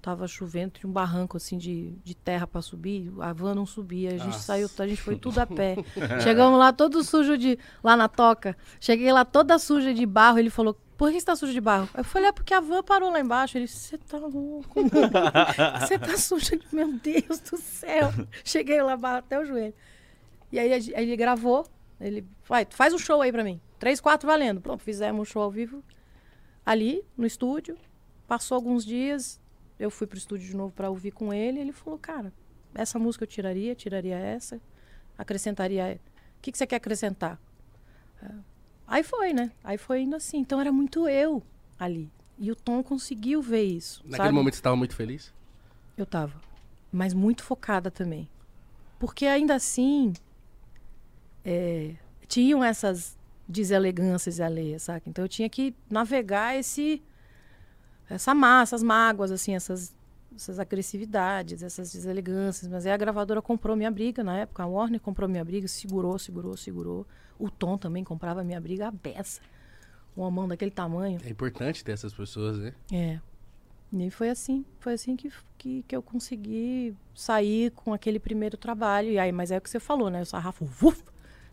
Tava 0.00 0.26
chovendo, 0.26 0.72
tinha 0.72 0.90
um 0.90 0.92
barranco 0.92 1.36
assim 1.36 1.56
de, 1.56 1.92
de 2.02 2.12
terra 2.12 2.44
para 2.44 2.60
subir. 2.60 3.08
A 3.20 3.32
van 3.32 3.54
não 3.54 3.64
subia. 3.64 4.08
A 4.08 4.12
gente 4.14 4.26
Nossa. 4.26 4.40
saiu, 4.40 4.68
a 4.76 4.86
gente 4.88 5.00
foi 5.00 5.14
tudo 5.14 5.38
a 5.38 5.46
pé. 5.46 5.76
Chegamos 6.24 6.58
lá 6.58 6.72
todo 6.72 7.04
sujo 7.04 7.38
de. 7.38 7.56
lá 7.84 7.96
na 7.96 8.08
toca. 8.08 8.56
Cheguei 8.80 9.12
lá 9.12 9.24
toda 9.24 9.60
suja 9.60 9.94
de 9.94 10.04
barro. 10.04 10.40
Ele 10.40 10.50
falou: 10.50 10.76
por 10.98 11.12
que 11.12 11.20
você 11.20 11.26
tá 11.26 11.36
sujo 11.36 11.52
de 11.52 11.60
barro? 11.60 11.88
Eu 11.96 12.02
falei, 12.02 12.30
é 12.30 12.32
porque 12.32 12.52
a 12.52 12.58
van 12.58 12.82
parou 12.82 13.12
lá 13.12 13.20
embaixo. 13.20 13.56
Ele, 13.56 13.68
você 13.68 13.96
tá 13.96 14.18
louco, 14.18 14.74
Você 15.78 16.00
tá 16.00 16.16
suja 16.16 16.56
de. 16.56 16.66
Meu 16.72 16.94
Deus 16.94 17.38
do 17.48 17.58
céu. 17.58 18.12
Cheguei 18.42 18.82
lá, 18.82 18.96
barro 18.96 19.18
até 19.18 19.38
o 19.38 19.44
joelho. 19.44 19.74
E 20.50 20.58
aí, 20.58 20.72
aí 20.72 20.92
ele 20.96 21.16
gravou. 21.16 21.64
Ele, 22.00 22.26
vai, 22.44 22.66
faz 22.68 22.92
um 22.92 22.98
show 22.98 23.22
aí 23.22 23.30
pra 23.30 23.44
mim. 23.44 23.60
Três, 23.82 24.00
quatro 24.00 24.28
valendo. 24.28 24.60
Pronto, 24.60 24.80
fizemos 24.80 25.20
um 25.20 25.24
show 25.24 25.42
ao 25.42 25.50
vivo 25.50 25.82
ali 26.64 27.04
no 27.16 27.26
estúdio. 27.26 27.76
Passou 28.28 28.54
alguns 28.54 28.84
dias, 28.84 29.40
eu 29.76 29.90
fui 29.90 30.06
pro 30.06 30.16
estúdio 30.16 30.46
de 30.46 30.56
novo 30.56 30.72
para 30.72 30.88
ouvir 30.88 31.10
com 31.10 31.34
ele. 31.34 31.58
Ele 31.58 31.72
falou, 31.72 31.98
cara, 31.98 32.32
essa 32.76 32.96
música 32.96 33.24
eu 33.24 33.26
tiraria, 33.26 33.74
tiraria 33.74 34.16
essa, 34.16 34.60
acrescentaria. 35.18 36.00
O 36.38 36.40
que, 36.40 36.52
que 36.52 36.58
você 36.58 36.64
quer 36.64 36.76
acrescentar? 36.76 37.40
Aí 38.86 39.02
foi, 39.02 39.32
né? 39.32 39.50
Aí 39.64 39.76
foi 39.76 40.02
indo 40.02 40.14
assim. 40.14 40.38
Então 40.38 40.60
era 40.60 40.70
muito 40.70 41.08
eu 41.08 41.42
ali. 41.76 42.08
E 42.38 42.52
o 42.52 42.54
Tom 42.54 42.84
conseguiu 42.84 43.42
ver 43.42 43.64
isso. 43.64 44.00
Naquele 44.04 44.28
sabe? 44.28 44.32
momento 44.32 44.54
você 44.54 44.60
estava 44.60 44.76
muito 44.76 44.94
feliz? 44.94 45.34
Eu 45.96 46.06
tava. 46.06 46.40
Mas 46.92 47.12
muito 47.12 47.42
focada 47.42 47.90
também. 47.90 48.28
Porque 49.00 49.26
ainda 49.26 49.56
assim. 49.56 50.12
É, 51.44 51.96
tinham 52.28 52.62
essas 52.62 53.20
deselegâncias 53.48 54.40
alheias, 54.40 54.82
sabe? 54.82 55.02
Então 55.06 55.24
eu 55.24 55.28
tinha 55.28 55.48
que 55.48 55.74
navegar 55.90 56.56
esse 56.56 57.02
essa 58.08 58.34
massa, 58.34 58.76
essas 58.76 58.82
mágoas, 58.82 59.30
assim, 59.30 59.54
essas, 59.54 59.94
essas 60.34 60.58
agressividades, 60.58 61.62
essas 61.62 61.92
deselegâncias. 61.92 62.70
Mas 62.70 62.86
aí 62.86 62.92
a 62.92 62.96
gravadora 62.96 63.40
comprou 63.40 63.76
minha 63.76 63.90
briga 63.90 64.22
na 64.22 64.38
época, 64.38 64.62
a 64.62 64.66
Warner 64.66 65.00
comprou 65.00 65.28
minha 65.28 65.44
briga, 65.44 65.66
segurou, 65.66 66.18
segurou, 66.18 66.56
segurou. 66.56 67.06
O 67.38 67.50
Tom 67.50 67.78
também 67.78 68.04
comprava 68.04 68.44
minha 68.44 68.60
briga 68.60 68.88
a 68.88 68.90
beça. 68.90 69.40
Uma 70.14 70.30
mão 70.30 70.46
daquele 70.46 70.70
tamanho. 70.70 71.18
É 71.24 71.30
importante 71.30 71.82
ter 71.82 71.92
essas 71.92 72.12
pessoas, 72.12 72.58
né? 72.58 72.74
É. 72.92 73.18
E 73.94 74.10
foi 74.10 74.30
assim, 74.30 74.64
foi 74.78 74.94
assim 74.94 75.16
que, 75.16 75.30
que, 75.58 75.82
que 75.82 75.96
eu 75.96 76.02
consegui 76.02 76.94
sair 77.14 77.70
com 77.72 77.92
aquele 77.92 78.18
primeiro 78.18 78.56
trabalho. 78.56 79.10
E 79.10 79.18
aí, 79.18 79.32
mas 79.32 79.50
é 79.50 79.58
o 79.58 79.60
que 79.60 79.68
você 79.68 79.80
falou, 79.80 80.10
né? 80.10 80.20
O 80.22 80.26
sarrafo, 80.26 80.64
uf, 80.64 81.02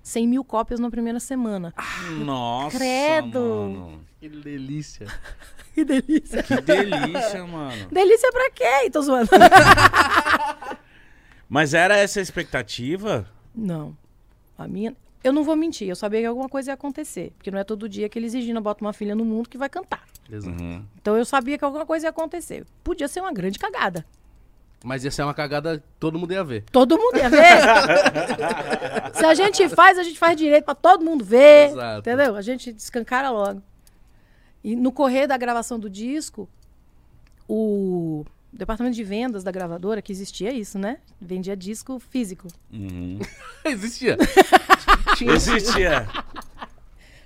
100 0.04 0.28
mil 0.28 0.44
cópias 0.44 0.80
na 0.80 0.90
primeira 0.90 1.20
semana. 1.20 1.74
Nossa, 2.24 2.78
Credo! 2.78 3.40
Mano. 3.40 4.02
Que 4.20 4.28
delícia. 4.28 5.08
que 5.74 5.86
delícia. 5.86 6.44
Que 6.44 6.62
delícia, 6.62 7.46
mano. 7.46 7.88
Delícia 7.92 8.32
pra 8.32 8.52
quê? 8.52 8.90
Tô 8.92 9.02
zoando. 9.02 9.30
Mas 11.48 11.74
era 11.74 11.98
essa 11.98 12.20
a 12.20 12.24
expectativa? 12.24 13.28
Não. 13.56 13.98
A 14.58 14.68
minha, 14.68 14.96
eu 15.24 15.34
não 15.34 15.44
vou 15.44 15.56
mentir, 15.56 15.88
eu 15.88 15.96
sabia 15.96 16.22
que 16.22 16.26
alguma 16.26 16.48
coisa 16.48 16.72
ia 16.72 16.74
acontecer. 16.74 17.34
Porque 17.38 17.50
não 17.50 17.60
é 17.60 17.64
todo 17.64 17.90
dia 17.90 18.08
que 18.08 18.20
eles 18.20 18.34
Regina 18.34 18.62
bota 18.62 18.84
uma 18.84 18.94
filha 18.94 19.16
no 19.16 19.26
mundo 19.26 19.50
que 19.50 19.58
vai 19.58 19.70
cantar. 19.70 20.04
Uhum. 20.32 20.86
Então 21.02 21.18
eu 21.18 21.26
sabia 21.26 21.58
que 21.58 21.66
alguma 21.66 21.86
coisa 21.86 22.08
ia 22.08 22.10
acontecer. 22.10 22.66
Podia 22.84 23.08
ser 23.08 23.22
uma 23.22 23.34
grande 23.34 23.58
cagada. 23.58 24.06
Mas 24.84 25.04
ia 25.04 25.12
ser 25.12 25.24
uma 25.24 25.34
cagada, 25.34 25.84
todo 26.00 26.18
mundo 26.18 26.32
ia 26.32 26.44
ver. 26.44 26.64
Todo 26.72 26.98
mundo 26.98 27.18
ia 27.18 27.30
ver. 27.30 27.62
Se 29.14 29.26
a 29.26 29.34
gente 29.34 29.68
faz, 29.68 29.98
a 29.98 30.04
gente 30.04 30.18
faz 30.18 30.38
direito 30.38 30.64
pra 30.64 30.76
todo 30.76 31.04
mundo 31.04 31.24
ver. 31.24 31.72
Exato. 31.72 32.00
Entendeu? 32.00 32.36
A 32.36 32.42
gente 32.42 32.72
descancara 32.72 33.30
logo. 33.30 33.62
E 34.64 34.76
no 34.76 34.92
correr 34.92 35.28
da 35.28 35.38
gravação 35.38 35.78
do 35.78 35.90
disco, 35.90 36.48
o 37.48 38.26
departamento 38.54 38.96
de 38.96 39.04
vendas 39.04 39.44
da 39.44 39.52
gravadora, 39.52 40.02
que 40.02 40.12
existia 40.12 40.52
isso, 40.54 40.80
né? 40.80 41.00
Vendia 41.20 41.58
disco 41.58 42.00
físico. 42.00 42.48
Uhum. 42.72 43.20
existia. 43.66 44.18
existia. 45.22 46.08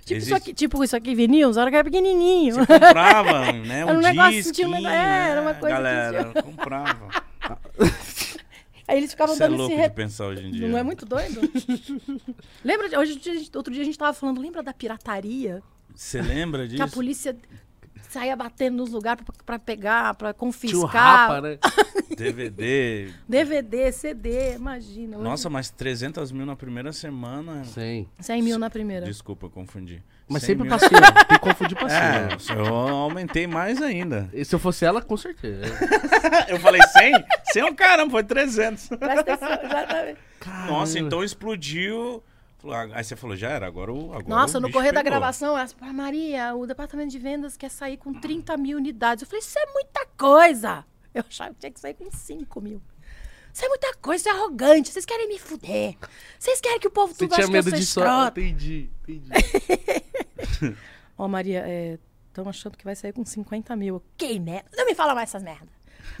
Tipo, 0.04 0.18
isso 0.18 0.34
aqui, 0.34 0.52
tipo 0.52 0.84
isso 0.84 0.94
aqui, 0.94 1.14
vinil, 1.14 1.50
hora 1.56 1.70
que 1.70 1.76
era 1.76 1.84
pequenininho. 1.84 2.56
Você 2.56 2.66
comprava, 2.66 3.52
né? 3.52 3.84
Um, 3.86 3.88
era 3.90 3.98
um 3.98 4.02
negócio, 4.02 4.52
tinha 4.52 4.68
um 4.68 4.86
é, 4.86 5.30
era 5.30 5.40
uma 5.40 5.54
coisa 5.54 5.76
Galera, 5.76 6.24
que 6.24 6.42
comprava. 6.42 7.08
Aí 8.86 8.98
eles 8.98 9.10
ficavam 9.10 9.34
Isso 9.34 9.42
é 9.42 9.46
dando 9.46 9.54
é 9.54 9.58
louco 9.58 9.72
esse 9.72 9.82
re... 9.82 9.88
de 9.88 9.94
pensar 9.94 10.26
hoje 10.26 10.46
em 10.46 10.50
dia. 10.50 10.68
Não 10.68 10.76
é 10.76 10.82
muito 10.82 11.06
doido? 11.06 11.40
lembra, 12.62 12.88
de, 12.88 12.96
hoje, 12.96 13.50
outro 13.54 13.72
dia 13.72 13.82
a 13.82 13.84
gente 13.84 13.98
tava 13.98 14.12
falando, 14.12 14.40
lembra 14.40 14.62
da 14.62 14.74
pirataria? 14.74 15.62
Você 15.94 16.20
lembra 16.20 16.66
disso? 16.66 16.76
Que 16.76 16.82
a 16.82 16.88
polícia 16.88 17.34
saía 18.10 18.36
batendo 18.36 18.76
nos 18.76 18.90
lugares 18.90 19.24
pra, 19.46 19.58
pegar, 19.58 20.14
pra 20.14 20.34
confiscar. 20.34 20.80
Tio 20.80 20.86
Rapa, 20.86 21.40
né? 21.40 21.58
DVD. 22.16 23.10
DVD, 23.28 23.90
CD, 23.90 24.54
imagina. 24.54 25.18
Nossa, 25.18 25.48
mas 25.48 25.70
300 25.70 26.30
mil 26.30 26.46
na 26.46 26.54
primeira 26.54 26.92
semana. 26.92 27.64
100. 27.64 28.08
100 28.20 28.42
mil 28.42 28.58
na 28.58 28.68
primeira. 28.70 29.06
Desculpa, 29.06 29.48
confundi. 29.48 30.02
Mas 30.28 30.42
sempre 30.42 30.68
mil... 30.68 30.78
Tem 30.78 31.38
que 31.38 31.38
confundir 31.38 31.76
passeio. 31.76 31.94
É, 32.54 32.58
eu 32.58 32.74
aumentei 32.74 33.46
mais 33.46 33.80
ainda. 33.82 34.28
E 34.32 34.44
se 34.44 34.54
eu 34.54 34.58
fosse 34.58 34.84
ela, 34.84 35.02
com 35.02 35.16
certeza. 35.16 35.62
eu 36.48 36.58
falei 36.60 36.80
100? 36.82 37.24
100 37.52 37.62
é 37.62 37.64
um 37.66 37.74
caramba, 37.74 38.10
foi 38.10 38.24
300. 38.24 38.88
Presta 38.88 39.20
atenção, 39.20 39.48
exatamente. 39.62 40.18
Nossa, 40.66 40.98
então 40.98 41.22
explodiu 41.22 42.22
Aí 42.94 43.04
você 43.04 43.14
falou, 43.14 43.36
já 43.36 43.50
era, 43.50 43.66
agora 43.66 43.92
o. 43.92 44.12
Agora 44.14 44.26
Nossa, 44.26 44.56
o 44.56 44.60
no 44.60 44.70
correr 44.70 44.88
pegou. 44.88 45.02
da 45.04 45.10
gravação, 45.10 45.56
ela 45.58 45.68
falou, 45.68 45.92
Maria, 45.92 46.54
o 46.54 46.66
departamento 46.66 47.10
de 47.10 47.18
vendas 47.18 47.56
quer 47.56 47.70
sair 47.70 47.98
com 47.98 48.14
30 48.14 48.56
mil 48.56 48.78
unidades. 48.78 49.22
Eu 49.22 49.28
falei, 49.28 49.40
isso 49.40 49.58
é 49.58 49.72
muita 49.72 50.06
coisa. 50.16 50.84
Eu 51.14 51.22
achava 51.28 51.50
que 51.50 51.60
tinha 51.60 51.70
que 51.70 51.78
sair 51.80 51.94
com 51.94 52.10
5 52.10 52.60
mil. 52.62 52.80
Isso 53.54 53.64
é 53.64 53.68
muita 53.68 53.94
coisa, 53.94 54.20
isso 54.20 54.28
é 54.28 54.32
arrogante. 54.32 54.90
Vocês 54.90 55.06
querem 55.06 55.28
me 55.28 55.38
fuder. 55.38 55.96
Vocês 56.36 56.60
querem 56.60 56.80
que 56.80 56.88
o 56.88 56.90
povo 56.90 57.14
tudo 57.14 57.32
ache 57.34 57.48
que 57.48 57.56
eu 57.56 57.62
sou 57.62 57.72
de 57.72 57.86
Só... 57.86 58.26
Entendi, 58.26 58.90
entendi. 59.06 59.30
Ó, 61.16 61.24
oh, 61.24 61.28
Maria, 61.28 61.64
estão 62.26 62.44
é, 62.46 62.48
achando 62.48 62.76
que 62.76 62.84
vai 62.84 62.96
sair 62.96 63.12
com 63.12 63.24
50 63.24 63.76
mil. 63.76 64.02
Que 64.16 64.40
merda. 64.40 64.68
Não 64.76 64.84
me 64.84 64.92
fala 64.96 65.14
mais 65.14 65.30
essas 65.30 65.44
merdas. 65.44 65.68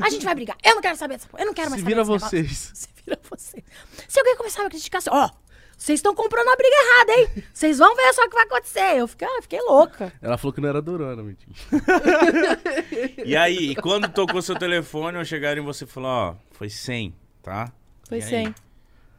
A 0.00 0.08
gente 0.10 0.24
vai 0.24 0.36
brigar. 0.36 0.56
Eu 0.62 0.76
não 0.76 0.80
quero 0.80 0.96
saber 0.96 1.14
dessa 1.14 1.28
Eu 1.36 1.46
não 1.46 1.52
quero 1.52 1.70
mais 1.70 1.80
Se 1.80 1.84
saber 1.84 1.96
vira 1.96 2.04
vocês. 2.04 2.70
Se 2.72 2.88
vira 3.04 3.20
vocês. 3.28 3.64
Se 4.06 4.20
alguém 4.20 4.36
começar 4.36 4.60
a 4.60 4.64
me 4.64 4.70
criticar 4.70 5.00
assim, 5.00 5.10
ó, 5.10 5.28
vocês 5.76 5.98
estão 5.98 6.14
comprando 6.14 6.48
a 6.48 6.56
briga 6.56 6.76
errada, 6.76 7.12
hein? 7.14 7.44
Vocês 7.52 7.78
vão 7.78 7.96
ver 7.96 8.14
só 8.14 8.22
o 8.22 8.28
que 8.28 8.36
vai 8.36 8.44
acontecer. 8.44 8.96
Eu 8.96 9.08
fiquei, 9.08 9.26
ah, 9.26 9.42
fiquei 9.42 9.60
louca. 9.60 10.12
Ela 10.22 10.38
falou 10.38 10.52
que 10.52 10.60
não 10.60 10.68
era 10.68 10.80
durona, 10.80 11.20
mentira. 11.20 11.52
E 13.26 13.36
aí, 13.36 13.72
e 13.72 13.74
quando 13.74 14.08
tocou 14.08 14.40
seu 14.40 14.56
telefone, 14.56 15.18
eu 15.18 15.24
chegaram 15.24 15.60
e 15.60 15.64
você 15.64 15.84
falou, 15.84 16.10
ó, 16.10 16.34
foi 16.52 16.70
100, 16.70 17.12
tá? 17.44 17.70
Foi 18.08 18.18
E 18.18 18.22
aí? 18.22 18.28
100. 18.28 18.48
O 18.48 18.54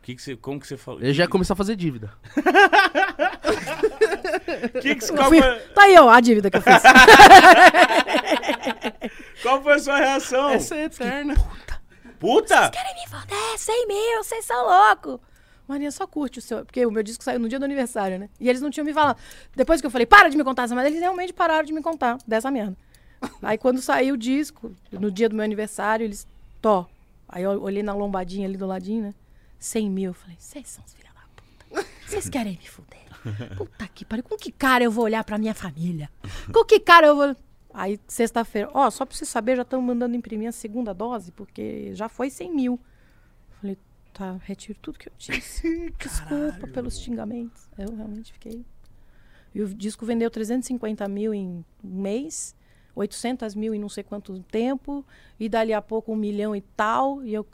que 0.02 0.16
que 0.16 0.22
você, 0.22 0.36
como 0.36 0.60
que 0.60 0.68
você 0.68 0.78
falou? 0.78 1.02
Ele 1.02 1.14
já 1.14 1.28
começou 1.28 1.54
a 1.54 1.58
fazer 1.58 1.76
dívida. 1.76 2.12
Que 4.82 4.96
que, 4.96 5.08
qual, 5.14 5.30
fui- 5.30 5.42
foi, 5.42 5.60
Tá 5.74 5.84
aí, 5.84 5.98
ó, 5.98 6.10
a 6.10 6.20
dívida 6.20 6.50
que 6.52 6.58
eu 6.58 6.62
fiz. 6.62 6.74
qual 9.42 9.62
foi 9.64 9.74
a 9.74 9.80
sua 9.80 9.98
reação? 9.98 10.50
Essa 10.50 10.76
é 10.76 10.84
eterna. 10.86 11.36
Puta! 12.20 12.70
Querem 12.70 12.96
me 12.96 13.08
foder? 13.10 13.58
100 13.58 13.88
mil, 13.88 14.24
vocês 14.24 14.46
são 14.46 14.66
loucos. 14.66 15.20
Maria, 15.68 15.92
só 15.92 16.06
curte 16.06 16.40
o 16.40 16.42
seu. 16.42 16.64
Porque 16.66 16.86
o 16.86 16.92
meu 16.92 17.02
disco 17.04 17.24
saiu 17.24 17.40
no 17.40 17.50
dia 17.50 17.58
do 17.60 17.66
aniversário, 17.66 18.20
né? 18.20 18.30
E 18.40 18.48
eles 18.50 18.62
não 18.62 18.70
tinham 18.70 18.86
me 18.86 18.94
falado. 18.94 19.18
Depois 19.56 19.82
que 19.82 19.88
eu 19.88 19.92
falei, 19.92 20.06
para 20.06 20.30
de 20.30 20.38
me 20.38 20.44
contar 20.44 20.64
essa 20.64 20.76
merda, 20.76 20.90
eles 20.90 21.00
realmente 21.02 21.34
pararam 21.34 21.66
de 21.66 21.74
me 21.74 21.82
contar 21.82 22.18
dessa 22.28 22.52
merda. 22.52 22.76
Aí 23.42 23.58
quando 23.58 23.82
saiu 23.82 24.14
o 24.14 24.18
disco, 24.18 24.72
no 24.92 25.10
dia 25.10 25.28
do 25.28 25.36
meu 25.36 25.44
aniversário, 25.44 26.04
eles. 26.04 26.28
Tó. 26.62 26.88
Aí 27.28 27.44
eu 27.44 27.62
olhei 27.62 27.84
na 27.84 27.94
lombadinha 27.94 28.48
ali 28.48 28.58
do 28.58 28.66
ladinho, 28.66 29.04
né? 29.04 29.14
100 29.60 29.90
mil. 29.90 30.10
Eu 30.12 30.14
falei, 30.14 30.36
vocês 30.40 30.68
são 30.68 30.84
os 30.86 30.94
filha 30.94 31.10
da 31.14 31.22
puta. 31.36 31.88
Vocês 32.08 32.30
querem 32.30 32.58
me 32.58 32.68
fuder. 32.68 33.06
Puta 33.58 33.88
que 33.88 34.06
pariu. 34.06 34.24
Com 34.24 34.38
que 34.38 34.52
cara 34.52 34.84
eu 34.84 34.92
vou 34.92 35.06
olhar 35.06 35.24
pra 35.24 35.38
minha 35.38 35.54
família? 35.54 36.10
Com 36.54 36.64
que 36.64 36.80
cara 36.80 37.08
eu 37.08 37.16
vou. 37.16 37.36
Aí, 37.74 38.00
sexta-feira, 38.08 38.70
ó, 38.74 38.90
só 38.90 39.06
pra 39.06 39.16
você 39.16 39.26
saber, 39.26 39.58
já 39.58 39.64
estão 39.64 39.82
mandando 39.82 40.16
imprimir 40.16 40.48
a 40.48 40.52
segunda 40.54 40.94
dose, 40.94 41.32
porque 41.32 41.94
já 41.94 42.08
foi 42.08 42.30
100 42.30 42.56
mil. 42.56 42.80
Falei, 43.60 43.78
tá, 44.14 44.40
retiro 44.44 44.80
tudo 44.82 44.98
que 44.98 45.10
eu 45.10 45.14
disse. 45.18 45.92
Desculpa 46.00 46.68
pelos 46.68 46.98
xingamentos. 46.98 47.68
Eu 47.78 47.94
realmente 47.94 48.32
fiquei. 48.32 48.66
E 49.54 49.62
o 49.62 49.68
disco 49.74 50.06
vendeu 50.06 50.30
350 50.30 51.08
mil 51.10 51.34
em 51.34 51.66
um 51.84 52.02
mês, 52.02 52.56
800 52.96 53.54
mil 53.56 53.74
em 53.74 53.80
não 53.80 53.90
sei 53.90 54.04
quanto 54.04 54.40
tempo, 54.44 55.06
e 55.40 55.50
dali 55.50 55.74
a 55.74 55.82
pouco 55.82 56.14
um 56.14 56.16
milhão 56.16 56.56
e 56.56 56.62
tal. 56.62 57.24
E 57.24 57.34
eu. 57.34 57.46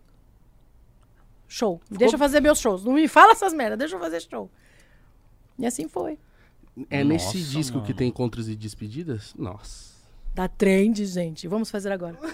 Show. 1.47 1.81
Deixa 1.89 2.15
eu 2.15 2.19
fazer 2.19 2.39
meus 2.39 2.59
shows. 2.59 2.85
Não 2.85 2.93
me 2.93 3.07
fala 3.09 3.33
essas 3.33 3.53
merdas, 3.53 3.77
deixa 3.77 3.95
eu 3.95 3.99
fazer 3.99 4.21
show. 4.21 4.49
E 5.59 5.65
assim 5.65 5.87
foi. 5.89 6.17
É 6.89 7.03
nesse 7.03 7.37
Nossa, 7.37 7.51
disco 7.51 7.79
que 7.81 7.87
mano. 7.87 7.97
tem 7.97 8.07
encontros 8.07 8.47
e 8.47 8.55
despedidas? 8.55 9.33
Nossa. 9.37 9.91
Da 10.33 10.47
trend, 10.47 11.05
gente. 11.05 11.45
Vamos 11.47 11.69
fazer 11.69 11.91
agora. 11.91 12.17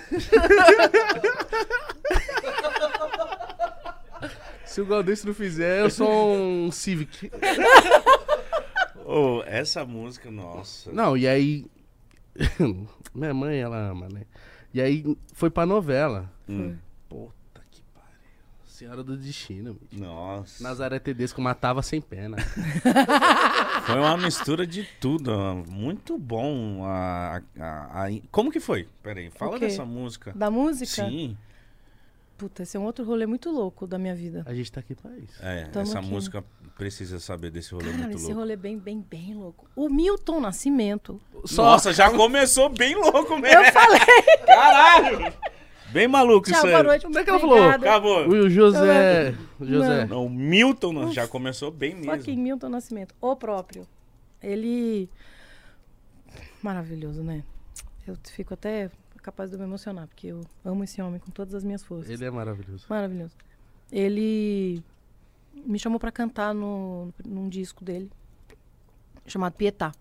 Se 4.66 4.80
o 4.82 4.86
Galdêncio 4.86 5.26
não 5.26 5.34
fizer, 5.34 5.80
eu 5.82 5.89
sou 5.89 6.36
um 6.36 6.72
Civic. 6.72 7.32
Ô, 9.03 9.41
essa 9.47 9.84
música, 9.84 10.30
nossa. 10.30 10.91
Não, 10.91 11.18
e 11.18 11.28
aí. 11.28 11.66
Minha 13.15 13.33
mãe, 13.33 13.57
ela 13.59 13.77
ama, 13.89 14.07
né? 14.09 14.23
E 14.73 14.81
aí 14.81 15.17
foi 15.33 15.49
pra 15.49 15.65
novela. 15.65 16.31
Hum. 16.47 16.75
Puta 17.09 17.61
que 17.71 17.81
pariu. 17.93 18.09
Senhora 18.65 19.03
do 19.03 19.17
Destino. 19.17 19.73
bicho. 19.89 20.01
Nossa. 20.03 20.61
Nazaré 20.63 20.99
Tedesco 20.99 21.41
matava 21.41 21.81
sem 21.81 21.99
pena. 22.01 22.38
Foi 23.88 23.95
uma 23.99 24.17
mistura 24.17 24.67
de 24.67 24.83
tudo. 24.99 25.31
Muito 25.69 26.17
bom. 26.17 26.83
A, 26.85 27.41
a- 27.59 28.05
a- 28.05 28.19
Como 28.29 28.51
que 28.51 28.59
foi? 28.59 28.88
Peraí, 29.01 29.29
fala 29.31 29.57
dessa 29.57 29.85
música. 29.85 30.33
Da 30.35 30.51
música? 30.51 31.05
Sim. 31.09 31.38
Puta, 32.38 32.61
esse 32.61 32.77
é 32.77 32.79
um 32.79 32.83
outro 32.85 33.03
rolê 33.03 33.25
muito 33.25 33.49
louco 33.49 33.88
da 33.88 33.97
minha 33.97 34.13
vida. 34.15 34.43
A 34.45 34.53
gente 34.53 34.71
tá 34.71 34.79
aqui 34.79 34.93
pra 34.93 35.09
isso. 35.17 35.43
É, 35.43 35.65
Tamo 35.65 35.83
essa 35.83 35.99
aqui. 35.99 36.07
música 36.07 36.43
precisa 36.77 37.19
saber 37.19 37.49
desse 37.49 37.73
rolê 37.73 37.85
Cara, 37.85 37.97
muito 38.03 38.15
esse 38.17 38.25
louco. 38.25 38.39
rolê 38.41 38.53
é 38.53 38.57
bem, 38.57 38.77
bem, 38.77 38.99
bem 39.01 39.33
louco. 39.33 39.67
O 39.75 39.89
Milton 39.89 40.39
Nascimento. 40.39 41.19
Nossa, 41.55 41.91
já 41.91 42.11
começou 42.11 42.69
bem 42.69 42.93
louco 42.95 43.38
mesmo. 43.39 43.59
Eu 43.63 43.73
falei. 43.73 43.99
Caralho! 44.45 45.33
Bem 45.89 46.07
maluco 46.07 46.47
Tchau, 46.47 46.57
isso 46.57 46.67
aí. 46.67 46.73
boa 46.73 46.83
noite. 46.83 47.07
Onde 47.07 47.17
é 47.17 47.23
que 47.23 47.29
ela 47.29 47.39
falou? 47.39 47.69
Acabou. 47.69 48.27
O 48.27 48.49
José. 48.49 49.33
o 49.59 49.65
José. 49.65 50.05
Não, 50.05 50.25
o 50.25 50.29
Milton 50.29 50.93
não, 50.93 51.11
já 51.11 51.27
começou 51.27 51.71
bem 51.71 51.95
mesmo. 51.95 52.11
Fucking 52.11 52.38
Milton 52.38 52.69
Nascimento. 52.69 53.15
O 53.19 53.35
próprio. 53.35 53.88
Ele. 54.43 55.09
Maravilhoso, 56.61 57.23
né? 57.23 57.43
Eu 58.05 58.15
fico 58.31 58.53
até 58.53 58.91
capaz 59.28 59.49
de 59.49 59.57
eu 59.57 59.59
me 59.59 59.65
emocionar, 59.65 60.07
porque 60.07 60.28
eu 60.28 60.41
amo 60.63 60.86
esse 60.86 61.01
homem 61.01 61.19
com 61.19 61.30
todas 61.30 61.53
as 61.53 61.61
minhas 61.61 61.84
forças. 61.84 62.09
Ele 62.09 62.23
é 62.23 62.32
maravilhoso. 62.32 62.86
Maravilhoso. 62.89 63.36
Ele 63.91 64.82
me 65.53 65.78
chamou 65.78 65.99
pra 65.99 66.11
cantar 66.13 66.53
no, 66.53 67.13
num 67.25 67.49
disco 67.49 67.84
dele, 67.84 68.09
chamado 69.25 69.53
Pietá. 69.53 69.91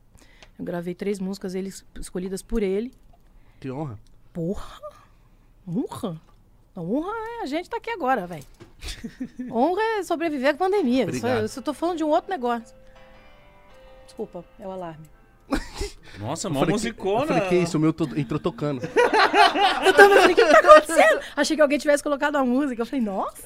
Eu 0.57 0.65
gravei 0.65 0.95
três 0.95 1.19
músicas 1.19 1.57
ele, 1.57 1.73
escolhidas 1.99 2.41
por 2.41 2.63
ele. 2.63 2.95
Que 3.59 3.69
honra. 3.69 3.99
Porra! 4.33 4.81
Honra? 5.67 6.21
A 6.77 6.81
honra 6.81 7.11
é 7.11 7.43
a 7.43 7.47
gente 7.47 7.69
tá 7.69 7.79
aqui 7.79 7.91
agora, 7.91 8.29
velho. 8.29 8.45
honra 9.51 9.83
é 9.99 10.03
sobreviver 10.05 10.55
à 10.55 10.57
pandemia. 10.57 11.03
Isso, 11.03 11.17
Obrigado. 11.17 11.39
eu, 11.39 11.47
isso 11.47 11.59
eu 11.59 11.65
tô 11.65 11.75
falando 11.75 11.97
de 11.97 12.05
um 12.05 12.11
outro 12.11 12.31
negócio. 12.31 12.77
Desculpa, 14.05 14.45
é 14.61 14.69
o 14.69 14.71
alarme. 14.71 15.05
Nossa, 16.19 16.49
mó 16.49 16.61
falei, 16.61 16.67
que, 16.67 16.73
musicona. 16.73 17.23
eu 17.23 17.27
falei, 17.27 17.49
que 17.49 17.55
isso? 17.57 17.77
O 17.77 17.81
meu 17.81 17.93
to- 17.93 18.19
entrou 18.19 18.41
tocando. 18.41 18.81
Eu 19.85 19.93
também 19.93 20.19
falei, 20.19 20.33
o 20.33 20.37
que, 20.37 20.45
que 20.45 20.51
tá 20.53 20.59
acontecendo? 20.61 21.21
Achei 21.37 21.57
que 21.57 21.63
alguém 21.63 21.79
tivesse 21.79 22.03
colocado 22.03 22.37
a 22.37 22.45
música. 22.45 22.81
Eu 22.83 22.87
falei, 22.87 23.05
nossa, 23.05 23.43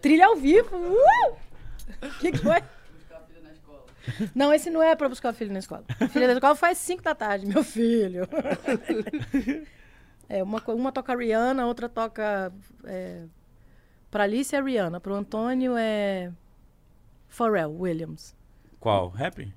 trilha 0.00 0.26
ao 0.26 0.36
vivo. 0.36 0.76
Uh! 0.76 1.36
O 2.02 2.18
que, 2.20 2.30
que 2.32 2.38
foi? 2.38 2.62
Não, 4.34 4.52
esse 4.54 4.70
não 4.70 4.80
é 4.82 4.94
pra 4.94 5.08
buscar 5.08 5.32
o 5.32 5.34
filho 5.34 5.52
na 5.52 5.58
escola. 5.58 5.84
Filha 6.12 6.28
da 6.28 6.34
escola 6.34 6.54
faz 6.54 6.78
5 6.78 7.02
da 7.02 7.14
tarde, 7.14 7.44
meu 7.46 7.64
filho. 7.64 8.28
É, 10.28 10.42
uma, 10.42 10.62
uma 10.68 10.92
toca 10.92 11.14
Rihanna, 11.16 11.64
a 11.64 11.66
outra 11.66 11.88
toca. 11.88 12.52
É, 12.84 13.22
pra 14.10 14.24
Alice 14.24 14.54
é 14.54 14.60
Rihanna, 14.62 15.00
pro 15.00 15.14
Antônio 15.14 15.74
é. 15.76 16.30
Pharrell 17.28 17.70
Williams. 17.76 18.34
Qual? 18.78 19.08
Rap? 19.08 19.52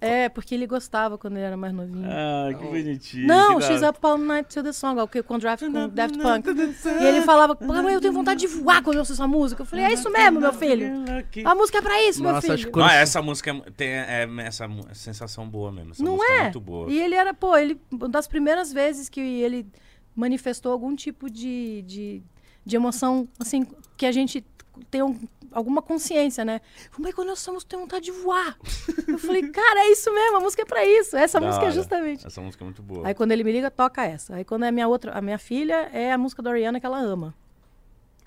É, 0.00 0.28
porque 0.28 0.54
ele 0.54 0.66
gostava 0.66 1.18
quando 1.18 1.36
ele 1.36 1.44
era 1.46 1.56
mais 1.56 1.72
novinho. 1.72 2.06
Ah, 2.08 2.48
que 2.56 2.64
bonitinho. 2.64 3.26
Não, 3.26 3.58
que 3.58 3.64
She's 3.64 3.82
Up 3.82 3.98
All 4.02 4.18
Night 4.18 4.54
to 4.54 4.62
the 4.62 4.72
Song, 4.72 5.00
o 5.00 5.08
que 5.08 5.22
com 5.22 5.38
Draft 5.38 5.64
com 5.64 5.88
Daft 5.88 6.18
Punk. 6.18 6.46
E 6.48 7.04
ele 7.04 7.22
falava, 7.22 7.56
mãe, 7.60 7.94
eu 7.94 8.00
tenho 8.00 8.12
vontade 8.12 8.40
de 8.40 8.46
voar 8.46 8.82
quando 8.82 8.94
eu 8.96 9.00
ouço 9.00 9.12
essa 9.12 9.26
música. 9.26 9.62
Eu 9.62 9.66
falei, 9.66 9.84
é 9.86 9.92
isso 9.92 10.10
mesmo, 10.10 10.40
meu 10.40 10.52
filho. 10.52 11.04
A 11.44 11.54
música 11.54 11.78
é 11.78 11.82
pra 11.82 12.02
isso, 12.04 12.22
meu 12.22 12.30
Nossa, 12.32 12.42
filho. 12.42 12.54
acho 12.54 12.66
que 12.66 12.72
quando- 12.72 12.86
Ah, 12.90 12.94
essa 12.94 13.20
música 13.22 13.50
é- 13.50 13.70
tem 13.76 13.88
é, 13.88 14.28
essa 14.44 14.68
mu- 14.68 14.86
sensação 14.92 15.48
boa 15.48 15.72
mesmo. 15.72 15.92
Essa 15.92 16.02
Não 16.04 16.12
música 16.16 16.32
é? 16.32 16.42
muito 16.44 16.60
boa. 16.60 16.90
E 16.90 16.98
ele 17.00 17.14
era, 17.14 17.34
pô, 17.34 17.56
ele, 17.56 17.80
uma 17.90 18.08
das 18.08 18.26
primeiras 18.28 18.72
vezes 18.72 19.08
que 19.08 19.20
ele 19.20 19.66
manifestou 20.14 20.72
algum 20.72 20.94
tipo 20.96 21.30
de, 21.30 21.82
de, 21.82 22.22
de 22.64 22.76
emoção, 22.76 23.28
assim, 23.38 23.66
que 23.96 24.04
a 24.06 24.12
gente 24.12 24.44
tem 24.90 25.02
um- 25.02 25.16
alguma 25.52 25.80
consciência, 25.82 26.44
né? 26.44 26.60
Mas 26.98 27.14
quando 27.14 27.28
nós 27.28 27.38
somos, 27.38 27.64
tem 27.64 27.78
vontade 27.78 28.06
de 28.06 28.12
voar. 28.12 28.56
Eu 29.06 29.18
falei, 29.18 29.48
cara, 29.50 29.80
é 29.80 29.92
isso 29.92 30.12
mesmo, 30.12 30.36
a 30.36 30.40
música 30.40 30.62
é 30.62 30.64
pra 30.64 30.84
isso. 30.84 31.16
Essa 31.16 31.40
Da 31.40 31.46
música 31.46 31.64
é 31.64 31.68
hora. 31.68 31.74
justamente. 31.74 32.26
Essa 32.26 32.40
música 32.40 32.62
é 32.62 32.66
muito 32.66 32.82
boa. 32.82 33.06
Aí 33.06 33.14
quando 33.14 33.32
ele 33.32 33.44
me 33.44 33.52
liga, 33.52 33.70
toca 33.70 34.04
essa. 34.04 34.36
Aí 34.36 34.44
quando 34.44 34.64
é 34.64 34.68
a 34.68 34.72
minha 34.72 34.88
outra, 34.88 35.12
a 35.12 35.20
minha 35.20 35.38
filha, 35.38 35.88
é 35.92 36.12
a 36.12 36.18
música 36.18 36.42
da 36.42 36.50
Ariana 36.50 36.78
que 36.80 36.86
ela 36.86 36.98
ama. 36.98 37.34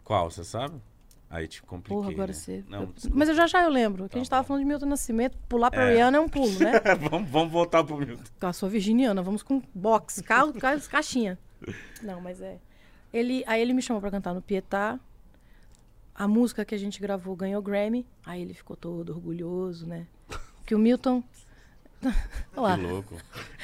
Qual, 0.03 0.29
você 0.29 0.43
sabe? 0.43 0.81
Aí 1.29 1.47
te 1.47 1.61
compliquei, 1.63 1.95
Porra, 1.95 2.11
agora 2.11 2.27
né? 2.27 2.33
você. 2.33 2.63
Não, 2.67 2.81
eu-. 2.81 2.93
Mas 3.13 3.29
eu 3.29 3.35
já 3.35 3.47
já 3.47 3.63
eu 3.63 3.69
lembro. 3.69 4.03
Que 4.03 4.09
Tá 4.09 4.17
a 4.17 4.19
gente 4.19 4.29
tava 4.29 4.43
falando 4.45 4.63
de 4.63 4.67
Milton 4.67 4.85
Nascimento, 4.87 5.37
pular 5.47 5.71
pra 5.71 5.83
É. 5.85 5.87
Ariana 5.91 6.17
é 6.17 6.19
um 6.19 6.27
pulo, 6.27 6.51
né? 6.59 6.73
vamos, 7.09 7.29
vamos 7.29 7.51
voltar 7.53 7.83
pro 7.85 7.95
Milton. 7.97 8.21
Eu 8.41 8.51
sou 8.53 8.67
virginiana, 8.67 9.21
vamos 9.21 9.41
com 9.41 9.61
box, 9.73 10.21
carro, 10.21 10.51
ca- 10.53 10.77
caixinha. 10.89 11.39
Não, 12.01 12.19
mas 12.19 12.41
é. 12.41 12.57
Ele, 13.13 13.43
aí 13.47 13.61
ele 13.61 13.73
me 13.73 13.81
chamou 13.81 14.01
pra 14.01 14.11
cantar 14.11 14.33
no 14.33 14.41
Pietá. 14.41 14.99
A 16.13 16.27
música 16.27 16.63
que 16.65 16.75
a 16.75 16.77
gente 16.77 16.99
gravou 17.01 17.35
ganhou 17.35 17.61
Grammy. 17.61 18.05
Aí 18.25 18.41
ele 18.41 18.53
ficou 18.53 18.75
todo 18.75 19.11
orgulhoso, 19.11 19.85
né? 19.87 20.07
Que 20.65 20.75
o 20.75 20.79
Milton. 20.79 21.23
Olha 22.55 22.61
lá, 22.61 22.77
Que 22.77 22.83
louco. 22.83 23.15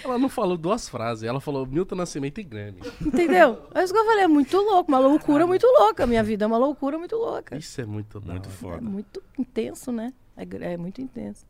Ela 0.04 0.18
não 0.18 0.30
falou 0.30 0.58
duas 0.58 0.88
frases. 0.88 1.24
Ela 1.24 1.40
falou 1.42 1.66
Milton 1.66 1.96
Nascimento 1.96 2.40
e 2.40 2.44
Grammy. 2.44 2.80
entendeu? 3.02 3.68
É 3.74 3.84
isso 3.84 3.94
que 3.94 4.00
eu 4.00 4.06
falei, 4.06 4.24
é 4.24 4.28
muito 4.28 4.56
louco, 4.58 4.92
uma 4.92 5.00
loucura 5.00 5.46
muito 5.48 5.66
louca. 5.66 6.06
Minha 6.08 6.24
vida 6.24 6.46
é 6.46 6.48
uma 6.48 6.58
loucura 6.58 6.98
muito 6.98 7.16
louca. 7.16 7.58
Isso 7.58 7.82
é 7.82 7.86
muito 7.86 8.20
da 8.20 8.34
Muito 8.34 8.48
hora. 8.48 8.56
É 8.56 8.58
foda. 8.60 8.82
muito 8.82 9.24
intenso, 9.38 9.92
né? 9.92 10.14
É, 10.36 10.74
é 10.74 10.78
muito 10.78 11.02
intenso. 11.02 11.46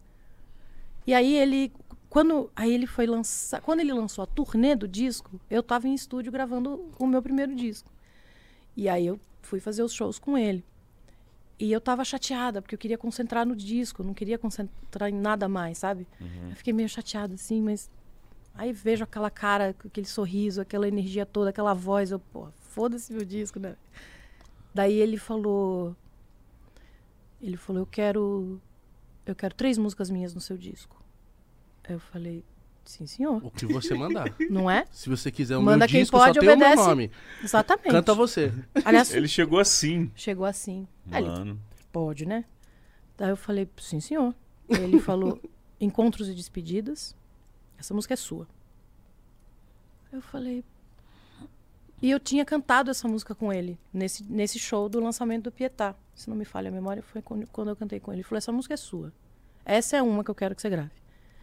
E 1.05 1.13
aí 1.13 1.35
ele, 1.35 1.71
quando 2.09 2.49
aí 2.55 2.73
ele 2.73 2.87
foi 2.87 3.05
lançar, 3.05 3.61
quando 3.61 3.79
ele 3.81 3.93
lançou 3.93 4.23
a 4.23 4.27
turnê 4.27 4.75
do 4.75 4.87
disco, 4.87 5.39
eu 5.49 5.61
tava 5.61 5.87
em 5.87 5.93
estúdio 5.93 6.31
gravando 6.31 6.89
o 6.97 7.05
meu 7.07 7.21
primeiro 7.21 7.53
disco. 7.55 7.91
E 8.75 8.87
aí 8.89 9.05
eu 9.07 9.19
fui 9.41 9.59
fazer 9.59 9.83
os 9.83 9.93
shows 9.93 10.19
com 10.19 10.37
ele. 10.37 10.63
E 11.59 11.71
eu 11.71 11.81
tava 11.81 12.05
chateada, 12.05 12.61
porque 12.61 12.75
eu 12.75 12.79
queria 12.79 12.97
concentrar 12.97 13.45
no 13.45 13.55
disco, 13.55 14.03
não 14.03 14.13
queria 14.13 14.37
concentrar 14.37 15.09
em 15.09 15.15
nada 15.15 15.47
mais, 15.47 15.79
sabe? 15.79 16.07
Uhum. 16.21 16.49
Eu 16.51 16.55
fiquei 16.55 16.71
meio 16.71 16.87
chateada 16.87 17.33
assim, 17.33 17.61
mas 17.61 17.89
aí 18.53 18.71
vejo 18.71 19.03
aquela 19.03 19.31
cara, 19.31 19.75
aquele 19.83 20.05
sorriso, 20.05 20.61
aquela 20.61 20.87
energia 20.87 21.25
toda, 21.25 21.49
aquela 21.49 21.73
voz, 21.73 22.11
eu, 22.11 22.19
pô, 22.19 22.47
foda-se 22.59 23.11
meu 23.11 23.25
disco, 23.25 23.59
né? 23.59 23.75
Daí 24.71 24.93
ele 24.93 25.17
falou: 25.17 25.95
Ele 27.41 27.57
falou, 27.57 27.81
eu 27.81 27.87
quero. 27.87 28.61
Eu 29.25 29.35
quero 29.35 29.55
três 29.55 29.77
músicas 29.79 30.11
minhas 30.11 30.35
no 30.35 30.39
seu 30.39 30.55
disco. 30.55 31.03
Aí 31.83 31.95
eu 31.95 31.99
falei, 31.99 32.45
sim, 32.89 33.05
senhor. 33.05 33.43
O 33.45 33.51
que 33.51 33.65
você 33.65 33.93
mandar. 33.93 34.33
Não 34.49 34.69
é? 34.69 34.85
Se 34.91 35.09
você 35.09 35.31
quiser 35.31 35.57
o 35.57 35.61
Manda 35.61 35.79
meu 35.79 35.87
quem 35.87 36.01
disco, 36.01 36.17
pode, 36.17 36.33
só 36.35 36.39
tem 36.39 36.49
o 36.49 36.57
meu 36.57 36.67
obedece. 36.67 36.87
nome. 36.87 37.11
Exatamente. 37.43 37.89
Canta 37.89 38.13
você. 38.13 38.53
Aliás, 38.85 39.11
Ele 39.15 39.27
chegou 39.27 39.59
assim. 39.59 40.11
chegou 40.15 40.45
assim. 40.45 40.87
Aí 41.11 41.23
ele, 41.23 41.29
Mano. 41.31 41.59
pode, 41.91 42.25
né? 42.25 42.45
Daí 43.17 43.29
eu 43.29 43.37
falei, 43.37 43.67
sim, 43.77 43.99
senhor. 43.99 44.33
Ele 44.69 44.99
falou, 44.99 45.39
encontros 45.79 46.29
e 46.29 46.33
despedidas. 46.33 47.15
Essa 47.77 47.93
música 47.93 48.13
é 48.13 48.17
sua. 48.17 48.47
Eu 50.11 50.21
falei. 50.21 50.63
E 52.01 52.11
eu 52.11 52.19
tinha 52.19 52.45
cantado 52.45 52.91
essa 52.91 53.07
música 53.07 53.33
com 53.33 53.51
ele, 53.51 53.77
nesse, 53.91 54.23
nesse 54.23 54.59
show 54.59 54.87
do 54.87 54.99
lançamento 54.99 55.45
do 55.45 55.51
Pietá. 55.51 55.95
Se 56.15 56.29
não 56.29 56.37
me 56.37 56.45
falha 56.45 56.69
a 56.69 56.71
memória, 56.71 57.01
foi 57.01 57.21
quando, 57.21 57.47
quando 57.47 57.69
eu 57.69 57.75
cantei 57.75 57.99
com 57.99 58.11
ele. 58.11 58.19
Ele 58.21 58.23
falou: 58.23 58.37
essa 58.37 58.51
música 58.51 58.75
é 58.75 58.77
sua. 58.77 59.11
Essa 59.65 59.97
é 59.97 60.01
uma 60.01 60.23
que 60.23 60.29
eu 60.31 60.35
quero 60.35 60.55
que 60.55 60.61
você 60.61 60.69
grave. 60.69 60.91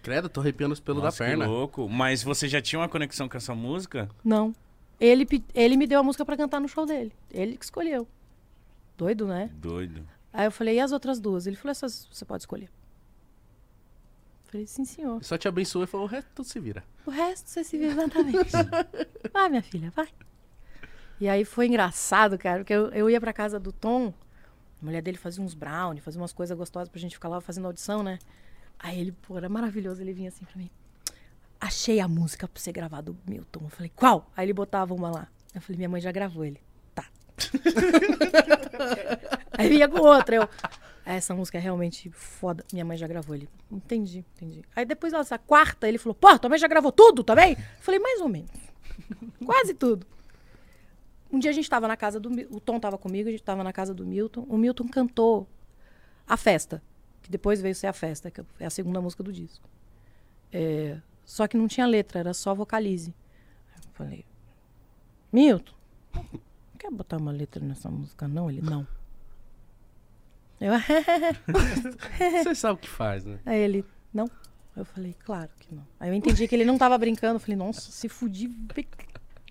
Credo, 0.05 0.29
tô 0.29 0.43
arrepiando 0.43 0.75
os 0.75 0.81
pelos 0.81 1.03
Nossa, 1.03 1.25
da 1.25 1.27
perna. 1.27 1.47
Que 1.47 1.51
louco. 1.51 1.89
Mas 1.89 2.23
você 2.23 2.47
já 2.47 2.61
tinha 2.61 2.79
uma 2.79 2.91
conexão 2.91 3.27
com 3.27 3.39
essa 3.39 3.55
música? 3.55 4.11
Não. 4.23 4.55
Ele, 5.01 5.27
ele 5.55 5.79
me 5.79 5.87
deu 5.87 5.99
a 5.99 6.03
música 6.03 6.27
pra 6.27 6.37
cantar 6.37 6.61
no 6.61 6.69
show 6.69 6.85
dele. 6.85 7.11
Ele 7.33 7.57
que 7.57 7.65
escolheu. 7.65 8.07
Doido, 8.99 9.27
né? 9.27 9.51
Doido. 9.55 10.07
Aí 10.31 10.47
eu 10.47 10.51
falei, 10.53 10.77
e 10.77 10.81
as 10.81 10.93
outras 10.93 11.19
duas? 11.19 11.47
Ele 11.47 11.57
falou, 11.57 11.71
essas 11.71 12.07
você 12.13 12.23
pode 12.23 12.43
escolher. 12.43 12.69
Falei, 14.45 14.67
sim, 14.67 14.85
senhor. 14.85 15.25
Só 15.25 15.39
te 15.39 15.49
abençoa 15.49 15.85
e 15.85 15.87
falou, 15.87 16.07
o 16.07 16.11
resto 16.11 16.29
tudo 16.35 16.47
se 16.47 16.61
vira. 16.61 16.85
O 17.07 17.11
resto 17.11 17.49
você 17.49 17.65
se 17.65 17.79
vê 17.79 17.87
exatamente. 17.87 18.51
vai, 19.33 19.49
minha 19.49 19.63
filha, 19.63 19.91
vai. 19.91 20.09
E 21.19 21.27
aí 21.31 21.47
foi 21.47 21.67
engraçado, 21.67 22.37
cara, 22.37 22.59
porque 22.59 22.75
eu, 22.75 22.89
eu 22.91 23.09
ia 23.09 23.21
pra 23.23 23.33
casa 23.33 23.59
do 23.59 23.73
Tom, 23.73 24.13
a 24.83 24.85
mulher 24.85 25.01
dele 25.01 25.17
fazia 25.17 25.43
uns 25.43 25.55
brownie, 25.55 26.03
fazia 26.03 26.21
umas 26.21 26.33
coisas 26.35 26.55
gostosas 26.55 26.91
pra 26.91 27.01
gente 27.01 27.15
ficar 27.15 27.29
lá 27.29 27.41
fazendo 27.41 27.67
audição, 27.67 28.03
né? 28.03 28.19
Aí 28.85 29.01
ele, 29.01 29.12
pô, 29.12 29.39
era 29.39 29.49
maravilhoso, 29.49 30.03
ele 30.03 30.12
vinha 30.12 30.28
assim 30.28 30.45
pra 30.45 30.59
mim. 30.59 30.70
Achei 31.59 32.01
a 32.01 32.07
música 32.07 32.47
pra 32.47 32.61
você 32.61 32.70
gravar 32.70 33.01
do 33.01 33.16
Milton. 33.26 33.61
Eu 33.62 33.70
falei, 33.70 33.91
qual? 33.97 34.30
Aí 34.37 34.45
ele 34.45 34.53
botava 34.53 34.93
uma 34.93 35.11
lá. 35.11 35.26
Eu 35.55 35.62
falei, 35.62 35.78
minha 35.78 35.89
mãe 35.89 36.03
já 36.03 36.12
gravou 36.12 36.45
ele. 36.45 36.61
Tá. 36.95 37.07
Aí 39.57 39.70
vinha 39.70 39.89
com 39.89 40.01
outra. 40.01 40.37
Eu, 40.37 40.49
essa 41.03 41.35
música 41.35 41.57
é 41.57 41.62
realmente 41.62 42.11
foda. 42.11 42.62
Minha 42.70 42.85
mãe 42.85 42.99
já 42.99 43.07
gravou 43.07 43.35
ele. 43.35 43.49
Entendi, 43.72 44.22
entendi. 44.37 44.62
Aí 44.76 44.85
depois, 44.85 45.14
essa 45.14 45.39
quarta, 45.39 45.89
ele 45.89 45.97
falou, 45.97 46.14
pô, 46.14 46.39
tua 46.39 46.51
mãe 46.51 46.59
já 46.59 46.68
gravou 46.68 46.93
tudo 46.93 47.24
também? 47.24 47.53
Eu 47.53 47.59
falei, 47.80 47.99
mais 47.99 48.20
ou 48.20 48.28
menos. 48.28 48.51
Quase 49.43 49.72
tudo. 49.72 50.07
Um 51.32 51.39
dia 51.39 51.51
a 51.51 51.55
gente 51.55 51.70
tava 51.70 51.89
na 51.89 51.97
casa 51.97 52.20
do 52.20 52.28
o 52.55 52.61
Tom 52.61 52.78
tava 52.78 52.99
comigo, 52.99 53.30
a 53.30 53.32
gente 53.32 53.43
tava 53.43 53.64
na 53.64 53.72
casa 53.72 53.95
do 53.95 54.05
Milton. 54.05 54.45
O 54.47 54.59
Milton 54.59 54.87
cantou 54.89 55.49
A 56.28 56.37
Festa, 56.37 56.82
que 57.25 57.31
depois 57.31 57.59
veio 57.59 57.75
ser 57.75 57.87
A 57.87 57.93
Festa, 57.93 58.31
que 58.31 58.43
é 58.61 58.66
a 58.66 58.70
segunda 58.70 59.01
música 59.01 59.22
do 59.22 59.33
disco. 59.33 59.66
É, 60.53 61.01
só 61.25 61.49
que 61.49 61.57
não 61.57 61.66
tinha 61.66 61.87
letra, 61.87 62.20
era 62.20 62.35
só 62.35 62.55
vocalize. 62.55 63.14
Eu 63.77 63.91
falei, 63.95 64.27
Milton, 65.33 65.72
não 66.14 66.79
quer 66.79 66.91
botar 66.91 67.16
uma 67.16 67.33
letra 67.33 67.64
nessa 67.64 67.91
música 67.91 68.29
não? 68.29 68.51
Ele, 68.51 68.61
não. 68.61 68.87
Eu, 70.61 70.75
Você 72.45 72.55
sabe 72.55 72.75
o 72.75 72.77
que 72.77 72.89
faz, 72.89 73.25
né? 73.25 73.39
Aí 73.47 73.59
ele, 73.59 73.87
não. 74.12 74.31
Eu 74.77 74.85
falei, 74.85 75.16
claro 75.25 75.51
que 75.59 75.75
não. 75.75 75.87
Aí 75.99 76.11
eu 76.11 76.14
entendi 76.14 76.47
que 76.47 76.55
ele 76.55 76.66
não 76.66 76.77
tava 76.77 76.99
brincando. 76.99 77.37
Eu 77.37 77.41
falei, 77.41 77.57
nossa, 77.57 77.91
se 77.91 78.07
fudi 78.07 78.55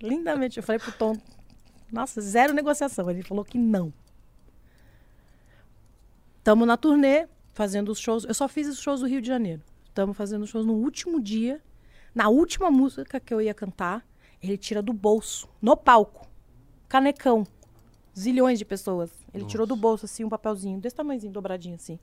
lindamente. 0.00 0.58
Eu 0.58 0.62
falei 0.62 0.78
pro 0.78 0.92
Tom, 0.92 1.16
nossa, 1.90 2.20
zero 2.20 2.52
negociação. 2.52 3.10
Ele 3.10 3.22
falou 3.24 3.44
que 3.44 3.58
não. 3.58 3.92
Tamo 6.44 6.64
na 6.64 6.76
turnê, 6.76 7.26
fazendo 7.54 7.90
os 7.90 7.98
shows. 7.98 8.24
Eu 8.24 8.34
só 8.34 8.46
fiz 8.46 8.68
os 8.68 8.80
shows 8.80 9.00
do 9.00 9.06
Rio 9.06 9.22
de 9.22 9.28
Janeiro. 9.28 9.62
Tamo 9.94 10.12
fazendo 10.12 10.42
os 10.42 10.50
shows 10.50 10.66
no 10.66 10.74
último 10.74 11.20
dia. 11.20 11.62
Na 12.14 12.28
última 12.28 12.70
música 12.70 13.18
que 13.18 13.32
eu 13.32 13.40
ia 13.40 13.54
cantar, 13.54 14.04
ele 14.42 14.58
tira 14.58 14.82
do 14.82 14.92
bolso, 14.92 15.48
no 15.62 15.76
palco, 15.76 16.28
canecão. 16.88 17.46
Zilhões 18.16 18.58
de 18.58 18.64
pessoas. 18.64 19.10
Ele 19.32 19.44
tirou 19.44 19.66
do 19.66 19.74
bolso, 19.74 20.04
assim, 20.04 20.22
um 20.22 20.28
papelzinho, 20.28 20.78
desse 20.78 20.94
tamanhozinho, 20.94 21.32
dobradinho, 21.32 21.74
assim. 21.74 21.98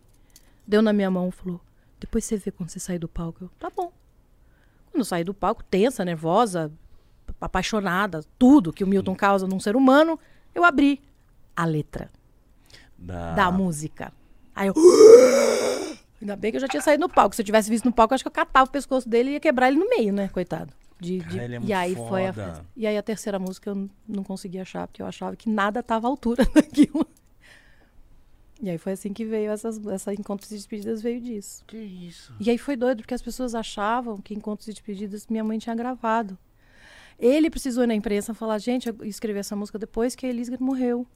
Deu 0.68 0.82
na 0.82 0.91
minha 0.91 1.10
mão 1.10 1.30
e 1.30 1.32
falou: 1.32 1.62
Depois 1.99 2.26
você 2.26 2.36
vê 2.36 2.52
quando 2.52 2.70
você 2.70 2.80
sair 2.80 2.99
do 2.99 3.08
palco. 3.08 3.45
Eu, 3.45 3.49
tá 3.58 3.70
bom. 3.70 3.93
Quando 4.91 4.99
eu 4.99 5.06
saí 5.06 5.24
do 5.24 5.34
palco, 5.34 5.64
tensa, 5.64 6.04
nervosa, 6.04 6.70
apaixonada, 7.39 8.26
tudo 8.38 8.74
que 8.74 8.84
o 8.84 8.88
Milton 8.88 9.16
causa 9.16 9.47
num 9.47 9.60
ser 9.60 9.78
humano, 9.78 10.20
eu 10.54 10.66
abri 10.66 11.02
a 11.56 11.64
letra 11.64 12.10
Da... 12.97 13.34
da 13.34 13.52
música. 13.52 14.12
Aí 14.56 14.68
eu. 14.68 14.74
Ainda 16.22 16.36
bem 16.36 16.52
que 16.52 16.58
eu 16.58 16.62
já 16.62 16.68
tinha 16.68 16.82
saído 16.82 17.02
no 17.02 17.10
palco. 17.10 17.36
Se 17.36 17.41
eu 17.41 17.45
tivesse 17.45 17.70
visto 17.70 17.86
no 17.86 17.91
palco, 17.91 18.14
eu 18.14 18.16
acho 18.16 18.24
que 18.24 18.28
eu 18.28 18.32
catava 18.32 18.70
o 18.70 18.72
pescoço 18.72 19.10
dele 19.10 19.32
e 19.32 19.34
ia 19.34 19.39
quebrar 19.39 19.70
ele 19.70 19.80
no 19.80 19.89
meio, 19.89 20.14
né? 20.14 20.28
Coitado. 20.28 20.72
De, 20.99 21.18
de- 21.18 21.39
Cara, 21.39 21.56
é 21.56 21.60
e 21.64 21.74
aí 21.74 21.95
foi 21.95 22.28
a 22.28 22.34
foda. 22.34 22.66
E 22.78 22.86
aí 22.86 22.95
a 22.95 23.02
terceira 23.02 23.39
música 23.39 23.72
eu 23.72 23.89
não 24.08 24.24
consegui 24.24 24.60
achar, 24.60 24.88
porque 24.88 25.02
eu 25.02 25.08
achava 25.08 25.36
que 25.36 25.49
nada 25.49 25.82
tava 25.82 26.08
à 26.08 26.10
altura 26.10 26.45
daquilo. 26.54 27.08
E 28.62 28.70
aí 28.70 28.78
foi 28.78 28.91
assim 28.91 29.12
que 29.12 29.26
veio 29.26 29.49
essas, 29.49 29.84
essa 29.88 30.14
Encontros 30.14 30.52
e 30.52 30.54
Despedidas 30.54 31.02
veio 31.02 31.20
disso. 31.20 31.64
Que 31.66 31.78
isso? 31.78 32.32
E 32.39 32.52
aí 32.52 32.60
foi 32.60 32.76
doido, 32.76 32.97
porque 32.99 33.16
as 33.16 33.22
pessoas 33.22 33.56
achavam 33.56 34.20
que 34.20 34.36
Encontros 34.36 34.68
e 34.68 34.72
Despedidas 34.74 35.26
minha 35.28 35.43
mãe 35.43 35.58
tinha 35.58 35.74
gravado. 35.74 36.38
Ele 37.18 37.49
precisou 37.49 37.84
ir 37.84 37.88
na 37.88 37.95
imprensa 37.95 38.36
falar, 38.36 38.60
gente, 38.60 38.88
eu 38.88 38.95
escrevi 39.04 39.39
essa 39.39 39.56
música 39.56 39.80
depois 39.80 40.16
que 40.16 40.28
a 40.28 40.30
Elis 40.30 40.49
morreu. 40.60 41.08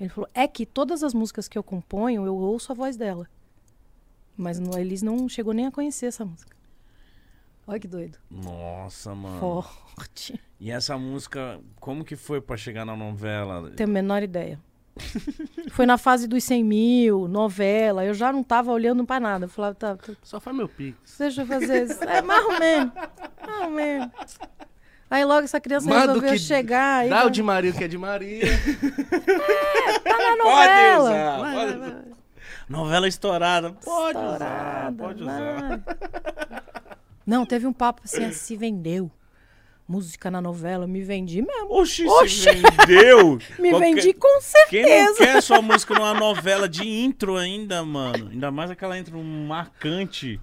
Ele 0.00 0.08
falou, 0.08 0.28
é 0.32 0.48
que 0.48 0.64
todas 0.64 1.02
as 1.04 1.12
músicas 1.12 1.46
que 1.46 1.58
eu 1.58 1.62
componho, 1.62 2.24
eu 2.24 2.34
ouço 2.34 2.72
a 2.72 2.74
voz 2.74 2.96
dela. 2.96 3.28
Mas 4.36 4.58
não- 4.58 4.74
a 4.74 4.80
Elis 4.80 5.02
não 5.02 5.28
chegou 5.28 5.52
nem 5.52 5.66
a 5.66 5.70
conhecer 5.70 6.06
essa 6.06 6.24
música. 6.24 6.56
Olha 7.66 7.78
que 7.78 7.86
doido. 7.86 8.18
Nossa, 8.30 9.14
mano. 9.14 9.38
Forte. 9.38 10.40
E 10.58 10.70
essa 10.70 10.96
música, 10.98 11.60
como 11.78 12.04
que 12.04 12.16
foi 12.16 12.40
pra 12.40 12.56
chegar 12.56 12.84
na 12.86 12.96
novela? 12.96 13.70
Tenho 13.72 13.88
a 13.88 13.92
menor 13.92 14.22
ideia. 14.22 14.58
Foi 15.70 15.86
na 15.86 15.96
fase 15.96 16.26
dos 16.26 16.42
100 16.44 16.64
mil, 16.64 17.28
novela. 17.28 18.04
Eu 18.04 18.12
já 18.12 18.32
não 18.32 18.42
tava 18.42 18.72
olhando 18.72 19.04
pra 19.06 19.20
nada. 19.20 19.44
Eu 19.44 19.48
falava, 19.48 19.74
tá, 19.74 19.96
tá, 19.96 20.12
Só 20.22 20.40
faz 20.40 20.54
meu 20.54 20.68
pix. 20.68 21.16
deixa 21.16 21.42
eu 21.42 21.46
fazer 21.46 21.84
isso. 21.84 22.02
É 22.04 22.20
mais 22.20 22.44
ou 22.44 22.58
menos. 22.58 22.92
Mais 22.94 23.62
ou 23.64 23.70
menos. 23.70 24.10
Aí 25.10 25.24
logo 25.24 25.40
essa 25.42 25.60
criança 25.60 25.90
o 25.90 25.92
resolveu 25.92 26.32
que- 26.32 26.38
chegar. 26.38 27.00
Aí 27.00 27.10
Dá 27.10 27.26
o 27.26 27.30
de 27.30 27.42
Maria 27.42 27.72
que 27.72 27.82
é 27.84 27.88
de 27.88 27.98
Maria. 27.98 28.42
tá 30.04 30.18
na 30.18 30.36
Pode 30.36 30.38
novela. 30.38 31.00
usar, 31.10 31.38
Vai, 31.38 31.54
pode 31.54 31.78
vai, 31.78 31.88
usar. 31.88 31.94
vai. 31.94 32.04
Novela 32.68 33.08
estourada. 33.08 33.72
Pode 33.72 34.16
Estourada, 34.18 34.34
usar, 34.36 34.92
pode 34.96 35.22
usar. 35.22 35.80
Não, 37.26 37.44
teve 37.44 37.66
um 37.66 37.72
papo 37.72 38.02
assim, 38.04 38.24
ah, 38.24 38.32
se 38.32 38.56
vendeu. 38.56 39.10
Música 39.88 40.30
na 40.30 40.40
novela, 40.40 40.84
eu 40.84 40.88
me 40.88 41.02
vendi 41.02 41.42
mesmo. 41.42 41.66
Oxi, 41.74 42.06
Oxi. 42.06 42.42
se 42.42 42.50
vendeu. 42.52 43.38
Me 43.58 43.70
Qualquer- 43.70 43.94
vendi 43.94 44.12
com 44.14 44.28
Quem 44.68 44.82
não 44.84 45.14
certeza. 45.14 45.18
quer 45.18 45.42
sua 45.42 45.60
música 45.60 45.92
numa 45.94 46.14
novela 46.14 46.68
de 46.68 46.88
intro 46.88 47.36
ainda, 47.36 47.82
mano? 47.84 48.28
Ainda 48.30 48.52
mais 48.52 48.70
aquela 48.70 48.96
intro 48.96 49.18
marcante. 49.20 50.40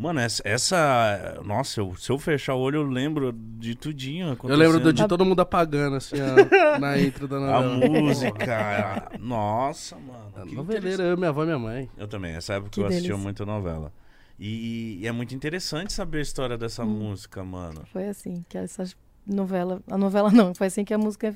Mano, 0.00 0.18
essa. 0.20 0.42
essa- 0.46 1.40
nossa, 1.44 1.78
eu- 1.80 1.94
se 1.94 2.10
eu 2.10 2.18
fechar 2.18 2.54
o 2.54 2.58
olho, 2.60 2.76
eu 2.76 2.82
lembro 2.84 3.32
de 3.32 3.74
tudinho. 3.74 4.36
Eu 4.44 4.56
lembro 4.56 4.80
do, 4.80 4.92
de 4.92 5.06
todo 5.06 5.24
mundo 5.26 5.40
apagando, 5.40 5.96
assim, 5.96 6.16
ó, 6.16 6.16
na 6.80 6.98
intro 6.98 7.28
da 7.28 7.36
A 7.36 7.40
novela. 7.62 7.88
música. 7.88 9.12
Nossa, 9.18 9.96
mano. 9.96 10.32
A 10.36 10.46
que 10.46 10.54
Noveleira, 10.54 11.02
eu, 11.02 11.16
minha 11.16 11.28
avó 11.28 11.42
e 11.42 11.46
minha 11.46 11.58
mãe. 11.58 11.90
Eu 11.98 12.08
também, 12.08 12.32
essa 12.34 12.54
época 12.54 12.70
Que 12.70 12.80
eu 12.80 12.86
assistia 12.86 13.08
delícia. 13.10 13.22
muita 13.22 13.44
novela. 13.44 13.92
E, 14.38 14.98
e 15.02 15.06
é 15.06 15.12
muito 15.12 15.34
interessante 15.34 15.92
saber 15.92 16.18
a 16.18 16.22
história 16.22 16.56
dessa 16.56 16.82
Hum. 16.82 16.86
música, 17.10 17.44
mano. 17.44 17.82
Foi 17.92 18.08
assim, 18.08 18.42
que 18.48 18.56
essa 18.56 18.84
novela. 19.26 19.82
A 19.90 19.98
novela 19.98 20.30
não, 20.32 20.54
foi 20.54 20.68
assim 20.68 20.82
que 20.82 20.94
a 20.94 20.98
música 20.98 21.34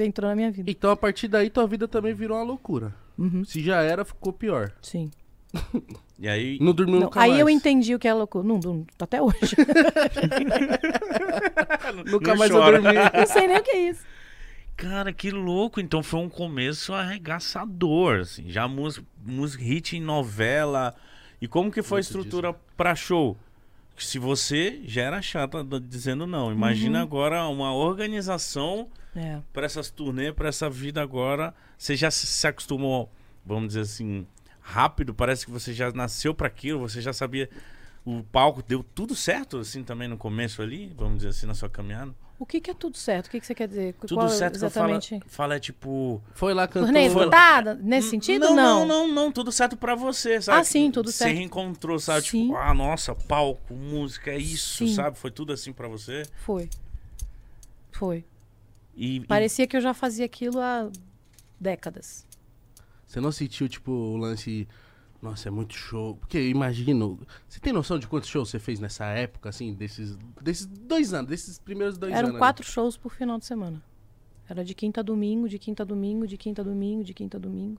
entrou 0.00 0.28
na 0.28 0.34
minha 0.34 0.50
vida. 0.50 0.68
Então, 0.68 0.90
a 0.90 0.96
partir 0.96 1.28
daí, 1.28 1.48
tua 1.50 1.68
vida 1.68 1.86
também 1.86 2.12
virou 2.12 2.36
uma 2.36 2.42
loucura. 2.44 2.92
Uhum, 3.16 3.44
Se 3.44 3.62
já 3.62 3.80
era, 3.82 4.04
ficou 4.04 4.32
pior. 4.32 4.72
sim. 4.82 5.08
E 6.18 6.28
aí. 6.28 6.58
Não 6.60 6.72
dormiu 6.72 6.96
Não, 6.96 7.02
nunca 7.06 7.20
aí 7.20 7.30
mais. 7.30 7.40
eu 7.40 7.48
entendi 7.50 7.94
o 7.94 7.98
que 7.98 8.06
é 8.08 8.14
loucura. 8.14 8.46
Não, 8.46 8.58
não, 8.58 8.86
até 9.00 9.20
hoje. 9.20 9.56
Nunca 12.06 12.30
Não 12.32 12.36
mais 12.38 12.50
chora. 12.50 12.76
eu 12.78 12.82
dormi. 12.82 12.98
não 13.14 13.26
sei 13.26 13.46
nem 13.46 13.58
o 13.58 13.62
que 13.62 13.70
é 13.70 13.88
isso. 13.90 14.02
Cara, 14.76 15.12
que 15.12 15.30
louco. 15.30 15.80
Então 15.80 16.02
foi 16.02 16.20
um 16.20 16.28
começo 16.28 16.92
arregaçador, 16.92 18.20
assim. 18.20 18.44
Já 18.48 18.66
música, 18.68 19.04
hit 19.62 19.96
em 19.96 20.00
novela. 20.00 20.94
E 21.40 21.48
como 21.48 21.70
que 21.70 21.82
foi 21.82 21.96
a 21.96 22.00
Muito 22.00 22.06
estrutura 22.06 22.54
pra 22.76 22.94
show? 22.94 23.36
Se 23.98 24.18
você 24.18 24.80
já 24.84 25.02
era 25.02 25.20
chata 25.22 25.64
dizendo 25.80 26.26
não, 26.26 26.50
imagina 26.50 26.98
Uhum. 26.98 27.04
agora 27.04 27.46
uma 27.48 27.74
organização 27.74 28.88
É. 29.14 29.38
pra 29.52 29.66
essas 29.66 29.90
turnê, 29.90 30.32
pra 30.32 30.48
essa 30.48 30.68
vida 30.70 31.02
agora. 31.02 31.54
Você 31.76 31.94
já 31.94 32.10
se 32.10 32.46
acostumou, 32.46 33.10
vamos 33.44 33.68
dizer 33.68 33.80
assim, 33.80 34.26
rápido? 34.62 35.12
Parece 35.14 35.44
que 35.44 35.50
você 35.52 35.72
já 35.74 35.90
nasceu 35.92 36.34
pra 36.34 36.46
aquilo, 36.46 36.80
você 36.80 37.00
já 37.00 37.12
sabia 37.12 37.48
o 38.04 38.22
palco 38.24 38.62
deu 38.62 38.82
tudo 38.82 39.14
certo, 39.14 39.58
assim, 39.58 39.84
também 39.84 40.08
no 40.08 40.16
começo 40.16 40.60
ali, 40.60 40.92
vamos 40.96 41.18
dizer 41.18 41.28
assim, 41.28 41.46
na 41.46 41.54
sua 41.54 41.68
caminhada? 41.68 42.12
O 42.38 42.44
que, 42.44 42.60
que 42.60 42.68
é 42.72 42.74
tudo 42.74 42.96
certo? 42.96 43.28
O 43.28 43.30
que, 43.30 43.38
que 43.38 43.46
você 43.46 43.54
quer 43.54 43.68
dizer? 43.68 43.94
Tudo 44.00 44.16
Qual 44.16 44.28
certo 44.28 44.56
exatamente? 44.56 45.08
que 45.10 45.14
eu 45.14 45.20
falo, 45.20 45.30
falo 45.30 45.52
é 45.52 45.60
tipo... 45.60 46.20
Foi 46.34 46.52
lá 46.52 46.66
cantou. 46.66 46.86
Turnê 46.86 47.06
esgotada? 47.06 47.74
Nesse 47.80 48.10
sentido? 48.10 48.46
Não, 48.46 48.56
Não. 48.56 48.86
não, 48.86 49.06
não, 49.06 49.14
não, 49.14 49.32
tudo 49.32 49.52
certo 49.52 49.76
pra 49.76 49.94
você, 49.94 50.40
sabe? 50.42 50.58
Ah, 50.60 50.64
sim, 50.64 50.90
tudo 50.90 51.12
Você 51.12 51.18
certo. 51.18 51.36
reencontrou, 51.36 52.00
sabe? 52.00 52.26
Sim. 52.26 52.46
Tipo, 52.46 52.56
ah, 52.56 52.74
nossa, 52.74 53.14
palco, 53.14 53.72
música, 53.74 54.32
é 54.32 54.38
isso, 54.38 54.78
Sim. 54.78 54.92
sabe? 54.92 55.16
Foi 55.16 55.30
tudo 55.30 55.52
assim 55.52 55.72
pra 55.72 55.86
você? 55.86 56.24
Foi. 56.44 56.68
Foi. 57.92 58.24
E, 58.96 59.18
e- 59.18 59.26
Parecia 59.26 59.64
que 59.66 59.76
eu 59.76 59.80
já 59.80 59.94
fazia 59.94 60.24
aquilo 60.26 60.58
há 60.58 60.90
décadas. 61.60 62.26
Você 63.12 63.20
não 63.20 63.30
sentiu, 63.30 63.68
tipo, 63.68 63.92
o 63.92 64.16
lance. 64.16 64.66
Nossa, 65.20 65.48
é 65.48 65.50
muito 65.50 65.74
show. 65.74 66.16
Porque 66.16 66.38
eu 66.38 66.48
imagino. 66.48 67.20
Você 67.46 67.60
tem 67.60 67.70
noção 67.70 67.98
de 67.98 68.08
quantos 68.08 68.26
shows 68.26 68.48
você 68.48 68.58
fez 68.58 68.80
nessa 68.80 69.04
época, 69.04 69.50
assim, 69.50 69.74
desses, 69.74 70.16
desses 70.40 70.64
dois 70.64 71.12
anos, 71.12 71.28
desses 71.28 71.58
primeiros 71.58 71.98
dois 71.98 72.10
Eram 72.14 72.28
anos? 72.28 72.38
quatro 72.38 72.64
shows 72.64 72.96
por 72.96 73.12
final 73.12 73.38
de 73.38 73.44
semana. 73.44 73.82
Era 74.48 74.64
de 74.64 74.74
quinta 74.74 75.00
a 75.00 75.02
domingo, 75.02 75.46
de 75.46 75.58
quinta 75.58 75.82
a 75.82 75.86
domingo, 75.86 76.26
de 76.26 76.38
quinta 76.38 76.62
a 76.62 76.64
domingo, 76.64 77.04
de 77.04 77.12
quinta 77.12 77.36
a 77.36 77.40
domingo. 77.40 77.78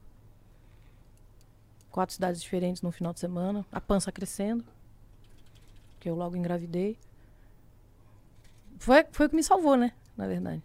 Quatro 1.89 2.13
cidades 2.13 2.39
diferentes 2.39 2.84
no 2.84 2.91
final 2.91 3.11
de 3.11 3.19
semana. 3.19 3.65
A 3.71 3.81
pança 3.81 4.11
crescendo. 4.11 4.63
Que 5.99 6.07
eu 6.07 6.13
logo 6.13 6.38
engravidei. 6.38 6.95
Foi, 8.77 9.03
foi 9.11 9.25
o 9.25 9.29
que 9.29 9.36
me 9.36 9.43
salvou, 9.43 9.75
né? 9.75 9.93
Na 10.15 10.27
verdade. 10.27 10.61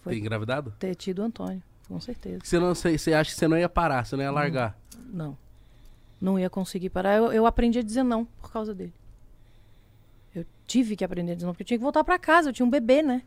Foi 0.00 0.12
Tem 0.12 0.20
engravidado? 0.20 0.74
ter 0.78 0.94
tido 0.94 1.20
o 1.20 1.22
Antônio. 1.24 1.62
Com 1.88 2.00
certeza. 2.00 2.40
Você, 2.42 2.58
não, 2.58 2.74
você, 2.74 2.98
você 2.98 3.12
acha 3.14 3.30
que 3.30 3.36
você 3.38 3.46
não 3.46 3.56
ia 3.56 3.68
parar, 3.68 4.04
você 4.04 4.16
não 4.16 4.24
ia 4.24 4.30
largar. 4.30 4.76
Não. 5.12 5.36
Não 6.20 6.38
ia 6.38 6.50
conseguir 6.50 6.90
parar. 6.90 7.16
Eu, 7.16 7.32
eu 7.32 7.46
aprendi 7.46 7.78
a 7.78 7.82
dizer 7.82 8.02
não 8.02 8.24
por 8.24 8.50
causa 8.50 8.74
dele. 8.74 8.92
Eu 10.34 10.44
tive 10.66 10.96
que 10.96 11.04
aprender 11.04 11.32
a 11.32 11.34
dizer 11.34 11.46
não, 11.46 11.52
porque 11.52 11.62
eu 11.62 11.66
tinha 11.66 11.78
que 11.78 11.82
voltar 11.84 12.02
pra 12.02 12.18
casa. 12.18 12.48
Eu 12.48 12.52
tinha 12.52 12.66
um 12.66 12.70
bebê, 12.70 13.02
né? 13.02 13.22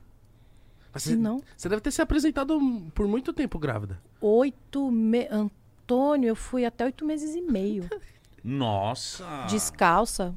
Mas 0.93 1.03
Se 1.03 1.10
você, 1.10 1.16
não. 1.16 1.41
você 1.55 1.70
deve 1.70 1.82
ter 1.82 1.91
se 1.91 2.01
apresentado 2.01 2.60
por 2.93 3.07
muito 3.07 3.32
tempo 3.32 3.57
grávida. 3.60 3.99
Oito 4.20 4.89
me... 4.91 5.28
Antônio, 5.30 6.28
eu 6.30 6.36
fui 6.36 6.66
até 6.66 6.86
oito 6.86 7.05
meses 7.05 7.36
e 7.36 7.41
meio. 7.41 7.88
Nossa! 8.43 9.45
Descalça. 9.47 10.34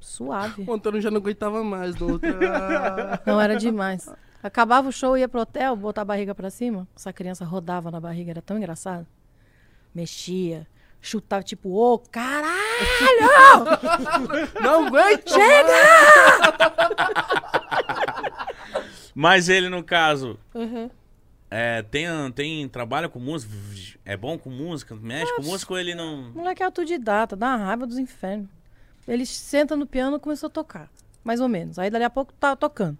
Suave. 0.00 0.64
O 0.68 0.72
Antônio 0.72 1.00
já 1.00 1.10
não 1.10 1.18
aguentava 1.18 1.62
mais 1.64 1.94
do 1.96 2.12
outro. 2.12 2.30
Não 3.26 3.40
era 3.40 3.56
demais. 3.56 4.08
Acabava 4.42 4.88
o 4.88 4.92
show, 4.92 5.16
ia 5.16 5.28
pro 5.28 5.40
hotel, 5.40 5.74
botar 5.76 6.02
a 6.02 6.04
barriga 6.04 6.34
pra 6.34 6.50
cima. 6.50 6.86
Essa 6.94 7.12
criança 7.12 7.44
rodava 7.44 7.90
na 7.90 8.00
barriga, 8.00 8.30
era 8.30 8.42
tão 8.42 8.56
engraçado. 8.56 9.06
Mexia, 9.94 10.66
chutava, 11.00 11.42
tipo, 11.42 11.70
ô, 11.70 11.98
caralho! 11.98 12.54
não 14.62 14.86
aguento! 14.86 15.32
Mas 19.14 19.48
ele, 19.48 19.68
no 19.68 19.82
caso, 19.82 20.38
Uhum. 20.54 20.90
é, 21.50 21.82
tem, 21.82 22.06
tem 22.34 22.68
trabalho 22.68 23.08
com 23.08 23.18
música? 23.18 23.52
É 24.04 24.16
bom 24.16 24.38
com 24.38 24.50
música? 24.50 24.94
Mexe 24.94 25.34
com 25.36 25.42
música 25.42 25.72
ou 25.72 25.78
ele 25.78 25.94
não. 25.94 26.30
Moleque 26.32 26.62
é 26.62 26.66
autodidata, 26.66 27.34
dá 27.34 27.48
uma 27.56 27.64
raiva 27.66 27.86
dos 27.86 27.98
infernos. 27.98 28.48
Ele 29.08 29.24
senta 29.24 29.74
no 29.76 29.86
piano 29.86 30.16
e 30.16 30.20
começou 30.20 30.48
a 30.48 30.50
tocar. 30.50 30.88
Mais 31.24 31.40
ou 31.40 31.48
menos. 31.48 31.78
Aí 31.78 31.88
dali 31.90 32.04
a 32.04 32.10
pouco 32.10 32.32
tava 32.34 32.56
tocando. 32.56 32.98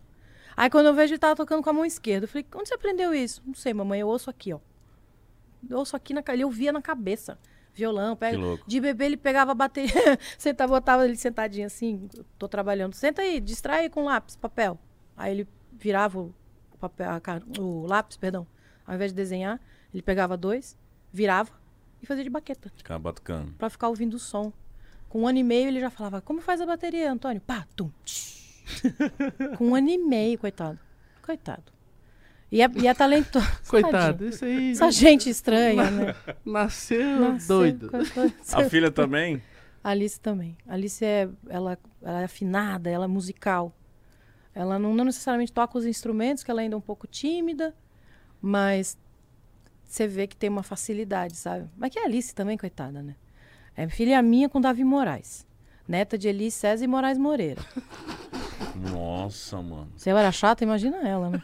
Aí 0.57 0.71
quando 0.71 0.87
eu 0.87 0.95
vejo 0.95 1.13
ele 1.13 1.19
tava 1.19 1.37
tocando 1.37 1.63
com 1.63 1.71
a 1.71 1.73
mão 1.73 1.85
esquerda. 1.85 2.25
Eu 2.25 2.29
falei, 2.29 2.47
onde 2.55 2.69
você 2.69 2.75
aprendeu 2.75 3.15
isso? 3.15 3.43
Não 3.47 3.55
sei, 3.55 3.75
mamãe, 3.75 4.01
eu 4.01 4.09
ouço 4.09 4.31
aqui, 4.31 4.53
ó. 4.53 4.59
Eu 5.69 5.79
ouço 5.79 5.95
aqui 5.97 6.15
na 6.15 6.23
ele 6.29 6.45
ouvia 6.45 6.73
na 6.73 6.81
cabeça. 6.81 7.39
Violão, 7.75 8.17
pega. 8.17 8.39
De 8.67 8.81
bebê 8.81 9.05
ele 9.05 9.17
pegava 9.19 9.53
a 9.53 9.55
bateria. 9.55 9.93
Sentava, 10.39 10.73
botava 10.73 11.05
ele 11.05 11.17
sentadinho 11.17 11.67
assim, 11.67 12.09
tô 12.39 12.49
trabalhando. 12.49 12.95
Senta 12.95 13.21
aí, 13.21 13.39
distrai 13.39 13.91
com 13.91 14.05
lápis, 14.05 14.35
papel. 14.35 14.79
Aí 15.15 15.33
ele 15.33 15.49
virava 15.73 16.21
o, 16.21 16.35
papel, 16.81 17.11
a 17.11 17.21
o 17.61 17.87
lápis, 17.87 18.17
perdão. 18.17 18.47
Ao 18.87 18.95
invés 18.95 19.13
de 19.13 19.17
desenhar, 19.17 19.61
ele 19.93 20.03
pegava 20.03 20.39
dois, 20.39 20.75
virava 21.13 21.51
e 22.01 22.07
fazia 22.07 22.25
de 22.25 22.31
baqueta 22.31 22.73
Ficar 22.75 22.99
batucando. 22.99 23.53
pra 23.59 23.69
ficar 23.69 23.89
ouvindo 23.89 24.15
o 24.15 24.19
som. 24.19 24.53
Com 25.09 25.23
um 25.23 25.29
ano 25.29 25.39
e 25.39 25.43
meio 25.43 25.69
ele 25.69 25.81
já 25.81 25.91
falava, 25.91 26.21
como 26.23 26.41
faz 26.41 26.61
a 26.63 26.67
bateria, 26.67 27.13
Antônio? 27.13 27.43
Pá, 27.43 27.67
tum, 27.77 27.91
tch. 28.05 28.46
Com 29.57 29.69
um 29.69 29.75
ano 29.75 29.89
e 29.89 29.99
meio, 29.99 30.39
coitado. 30.39 30.79
Coitado. 31.23 31.73
E 32.51 32.63
é, 32.63 32.71
e 32.77 32.87
é 32.87 32.95
talentoso. 32.95 33.47
Coitado, 33.69 34.27
isso 34.29 34.45
aí. 34.45 34.71
Essa 34.71 34.91
gente 34.91 35.29
estranha, 35.29 35.91
né? 35.91 36.15
Nasceu, 36.45 37.21
Nasceu 37.21 37.57
doido. 37.59 37.91
a- 38.53 38.65
filha 38.69 38.91
também? 38.91 39.43
Alice 39.83 40.21
também. 40.21 40.57
Alice 40.67 41.05
é, 41.05 41.29
ela, 41.49 41.77
ela 42.03 42.21
é 42.21 42.25
afinada, 42.25 42.89
ela 42.89 43.05
é 43.05 43.09
musical. 43.09 43.73
Ela 44.55 44.79
não, 44.79 44.95
não 44.95 45.05
necessariamente 45.05 45.53
toca 45.53 45.77
os 45.77 45.85
instrumentos, 45.85 46.43
que 46.45 46.51
ela 46.51 46.61
ainda 46.61 46.75
é 46.75 46.79
um 46.79 46.81
pouco 46.81 47.07
tímida, 47.07 47.75
mas 48.41 48.97
você 49.85 50.07
vê 50.07 50.27
que 50.27 50.37
tem 50.37 50.49
uma 50.49 50.63
facilidade, 50.63 51.37
sabe? 51.37 51.69
Mas 51.77 51.91
que 51.91 51.99
é 51.99 52.03
a 52.03 52.07
Alice 52.07 52.35
também, 52.35 52.57
coitada, 52.57 53.03
né? 53.03 53.17
É 53.77 53.89
filha 53.89 54.23
minha 54.23 54.49
com 54.49 54.61
Davi 54.61 54.83
Moraes. 54.85 55.45
Neta 55.87 56.17
de 56.17 56.27
Eli 56.29 56.51
César 56.51 56.85
e 56.85 56.89
Moraes 56.89 57.19
Moreira. 57.19 57.61
Nossa, 58.81 59.63
mano. 59.63 59.89
Se 59.97 60.11
eu 60.11 60.19
era 60.19 60.31
chata, 60.33 60.65
imagina 60.65 60.97
ela, 61.09 61.31
né? 61.31 61.43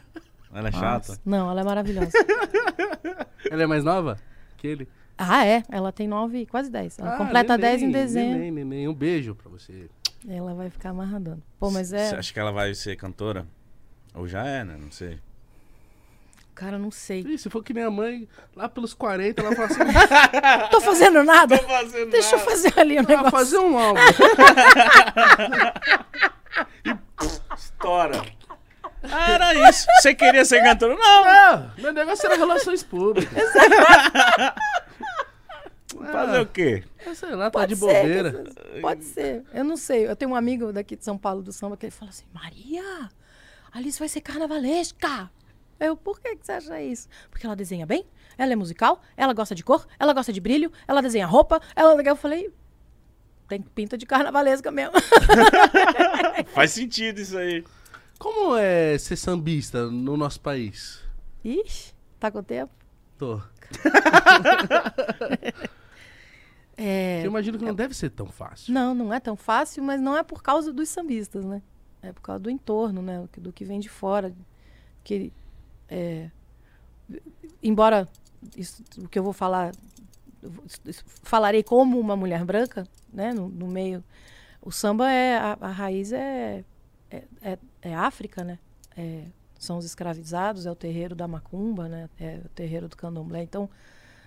Ela 0.55 0.69
é 0.69 0.73
chata? 0.73 1.09
Nossa. 1.13 1.21
Não, 1.25 1.51
ela 1.51 1.61
é 1.61 1.65
maravilhosa. 1.65 2.11
Ela 3.51 3.63
é 3.65 3.67
mais 3.67 3.83
nova 3.85 4.17
que 4.57 4.67
ele? 4.67 4.89
ah, 5.19 5.45
é? 5.47 5.63
Ela 5.71 5.93
tem 5.93 6.07
nove, 6.07 6.47
quase 6.47 6.71
dez. 6.71 6.99
Ela 6.99 7.15
Ah, 7.15 7.19
completa 7.19 7.57
neném, 7.57 7.71
dez 7.71 7.83
em 7.83 7.91
dezembro. 7.91 8.39
Neném, 8.39 8.51
neném. 8.53 8.89
Um 8.89 8.95
beijo 8.95 9.35
pra 9.35 9.51
você. 9.51 9.89
Ela 10.29 10.55
vai 10.55 10.71
ficar 10.71 10.91
amarradando. 10.91 11.43
Pô, 11.59 11.71
mas 11.71 11.89
Você 11.89 11.97
é. 11.97 12.15
acha 12.17 12.33
que 12.33 12.39
ela 12.39 12.53
vai 12.53 12.73
ser 12.75 12.97
cantora? 12.97 13.47
Ou 14.15 14.29
já 14.29 14.47
é, 14.47 14.63
né? 14.65 14.77
Não 14.81 14.91
sei. 14.91 15.19
Cara, 16.55 16.79
não 16.79 16.91
sei. 16.91 17.21
Ih, 17.23 17.39
se 17.39 17.49
for 17.51 17.63
que 17.65 17.73
nem 17.75 17.83
a 17.83 17.91
mãe, 17.91 18.29
lá 18.55 18.69
pelos 18.69 18.93
40, 18.95 19.41
ela 19.43 19.57
fala 19.57 19.69
assim: 19.69 19.81
Tô 20.71 20.81
fazendo 20.83 21.25
nada? 21.25 21.57
fazendo 21.59 22.11
Deixa 22.11 22.37
eu 22.37 22.41
fazer 22.41 22.79
ali 22.79 23.01
o 23.01 23.03
vai 23.03 23.17
negócio. 23.17 23.31
fazer 23.33 23.59
um 23.59 23.77
álbum. 23.79 24.01
Estoura. 27.65 28.23
Ah, 29.03 29.33
era 29.33 29.69
isso. 29.69 29.87
Você 30.01 30.15
queria 30.15 30.45
ser 30.45 30.63
cantora? 30.63 30.95
Não. 30.95 31.25
Ah, 31.25 31.73
meu 31.79 31.93
negócio 31.93 32.27
era 32.27 32.37
relações 32.37 32.83
públicas. 32.83 33.43
Fazer 36.13 36.41
o 36.41 36.47
quê? 36.47 36.85
Ah, 37.07 37.15
sei 37.15 37.35
lá, 37.35 37.51
tá 37.51 37.61
Pode 37.61 37.75
de 37.75 37.81
ser, 37.81 37.87
bobeira. 37.87 38.45
Pode 38.81 39.05
ser. 39.05 39.45
Eu 39.53 39.65
não 39.65 39.77
sei. 39.77 40.09
Eu 40.09 40.17
tenho 40.17 40.31
um 40.31 40.35
amigo 40.35 40.73
daqui 40.73 40.97
de 40.97 41.05
São 41.05 41.17
Paulo 41.19 41.43
do 41.43 41.53
samba 41.53 41.77
que 41.77 41.87
ele 41.87 41.93
fala 41.93 42.11
assim: 42.11 42.25
Maria, 42.33 43.11
Alice 43.73 43.99
vai 43.99 44.09
ser 44.09 44.21
carnavalesca. 44.21 45.31
Eu, 45.79 45.97
por 45.97 46.21
que, 46.21 46.37
que 46.37 46.47
você 46.47 46.53
acha 46.53 46.81
isso? 46.81 47.09
Porque 47.31 47.45
ela 47.45 47.57
desenha 47.57 47.85
bem, 47.85 48.07
ela 48.39 48.53
é 48.53 48.57
musical, 48.57 49.03
ela 49.17 49.33
gosta 49.33 49.55
de 49.55 49.65
cor, 49.65 49.85
ela 49.99 50.13
gosta 50.13 50.33
de 50.33 50.41
brilho, 50.41 50.71
ela 50.87 51.03
desenha 51.03 51.27
roupa, 51.27 51.61
ela. 51.75 52.01
Eu 52.01 52.17
falei, 52.17 52.53
tem 53.53 53.61
pinta 53.61 53.99
de 53.99 54.07
carnavalesca 54.07 54.71
mesmo. 54.71 54.95
Faz 56.55 56.71
sentido 56.71 57.21
isso 57.21 57.37
aí. 57.37 57.63
Como 58.19 58.57
é 58.57 58.97
ser 58.97 59.17
sambista 59.17 59.91
no 59.91 60.17
nosso 60.17 60.41
país? 60.41 61.01
Ixi, 61.45 61.93
tá 62.19 62.31
com 62.31 62.43
tempo? 62.43 62.73
Tô. 63.19 63.41
É, 66.75 67.21
Eu 67.21 67.27
imagino 67.27 67.59
que 67.59 67.65
não 67.67 67.75
deve 67.75 67.95
ser 67.95 68.11
tão 68.11 68.27
fácil. 68.27 68.73
Não, 68.73 68.95
não 68.95 69.13
é 69.13 69.21
tão 69.21 69.37
fácil, 69.37 69.85
mas 69.85 70.01
não 70.01 70.17
é 70.17 70.23
por 70.23 70.43
causa 70.43 70.73
dos 70.73 70.89
sambistas, 70.89 71.45
né? 71.45 71.61
É 72.01 72.13
por 72.15 72.23
causa 72.23 72.43
do 72.43 72.51
entorno, 72.51 73.03
né? 73.03 73.29
Do 73.37 73.53
que 73.53 73.63
vem 73.63 73.79
de 73.79 73.91
fora. 73.91 74.35
Que, 75.05 75.31
é, 75.87 76.31
embora 77.63 78.09
isso, 78.57 78.83
o 78.99 79.07
que 79.07 79.19
eu 79.19 79.23
vou 79.23 79.35
falar, 79.35 79.73
falarei 81.23 81.63
como 81.63 81.99
uma 81.99 82.17
mulher 82.17 82.45
branca, 82.45 82.87
né? 83.13 83.33
No, 83.33 83.49
no 83.49 83.67
meio, 83.67 84.03
o 84.61 84.71
samba 84.71 85.11
é 85.11 85.37
a, 85.37 85.59
a 85.61 85.71
raiz 85.71 86.13
é 86.13 86.65
é, 87.13 87.25
é, 87.43 87.59
é 87.83 87.95
África, 87.95 88.43
né? 88.43 88.59
É, 88.97 89.25
são 89.59 89.79
os 89.79 89.85
escravizados, 89.85 90.67
é 90.67 90.71
o 90.71 90.75
terreiro 90.75 91.15
da 91.15 91.29
macumba, 91.29 91.89
né? 91.89 92.09
É 92.19 92.41
o 92.45 92.49
terreiro 92.49 92.89
do 92.89 92.97
candomblé. 92.97 93.43
Então 93.43 93.69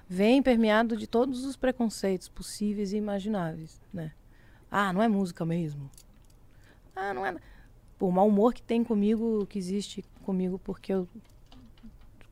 vem 0.07 0.41
permeado 0.41 0.95
de 0.95 1.07
todos 1.07 1.43
os 1.43 1.55
preconceitos 1.55 2.29
possíveis 2.29 2.93
e 2.93 2.97
imagináveis, 2.97 3.81
né? 3.91 4.11
Ah, 4.69 4.93
não 4.93 5.01
é 5.01 5.07
música 5.07 5.45
mesmo. 5.45 5.89
Ah, 6.95 7.13
não 7.13 7.25
é. 7.25 7.35
O 7.99 8.11
mau 8.11 8.27
humor 8.27 8.53
que 8.53 8.61
tem 8.61 8.83
comigo, 8.83 9.45
que 9.47 9.57
existe 9.57 10.03
comigo 10.23 10.59
porque 10.59 10.93
eu 10.93 11.07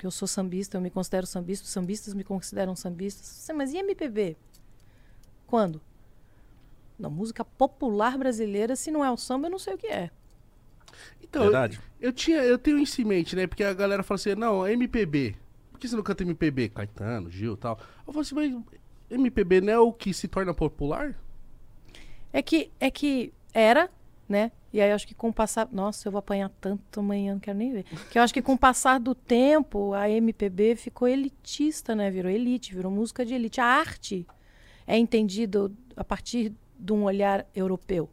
porque 0.04 0.08
eu 0.08 0.12
sou 0.12 0.28
sambista, 0.28 0.76
eu 0.76 0.82
me 0.82 0.89
considero 0.89 1.26
sambista, 1.26 1.64
os 1.64 1.72
sambistas 1.72 2.14
me 2.14 2.26
consideram 2.26 2.76
sambistas. 2.76 3.47
Mas 3.56 3.74
e 3.74 3.78
MPB? 3.78 4.36
Quando? 5.47 5.82
Na 6.99 7.10
música 7.10 7.45
popular 7.45 8.18
brasileira, 8.18 8.76
se 8.76 8.91
não 8.91 9.04
é 9.04 9.10
o 9.10 9.16
samba, 9.16 9.47
eu 9.47 9.51
não 9.51 9.60
sei 9.60 9.76
o 9.76 9.78
que 9.78 9.88
é. 9.88 10.12
Então, 11.22 11.43
Verdade. 11.43 11.80
eu, 12.01 12.10
eu 12.10 12.14
tinha, 12.14 12.43
eu 12.43 12.58
tenho 12.58 12.78
isso 12.80 13.01
em 13.01 13.06
mente, 13.06 13.34
né? 13.34 13.47
Porque 13.47 13.64
a 13.64 13.74
galera 13.74 14.04
fala 14.04 14.16
assim, 14.16 14.36
não, 14.36 14.68
MPB. 14.68 15.38
Por 15.72 15.80
que 15.80 15.88
você 15.88 15.95
não 15.95 16.04
canta 16.04 16.24
MPB? 16.24 16.70
Caetano, 16.70 17.30
Gil 17.32 17.54
e 17.54 17.58
tal. 17.58 17.80
Eu 18.06 18.12
falo 18.12 18.20
assim, 18.20 18.36
mas 18.36 18.54
MPB 19.10 19.62
não 19.62 19.74
é 19.74 19.80
o 19.80 19.93
que 19.93 20.14
se 20.14 20.28
torna 20.28 20.54
popular? 20.54 21.18
É 22.34 22.41
que, 22.41 22.70
é 22.78 22.91
que 22.91 23.32
era, 23.54 23.89
né? 24.28 24.51
E 24.71 24.82
aí 24.82 24.89
eu 24.89 24.95
acho 24.95 25.07
que 25.07 25.13
com 25.13 25.30
o 25.30 25.34
passar. 25.34 25.67
Nossa, 25.71 26.07
eu 26.07 26.11
vou 26.11 26.19
apanhar 26.19 26.49
tanto 26.61 26.99
amanhã, 26.99 27.34
não 27.34 27.39
quero 27.39 27.57
nem 27.57 27.71
ver. 27.71 27.84
Que 28.09 28.17
eu 28.17 28.24
acho 28.24 28.34
que 28.34 28.41
com 28.41 28.53
o 28.53 28.57
passar 28.57 28.99
do 28.99 29.13
tempo, 29.13 29.93
a 29.93 30.09
MPB 30.09 30.76
ficou 30.76 31.07
elitista, 31.07 31.95
né? 31.95 32.09
Virou 32.09 32.32
elite, 32.32 32.74
virou 32.74 32.91
música 32.91 33.26
de 33.26 33.34
elite. 33.34 33.61
A 33.61 33.65
arte 33.65 34.26
é 34.88 34.97
entendida 34.97 35.71
a 35.95 36.03
partir 36.03 36.53
de 36.80 36.93
um 36.93 37.03
olhar 37.03 37.45
europeu? 37.55 38.09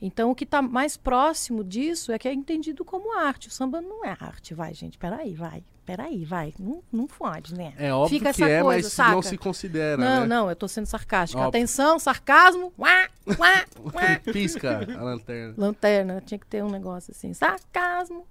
Então, 0.00 0.30
o 0.30 0.34
que 0.34 0.44
está 0.44 0.60
mais 0.60 0.96
próximo 0.96 1.64
disso 1.64 2.12
é 2.12 2.18
que 2.18 2.28
é 2.28 2.32
entendido 2.32 2.84
como 2.84 3.16
arte. 3.18 3.48
O 3.48 3.50
samba 3.50 3.80
não 3.80 4.04
é 4.04 4.10
arte, 4.10 4.54
vai, 4.54 4.74
gente. 4.74 4.98
Peraí, 4.98 5.34
vai. 5.34 5.62
Peraí, 5.86 6.24
vai. 6.24 6.54
Não, 6.58 6.82
não 6.90 7.06
fode, 7.06 7.54
né? 7.54 7.74
É 7.76 7.92
óbvio 7.92 8.18
Fica 8.18 8.32
que 8.32 8.42
essa 8.42 8.50
é, 8.50 8.62
coisa, 8.62 8.86
mas 8.86 8.92
saca? 8.92 9.12
não 9.12 9.22
se 9.22 9.36
considera, 9.36 9.96
Não, 9.98 10.20
né? 10.20 10.26
não, 10.26 10.48
eu 10.48 10.56
tô 10.56 10.66
sendo 10.66 10.86
sarcástica. 10.86 11.38
Óbvio. 11.42 11.48
Atenção, 11.60 11.98
sarcasmo. 11.98 12.72
Uá, 12.78 13.08
uá, 13.38 13.64
uá. 13.94 14.32
Pisca 14.32 14.78
a 14.98 15.02
lanterna. 15.02 15.54
Lanterna, 15.58 16.22
tinha 16.24 16.38
que 16.38 16.46
ter 16.46 16.64
um 16.64 16.70
negócio 16.70 17.10
assim, 17.10 17.34
sarcasmo. 17.34 18.26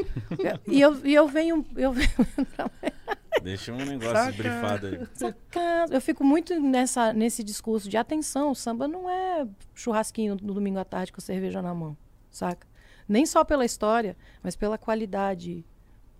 e, 0.66 0.80
eu, 0.80 0.98
e 1.04 1.14
eu 1.14 1.28
venho. 1.28 1.66
Eu 1.76 1.92
venho 1.92 2.10
Deixa 3.46 3.72
um 3.72 3.76
negócio 3.76 4.12
Saca. 4.12 4.32
brifado 4.32 4.86
aí. 4.88 5.06
sarcasmo. 5.14 5.94
Eu 5.94 6.00
fico 6.00 6.24
muito 6.24 6.58
nessa, 6.60 7.12
nesse 7.12 7.44
discurso 7.44 7.88
de 7.88 7.96
atenção. 7.96 8.50
O 8.50 8.56
samba 8.56 8.88
não 8.88 9.08
é 9.08 9.46
churrasquinho 9.72 10.36
no 10.42 10.52
domingo 10.52 10.80
à 10.80 10.84
tarde 10.84 11.12
com 11.12 11.20
cerveja 11.20 11.62
na 11.62 11.72
mão, 11.72 11.96
saca? 12.28 12.66
Nem 13.08 13.24
só 13.24 13.44
pela 13.44 13.64
história, 13.64 14.16
mas 14.42 14.56
pela 14.56 14.76
qualidade 14.76 15.64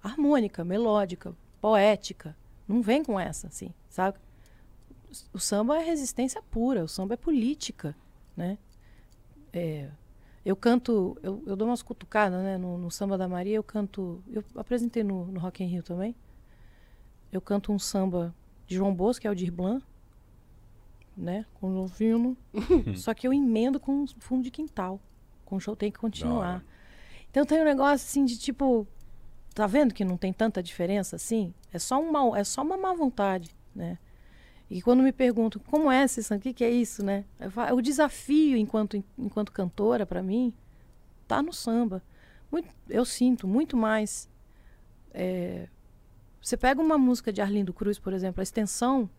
harmônica, 0.00 0.64
melódica, 0.64 1.34
poética. 1.60 2.36
Não 2.68 2.80
vem 2.80 3.02
com 3.02 3.18
essa, 3.18 3.48
assim, 3.48 3.74
sabe? 3.88 4.18
O 5.32 5.40
samba 5.40 5.78
é 5.78 5.84
resistência 5.84 6.40
pura, 6.48 6.84
o 6.84 6.88
samba 6.88 7.14
é 7.14 7.16
política, 7.16 7.96
né? 8.36 8.56
É, 9.52 9.90
eu 10.44 10.54
canto, 10.54 11.18
eu, 11.24 11.42
eu 11.44 11.56
dou 11.56 11.66
umas 11.66 11.82
cutucadas, 11.82 12.40
né? 12.40 12.56
No, 12.56 12.78
no 12.78 12.88
Samba 12.88 13.18
da 13.18 13.26
Maria 13.26 13.56
eu 13.56 13.64
canto, 13.64 14.22
eu 14.30 14.44
apresentei 14.54 15.02
no, 15.02 15.24
no 15.26 15.40
Rock 15.40 15.64
in 15.64 15.66
Rio 15.66 15.82
também. 15.82 16.14
Eu 17.36 17.40
canto 17.42 17.70
um 17.70 17.78
samba 17.78 18.34
de 18.66 18.76
João 18.76 18.94
Bosco, 18.94 19.20
que 19.20 19.28
é 19.28 19.30
o 19.30 19.34
de 19.34 19.50
Blanc, 19.50 19.84
né? 21.14 21.44
Com 21.60 21.68
Lovino. 21.68 22.34
Só 22.96 23.12
que 23.12 23.28
eu 23.28 23.32
emendo 23.32 23.78
com 23.78 23.92
um 23.92 24.06
fundo 24.06 24.42
de 24.42 24.50
quintal. 24.50 24.98
Com 25.44 25.56
o 25.56 25.60
show 25.60 25.76
tem 25.76 25.92
que 25.92 25.98
continuar. 25.98 26.64
Então 27.30 27.44
tem 27.44 27.60
um 27.60 27.64
negócio 27.64 28.06
assim 28.06 28.24
de 28.24 28.38
tipo, 28.38 28.86
tá 29.54 29.66
vendo 29.66 29.92
que 29.92 30.02
não 30.02 30.16
tem 30.16 30.32
tanta 30.32 30.62
diferença 30.62 31.16
assim? 31.16 31.52
É 31.70 31.78
só 31.78 32.00
um 32.00 32.10
mal, 32.10 32.34
é 32.34 32.42
só 32.42 32.62
uma 32.62 32.78
má 32.78 32.94
vontade, 32.94 33.54
né? 33.74 33.98
E 34.70 34.80
quando 34.80 35.02
me 35.02 35.12
perguntam 35.12 35.60
como 35.70 35.92
é 35.92 36.04
esse 36.04 36.34
o 36.34 36.40
que, 36.40 36.54
que 36.54 36.64
é 36.64 36.70
isso, 36.70 37.04
né? 37.04 37.26
Falo, 37.50 37.76
o 37.76 37.82
desafio 37.82 38.56
enquanto 38.56 39.04
enquanto 39.18 39.52
cantora 39.52 40.06
para 40.06 40.22
mim 40.22 40.54
tá 41.28 41.42
no 41.42 41.52
samba. 41.52 42.02
Muito, 42.50 42.68
eu 42.88 43.04
sinto 43.04 43.46
muito 43.46 43.76
mais. 43.76 44.26
é, 45.12 45.68
você 46.46 46.56
pega 46.56 46.80
uma 46.80 46.96
música 46.96 47.32
de 47.32 47.40
Arlindo 47.40 47.72
Cruz, 47.72 47.98
por 47.98 48.12
exemplo, 48.12 48.40
a 48.40 48.42
extensão 48.44 49.10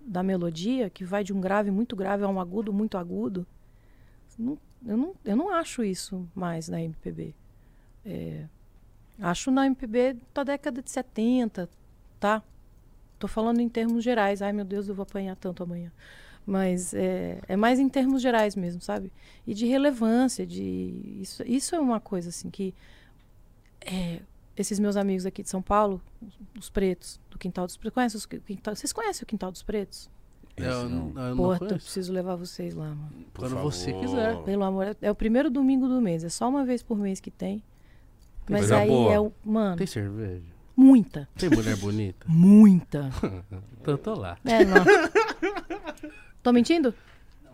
da 0.00 0.20
melodia, 0.20 0.90
que 0.90 1.04
vai 1.04 1.22
de 1.22 1.32
um 1.32 1.40
grave 1.40 1.70
muito 1.70 1.94
grave 1.94 2.24
a 2.24 2.28
um 2.28 2.40
agudo 2.40 2.72
muito 2.72 2.98
agudo, 2.98 3.46
não- 4.36 4.58
eu, 4.84 4.96
não, 4.96 5.14
eu 5.24 5.36
não 5.36 5.50
acho 5.54 5.84
isso 5.84 6.28
mais 6.34 6.68
na 6.68 6.82
MPB. 6.82 7.34
É, 8.04 8.46
acho 9.20 9.52
na 9.52 9.66
MPB 9.66 10.16
da 10.34 10.42
década 10.42 10.82
de 10.82 10.90
70, 10.90 11.68
tá? 12.18 12.42
Tô 13.18 13.28
falando 13.28 13.60
em 13.60 13.68
termos 13.68 14.02
gerais. 14.02 14.42
Ai, 14.42 14.52
meu 14.52 14.64
Deus, 14.64 14.88
eu 14.88 14.94
vou 14.96 15.04
apanhar 15.04 15.36
tanto 15.36 15.62
amanhã. 15.62 15.92
Mas 16.46 16.94
é, 16.94 17.40
é 17.48 17.56
mais 17.56 17.78
em 17.78 17.88
termos 17.88 18.22
gerais 18.22 18.56
mesmo, 18.56 18.80
sabe? 18.82 19.12
E 19.46 19.54
de 19.54 19.66
relevância, 19.66 20.46
de... 20.46 21.18
Isso, 21.20 21.44
isso 21.46 21.76
é 21.76 21.80
uma 21.80 22.00
coisa, 22.00 22.30
assim, 22.30 22.50
que... 22.50 22.74
é, 23.80 24.20
esses 24.56 24.78
meus 24.78 24.96
amigos 24.96 25.24
aqui 25.26 25.42
de 25.42 25.48
São 25.48 25.62
Paulo, 25.62 26.00
os, 26.20 26.38
os 26.58 26.70
pretos, 26.70 27.20
do 27.30 27.38
Quintal 27.38 27.66
dos 27.66 27.76
Pretos, 27.76 27.94
conhecem 27.94 28.18
os 28.18 28.26
qui- 28.26 28.40
quintal, 28.40 28.74
vocês 28.76 28.92
conhecem 28.92 29.22
o 29.24 29.26
Quintal 29.26 29.50
dos 29.50 29.62
Pretos? 29.62 30.10
Esse 30.56 30.68
eu 30.68 30.88
não. 30.88 31.06
eu 31.08 31.12
Porra, 31.14 31.26
não 31.34 31.52
eu 31.54 31.58
conheço. 31.58 31.74
preciso 31.86 32.12
levar 32.12 32.36
vocês 32.36 32.74
lá, 32.74 32.88
mano. 32.88 33.10
Por 33.32 33.48
Quando 33.48 33.56
você 33.62 33.92
quiser. 33.94 34.36
Pelo 34.42 34.64
amor, 34.64 34.86
é- 34.88 34.96
é 35.02 35.10
o 35.10 35.14
primeiro 35.14 35.48
domingo 35.50 35.88
do 35.88 36.00
mês, 36.00 36.22
é 36.24 36.28
só 36.28 36.48
uma 36.48 36.64
vez 36.64 36.82
por 36.82 36.98
mês 36.98 37.20
que 37.20 37.30
tem. 37.30 37.62
Mas 38.48 38.60
coisa 38.62 38.76
aí 38.78 38.88
boa. 38.88 39.12
é 39.14 39.20
o. 39.20 39.32
Mano, 39.44 39.76
Tem 39.76 39.86
cerveja? 39.86 40.42
muita. 40.76 41.28
Tem 41.36 41.48
mulher 41.48 41.76
bonita? 41.76 42.26
Muita. 42.28 43.10
Tô 44.02 44.14
lá. 44.14 44.36
É, 44.44 44.64
não. 44.64 44.84
Tô 46.42 46.52
mentindo? 46.52 46.92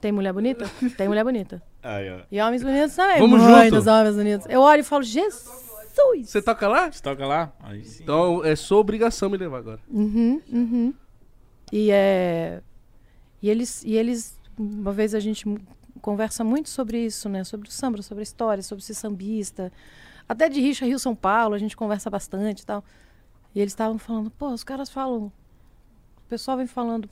Tem 0.01 0.11
mulher 0.13 0.33
bonita? 0.33 0.69
Tem 0.97 1.09
mulher 1.09 1.25
bonita. 1.25 1.63
Aí, 1.83 2.11
ó. 2.11 2.21
E 2.31 2.41
homens 2.41 2.63
bonitos 2.63 2.95
também. 2.97 3.19
Vamos 3.19 3.43
Muitos 3.43 3.85
junto. 3.85 3.91
homens 3.91 4.17
bonitos. 4.17 4.47
Eu 4.49 4.61
olho 4.61 4.81
e 4.81 4.85
falo, 4.85 5.03
Jesus! 5.03 5.68
Você 6.25 6.43
toca 6.43 6.69
lá? 6.69 6.91
Você 6.91 7.03
toca 7.03 7.27
lá? 7.27 7.53
Aí 7.61 7.85
sim. 7.85 8.03
Então 8.03 8.45
é 8.45 8.55
sua 8.57 8.79
obrigação 8.79 9.29
me 9.29 9.37
levar 9.37 9.59
agora. 9.59 9.81
Uhum, 9.89 10.41
uhum. 10.53 10.95
E 11.73 11.91
é. 11.91 12.63
E 13.43 13.49
eles, 13.49 13.83
e 13.85 13.97
eles. 13.97 14.39
Uma 14.59 14.93
vez 14.93 15.15
a 15.15 15.21
gente 15.21 15.45
conversa 16.01 16.43
muito 16.43 16.69
sobre 16.69 17.05
isso, 17.05 17.29
né? 17.29 17.45
Sobre 17.45 17.69
o 17.69 17.73
samba, 17.73 18.03
sobre 18.03 18.23
a 18.23 18.25
história, 18.25 18.63
sobre 18.63 18.85
ser 18.85 18.95
sambista. 18.95 19.73
Até 20.29 20.49
de 20.49 20.61
Richa 20.61 20.85
Rio 20.85 20.99
São 20.99 21.15
Paulo, 21.15 21.55
a 21.55 21.59
gente 21.59 21.77
conversa 21.77 22.11
bastante 22.11 22.61
e 22.61 22.67
tal. 22.67 22.85
E 23.55 23.61
eles 23.61 23.73
estavam 23.73 23.99
falando, 23.99 24.31
pô, 24.31 24.49
os 24.49 24.65
caras 24.65 24.91
falam. 24.91 25.33
O 26.17 26.29
pessoal 26.29 26.57
vem 26.57 26.67
falando, 26.67 27.09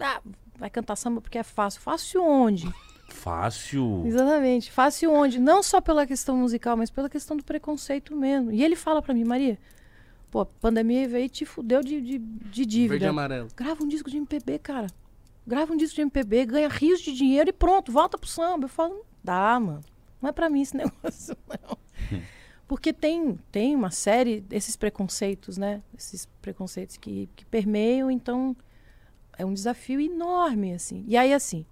ah, 0.00 0.20
vai 0.58 0.70
cantar 0.70 0.96
samba 0.96 1.20
porque 1.20 1.38
é 1.38 1.42
fácil. 1.42 1.80
Fácil 1.80 2.22
onde? 2.24 2.72
Fácil. 3.14 4.02
Exatamente. 4.06 4.70
Fácil 4.70 5.12
onde? 5.12 5.38
Não 5.38 5.62
só 5.62 5.80
pela 5.80 6.06
questão 6.06 6.36
musical, 6.36 6.76
mas 6.76 6.90
pela 6.90 7.08
questão 7.08 7.36
do 7.36 7.44
preconceito 7.44 8.14
mesmo. 8.14 8.50
E 8.52 8.62
ele 8.62 8.76
fala 8.76 9.00
pra 9.00 9.14
mim, 9.14 9.24
Maria, 9.24 9.58
pô, 10.30 10.40
a 10.40 10.46
pandemia 10.46 11.08
veio 11.08 11.26
e 11.26 11.28
te 11.28 11.44
fudeu 11.46 11.80
de, 11.82 12.00
de, 12.00 12.18
de 12.18 12.18
Verde 12.18 12.62
e 12.62 12.66
dívida. 12.66 13.08
amarelo. 13.10 13.48
Grava 13.56 13.82
um 13.84 13.88
disco 13.88 14.10
de 14.10 14.16
MPB, 14.16 14.58
cara. 14.58 14.88
Grava 15.46 15.72
um 15.72 15.76
disco 15.76 15.94
de 15.96 16.02
MPB, 16.02 16.46
ganha 16.46 16.68
rios 16.68 17.00
de 17.00 17.12
dinheiro 17.12 17.50
e 17.50 17.52
pronto, 17.52 17.92
volta 17.92 18.18
pro 18.18 18.28
samba. 18.28 18.64
Eu 18.64 18.68
falo, 18.68 18.94
não 18.94 19.02
dá, 19.22 19.58
mano. 19.60 19.80
Não 20.20 20.28
é 20.28 20.32
pra 20.32 20.50
mim 20.50 20.62
esse 20.62 20.74
negócio, 20.76 21.36
não. 21.48 21.78
Porque 22.66 22.92
tem, 22.92 23.38
tem 23.52 23.76
uma 23.76 23.90
série 23.90 24.40
desses 24.40 24.74
preconceitos, 24.74 25.56
né? 25.58 25.82
Esses 25.96 26.26
preconceitos 26.40 26.96
que, 26.96 27.28
que 27.36 27.44
permeiam, 27.44 28.10
então 28.10 28.56
é 29.36 29.44
um 29.44 29.52
desafio 29.52 30.00
enorme, 30.00 30.72
assim. 30.72 31.04
E 31.06 31.16
aí, 31.16 31.32
assim, 31.34 31.66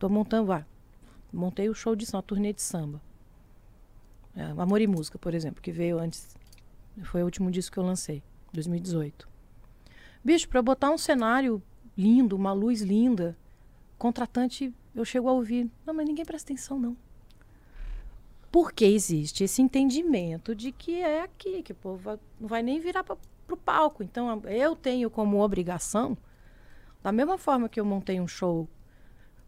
tô 0.00 0.08
montando, 0.08 0.50
ah, 0.50 0.64
montei 1.30 1.68
o 1.68 1.74
show 1.74 1.94
de 1.94 2.06
samba, 2.06 2.20
a 2.20 2.22
turnê 2.22 2.52
de 2.54 2.62
samba. 2.62 3.00
É, 4.34 4.44
Amor 4.56 4.80
e 4.80 4.86
Música, 4.86 5.18
por 5.18 5.34
exemplo, 5.34 5.62
que 5.62 5.70
veio 5.70 5.98
antes, 5.98 6.36
foi 7.04 7.22
o 7.22 7.26
último 7.26 7.50
disco 7.50 7.74
que 7.74 7.78
eu 7.78 7.84
lancei, 7.84 8.22
2018. 8.52 9.28
Bicho, 10.24 10.48
pra 10.48 10.62
botar 10.62 10.90
um 10.90 10.96
cenário 10.96 11.62
lindo, 11.96 12.34
uma 12.34 12.52
luz 12.52 12.80
linda, 12.80 13.36
contratante, 13.98 14.74
eu 14.94 15.04
chego 15.04 15.28
a 15.28 15.32
ouvir, 15.32 15.70
não, 15.84 15.92
mas 15.92 16.06
ninguém 16.06 16.24
presta 16.24 16.50
atenção, 16.50 16.78
não. 16.78 16.96
Porque 18.50 18.86
existe 18.86 19.44
esse 19.44 19.60
entendimento 19.60 20.54
de 20.54 20.72
que 20.72 21.02
é 21.02 21.22
aqui, 21.22 21.62
que 21.62 21.72
o 21.72 21.76
povo 21.76 22.18
não 22.40 22.48
vai 22.48 22.62
nem 22.62 22.80
virar 22.80 23.04
para 23.04 23.16
o 23.48 23.56
palco. 23.56 24.02
Então, 24.02 24.42
eu 24.46 24.74
tenho 24.74 25.10
como 25.10 25.40
obrigação, 25.40 26.16
da 27.02 27.12
mesma 27.12 27.38
forma 27.38 27.68
que 27.68 27.78
eu 27.78 27.84
montei 27.84 28.18
um 28.18 28.26
show 28.26 28.66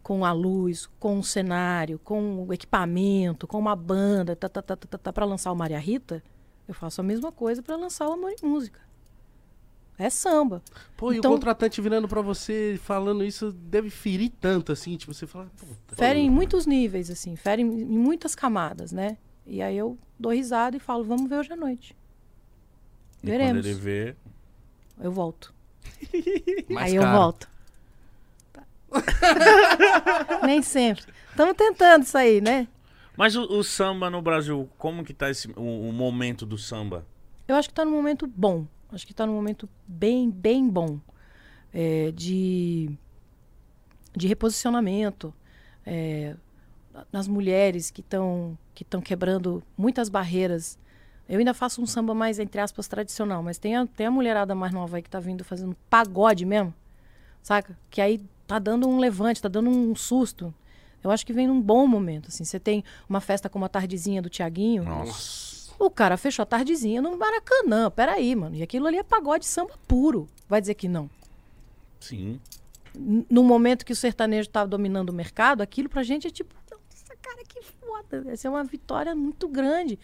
com 0.03 0.25
a 0.25 0.31
luz, 0.33 0.87
com 0.99 1.17
o 1.17 1.23
cenário, 1.23 1.97
com 1.97 2.45
o 2.45 2.53
equipamento, 2.53 3.47
com 3.47 3.57
uma 3.57 3.75
banda, 3.75 4.35
tá, 4.35 4.49
tá, 4.49 4.61
tá, 4.61 4.75
tá, 4.75 4.97
tá, 4.97 5.13
para 5.13 5.25
lançar 5.25 5.51
o 5.51 5.55
Maria 5.55 5.79
Rita, 5.79 6.21
eu 6.67 6.73
faço 6.73 6.99
a 7.01 7.03
mesma 7.03 7.31
coisa 7.31 7.63
para 7.63 7.75
lançar 7.77 8.07
o 8.09 8.11
Amor 8.13 8.31
e 8.31 8.45
Música. 8.45 8.81
É 9.97 10.09
samba. 10.09 10.61
Pô, 10.97 11.13
e 11.13 11.17
Então- 11.17 11.31
o 11.31 11.35
contratante 11.35 11.79
virando 11.79 12.07
pra 12.07 12.19
você 12.21 12.77
falando 12.83 13.23
isso 13.23 13.51
deve 13.53 13.89
ferir 13.89 14.31
tanto 14.41 14.71
assim, 14.71 14.97
tipo, 14.97 15.13
você 15.13 15.25
fala, 15.25 15.49
puta. 15.55 15.95
Fere 15.95 16.19
em 16.19 16.29
muitos 16.29 16.65
níveis, 16.65 17.09
assim, 17.09 17.35
fere 17.35 17.61
em, 17.61 17.65
muitas 17.65 18.35
camadas, 18.35 18.91
né? 18.91 19.17
E 19.45 19.61
aí 19.61 19.77
eu 19.77 19.97
dou 20.19 20.31
risada 20.33 20.75
e 20.75 20.79
falo, 20.79 21.03
vamos 21.03 21.29
ver 21.29 21.37
hoje 21.37 21.53
à 21.53 21.55
noite. 21.55 21.95
E 23.21 23.27
Veremos. 23.27 23.61
Quando 23.61 23.65
ele 23.67 23.73
vê, 23.79 24.15
Eu 24.99 25.11
volto. 25.11 25.53
mais 26.69 26.91
aí 26.91 26.97
caro. 26.99 27.11
eu 27.15 27.21
volto. 27.21 27.49
Nem 30.45 30.61
sempre. 30.61 31.05
Estamos 31.29 31.55
tentando 31.55 32.03
isso 32.03 32.17
aí, 32.17 32.41
né? 32.41 32.67
Mas 33.17 33.35
o, 33.35 33.43
o 33.43 33.63
samba 33.63 34.09
no 34.09 34.21
Brasil, 34.21 34.69
como 34.77 35.03
que 35.03 35.13
tá 35.13 35.29
esse, 35.29 35.47
o, 35.55 35.89
o 35.89 35.93
momento 35.93 36.45
do 36.45 36.57
samba? 36.57 37.05
Eu 37.47 37.55
acho 37.55 37.69
que 37.69 37.73
está 37.73 37.85
num 37.85 37.91
momento 37.91 38.25
bom. 38.27 38.65
Acho 38.91 39.05
que 39.05 39.11
está 39.13 39.25
num 39.25 39.33
momento 39.33 39.67
bem, 39.87 40.29
bem 40.29 40.67
bom. 40.69 40.99
é, 41.73 42.11
de, 42.11 42.89
de 44.15 44.27
reposicionamento. 44.27 45.33
é, 45.85 46.35
nas 47.11 47.27
mulheres 47.27 47.89
que 47.89 48.01
estão 48.01 48.57
que 48.73 48.83
estão 48.83 49.01
quebrando 49.01 49.63
muitas 49.77 50.09
barreiras. 50.09 50.79
Eu 51.29 51.39
ainda 51.39 51.53
faço 51.53 51.81
um 51.81 51.85
samba 51.85 52.13
mais, 52.13 52.39
entre 52.39 52.59
aspas, 52.59 52.87
tradicional, 52.87 53.41
mas 53.41 53.57
tem 53.57 53.75
a, 53.75 53.85
tem 53.85 54.05
a 54.07 54.11
mulherada 54.11 54.53
mais 54.55 54.73
nova 54.73 54.97
aí 54.97 55.03
que 55.03 55.09
tá 55.09 55.19
vindo 55.19 55.43
fazendo 55.43 55.75
pagode 55.89 56.45
mesmo, 56.45 56.73
saca? 57.41 57.77
Que 57.89 58.01
aí 58.01 58.21
tá 58.53 58.59
dando 58.59 58.87
um 58.87 58.99
levante, 58.99 59.41
tá 59.41 59.49
dando 59.49 59.69
um 59.69 59.95
susto. 59.95 60.53
Eu 61.03 61.09
acho 61.09 61.25
que 61.25 61.33
vem 61.33 61.47
num 61.47 61.59
bom 61.61 61.87
momento, 61.87 62.27
assim. 62.29 62.43
Você 62.45 62.59
tem 62.59 62.83
uma 63.09 63.19
festa 63.19 63.49
como 63.49 63.65
a 63.65 63.69
tardezinha 63.69 64.21
do 64.21 64.29
Tiaguinho. 64.29 64.83
Nossa. 64.83 65.73
O 65.79 65.89
cara 65.89 66.15
fechou 66.17 66.43
a 66.43 66.45
tardezinha 66.45 67.01
no 67.01 67.17
Maracanã. 67.17 67.89
Peraí, 67.89 68.35
mano. 68.35 68.55
E 68.55 68.61
aquilo 68.63 68.85
ali 68.87 68.97
é 68.97 69.03
pagode 69.03 69.45
samba 69.45 69.73
puro. 69.87 70.27
Vai 70.47 70.61
dizer 70.61 70.75
que 70.75 70.87
não. 70.87 71.09
Sim. 71.99 72.39
N- 72.95 73.25
No 73.29 73.43
momento 73.43 73.83
que 73.85 73.91
o 73.91 73.95
sertanejo 73.95 74.47
tava 74.49 74.67
dominando 74.67 75.09
o 75.09 75.13
mercado, 75.13 75.61
aquilo 75.61 75.89
pra 75.89 76.03
gente 76.03 76.27
é 76.27 76.29
tipo, 76.29 76.53
nossa, 76.71 77.15
cara, 77.21 77.43
que 77.43 77.59
foda. 77.63 78.23
Essa 78.31 78.47
é 78.47 78.51
uma 78.51 78.63
vitória 78.63 79.15
muito 79.15 79.47
grande. 79.47 79.97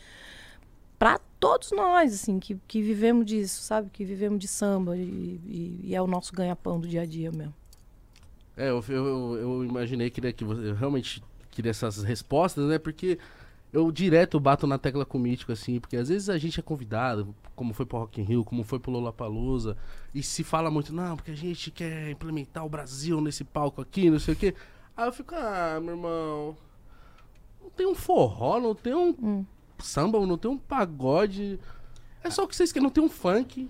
Pra 0.97 1.17
todos 1.39 1.71
nós, 1.71 2.13
assim, 2.13 2.39
que, 2.39 2.57
que 2.67 2.81
vivemos 2.81 3.25
disso, 3.25 3.61
sabe? 3.61 3.89
Que 3.89 4.03
vivemos 4.03 4.39
de 4.39 4.47
samba 4.49 4.97
e, 4.97 5.01
e- 5.01 5.79
e 5.83 5.95
é 5.95 6.01
o 6.01 6.07
nosso 6.07 6.33
ganha-pão 6.33 6.77
do 6.79 6.87
dia 6.87 7.03
a 7.03 7.05
dia 7.05 7.31
mesmo. 7.31 7.53
É, 8.59 8.69
eu, 8.69 8.83
eu, 8.89 9.37
eu 9.37 9.63
imaginei 9.63 10.09
que, 10.09 10.19
né, 10.19 10.33
que 10.33 10.43
você 10.43 10.71
eu 10.71 10.75
realmente 10.75 11.23
queria 11.49 11.69
essas 11.69 12.03
respostas, 12.03 12.65
né? 12.65 12.77
Porque 12.77 13.17
eu 13.71 13.89
direto 13.89 14.37
bato 14.37 14.67
na 14.67 14.77
tecla 14.77 15.05
com 15.05 15.17
o 15.17 15.21
Mítico, 15.21 15.53
assim, 15.53 15.79
porque 15.79 15.95
às 15.95 16.09
vezes 16.09 16.29
a 16.29 16.37
gente 16.37 16.59
é 16.59 16.63
convidado, 16.63 17.33
como 17.55 17.73
foi 17.73 17.85
pro 17.85 17.99
Rock 17.99 18.19
in 18.19 18.25
Rio, 18.25 18.43
como 18.43 18.63
foi 18.63 18.77
pro 18.77 18.91
Lollapalooza, 18.91 19.77
e 20.13 20.21
se 20.21 20.43
fala 20.43 20.69
muito, 20.69 20.93
não, 20.93 21.15
porque 21.15 21.31
a 21.31 21.35
gente 21.37 21.71
quer 21.71 22.09
implementar 22.11 22.65
o 22.65 22.69
Brasil 22.69 23.21
nesse 23.21 23.45
palco 23.45 23.81
aqui, 23.81 24.09
não 24.09 24.19
sei 24.19 24.33
o 24.33 24.37
quê. 24.37 24.53
Aí 24.97 25.07
eu 25.07 25.13
fico, 25.13 25.33
ah, 25.35 25.79
meu 25.81 25.95
irmão, 25.95 26.57
não 27.61 27.69
tem 27.69 27.87
um 27.87 27.95
forró, 27.95 28.59
não 28.59 28.75
tem 28.75 28.93
um 28.93 29.15
Hum. 29.21 29.45
samba, 29.77 30.19
não 30.25 30.37
tem 30.37 30.51
um 30.51 30.57
pagode, 30.57 31.57
é 32.21 32.29
só 32.29 32.43
o 32.43 32.47
que 32.47 32.55
vocês 32.57 32.73
querem, 32.73 32.83
não 32.83 32.91
tem 32.91 33.01
um 33.03 33.09
funk. 33.09 33.69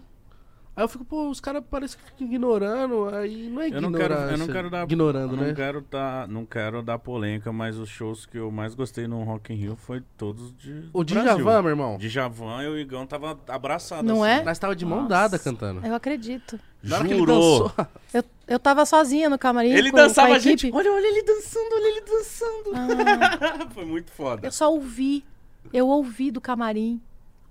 Aí 0.80 0.84
eu 0.86 0.88
fico, 0.88 1.04
pô, 1.04 1.30
os 1.30 1.42
caras 1.42 1.62
parecem 1.70 2.00
que 2.00 2.06
ficam 2.12 2.26
ignorando, 2.26 3.10
aí 3.14 3.50
não 3.50 3.62
é 3.62 3.68
Eu 3.68 3.82
não 3.82 3.90
ignorância. 3.90 4.16
quero, 4.18 4.32
eu 4.32 4.38
não 4.38 4.48
quero 4.48 4.70
dar, 4.70 4.84
Ignorando, 4.86 5.34
eu 5.34 5.38
não 5.38 5.44
né? 5.48 5.54
quero 5.54 5.82
dar, 5.92 6.28
não 6.30 6.46
quero 6.46 6.82
dar 6.82 6.98
polêmica, 6.98 7.52
mas 7.52 7.78
os 7.78 7.90
shows 7.90 8.26
que 8.26 8.38
eu 8.38 8.50
mais 8.50 8.74
gostei 8.76 9.06
no 9.06 9.22
Rock 9.24 9.52
in 9.52 9.58
Rio 9.58 9.76
foi 9.76 10.02
todos 10.18 10.56
de 10.56 10.90
O. 10.94 11.04
Djavan, 11.04 11.62
meu 11.64 11.72
irmão. 11.72 11.98
Djavan 11.98 12.64
e 12.64 12.68
o 12.70 12.80
Igão 12.80 13.06
tava 13.06 13.38
abraçado 13.50 14.04
Não 14.08 14.24
assim. 14.24 14.40
é? 14.40 14.44
Nós 14.46 14.58
tava 14.58 14.74
de 14.74 14.86
mão 14.86 15.00
Nossa. 15.00 15.10
dada 15.10 15.38
cantando. 15.38 15.86
Eu 15.86 15.94
acredito. 15.94 16.58
Jurou. 16.82 17.70
Eu, 18.14 18.24
eu 18.48 18.58
tava 18.58 18.86
sozinha 18.86 19.30
no 19.30 19.38
camarim. 19.38 19.72
Ele 19.72 19.92
com, 19.92 19.98
dançava 19.98 20.30
com 20.30 20.34
a 20.36 20.40
gente. 20.40 20.72
Olha, 20.74 20.94
olha 20.94 21.08
ele 21.08 21.24
dançando, 21.24 21.74
olha 21.74 21.88
ele 21.88 22.02
dançando. 22.06 22.72
Ah, 22.74 23.68
Foi 23.76 23.84
muito 23.84 24.12
foda. 24.14 24.48
eu 24.48 24.52
só 24.54 24.72
ouvi. 24.72 25.26
Eu 25.74 25.90
ouvi 25.90 26.32
do 26.32 26.40
camarim. 26.40 27.02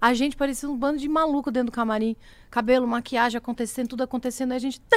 A 0.01 0.15
gente 0.15 0.37
parecia 0.37 0.69
um 0.69 0.77
bando 0.77 0.99
de 0.99 1.09
maluco 1.09 1.51
dentro 1.51 1.73
do 1.73 1.75
camarim. 1.75 2.17
Cabelo, 2.51 2.87
maquiagem 2.87 3.37
acontecendo, 3.39 3.89
tudo 3.89 4.03
acontecendo. 4.05 4.53
Aí 4.53 4.57
a 4.57 4.61
gente. 4.61 4.81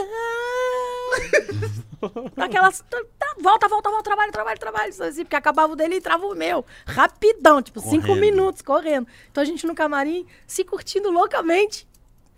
Aquelas. 2.38 2.84
tá, 3.18 3.36
volta, 3.39 3.68
volta, 3.68 3.89
volta, 3.89 4.04
trabalho, 4.04 4.32
trabalho, 4.32 4.60
trabalho. 4.60 4.89
Assim, 5.04 5.24
porque 5.24 5.36
acabava 5.36 5.74
o 5.74 5.76
dele 5.76 5.95
e 5.95 5.97
entrava 5.97 6.26
o 6.26 6.36
meu. 6.36 6.64
Rapidão, 6.86 7.62
tipo, 7.62 7.80
cinco 7.80 8.08
Correndo. 8.08 8.22
minutos 8.22 8.62
correndo. 8.62 9.08
Então 9.32 9.41
a 9.41 9.45
gente 9.45 9.66
no 9.66 9.74
camarim 9.74 10.26
se 10.45 10.64
curtindo 10.64 11.10
loucamente. 11.10 11.88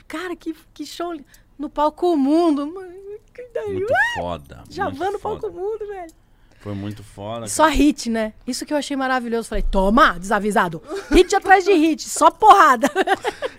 Cara, 0.07 0.35
que, 0.35 0.55
que 0.73 0.85
show. 0.85 1.13
No 1.57 1.69
palco 1.69 2.15
mundo. 2.15 2.65
Mano, 2.65 2.93
que 3.33 3.47
daí. 3.53 3.73
Muito 3.73 3.93
foda. 4.15 4.63
No 4.67 5.19
foda. 5.19 5.19
palco 5.19 5.49
mundo, 5.51 5.85
velho. 5.85 6.22
Foi 6.63 6.73
muito 6.73 7.03
foda. 7.03 7.45
Só 7.45 7.67
hit, 7.67 8.09
né? 8.09 8.31
Isso 8.47 8.65
que 8.65 8.71
eu 8.71 8.77
achei 8.77 8.95
maravilhoso. 8.95 9.49
Falei, 9.49 9.65
toma, 9.69 10.17
desavisado. 10.17 10.81
Hit 11.11 11.35
atrás 11.35 11.65
de 11.65 11.73
hit, 11.73 12.07
só 12.07 12.31
porrada. 12.31 12.89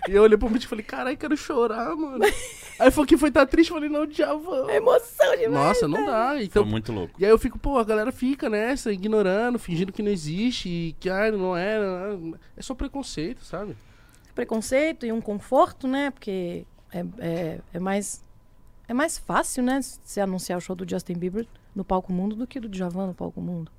E 0.09 0.13
eu 0.13 0.23
olhei 0.23 0.35
pro 0.35 0.49
Mítico 0.49 0.69
e 0.69 0.69
falei, 0.69 0.83
caralho, 0.83 1.15
quero 1.15 1.37
chorar, 1.37 1.95
mano. 1.95 2.25
Aí 2.79 2.89
falou 2.89 3.05
que 3.05 3.15
foi 3.15 3.29
tá 3.29 3.45
triste, 3.45 3.69
eu 3.69 3.75
falei, 3.75 3.89
não, 3.89 4.07
Djavan. 4.07 4.71
É 4.71 4.77
emoção 4.77 5.37
demais. 5.37 5.51
Nossa, 5.51 5.87
não 5.87 6.03
dá. 6.03 6.29
Foi 6.31 6.43
Então, 6.45 6.65
muito 6.65 6.91
louco. 6.91 7.13
E 7.19 7.25
aí 7.25 7.29
eu 7.29 7.37
fico, 7.37 7.59
pô, 7.59 7.77
a 7.77 7.83
galera 7.83 8.11
fica 8.11 8.49
nessa, 8.49 8.91
ignorando, 8.91 9.59
fingindo 9.59 9.93
que 9.93 10.01
não 10.01 10.11
existe, 10.11 10.67
e 10.67 10.95
que 10.99 11.07
ah, 11.07 11.31
não 11.31 11.55
é. 11.55 11.79
não 11.79 12.33
é. 12.33 12.39
É 12.57 12.61
só 12.63 12.73
preconceito, 12.73 13.45
sabe? 13.45 13.77
Preconceito 14.33 15.05
e 15.05 15.11
um 15.11 15.21
conforto, 15.21 15.87
né? 15.87 16.09
Porque 16.09 16.65
é, 16.91 17.05
é, 17.19 17.59
é 17.71 17.79
mais. 17.79 18.25
É 18.87 18.93
mais 18.95 19.19
fácil, 19.19 19.63
né? 19.63 19.79
Se 19.81 20.19
anunciar 20.19 20.57
o 20.57 20.61
show 20.61 20.75
do 20.75 20.89
Justin 20.89 21.13
Bieber 21.13 21.47
no 21.75 21.83
palco 21.83 22.11
mundo 22.13 22.35
do 22.35 22.47
que 22.47 22.59
do 22.59 22.69
Djavan 22.69 23.07
no 23.07 23.13
palco 23.13 23.41
mundo. 23.41 23.71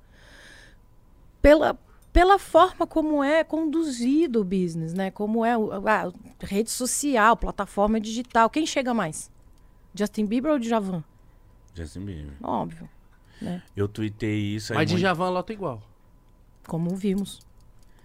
Pela, 1.41 1.77
pela 2.13 2.37
forma 2.37 2.85
como 2.85 3.23
é 3.23 3.43
conduzido 3.43 4.41
o 4.41 4.43
business, 4.43 4.93
né? 4.93 5.11
Como 5.11 5.45
é 5.45 5.57
o- 5.57 5.71
a, 5.87 6.11
rede 6.41 6.69
social, 6.69 7.35
plataforma 7.37 7.99
digital. 7.99 8.49
Quem 8.49 8.65
chega 8.65 8.93
mais? 8.93 9.31
Justin 9.93 10.25
Bieber 10.25 10.51
ou 10.51 10.59
Djavan? 10.59 11.03
Justin 11.73 12.01
Bieber. 12.05 12.33
Óbvio. 12.43 12.89
Né? 13.41 13.61
Eu 13.75 13.87
tuitei 13.87 14.55
isso 14.55 14.73
aí. 14.73 14.77
Mas 14.77 14.91
muito- 14.91 14.99
Djavan 15.01 15.29
lota 15.29 15.53
igual. 15.53 15.81
Como 16.67 16.95
vimos. 16.95 17.39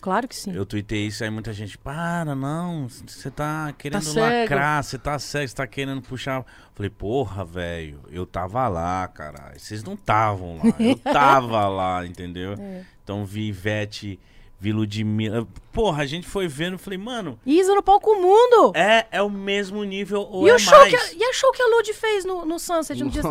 Claro 0.03 0.27
que 0.27 0.35
sim. 0.35 0.53
Eu 0.53 0.67
tuitei 0.67 1.07
isso 1.07 1.23
aí, 1.23 1.31
muita 1.31 1.53
gente, 1.53 1.79
para, 1.79 2.35
não, 2.35 2.89
você 2.89 3.31
tá 3.31 3.73
querendo 3.79 4.03
cego. 4.03 4.19
lacrar, 4.19 4.83
você 4.83 4.99
tá 4.99 5.17
cego, 5.17 5.47
você 5.47 5.55
tá 5.55 5.65
querendo 5.65 6.03
puxar. 6.03 6.45
Falei, 6.75 6.91
porra, 6.91 7.45
velho, 7.45 8.01
eu 8.11 8.27
tava 8.27 8.67
lá, 8.67 9.07
caralho. 9.07 9.61
Vocês 9.61 9.85
não 9.85 9.95
estavam 9.95 10.57
lá, 10.57 10.65
eu 10.81 10.97
tava 11.13 11.69
lá, 11.69 12.05
entendeu? 12.05 12.55
É. 12.59 12.85
Então 13.05 13.25
vi 13.25 13.47
Ivete, 13.47 14.19
vi 14.59 14.73
Ludmilla. 14.73 15.47
Porra, 15.73 16.03
a 16.03 16.07
gente 16.07 16.27
foi 16.27 16.49
vendo, 16.49 16.77
falei, 16.79 16.99
mano, 16.99 17.39
Isa 17.47 17.73
no 17.73 17.83
palco 17.83 18.13
mundo! 18.17 18.73
é, 18.75 19.07
é 19.09 19.23
o 19.23 19.31
mesmo 19.31 19.85
nível 19.85 20.23
ou 20.23 20.49
e, 20.49 20.51
é 20.51 20.55
o 20.57 20.59
show 20.59 20.77
mais. 20.81 20.91
que 20.91 20.97
a, 20.97 21.13
e 21.17 21.23
a 21.23 21.33
show 21.33 21.53
que 21.53 21.63
a 21.63 21.67
Lud 21.77 21.93
fez 21.95 22.25
no, 22.25 22.45
no 22.45 22.59
Sunset 22.59 23.05
no 23.05 23.09
dia. 23.09 23.23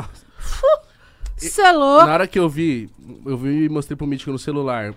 Você 1.36 1.62
é 1.64 1.72
louco? 1.74 2.06
Na 2.06 2.14
hora 2.14 2.28
que 2.28 2.40
eu 2.40 2.48
vi, 2.48 2.90
eu 3.26 3.36
vi 3.36 3.66
e 3.66 3.70
mostrei 3.70 3.98
pro 3.98 4.08
Mítico 4.08 4.32
no 4.32 4.40
celular. 4.40 4.96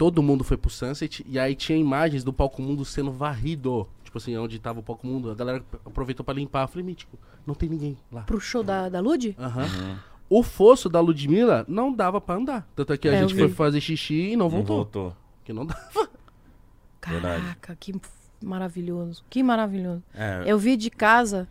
Todo 0.00 0.22
mundo 0.22 0.42
foi 0.42 0.56
pro 0.56 0.70
Sunset 0.70 1.22
e 1.28 1.38
aí 1.38 1.54
tinha 1.54 1.76
imagens 1.76 2.24
do 2.24 2.32
palco 2.32 2.62
mundo 2.62 2.86
sendo 2.86 3.12
varrido. 3.12 3.86
Tipo 4.02 4.16
assim, 4.16 4.34
onde 4.38 4.58
tava 4.58 4.80
o 4.80 4.82
palco 4.82 5.06
mundo. 5.06 5.30
A 5.30 5.34
galera 5.34 5.62
aproveitou 5.84 6.24
pra 6.24 6.32
limpar. 6.32 6.62
Eu 6.64 6.68
falei, 6.68 6.82
Mítico, 6.86 7.18
não 7.46 7.54
tem 7.54 7.68
ninguém 7.68 7.98
lá. 8.10 8.22
Pro 8.22 8.40
show 8.40 8.62
da, 8.62 8.88
da 8.88 8.98
Lud? 8.98 9.36
Aham. 9.38 9.62
Uhum. 9.64 9.96
O 10.30 10.42
fosso 10.42 10.88
da 10.88 11.00
Ludmilla 11.00 11.66
não 11.68 11.92
dava 11.92 12.18
pra 12.18 12.36
andar. 12.36 12.66
Tanto 12.74 12.94
é 12.94 12.96
que 12.96 13.08
a 13.10 13.12
É, 13.12 13.20
gente 13.20 13.34
foi 13.34 13.50
fazer 13.50 13.78
xixi 13.82 14.30
e 14.30 14.36
não 14.36 14.46
Não 14.46 14.50
voltou. 14.62 14.76
voltou. 14.76 15.16
Porque 15.36 15.52
não 15.52 15.66
dava. 15.66 15.82
Verdade. 17.06 17.42
Caraca, 17.42 17.76
que 17.78 17.94
maravilhoso. 18.42 19.22
Que 19.28 19.42
maravilhoso. 19.42 20.02
É, 20.14 20.44
Eu 20.46 20.58
vi 20.58 20.78
de 20.78 20.88
casa. 20.88 21.46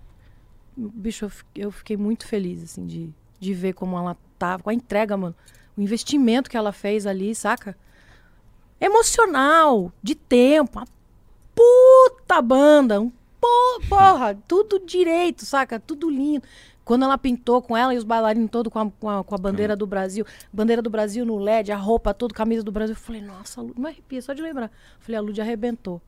Bicho, 0.76 1.26
eu 1.26 1.32
eu 1.66 1.72
fiquei 1.72 1.98
muito 1.98 2.26
feliz, 2.26 2.64
assim, 2.64 2.88
de, 2.88 3.10
de 3.40 3.54
ver 3.54 3.74
como 3.74 3.96
ela 3.96 4.18
tava, 4.40 4.64
com 4.64 4.72
a 4.72 4.74
entrega, 4.74 5.16
mano. 5.16 5.36
O 5.78 5.82
investimento 5.82 6.50
que 6.50 6.58
ela 6.58 6.72
fez 6.72 7.06
ali, 7.06 7.36
saca? 7.36 7.78
Emocional, 8.80 9.92
de 10.02 10.16
tempo, 10.16 10.80
uma 10.80 10.88
puta 11.56 12.42
banda, 12.42 13.02
um 13.02 13.10
po- 13.42 13.82
porra, 13.90 14.38
tudo 14.48 14.80
direito, 14.80 15.46
saca? 15.46 15.80
Tudo 15.80 16.10
lindo. 16.10 16.44
Quando 16.86 17.04
ela 17.04 17.18
pintou 17.18 17.62
com 17.62 17.78
ela 17.78 17.94
e 17.94 17.98
os 17.98 18.04
bailarinos 18.04 18.50
todos 18.50 18.72
com 18.74 18.80
a, 18.80 18.90
com, 18.90 19.10
a, 19.10 19.24
com 19.24 19.36
a 19.36 19.38
bandeira 19.38 19.76
do 19.76 19.86
Brasil, 19.86 20.26
bandeira 20.52 20.82
do 20.82 20.90
Brasil 20.90 21.24
no 21.26 21.38
LED, 21.38 21.72
a 21.72 21.78
roupa 21.78 22.14
toda, 22.14 22.34
camisa 22.34 22.64
do 22.64 22.72
Brasil, 22.72 22.96
eu 22.96 23.00
falei, 23.00 23.22
nossa, 23.22 23.62
Lud, 23.62 23.80
me 23.80 23.88
arrepia 23.90 24.22
só 24.22 24.34
de 24.34 24.42
lembrar. 24.42 24.68
Eu 24.68 25.02
falei, 25.02 25.18
a 25.18 25.22
Lud 25.22 25.40
arrebentou. 25.40 26.02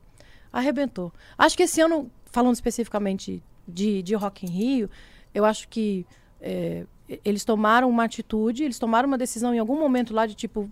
Arrebentou. 0.52 1.12
Acho 1.38 1.56
que 1.56 1.62
esse 1.62 1.80
ano, 1.80 2.10
falando 2.24 2.54
especificamente 2.54 3.42
de, 3.66 4.02
de 4.02 4.14
Rock 4.14 4.44
in 4.44 4.50
Rio, 4.50 4.90
eu 5.32 5.44
acho 5.44 5.68
que 5.68 6.04
é, 6.40 6.84
eles 7.24 7.44
tomaram 7.44 7.88
uma 7.88 8.04
atitude, 8.04 8.64
eles 8.64 8.78
tomaram 8.78 9.06
uma 9.06 9.16
decisão 9.18 9.54
em 9.54 9.58
algum 9.60 9.78
momento 9.78 10.12
lá 10.12 10.26
de 10.26 10.34
tipo, 10.34 10.68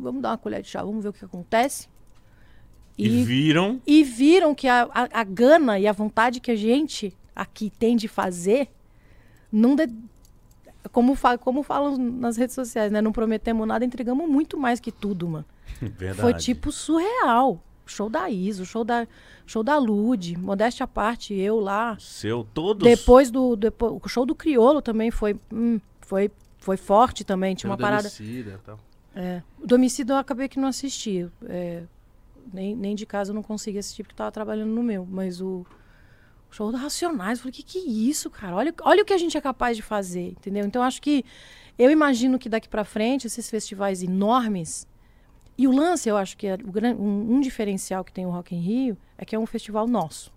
vamos 0.00 0.22
dar 0.22 0.30
uma 0.30 0.38
colher 0.38 0.62
de 0.62 0.68
chá, 0.68 0.82
vamos 0.82 1.02
ver 1.02 1.10
o 1.10 1.12
que 1.12 1.24
acontece. 1.24 1.88
e 2.98 3.22
viram. 3.24 3.80
E 3.86 4.02
viram 4.04 4.54
que 4.54 4.68
a, 4.68 4.82
a, 4.92 5.20
a 5.20 5.24
gana 5.24 5.78
e 5.78 5.86
a 5.86 5.92
vontade 5.92 6.40
que 6.40 6.50
a 6.50 6.56
gente 6.56 7.16
aqui 7.34 7.70
tem 7.70 7.96
de 7.96 8.08
fazer, 8.08 8.68
não 9.50 9.74
de- 9.74 9.88
como, 10.92 11.14
fa 11.14 11.36
como 11.38 11.62
falam 11.62 11.96
nas 11.96 12.36
redes 12.36 12.54
sociais, 12.54 12.90
né? 12.92 13.00
Não 13.00 13.12
prometemos 13.12 13.66
nada, 13.66 13.84
entregamos 13.84 14.28
muito 14.28 14.58
mais 14.58 14.80
que 14.80 14.90
tudo, 14.92 15.28
mano. 15.28 15.44
Verdade. 15.80 16.20
Foi 16.20 16.34
tipo 16.34 16.70
surreal. 16.72 17.62
Show 17.86 18.08
da 18.08 18.30
Iso, 18.30 18.64
show 18.64 18.84
da, 18.84 19.04
show 19.44 19.64
da 19.64 19.76
Lud, 19.76 20.38
modéstia 20.38 20.84
à 20.84 20.86
parte, 20.86 21.34
eu 21.34 21.58
lá. 21.58 21.96
Seu, 21.98 22.46
todos. 22.54 22.84
Depois 22.88 23.32
do. 23.32 23.56
Depois, 23.56 23.98
o 24.00 24.08
show 24.08 24.24
do 24.24 24.32
Criolo 24.34 24.80
também 24.80 25.10
foi. 25.10 25.36
hum, 25.52 25.80
foi, 26.00 26.30
foi 26.58 26.76
forte 26.76 27.24
também. 27.24 27.54
Tinha 27.56 27.68
uma 27.70 27.76
parada. 27.76 28.06
Emicida 28.06 28.60
e 28.62 28.64
tal. 28.64 28.78
É. 29.14 29.42
O 29.58 29.66
do 29.66 29.74
homicídio 29.74 30.12
eu 30.12 30.18
acabei 30.18 30.48
que 30.48 30.58
não 30.58 30.68
assisti. 30.68 31.28
É, 31.44 31.82
nem, 32.52 32.74
nem 32.74 32.94
de 32.94 33.06
casa 33.06 33.30
eu 33.30 33.34
não 33.34 33.42
consegui 33.42 33.78
assistir 33.78 34.02
porque 34.02 34.14
tava 34.14 34.32
trabalhando 34.32 34.70
no 34.70 34.82
meu. 34.82 35.06
Mas 35.08 35.40
o 35.40 35.64
show 36.50 36.70
do 36.70 36.76
Racionais, 36.76 37.38
eu 37.38 37.42
falei, 37.44 37.52
que 37.52 37.62
que 37.62 37.78
é 37.78 37.82
isso, 37.82 38.30
cara? 38.30 38.56
Olha, 38.56 38.74
olha 38.82 39.02
o 39.02 39.06
que 39.06 39.12
a 39.12 39.18
gente 39.18 39.36
é 39.36 39.40
capaz 39.40 39.76
de 39.76 39.82
fazer, 39.82 40.30
entendeu? 40.30 40.64
Então 40.64 40.82
acho 40.82 41.00
que 41.00 41.24
eu 41.78 41.90
imagino 41.90 42.38
que 42.38 42.48
daqui 42.48 42.68
pra 42.68 42.84
frente 42.84 43.26
esses 43.26 43.48
festivais 43.48 44.02
enormes 44.02 44.86
e 45.60 45.68
o 45.68 45.72
lance, 45.72 46.08
eu 46.08 46.16
acho 46.16 46.38
que 46.38 46.46
é 46.46 46.54
o 46.54 46.98
um, 46.98 47.34
um 47.34 47.40
diferencial 47.42 48.02
que 48.02 48.10
tem 48.10 48.24
o 48.24 48.30
Rock 48.30 48.56
in 48.56 48.60
Rio 48.60 48.96
é 49.18 49.26
que 49.26 49.36
é 49.36 49.38
um 49.38 49.44
festival 49.44 49.86
nosso. 49.86 50.32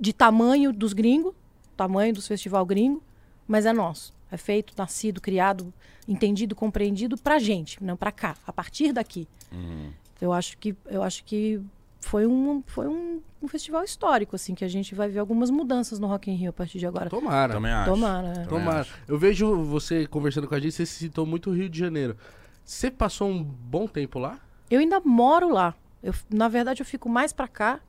De 0.00 0.10
tamanho 0.10 0.72
dos 0.72 0.94
gringos, 0.94 1.34
tamanho 1.76 2.14
dos 2.14 2.26
festival 2.26 2.64
gringo, 2.64 3.02
mas 3.46 3.66
é 3.66 3.74
nosso. 3.74 4.13
É 4.30 4.36
feito, 4.36 4.74
nascido, 4.76 5.20
criado, 5.20 5.72
entendido, 6.08 6.54
compreendido 6.54 7.16
pra 7.16 7.38
gente, 7.38 7.82
não 7.82 7.96
pra 7.96 8.10
cá, 8.10 8.36
a 8.46 8.52
partir 8.52 8.92
daqui. 8.92 9.28
Uhum. 9.52 9.90
Eu 10.20 10.32
acho 10.32 10.58
que 10.58 10.74
eu 10.86 11.02
acho 11.02 11.24
que 11.24 11.60
foi 12.00 12.26
um 12.26 12.62
foi 12.66 12.86
um, 12.86 13.20
um 13.42 13.48
festival 13.48 13.82
histórico 13.84 14.36
assim 14.36 14.54
que 14.54 14.64
a 14.64 14.68
gente 14.68 14.94
vai 14.94 15.08
ver 15.08 15.18
algumas 15.18 15.50
mudanças 15.50 15.98
no 15.98 16.06
Rock 16.06 16.30
in 16.30 16.34
Rio 16.34 16.50
a 16.50 16.52
partir 16.52 16.78
de 16.78 16.86
agora. 16.86 17.10
Tomara. 17.10 17.52
Também 17.52 17.72
acho. 17.72 17.90
Tomara. 17.90 18.32
Também 18.32 18.46
Tomara. 18.46 18.80
acho. 18.80 18.94
Eu 19.06 19.18
vejo 19.18 19.62
você 19.62 20.06
conversando 20.06 20.48
com 20.48 20.54
a 20.54 20.60
gente, 20.60 20.72
você 20.72 20.86
citou 20.86 21.26
muito 21.26 21.50
o 21.50 21.54
Rio 21.54 21.68
de 21.68 21.78
Janeiro. 21.78 22.16
Você 22.64 22.90
passou 22.90 23.28
um 23.28 23.42
bom 23.42 23.86
tempo 23.86 24.18
lá? 24.18 24.38
Eu 24.70 24.80
ainda 24.80 25.00
moro 25.00 25.52
lá. 25.52 25.74
Eu, 26.02 26.14
na 26.30 26.48
verdade, 26.48 26.80
eu 26.80 26.86
fico 26.86 27.08
mais 27.08 27.32
pra 27.32 27.46
cá 27.46 27.80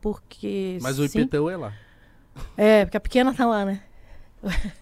porque 0.00 0.78
Mas 0.80 0.98
o 0.98 1.06
sim, 1.06 1.20
IPTU 1.20 1.50
é 1.50 1.56
lá. 1.56 1.72
É, 2.56 2.84
porque 2.84 2.96
a 2.96 3.00
pequena 3.00 3.34
tá 3.34 3.46
lá, 3.46 3.64
né? 3.64 3.82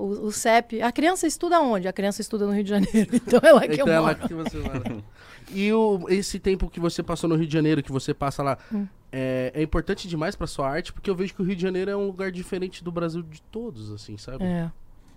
O, 0.00 0.26
o 0.26 0.32
CEP. 0.32 0.80
A 0.82 0.90
criança 0.92 1.26
estuda 1.26 1.60
onde? 1.60 1.86
A 1.88 1.92
criança 1.92 2.20
estuda 2.20 2.46
no 2.46 2.52
Rio 2.52 2.64
de 2.64 2.70
Janeiro. 2.70 3.10
Então 3.14 3.40
é 3.42 3.52
lá 3.52 3.60
que 3.66 3.74
Então 3.74 3.86
eu 3.86 3.92
é 3.92 4.00
moro. 4.00 4.28
que 4.28 4.34
você 4.34 4.58
mora. 4.58 5.04
E 5.52 5.72
o, 5.72 6.06
esse 6.08 6.38
tempo 6.38 6.70
que 6.70 6.78
você 6.80 7.02
passou 7.02 7.28
no 7.28 7.34
Rio 7.36 7.46
de 7.46 7.52
Janeiro, 7.52 7.82
que 7.82 7.90
você 7.92 8.14
passa 8.14 8.42
lá, 8.42 8.56
Hum. 8.72 8.86
é, 9.12 9.50
é 9.54 9.62
importante 9.62 10.06
demais 10.08 10.34
pra 10.36 10.46
sua 10.46 10.68
arte, 10.68 10.92
porque 10.92 11.10
eu 11.10 11.14
vejo 11.14 11.34
que 11.34 11.42
o 11.42 11.44
Rio 11.44 11.56
de 11.56 11.62
Janeiro 11.62 11.90
é 11.90 11.96
um 11.96 12.06
lugar 12.06 12.30
diferente 12.30 12.82
do 12.84 12.90
Brasil 12.92 13.22
de 13.22 13.42
todos, 13.42 13.90
assim, 13.90 14.16
sabe? 14.16 14.44
É, 14.44 14.70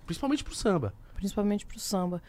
Principalmente 0.06 0.42
pro 0.44 0.54
samba. 0.54 0.92
principalmente 1.14 1.64
pro 1.64 1.78
samba. 1.78 2.22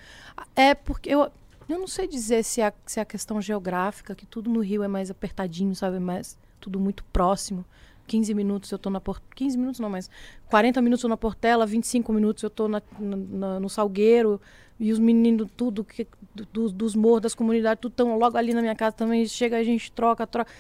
É 0.56 0.74
porque 0.76 1.10
eu, 1.10 1.30
eu 1.68 1.80
não 1.80 1.88
sei 1.88 2.08
dizer 2.08 2.44
se 2.44 2.62
é, 2.62 2.68
a, 2.68 2.74
se 2.86 3.00
é 3.00 3.02
a 3.02 3.06
questão 3.06 3.42
geográfica, 3.42 4.14
que 4.16 4.26
tudo 4.26 4.50
no 4.50 4.60
Rio 4.62 4.84
é 4.84 4.88
mais 4.88 5.10
apertadinho, 5.12 5.76
sabe? 5.76 5.98
É 5.98 6.00
mais, 6.00 6.38
tudo 6.62 6.80
muito 6.80 7.04
próximo. 7.12 7.66
15 8.08 8.34
minutos 8.34 8.72
eu 8.72 8.78
tô 8.80 8.90
na 8.90 9.00
Portela. 9.02 9.30
15 9.36 9.58
minutos 9.58 9.80
não, 9.80 9.90
mas 9.90 10.10
40 10.50 10.82
minutos 10.82 11.04
eu 11.04 11.10
na 11.10 11.18
Portela, 11.18 11.66
25 11.66 12.12
minutos 12.14 12.44
eu 12.44 12.50
tô 12.50 12.68
na, 12.68 12.82
na- 13.00 13.60
no 13.60 13.70
Salgueiro. 13.70 14.40
E 14.80 14.92
os 14.92 15.00
meninos, 15.00 15.48
tudo 15.56 15.84
que, 15.86 16.06
do- 16.52 16.70
dos 16.70 16.96
morros, 16.96 17.22
das 17.22 17.34
comunidades, 17.36 17.82
tudo 17.82 17.94
tão 17.94 18.18
logo 18.18 18.38
ali 18.38 18.54
na 18.54 18.62
minha 18.62 18.76
casa 18.76 18.96
também. 18.96 19.26
Chega, 19.26 19.58
a 19.58 19.64
gente 19.64 19.90
troca, 19.92 20.28
troca. 20.28 20.52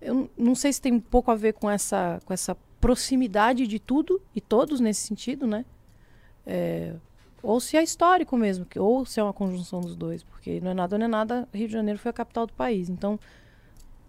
Eu 0.00 0.28
não 0.36 0.54
sei 0.54 0.70
se 0.72 0.80
tem 0.82 0.92
um 0.92 1.00
pouco 1.00 1.30
a 1.30 1.34
ver 1.34 1.54
com 1.54 1.70
essa, 1.70 2.20
com 2.26 2.32
essa 2.34 2.54
proximidade 2.78 3.66
de 3.66 3.78
tudo 3.78 4.20
e 4.36 4.40
todos 4.40 4.80
nesse 4.80 5.00
sentido, 5.06 5.46
né? 5.46 5.64
É, 6.46 6.94
ou 7.42 7.58
se 7.58 7.76
é 7.78 7.82
histórico 7.82 8.36
mesmo, 8.36 8.66
que, 8.66 8.78
ou 8.78 9.06
se 9.06 9.18
é 9.18 9.22
uma 9.22 9.32
conjunção 9.32 9.80
dos 9.80 9.96
dois, 9.96 10.22
porque 10.22 10.60
não 10.60 10.70
é 10.72 10.74
nada, 10.74 10.98
não 10.98 11.06
é 11.06 11.08
nada. 11.08 11.48
Rio 11.54 11.66
de 11.66 11.72
Janeiro 11.72 11.98
foi 11.98 12.10
a 12.10 12.12
capital 12.12 12.46
do 12.46 12.52
país, 12.52 12.90
então 12.90 13.18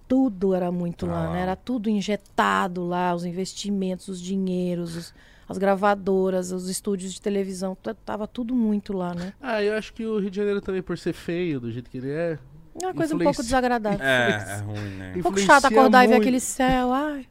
tudo 0.08 0.54
era 0.54 0.72
muito 0.72 1.06
Tá 1.06 1.12
lá, 1.12 1.34
né? 1.34 1.42
Era 1.42 1.56
tudo 1.56 1.90
injetado 1.90 2.86
lá, 2.86 3.14
os 3.14 3.26
investimentos, 3.26 4.08
os 4.08 4.22
dinheiros, 4.22 4.96
os- 4.96 5.14
as 5.48 5.58
gravadoras, 5.58 6.52
os 6.52 6.68
estúdios 6.70 7.14
de 7.14 7.22
televisão, 7.22 7.78
tava 8.06 8.28
tudo 8.28 8.56
muito 8.56 8.94
lá, 8.94 9.14
né? 9.14 9.34
Ah, 9.42 9.62
eu 9.62 9.74
acho 9.76 9.94
que 9.94 10.04
o 10.06 10.18
Rio 10.20 10.32
de 10.32 10.38
Janeiro 10.38 10.60
também, 10.62 10.82
por 10.82 10.98
ser 10.98 11.14
feio 11.14 11.60
do 11.60 11.72
jeito 11.72 11.90
que 11.90 11.98
ele 11.98 12.10
é. 12.10 12.40
É 12.82 12.86
uma 12.88 12.94
coisa 12.94 13.14
um 13.14 13.18
Influencia- 13.18 13.24
pouco 13.24 13.44
desagradável. 13.44 14.06
É, 14.06 14.30
é 14.32 14.58
ruim, 14.62 14.76
né? 14.98 15.10
Um 15.10 15.22
pouco 15.22 15.40
influencia 15.40 15.46
chato 15.46 15.66
acordar 15.66 16.04
e 16.04 16.08
ver 16.08 16.14
muito. 16.16 16.24
aquele 16.24 16.40
céu, 16.40 16.92
ai. 16.92 17.28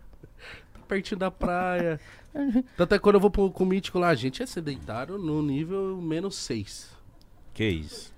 pertinho 0.89 1.19
da 1.19 1.31
praia. 1.31 1.99
Tanto 2.77 2.95
é 2.95 2.99
que 2.99 3.03
quando 3.03 3.15
eu 3.17 3.21
vou 3.21 3.31
pro, 3.31 3.51
com 3.51 3.65
o 3.65 3.67
Mítico 3.67 3.99
lá, 3.99 4.09
a 4.09 4.15
gente 4.15 4.43
é 4.43 4.47
sedentário 4.47 5.17
no 5.19 5.43
nível 5.43 5.97
menos 6.03 6.35
6. 6.37 6.91
Que 7.55 7.65
isso? 7.69 8.13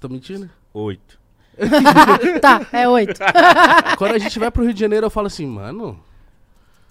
Tô 0.00 0.08
mentindo? 0.08 0.50
Oito. 0.74 1.19
tá, 2.40 2.66
é 2.72 2.88
oito. 2.88 3.20
Quando 3.98 4.14
a 4.14 4.18
gente 4.18 4.38
vai 4.38 4.50
pro 4.50 4.62
Rio 4.64 4.72
de 4.74 4.80
Janeiro, 4.80 5.06
eu 5.06 5.10
falo 5.10 5.26
assim, 5.26 5.46
mano, 5.46 6.02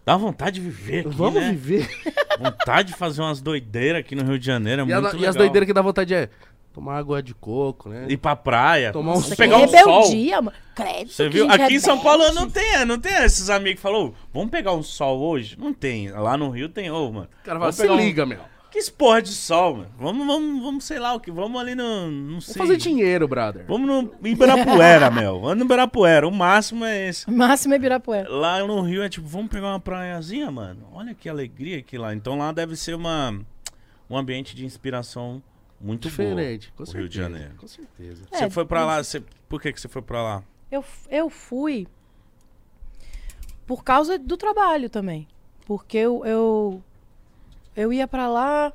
Dá 0.05 0.17
vontade 0.17 0.59
de 0.59 0.61
viver 0.69 0.99
aqui, 1.01 1.09
vamos 1.15 1.39
né? 1.41 1.51
viver. 1.51 1.87
Vontade 2.39 2.93
de 2.93 2.97
fazer 2.97 3.21
umas 3.21 3.41
doideiras 3.41 3.99
aqui 3.99 4.15
no 4.15 4.23
Rio 4.23 4.39
de 4.39 4.45
Janeiro, 4.45 4.81
é 4.81 4.85
E, 4.85 4.93
a- 4.93 5.11
e 5.19 5.25
as 5.27 5.35
doideiras 5.35 5.67
que 5.67 5.73
dá 5.73 5.81
vontade 5.81 6.13
é 6.15 6.29
tomar 6.73 6.97
água 6.97 7.21
de 7.21 7.33
coco, 7.35 7.89
né? 7.89 8.05
Ir 8.09 8.17
pra 8.17 8.35
praia. 8.35 8.91
Tomar 8.93 9.11
um 9.11 9.15
Nossa, 9.15 9.27
sol. 9.27 9.31
que 9.31 9.35
pegar 9.35 9.57
um 9.57 9.67
sol. 9.67 10.01
rebeldia, 10.01 10.41
mano. 10.41 10.57
Credo, 10.73 11.11
Você 11.11 11.29
viu? 11.29 11.51
Aqui 11.51 11.75
em 11.75 11.79
São. 11.79 11.99
Paulo 11.99 12.31
não 12.31 12.49
tem, 12.49 12.85
não 12.85 12.97
tem 12.97 13.13
esses 13.23 13.49
amigos 13.49 13.75
que 13.75 13.81
falam, 13.81 14.05
"Ô, 14.07 14.13
vamos 14.33 14.49
pegar 14.49 14.71
um 14.73 14.81
sol 14.81 15.19
hoje? 15.19 15.57
Não 15.59 15.73
tem. 15.73 16.09
Lá 16.11 16.37
no 16.37 16.49
Rio 16.49 16.69
tem, 16.69 16.89
ô, 16.89 17.11
mano. 17.11 17.27
O 17.41 17.45
cara 17.45 17.59
fala, 17.59 17.71
se 17.71 17.81
pegar 17.81 17.93
um- 17.93 17.97
liga, 17.97 18.25
meu. 18.25 18.39
Que 18.71 18.77
esporte 18.77 19.29
de 19.29 19.35
sol, 19.35 19.77
mano. 19.77 19.91
Vamos, 19.97 20.27
vamos, 20.27 20.61
vamos, 20.63 20.83
sei 20.83 20.99
lá 20.99 21.13
o 21.15 21.19
que. 21.19 21.31
Vamos 21.31 21.59
ali 21.59 21.73
no. 21.73 22.11
Não 22.11 22.27
Vamos 22.29 22.45
sei. 22.45 22.55
fazer 22.55 22.77
dinheiro, 22.77 23.27
brother. 23.27 23.65
Vamos 23.67 23.87
no 23.87 24.13
em 24.27 24.31
Ibirapuera, 24.31 25.09
meu. 25.11 25.39
Vamos 25.41 25.57
no 25.57 25.65
Ibirapuera. 25.65 26.27
O 26.27 26.31
máximo 26.31 26.85
é 26.85 27.07
esse. 27.07 27.27
O 27.27 27.31
máximo 27.31 27.73
é 27.73 27.77
Ibirapuera. 27.77 28.29
Lá 28.29 28.59
no 28.65 28.79
Rio 28.81 29.01
é 29.01 29.09
tipo, 29.09 29.27
vamos 29.27 29.49
pegar 29.49 29.69
uma 29.69 29.79
praiazinha, 29.79 30.51
mano. 30.51 30.87
Olha 30.93 31.15
que 31.15 31.27
alegria 31.27 31.81
que 31.81 31.97
lá. 31.97 32.13
Então 32.13 32.37
lá 32.37 32.51
deve 32.51 32.75
ser 32.75 32.93
uma, 32.93 33.39
um 34.07 34.15
ambiente 34.15 34.55
de 34.55 34.63
inspiração 34.65 35.41
muito 35.81 36.09
Diferente, 36.09 36.71
com 36.75 36.83
o 36.83 36.85
certeza. 36.85 36.99
Rio 36.99 37.09
de 37.09 37.15
Janeiro. 37.15 37.53
Com 37.57 37.67
certeza. 37.67 38.21
bom. 38.29 38.37
Você 38.37 38.43
É, 38.43 38.49
foi 38.51 38.65
pra 38.65 38.85
lá, 38.85 39.01
você... 39.03 39.23
por 39.47 39.59
que, 39.61 39.71
que 39.73 39.81
você 39.81 39.87
foi 39.87 40.01
pra 40.03 40.21
lá? 40.21 40.43
Eu, 40.71 40.83
eu 41.09 41.29
fui 41.29 41.87
por 43.65 43.83
causa 43.83 44.19
do 44.19 44.37
trabalho 44.37 44.89
também. 44.89 45.27
Porque 45.65 45.97
eu, 45.97 46.23
eu, 46.25 46.83
eu 47.75 47.91
ia 47.93 48.07
pra 48.07 48.27
lá, 48.27 48.73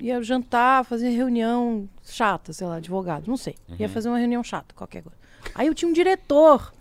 ia 0.00 0.22
jantar, 0.22 0.84
fazer 0.84 1.10
reunião 1.10 1.88
chata, 2.04 2.52
sei 2.52 2.66
lá, 2.66 2.76
advogado, 2.76 3.26
não 3.28 3.36
sei. 3.36 3.54
Ia 3.78 3.88
fazer 3.88 4.08
uma 4.08 4.18
reunião 4.18 4.42
chata, 4.42 4.74
qualquer 4.74 5.02
coisa. 5.02 5.16
Aí 5.54 5.66
eu 5.66 5.74
tinha 5.74 5.88
um 5.88 5.92
diretor 5.92 6.72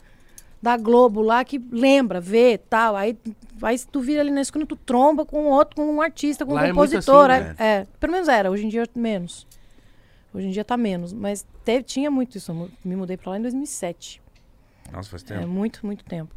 da 0.62 0.78
Globo 0.78 1.22
lá 1.22 1.44
que 1.46 1.60
lembra, 1.72 2.20
vê 2.20 2.58
tal. 2.58 2.96
Aí, 2.96 3.18
aí 3.62 3.78
tu 3.92 4.02
vira 4.02 4.22
ali 4.22 4.32
na 4.32 4.42
esquina, 4.42 4.66
tu 4.66 4.76
tromba 4.76 5.26
com 5.26 5.46
outro, 5.46 5.76
com 5.76 5.86
um 5.94 6.02
artista, 6.02 6.46
com 6.46 6.54
um 6.54 6.56
Lá 6.56 6.68
é 6.68 6.74
muito 6.74 6.92
compositor. 6.92 7.30
assim, 7.30 7.42
é, 7.42 7.48
né? 7.50 7.56
é, 7.60 7.88
pelo 8.00 8.14
menos 8.14 8.28
era, 8.28 8.50
hoje 8.50 8.66
em 8.66 8.70
dia 8.70 8.88
menos. 8.96 9.46
Hoje 10.34 10.48
em 10.48 10.52
dia 10.52 10.66
tá 10.66 10.76
menos, 10.76 11.14
mas 11.14 11.46
teve, 11.64 11.84
tinha 11.84 12.12
muito 12.12 12.38
isso. 12.38 12.52
Eu 12.52 12.70
me 12.84 12.96
mudei 12.96 13.16
pra 13.16 13.32
lá 13.32 13.38
em 13.38 13.42
2007. 13.42 14.22
Nossa, 14.92 15.10
faz 15.10 15.24
É 15.24 15.38
tempo. 15.40 15.48
muito, 15.48 15.86
muito 15.86 16.04
tempo. 16.04 16.34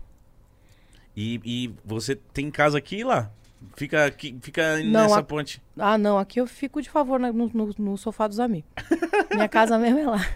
E, 1.16 1.40
e 1.44 1.74
você 1.84 2.14
tem 2.14 2.48
casa 2.50 2.78
aqui 2.78 2.98
e 2.98 3.04
lá? 3.04 3.30
Fica, 3.76 4.04
aqui, 4.06 4.36
fica 4.40 4.78
Não, 4.82 5.02
nessa 5.02 5.18
a- 5.18 5.22
ponte. 5.22 5.60
Ah, 5.76 5.98
não, 5.98 6.18
aqui 6.18 6.40
eu 6.40 6.46
fico 6.46 6.80
de 6.82 6.88
favor 6.88 7.18
na- 7.18 7.32
no, 7.32 7.48
no- 7.52 7.74
no 7.78 7.96
sofá 7.98 8.26
dos 8.28 8.38
amigos. 8.40 8.70
Minha 9.34 9.48
casa 9.48 9.78
mesmo 9.78 9.98
é 9.98 10.06
lá. 10.06 10.26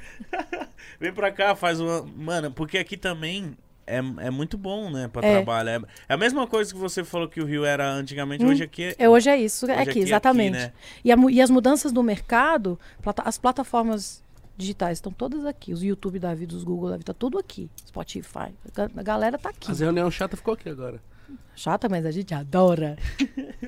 Vem 1.00 1.12
pra 1.12 1.30
cá, 1.30 1.54
faz 1.54 1.80
uma. 1.80 2.02
Mano, 2.16 2.50
porque 2.50 2.78
aqui 2.78 2.96
também 2.96 3.56
é, 3.86 3.96
é 3.98 4.30
muito 4.30 4.56
bom, 4.58 4.90
né? 4.90 5.08
Pra 5.08 5.26
É. 5.26 5.32
trabalho. 5.36 5.68
É, 5.68 5.80
é 6.08 6.14
a 6.14 6.16
mesma 6.16 6.46
coisa 6.46 6.72
que 6.72 6.78
você 6.78 7.02
falou 7.04 7.28
que 7.28 7.40
o 7.40 7.44
Rio 7.44 7.64
era 7.64 7.88
antigamente, 7.92 8.44
Hum. 8.44 8.48
hoje 8.48 8.62
aqui 8.64 8.84
é. 8.84 8.94
É, 8.98 9.08
hoje 9.08 9.28
é 9.30 9.36
isso, 9.36 9.66
Hoje 9.66 9.72
é 9.74 9.80
aqui, 9.80 9.90
aqui 9.90 9.98
é 10.00 10.02
exatamente. 10.02 10.56
aqui, 10.56 10.66
né? 10.66 10.72
e, 11.04 11.12
a 11.12 11.16
e 11.30 11.40
as 11.42 11.50
mudanças 11.50 11.92
do 11.92 12.02
mercado, 12.02 12.78
plata- 13.02 13.22
as 13.24 13.38
plataformas 13.38 14.22
digitais 14.56 14.98
estão 14.98 15.12
todas 15.12 15.44
aqui. 15.46 15.72
Os 15.72 15.82
YouTube 15.82 16.18
da 16.18 16.34
vida, 16.34 16.54
os 16.54 16.62
Google 16.64 16.90
da 16.90 16.96
vida, 16.96 17.12
tá 17.12 17.18
tudo 17.18 17.38
aqui. 17.38 17.70
Spotify. 17.86 18.52
A 18.64 18.70
ga- 18.74 18.90
A 18.96 19.02
galera 19.02 19.38
tá 19.38 19.48
aqui. 19.50 19.70
As 19.70 19.80
reuniões 19.80 20.12
chatas 20.14 20.38
ficou 20.38 20.54
aqui 20.54 20.68
agora. 20.68 21.00
Chata, 21.54 21.88
mas 21.88 22.06
a 22.06 22.10
gente 22.10 22.32
adora. 22.34 22.96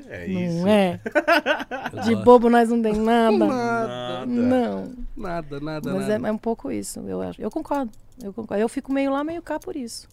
É 0.09 0.27
não 0.27 0.41
isso. 0.41 0.67
é? 0.67 1.01
Eu 1.93 2.01
De 2.17 2.17
bobo 2.25 2.49
nós 2.49 2.69
não 2.71 2.81
tem 2.81 2.95
nada. 2.95 3.37
Nada, 3.37 4.27
Não. 4.27 4.93
nada, 5.17 5.61
nada, 5.61 5.93
Mas 5.93 6.05
é, 6.09 6.13
nada. 6.19 6.29
é 6.29 6.33
um 6.33 6.39
pouco 6.39 6.71
isso, 6.73 7.01
eu 7.01 7.21
acho. 7.21 7.41
Eu 7.41 7.51
concordo. 7.51 7.93
Eu 8.23 8.33
concordo. 8.33 8.63
Eu 8.63 8.69
fico 8.69 8.93
meio 8.93 9.13
lá, 9.13 9.23
meio 9.23 9.43
cá 9.43 9.59
por 9.59 9.77
isso. 9.77 10.09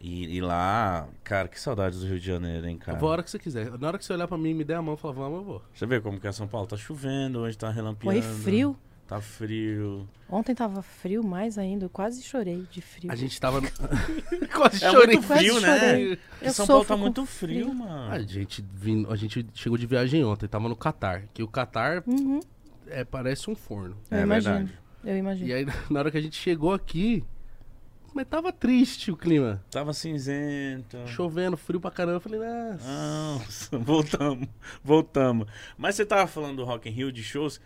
E, 0.00 0.36
e 0.36 0.40
lá, 0.40 1.08
cara, 1.24 1.48
que 1.48 1.60
saudades 1.60 2.00
do 2.00 2.06
Rio 2.06 2.20
de 2.20 2.26
Janeiro, 2.26 2.66
hein, 2.68 2.78
cara? 2.78 2.96
Eu 2.96 3.00
vou 3.00 3.08
a 3.08 3.12
hora 3.12 3.22
que 3.22 3.30
você 3.30 3.38
quiser. 3.38 3.76
Na 3.78 3.88
hora 3.88 3.98
que 3.98 4.04
você 4.04 4.12
olhar 4.12 4.28
pra 4.28 4.38
mim 4.38 4.50
e 4.50 4.54
me 4.54 4.64
der 4.64 4.74
a 4.74 4.82
mão, 4.82 4.96
falar, 4.96 5.14
vamos, 5.14 5.38
eu 5.38 5.44
vou. 5.44 5.62
Você 5.74 5.86
vê 5.86 6.00
como 6.00 6.20
que 6.20 6.26
é 6.28 6.32
São 6.32 6.46
Paulo? 6.46 6.66
Tá 6.68 6.76
chovendo, 6.76 7.40
hoje 7.40 7.56
tá 7.58 7.68
relampeando. 7.70 8.20
Foi 8.22 8.34
frio. 8.42 8.76
Tá 9.08 9.22
frio. 9.22 10.06
Ontem 10.28 10.54
tava 10.54 10.82
frio 10.82 11.24
mais 11.24 11.56
ainda. 11.56 11.86
Eu 11.86 11.88
quase 11.88 12.22
chorei 12.22 12.66
de 12.70 12.82
frio. 12.82 13.10
A 13.10 13.16
gente 13.16 13.40
tava. 13.40 13.62
Quase 14.54 14.84
É 14.84 14.90
chorei. 14.90 15.16
muito 15.16 15.22
frio, 15.26 15.54
Quase 15.54 15.66
né? 15.66 15.78
chorei. 15.80 16.18
Eu 16.42 16.52
São 16.52 16.66
Paulo 16.66 16.84
tá 16.84 16.94
muito 16.96 17.24
frio, 17.24 17.64
frio. 17.70 17.74
mano. 17.74 18.12
A 18.12 18.18
gente, 18.20 18.62
vim, 18.74 19.06
a 19.08 19.16
gente 19.16 19.46
chegou 19.54 19.78
de 19.78 19.86
viagem 19.86 20.22
ontem, 20.24 20.46
tava 20.46 20.68
no 20.68 20.76
Catar. 20.76 21.22
Que 21.32 21.42
o 21.42 21.48
Catar 21.48 22.02
Uhum, 22.06 22.38
é, 22.86 23.02
parece 23.02 23.48
um 23.50 23.54
forno. 23.54 23.96
eu 24.10 24.18
É 24.18 24.22
imagino. 24.24 24.54
verdade. 24.56 24.78
Eu 25.02 25.16
imagino. 25.16 25.48
E 25.48 25.52
aí, 25.54 25.64
na 25.90 26.00
hora 26.00 26.10
que 26.10 26.18
a 26.18 26.20
gente 26.20 26.36
chegou 26.36 26.74
aqui, 26.74 27.24
mas 28.12 28.26
tava 28.26 28.52
triste 28.52 29.10
o 29.10 29.16
clima. 29.16 29.64
Tava 29.70 29.94
cinzento. 29.94 30.98
Chovendo, 31.06 31.56
frio 31.56 31.80
pra 31.80 31.90
caramba. 31.90 32.16
Eu 32.16 32.20
falei, 32.20 32.40
nossa. 32.40 32.86
Nossa, 32.86 33.78
voltamos, 33.80 34.48
voltamos. 34.84 35.46
Mas 35.78 35.94
você 35.94 36.04
tava 36.04 36.26
falando 36.26 36.56
do 36.58 36.64
Rock 36.64 36.90
in 36.90 36.92
Rio, 36.92 37.10
de 37.10 37.22
shows. 37.22 37.58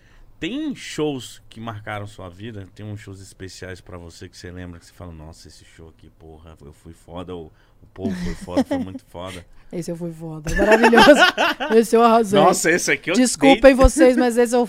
Tem 0.42 0.74
shows 0.74 1.40
que 1.48 1.60
marcaram 1.60 2.04
sua 2.04 2.28
vida? 2.28 2.66
Tem 2.74 2.84
uns 2.84 2.98
shows 2.98 3.20
especiais 3.20 3.80
pra 3.80 3.96
você 3.96 4.28
que 4.28 4.36
você 4.36 4.50
lembra 4.50 4.80
que 4.80 4.86
você 4.86 4.92
fala, 4.92 5.12
nossa, 5.12 5.46
esse 5.46 5.64
show 5.64 5.90
aqui, 5.90 6.10
porra, 6.18 6.56
eu 6.60 6.72
fui 6.72 6.92
foda, 6.92 7.32
o, 7.36 7.44
o 7.80 7.86
povo 7.94 8.12
foi 8.12 8.34
foda, 8.34 8.64
foi 8.64 8.78
muito 8.78 9.04
foda. 9.04 9.46
Esse 9.72 9.92
eu 9.92 9.96
fui 9.96 10.10
foda. 10.12 10.52
Maravilhoso. 10.52 11.20
esse 11.78 11.96
eu 11.96 12.02
arrasei. 12.02 12.40
Nossa, 12.40 12.72
esse 12.72 12.90
aqui 12.90 13.10
eu 13.10 13.14
Desculpem 13.14 13.72
vocês, 13.72 14.16
mas 14.16 14.36
esse 14.36 14.54
eu 14.56 14.68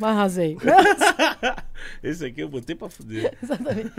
arrasei. 0.00 0.56
dei- 0.56 1.54
Esse 2.08 2.24
aqui 2.24 2.40
eu 2.42 2.48
botei 2.48 2.76
pra 2.76 2.88
fuder. 2.88 3.36
Exatamente. 3.42 3.92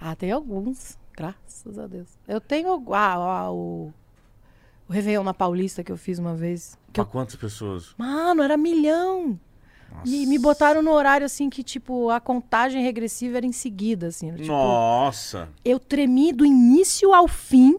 Ah, 0.00 0.16
tem 0.16 0.32
alguns. 0.32 0.98
Graças 1.14 1.78
a 1.78 1.86
Deus. 1.86 2.08
Eu 2.26 2.40
tenho 2.40 2.82
ah, 2.94 3.14
ah, 3.14 3.52
o, 3.52 3.92
o 4.88 4.92
Réveillon 4.92 5.22
na 5.22 5.34
Paulista 5.34 5.84
que 5.84 5.92
eu 5.92 5.98
fiz 5.98 6.18
uma 6.18 6.34
vez. 6.34 6.78
Pra 6.94 7.04
quantas 7.04 7.36
pessoas? 7.36 7.94
Mano, 7.98 8.42
era 8.42 8.56
milhão. 8.56 9.38
E 10.04 10.26
me 10.26 10.38
botaram 10.38 10.82
no 10.82 10.90
horário 10.92 11.26
assim 11.26 11.50
que, 11.50 11.62
tipo, 11.62 12.10
a 12.10 12.20
contagem 12.20 12.82
regressiva 12.82 13.36
era 13.36 13.46
em 13.46 13.52
seguida, 13.52 14.08
assim. 14.08 14.32
Tipo, 14.32 14.48
Nossa! 14.48 15.48
eu 15.64 15.78
tremi 15.78 16.32
do 16.32 16.44
início 16.44 17.12
ao 17.12 17.28
fim 17.28 17.76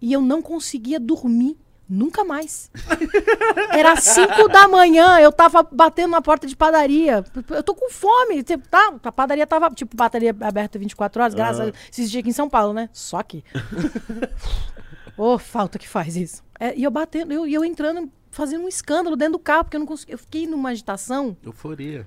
e 0.00 0.12
eu 0.12 0.20
não 0.20 0.42
conseguia 0.42 1.00
dormir 1.00 1.56
nunca 1.88 2.24
mais. 2.24 2.70
Era 3.70 3.96
cinco 3.96 4.48
da 4.48 4.68
manhã, 4.68 5.18
eu 5.20 5.32
tava 5.32 5.62
batendo 5.62 6.10
na 6.10 6.20
porta 6.20 6.46
de 6.46 6.56
padaria. 6.56 7.24
Eu 7.50 7.62
tô 7.62 7.74
com 7.74 7.90
fome. 7.90 8.42
Tipo, 8.42 8.66
tá, 8.68 8.94
a 9.02 9.12
padaria 9.12 9.46
tava, 9.46 9.70
tipo, 9.70 9.96
padaria 9.96 10.34
aberta 10.40 10.78
24 10.78 11.22
horas, 11.22 11.34
graças 11.34 11.60
a 11.60 11.64
Deus. 11.64 11.76
Esses 11.90 12.10
dias 12.10 12.20
aqui 12.20 12.30
em 12.30 12.32
São 12.32 12.48
Paulo, 12.48 12.72
né? 12.72 12.88
Só 12.92 13.18
aqui. 13.18 13.44
Ô, 15.16 15.38
falta 15.38 15.78
que 15.78 15.88
faz 15.88 16.16
isso. 16.16 16.42
É, 16.60 16.76
e 16.76 16.84
eu 16.84 16.90
batendo, 16.90 17.32
eu, 17.32 17.46
e 17.46 17.54
eu 17.54 17.64
entrando, 17.64 18.10
fazendo 18.36 18.66
um 18.66 18.68
escândalo 18.68 19.16
dentro 19.16 19.32
do 19.32 19.38
carro, 19.38 19.64
porque 19.64 19.76
eu 19.76 19.80
não 19.80 19.86
consegui. 19.86 20.12
Eu 20.12 20.18
fiquei 20.18 20.46
numa 20.46 20.68
agitação 20.68 21.34
Euforia. 21.42 22.06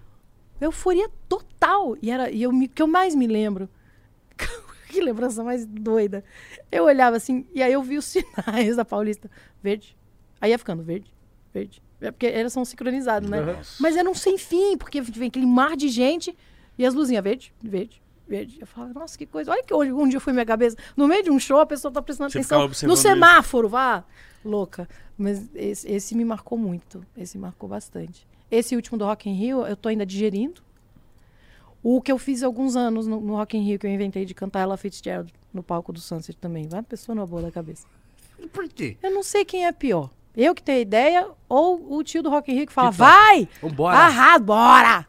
euforia 0.62 1.10
total. 1.28 1.98
E 2.00 2.12
era 2.12 2.30
e 2.30 2.44
eu 2.44 2.52
me, 2.52 2.68
que 2.68 2.82
eu 2.84 2.88
mais 2.88 3.16
me 3.16 3.26
lembro. 3.26 3.68
que 4.88 5.02
lembrança 5.02 5.44
mais 5.44 5.66
doida. 5.66 6.24
Eu 6.72 6.84
olhava 6.84 7.18
assim, 7.18 7.48
e 7.52 7.64
aí 7.64 7.74
eu 7.74 7.82
vi 7.82 7.98
os 7.98 8.06
sinais 8.46 8.76
da 8.76 8.86
Paulista. 8.86 9.30
Verde. 9.62 9.98
Aí 10.40 10.52
ia 10.52 10.60
ficando 10.60 10.84
verde, 10.84 11.12
verde. 11.52 11.82
É 12.00 12.12
porque 12.12 12.28
elas 12.28 12.54
são 12.54 12.64
sincronizados, 12.64 13.28
né? 13.28 13.42
Uhum. 13.42 13.56
Mas 13.80 13.98
era 13.98 14.08
um 14.08 14.14
sem 14.14 14.38
fim, 14.38 14.78
porque 14.78 15.02
vem 15.02 15.28
aquele 15.28 15.48
mar 15.48 15.76
de 15.76 15.90
gente 15.90 16.38
e 16.78 16.86
as 16.86 16.94
luzinhas 16.94 17.24
verde, 17.24 17.54
verde, 17.62 18.02
verde. 18.26 18.58
Eu 18.62 18.68
falava, 18.68 18.94
nossa, 18.94 19.18
que 19.18 19.26
coisa. 19.26 19.52
Olha 19.52 19.64
que 19.64 19.74
hoje 19.74 19.92
um 19.92 20.08
dia 20.08 20.20
foi 20.20 20.32
minha 20.32 20.46
cabeça. 20.46 20.78
No 20.96 21.08
meio 21.08 21.24
de 21.24 21.32
um 21.32 21.40
show, 21.40 21.60
a 21.60 21.66
pessoa 21.66 21.92
tá 21.92 22.02
prestando 22.02 22.30
Você 22.30 22.38
atenção 22.38 22.70
no 22.88 22.96
semáforo, 22.96 23.68
vá. 23.68 24.06
Louca. 24.44 24.88
Mas 25.18 25.50
esse, 25.56 25.90
esse 25.92 26.16
me 26.16 26.24
marcou 26.26 26.58
muito. 26.58 27.06
Esse 27.18 27.38
marcou 27.38 27.68
bastante. 27.70 28.26
Esse 28.50 28.76
último 28.76 28.98
do 28.98 29.06
Rock 29.06 29.30
in 29.30 29.34
Rio, 29.34 29.66
eu 29.66 29.76
tô 29.76 29.90
ainda 29.90 30.06
digerindo. 30.06 30.62
O 31.82 32.02
que 32.02 32.12
eu 32.12 32.18
fiz 32.18 32.44
há 32.44 32.46
alguns 32.46 32.76
anos 32.76 33.08
no, 33.08 33.20
no 33.22 33.36
Rock 33.36 33.58
in 33.58 33.62
Rio, 33.64 33.80
que 33.80 33.88
eu 33.88 33.92
inventei 33.92 34.26
de 34.26 34.34
cantar 34.34 34.62
Ella 34.62 34.76
Fitzgerald 34.78 35.34
no 35.54 35.64
palco 35.64 35.94
do 35.94 36.00
Sunset 36.00 36.38
também. 36.38 36.68
Vai 36.68 36.80
uma 36.80 36.84
pessoa 36.84 37.16
numa 37.16 37.26
boa 37.28 37.42
da 37.42 37.52
cabeça. 37.52 37.86
Por 38.52 38.68
quê? 38.68 38.98
Eu 39.02 39.12
não 39.12 39.24
sei 39.24 39.46
quem 39.46 39.66
é 39.66 39.72
pior. 39.72 40.10
Eu 40.36 40.54
que 40.56 40.62
tenho 40.64 40.78
a 40.78 40.82
ideia 40.82 41.28
ou 41.48 41.94
o 41.98 42.04
tio 42.04 42.22
do 42.24 42.30
Rock 42.30 42.52
in 42.52 42.56
Rio 42.56 42.68
que 42.68 42.74
fala, 42.74 42.92
Que 42.92 42.98
vai! 42.98 43.48
Vambora. 43.62 43.98
Arrasa, 43.98 44.40
bora! 44.44 45.08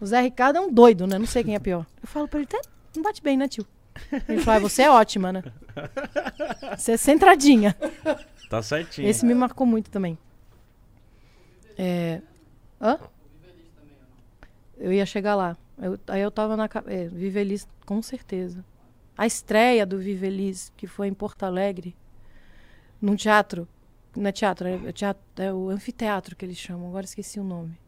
O 0.00 0.06
Zé 0.06 0.20
Ricardo 0.20 0.56
é 0.56 0.60
um 0.60 0.72
doido, 0.72 1.06
né? 1.06 1.18
Não 1.18 1.26
sei 1.26 1.44
quem 1.44 1.54
é 1.54 1.58
pior. 1.58 1.84
Eu 2.02 2.08
falo 2.08 2.26
pra 2.26 2.38
ele, 2.40 2.46
"Tá, 2.46 2.60
não 2.96 3.02
bate 3.02 3.22
bem, 3.22 3.36
né, 3.36 3.46
tio? 3.48 3.66
Ele 4.28 4.40
fala, 4.40 4.56
"Ah, 4.58 4.60
você 4.60 4.82
é 4.82 4.90
ótima, 4.90 5.30
né? 5.32 5.42
Você 6.76 6.92
é 6.92 6.96
centradinha. 6.96 7.76
Tá 8.50 8.60
certinho. 8.60 9.06
Esse 9.08 9.24
me 9.24 9.32
marcou 9.32 9.64
muito 9.64 9.90
também. 9.90 10.18
É... 11.78 12.20
Hã? 12.80 12.98
Eu 14.76 14.92
ia 14.92 15.06
chegar 15.06 15.36
lá. 15.36 15.56
Eu- 15.80 15.98
aí 16.08 16.20
eu 16.20 16.32
tava 16.32 16.56
na... 16.56 16.68
É, 16.86 17.06
Vivelis, 17.06 17.68
com 17.86 18.02
certeza. 18.02 18.64
A 19.16 19.24
estreia 19.24 19.86
do 19.86 19.98
Vivelis, 19.98 20.72
que 20.76 20.88
foi 20.88 21.06
em 21.06 21.14
Porto 21.14 21.44
Alegre, 21.44 21.94
num 23.00 23.14
teatro. 23.14 23.68
Não 24.16 24.26
é 24.26 24.32
teatro, 24.32 24.66
é, 24.66 24.74
é 24.84 24.92
teatro, 24.92 25.22
é 25.36 25.52
o 25.52 25.70
anfiteatro 25.70 26.34
que 26.34 26.44
eles 26.44 26.56
chamam, 26.58 26.88
agora 26.88 27.04
esqueci 27.04 27.38
o 27.38 27.44
nome. 27.44 27.78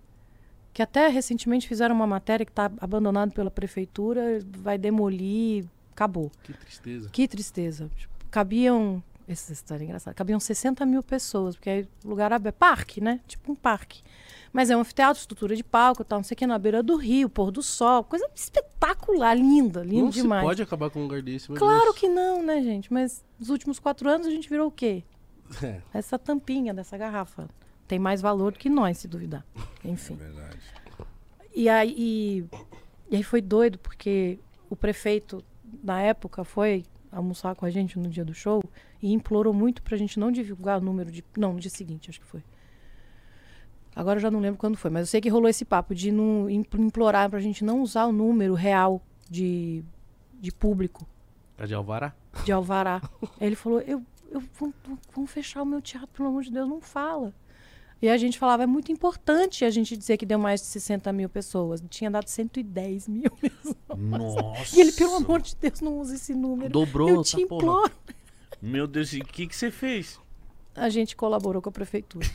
Que 0.73 0.81
até 0.81 1.09
recentemente 1.09 1.67
fizeram 1.67 1.93
uma 1.97 2.07
matéria 2.07 2.47
que 2.47 2.53
está 2.53 2.71
abandonado 2.81 3.33
pela 3.33 3.51
prefeitura, 3.51 4.39
vai 4.59 4.79
demolir, 4.79 5.65
acabou. 5.91 6.31
Que 6.45 6.53
tristeza. 6.53 7.09
Que 7.11 7.27
tristeza. 7.27 7.91
Cabiam. 8.31 9.03
Essa 9.29 9.53
história 9.53 9.83
é 9.83 9.87
engraçada. 9.87 10.15
Cabiam 10.15 10.41
60 10.41 10.85
mil 10.85 11.03
pessoas, 11.03 11.55
porque 11.55 11.71
aí 11.71 11.89
o 12.05 12.09
lugar 12.09 12.33
aberto. 12.33 12.57
Parque, 12.57 13.01
né? 13.01 13.21
Tipo 13.27 13.53
um 13.53 13.55
parque. 13.55 14.03
Mas 14.53 14.69
é 14.69 14.77
um 14.77 14.81
anfiteatro, 14.81 15.19
estrutura 15.21 15.57
de 15.57 15.65
palco, 15.65 16.05
tal, 16.05 16.19
não 16.19 16.25
sei 16.25 16.35
o 16.35 16.39
que, 16.39 16.47
na 16.47 16.59
beira 16.59 16.83
do 16.83 16.97
rio, 16.97 17.29
pôr 17.29 17.51
do 17.51 17.63
sol. 17.63 18.05
Coisa 18.05 18.29
espetacular, 18.35 19.35
linda, 19.35 19.83
linda 19.83 20.03
Não 20.03 20.11
demais. 20.11 20.43
se 20.43 20.47
pode 20.47 20.63
acabar 20.63 20.91
com 20.91 20.99
um 21.01 21.03
lugar 21.05 21.23
desse, 21.23 21.51
meu 21.51 21.59
Claro 21.59 21.85
Deus. 21.85 21.97
que 21.99 22.09
não, 22.09 22.43
né, 22.43 22.61
gente? 22.63 22.93
Mas 22.93 23.25
nos 23.39 23.49
últimos 23.49 23.79
quatro 23.79 24.09
anos 24.09 24.27
a 24.27 24.31
gente 24.31 24.49
virou 24.49 24.69
o 24.69 24.73
quê? 24.73 25.03
É. 25.63 25.83
Essa 25.93 26.19
tampinha 26.19 26.73
dessa 26.73 26.97
garrafa. 26.97 27.49
Tem 27.87 27.99
mais 27.99 28.23
valor 28.23 28.53
do 28.53 28.59
que 28.59 28.71
nós, 28.71 28.97
se 28.99 29.07
duvidar. 29.09 29.45
Enfim. 29.85 30.15
Verdade. 30.17 30.59
E 31.55 31.69
aí, 31.69 31.95
e, 31.97 32.45
e 33.11 33.17
aí 33.17 33.23
foi 33.23 33.43
doido, 33.43 33.79
porque 33.79 34.39
o 34.71 34.77
prefeito, 34.77 35.45
na 35.83 36.01
época, 36.01 36.43
foi 36.43 36.85
almoçar 37.13 37.55
com 37.55 37.65
a 37.67 37.71
gente 37.71 37.99
no 37.99 38.09
dia 38.09 38.25
do 38.25 38.33
show 38.35 38.63
e 39.03 39.13
implorou 39.13 39.53
muito 39.53 39.83
pra 39.83 39.97
gente 39.97 40.19
não 40.19 40.33
divulgar 40.33 40.81
o 40.81 40.85
número 40.85 41.11
de. 41.13 41.23
Não, 41.37 41.53
no 41.53 41.61
dia 41.61 41.71
seguinte, 41.71 42.09
acho 42.11 42.19
que 42.21 42.27
foi. 42.27 42.43
Agora 43.95 44.17
eu 44.19 44.23
já 44.23 44.31
não 44.31 44.41
lembro 44.41 44.59
quando 44.59 44.77
foi, 44.77 44.91
mas 44.91 45.03
eu 45.03 45.07
sei 45.07 45.21
que 45.21 45.29
rolou 45.29 45.49
esse 45.49 45.65
papo 45.67 45.95
de 45.95 46.11
não 46.11 46.49
impl- 46.49 46.79
implorar 46.81 47.29
pra 47.29 47.39
gente 47.41 47.63
não 47.63 47.83
usar 47.83 48.07
o 48.07 48.13
número 48.13 48.55
real 48.55 49.03
de, 49.29 49.85
de 50.41 50.51
público, 50.51 51.07
A 51.59 51.67
de 51.67 51.75
Alvará? 51.75 52.15
de 52.45 52.51
alvará. 52.53 53.03
Aí 53.39 53.47
ele 53.49 53.57
falou: 53.57 53.81
eu, 53.83 54.03
eu 54.31 54.43
vamos, 54.59 54.75
vamos 55.15 55.31
fechar 55.31 55.63
o 55.63 55.67
meu 55.67 55.83
teatro, 55.83 56.09
pelo 56.09 56.31
amor 56.31 56.43
de 56.43 56.51
Deus, 56.51 56.67
não 56.67 56.81
fala. 56.81 57.35
E 58.03 58.09
a 58.09 58.17
gente 58.17 58.37
falava, 58.37 58.65
é 58.65 58.67
muito 58.67 58.91
importante 58.91 59.65
a 59.65 59.71
gente 59.71 59.97
dizer 59.97 60.17
que 60.17 60.27
deu 60.27 60.37
mais 60.37 60.61
de 60.61 60.67
60 60.67 61.13
mil 61.13 61.29
pessoas. 61.29 61.81
Tinha 61.89 62.11
dado 62.11 62.27
110 62.27 63.07
mil 63.07 63.31
pessoas. 63.41 63.77
Nossa. 63.97 64.77
E 64.77 64.81
ele, 64.81 64.91
pelo 64.91 65.15
amor 65.15 65.41
de 65.41 65.55
Deus, 65.55 65.81
não 65.81 66.01
usa 66.01 66.17
esse 66.17 66.35
número. 66.35 66.69
Dobrou, 66.73 67.09
eu 67.09 67.23
tá 67.23 67.31
te 67.31 67.47
porra. 67.47 67.63
imploro. 67.63 67.93
Meu 68.61 68.89
Deus, 68.89 69.13
e 69.13 69.21
o 69.21 69.25
que, 69.25 69.47
que 69.47 69.55
você 69.55 69.71
fez? 69.71 70.19
A 70.75 70.89
gente 70.89 71.15
colaborou 71.15 71.63
com 71.63 71.69
a 71.69 71.73
prefeitura. 71.73 72.27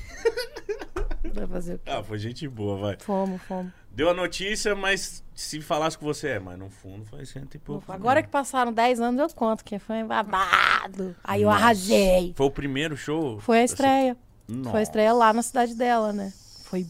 Vai 1.34 1.48
fazer 1.48 1.76
o 1.76 1.80
quê? 1.80 1.92
Ah, 1.92 2.02
foi 2.02 2.18
gente 2.18 2.48
boa, 2.48 2.78
vai. 2.78 2.98
Fomos, 3.00 3.42
fomos. 3.44 3.72
Deu 3.92 4.10
a 4.10 4.14
notícia, 4.14 4.74
mas 4.74 5.24
se 5.36 5.60
falasse 5.60 5.98
com 5.98 6.06
você, 6.06 6.30
é, 6.30 6.40
mas 6.40 6.58
no 6.58 6.70
fundo 6.70 7.06
foi 7.06 7.26
cento 7.26 7.56
e 7.56 7.60
pouco. 7.60 7.92
Agora 7.92 8.24
que 8.24 8.30
passaram 8.30 8.72
10 8.72 9.02
anos, 9.02 9.20
eu 9.22 9.36
conto 9.36 9.64
que 9.64 9.78
foi 9.78 10.04
babado. 10.04 11.16
Aí 11.24 11.42
eu 11.42 11.50
arrasei. 11.50 12.34
Foi 12.36 12.46
o 12.48 12.52
primeiro 12.52 12.96
show? 12.96 13.40
Foi 13.40 13.60
a 13.60 13.64
estreia. 13.64 14.18
Nossa. 14.48 14.72
Foi 14.72 14.80
a 14.80 14.84
estreia 14.84 15.14
lá 15.14 15.34
na 15.34 15.42
cidade 15.42 15.76
dela, 15.76 16.14
né? 16.14 16.32
Foi 16.64 16.86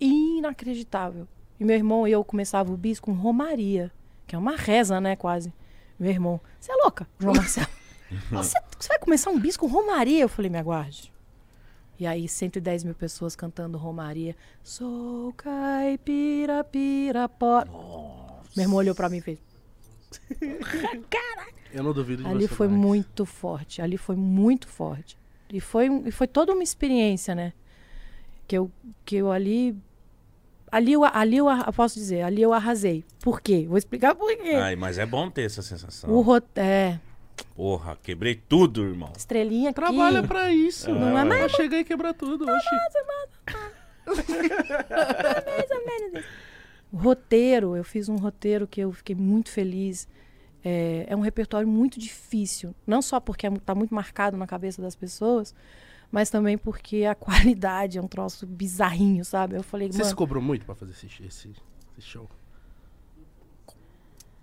inacreditável. 0.00 1.26
E 1.58 1.64
meu 1.64 1.74
irmão 1.76 2.06
e 2.06 2.12
eu 2.12 2.22
começava 2.24 2.72
o 2.72 2.76
bis 2.76 3.00
com 3.00 3.12
Romaria, 3.12 3.90
que 4.26 4.34
é 4.34 4.38
uma 4.38 4.56
reza, 4.56 5.00
né, 5.00 5.16
quase. 5.16 5.52
Meu 5.98 6.10
irmão, 6.10 6.40
você 6.60 6.70
é 6.70 6.74
louca, 6.76 7.08
João 7.18 7.32
Marcelo. 7.36 7.66
você, 8.30 8.58
você 8.78 8.88
vai 8.88 8.98
começar 8.98 9.30
um 9.30 9.38
bis 9.40 9.56
com 9.56 9.66
Romaria? 9.66 10.20
Eu 10.20 10.28
falei, 10.28 10.50
me 10.50 10.58
aguarde. 10.58 11.12
E 11.98 12.06
aí, 12.06 12.28
110 12.28 12.84
mil 12.84 12.94
pessoas 12.94 13.34
cantando 13.34 13.78
Romaria. 13.78 14.36
Sou 14.62 15.32
caipira, 15.32 16.62
pirapó. 16.62 17.64
Meu 18.54 18.64
irmão 18.64 18.76
olhou 18.76 18.94
pra 18.94 19.08
mim 19.08 19.16
e 19.16 19.20
fez. 19.22 19.38
Eu 21.72 21.82
não 21.82 21.92
duvido 21.92 22.22
de 22.22 22.28
Ali 22.28 22.46
você 22.48 22.54
foi 22.54 22.68
mais. 22.68 22.80
muito 22.80 23.24
forte. 23.26 23.82
Ali 23.82 23.96
foi 23.96 24.16
muito 24.16 24.68
forte. 24.68 25.18
E 25.52 25.60
foi, 25.60 25.88
um- 25.88 26.06
e 26.06 26.10
foi 26.10 26.26
toda 26.26 26.52
uma 26.52 26.62
experiência, 26.62 27.34
né? 27.34 27.52
Que 28.48 28.56
eu, 28.58 28.70
que 29.04 29.16
eu 29.16 29.30
ali. 29.32 29.76
Ali 30.70 30.92
eu, 30.92 31.04
ali 31.04 31.36
eu, 31.36 31.48
eu 31.48 31.72
posso 31.72 31.94
dizer, 31.94 32.22
ali 32.22 32.42
eu 32.42 32.52
arrasei. 32.52 33.04
Por 33.20 33.40
quê? 33.40 33.64
Vou 33.68 33.78
explicar 33.78 34.14
por 34.14 34.34
quê. 34.36 34.50
Ai, 34.54 34.74
mas 34.76 34.98
é 34.98 35.06
bom 35.06 35.30
ter 35.30 35.42
essa 35.42 35.62
sensação. 35.62 36.10
o 36.10 36.20
ro- 36.20 36.42
é, 36.56 36.98
Porra, 37.54 37.96
quebrei 38.02 38.34
tudo, 38.34 38.82
irmão. 38.82 39.12
estrelinha 39.16 39.70
aqui. 39.70 39.80
Trabalha 39.80 40.22
pra 40.22 40.52
isso. 40.52 40.90
Não 40.90 41.08
é 41.10 41.12
Pra 41.12 41.24
mais- 41.24 41.52
chegar 41.52 41.78
e 41.78 41.84
quebrar 41.84 42.14
tudo. 42.14 42.44
Oxi. 42.50 42.68
O 46.92 46.96
roteiro, 46.96 47.76
eu 47.76 47.84
fiz 47.84 48.08
um 48.08 48.16
roteiro 48.16 48.66
que 48.66 48.80
eu 48.80 48.92
fiquei 48.92 49.14
muito 49.14 49.50
feliz. 49.50 50.08
É, 50.68 51.06
é 51.08 51.14
um 51.16 51.20
repertório 51.20 51.68
muito 51.68 51.96
difícil. 52.00 52.74
Não 52.84 53.00
só 53.00 53.20
porque 53.20 53.46
está 53.46 53.72
muito 53.72 53.94
marcado 53.94 54.36
na 54.36 54.48
cabeça 54.48 54.82
das 54.82 54.96
pessoas, 54.96 55.54
mas 56.10 56.28
também 56.28 56.58
porque 56.58 57.04
a 57.04 57.14
qualidade 57.54 57.98
é 57.98 58.02
um 58.02 58.08
troço 58.08 58.44
bizarrinho, 58.46 59.24
sabe? 59.24 59.54
Eu 59.54 59.62
falei, 59.62 59.92
Você 59.92 60.02
se 60.04 60.14
cobrou 60.14 60.42
muito 60.42 60.66
pra 60.66 60.74
fazer 60.74 60.90
esse, 60.90 61.06
esse, 61.22 61.52
esse 61.96 62.08
show? 62.08 62.28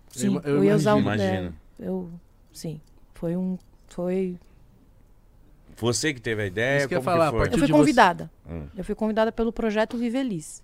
sim, 0.10 0.28
eu 0.28 0.42
eu, 0.44 0.56
ima- 0.58 0.66
ia 0.66 0.72
eu 0.72 0.76
usar 0.76 0.96
um. 0.96 1.12
é, 1.12 1.52
eu, 1.80 2.10
sim, 2.54 2.80
foi 3.14 3.36
um. 3.36 3.58
Foi. 3.90 4.40
Você 5.78 6.14
que 6.14 6.22
teve 6.22 6.44
a 6.44 6.46
ideia, 6.46 6.78
Isso 6.80 6.88
que 6.88 6.96
eu 6.96 7.02
falar, 7.02 7.32
que 7.32 7.38
Eu 7.38 7.42
fui 7.44 7.52
de 7.54 7.60
você- 7.60 7.72
convidada. 7.74 8.32
Hum. 8.48 8.68
Eu 8.78 8.84
fui 8.86 8.96
convidada 8.96 9.32
pelo 9.32 9.52
projeto 9.52 9.98
Viveliz. 9.98 10.64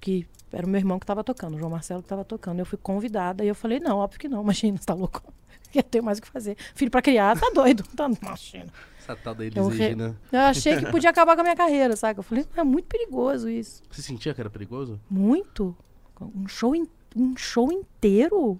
Que 0.00 0.26
era 0.54 0.66
o 0.66 0.68
meu 0.70 0.78
irmão 0.78 0.98
que 0.98 1.04
estava 1.04 1.22
tocando, 1.24 1.54
o 1.54 1.58
João 1.58 1.70
Marcelo 1.70 2.00
que 2.02 2.06
estava 2.06 2.24
tocando. 2.24 2.58
Eu 2.58 2.66
fui 2.66 2.78
convidada 2.78 3.44
e 3.44 3.48
eu 3.48 3.54
falei, 3.54 3.80
não, 3.80 3.98
óbvio 3.98 4.18
que 4.20 4.28
não, 4.28 4.42
imagina, 4.42 4.78
você 4.78 4.84
tá 4.86 4.94
louco. 4.94 5.22
Eu 5.74 5.82
tenho 5.82 6.04
mais 6.04 6.18
o 6.18 6.22
que 6.22 6.28
fazer. 6.28 6.56
Filho 6.74 6.90
pra 6.90 7.02
criar, 7.02 7.36
tá 7.38 7.50
doido. 7.52 7.82
Tá, 7.96 8.08
imagina. 8.22 8.66
Essa 8.98 9.16
tal 9.16 9.34
da 9.34 9.44
Elis 9.44 9.56
Eu 9.56 9.66
re- 9.66 9.76
Regina. 9.76 10.16
Eu 10.30 10.40
achei 10.40 10.76
que 10.78 10.86
podia 10.90 11.10
acabar 11.10 11.34
com 11.34 11.40
a 11.40 11.44
minha 11.44 11.56
carreira, 11.56 11.96
sabe? 11.96 12.20
Eu 12.20 12.22
falei, 12.22 12.46
é 12.56 12.62
muito 12.62 12.86
perigoso 12.86 13.48
isso. 13.48 13.82
Você 13.90 14.00
sentia 14.00 14.32
que 14.32 14.40
era 14.40 14.48
perigoso? 14.48 15.00
Muito. 15.10 15.76
Um 16.20 16.46
show, 16.46 16.76
in- 16.76 16.88
um 17.16 17.36
show 17.36 17.72
inteiro. 17.72 18.58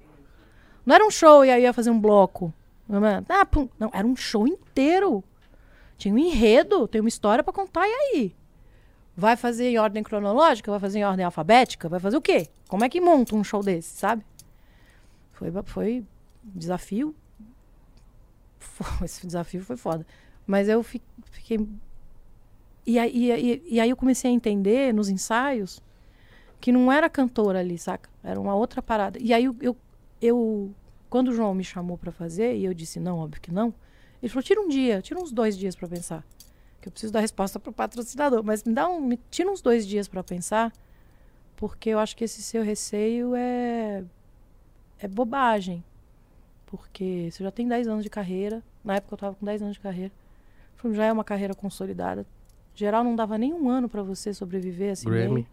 Não 0.85 0.95
era 0.95 1.07
um 1.07 1.11
show 1.11 1.45
e 1.45 1.51
aí 1.51 1.63
ia 1.63 1.73
fazer 1.73 1.91
um 1.91 2.01
bloco. 2.01 2.53
Não, 2.89 3.01
ah, 3.29 3.47
pum. 3.47 3.69
não, 3.79 3.91
era 3.95 4.07
um 4.07 4.17
show 4.17 4.47
inteiro. 4.47 5.23
Tinha 5.97 6.13
um 6.13 6.19
enredo, 6.19 6.89
tem 6.89 7.01
uma 7.01 7.09
história 7.09 7.43
pra 7.45 7.53
contar, 7.53 7.87
e 7.87 7.93
aí? 7.93 8.37
Vai 9.17 9.37
fazer 9.37 9.69
em 9.69 9.79
ordem 9.79 10.03
cronológica? 10.03 10.71
Vai 10.71 10.81
fazer 10.81 10.99
em 10.99 11.05
ordem 11.05 11.25
alfabética? 11.25 11.89
Vai 11.89 12.01
fazer 12.01 12.17
o 12.17 12.23
quê? 12.23 12.49
Como 12.69 12.85
é 12.85 12.89
que 12.89 13.01
monta 13.01 13.35
um 13.37 13.45
show 13.45 13.63
desse, 13.63 13.97
sabe? 13.97 14.25
Foi, 15.33 15.51
foi 15.65 16.05
desafio. 16.43 17.15
Esse 19.05 19.27
desafio 19.27 19.63
foi 19.63 19.77
foda. 19.77 20.07
Mas 20.47 20.69
eu 20.69 20.83
fi- 20.83 21.03
fiquei. 21.31 21.67
E 22.87 22.99
aí, 22.99 23.13
e, 23.69 23.81
aí- 23.81 23.91
eu 23.91 23.97
comecei 23.97 24.31
a 24.31 24.35
entender 24.35 24.93
nos 24.93 25.09
ensaios 25.09 25.81
que 26.61 26.73
não 26.73 26.91
era 26.91 27.09
cantora 27.09 27.61
ali, 27.61 27.79
saca? 27.79 28.09
Era 28.23 28.41
uma 28.41 28.55
outra 28.55 28.83
parada. 28.83 29.19
E 29.21 29.33
aí 29.33 29.45
eu, 29.45 29.57
eu, 29.61 29.77
eu- 30.21 30.75
quando 31.09 31.29
o 31.29 31.33
João 31.35 31.55
me 31.55 31.65
chamou 31.65 31.97
pra 31.97 32.11
fazer, 32.11 32.57
e 32.57 32.65
eu 32.65 32.75
disse 32.75 32.99
não, 32.99 33.19
óbvio 33.19 33.41
que 33.41 33.53
não, 33.53 33.73
ele 34.23 34.29
falou: 34.29 34.43
tira 34.43 34.61
um 34.61 34.69
dia, 34.69 35.01
tira 35.01 35.21
uns 35.21 35.31
dois 35.33 35.57
dias 35.57 35.75
pra 35.77 35.89
pensar. 35.89 36.25
Que 36.85 36.89
eu 36.89 36.93
preciso 36.93 37.15
dar 37.15 37.21
resposta 37.21 37.59
pro 37.59 37.73
patrocinador. 37.73 38.45
Mas 38.45 38.63
me 38.63 38.75
dá 38.75 38.87
um. 38.87 39.01
Me, 39.01 39.17
tira 39.31 39.51
uns 39.51 39.63
dois 39.63 39.87
dias 39.87 40.07
pra 40.07 40.23
pensar, 40.23 40.71
porque 41.57 41.89
eu 41.89 41.99
acho 41.99 42.15
que 42.15 42.25
esse 42.25 42.43
seu 42.43 42.63
receio 42.63 43.35
é. 43.35 44.05
é 44.99 45.09
bobagem. 45.09 45.83
Porque 46.67 47.31
você 47.33 47.43
já 47.43 47.51
tem 47.51 47.67
10 47.67 47.89
anos 47.89 48.05
de 48.05 48.11
carreira. 48.11 48.63
Na 48.85 48.97
época 48.97 49.15
eu 49.15 49.19
tava 49.19 49.35
com 49.35 49.47
10 49.47 49.63
anos 49.63 49.75
de 49.77 49.81
carreira. 49.81 50.13
Já 50.93 51.07
é 51.07 51.13
uma 51.13 51.25
carreira 51.25 51.55
consolidada. 51.55 52.27
Geral 52.75 53.03
não 53.03 53.17
dava 53.17 53.39
nem 53.39 53.55
um 53.55 53.71
ano 53.71 53.89
pra 53.89 54.03
você 54.03 54.35
sobreviver 54.35 54.93
assim. 54.93 55.09
Grammy. 55.09 55.49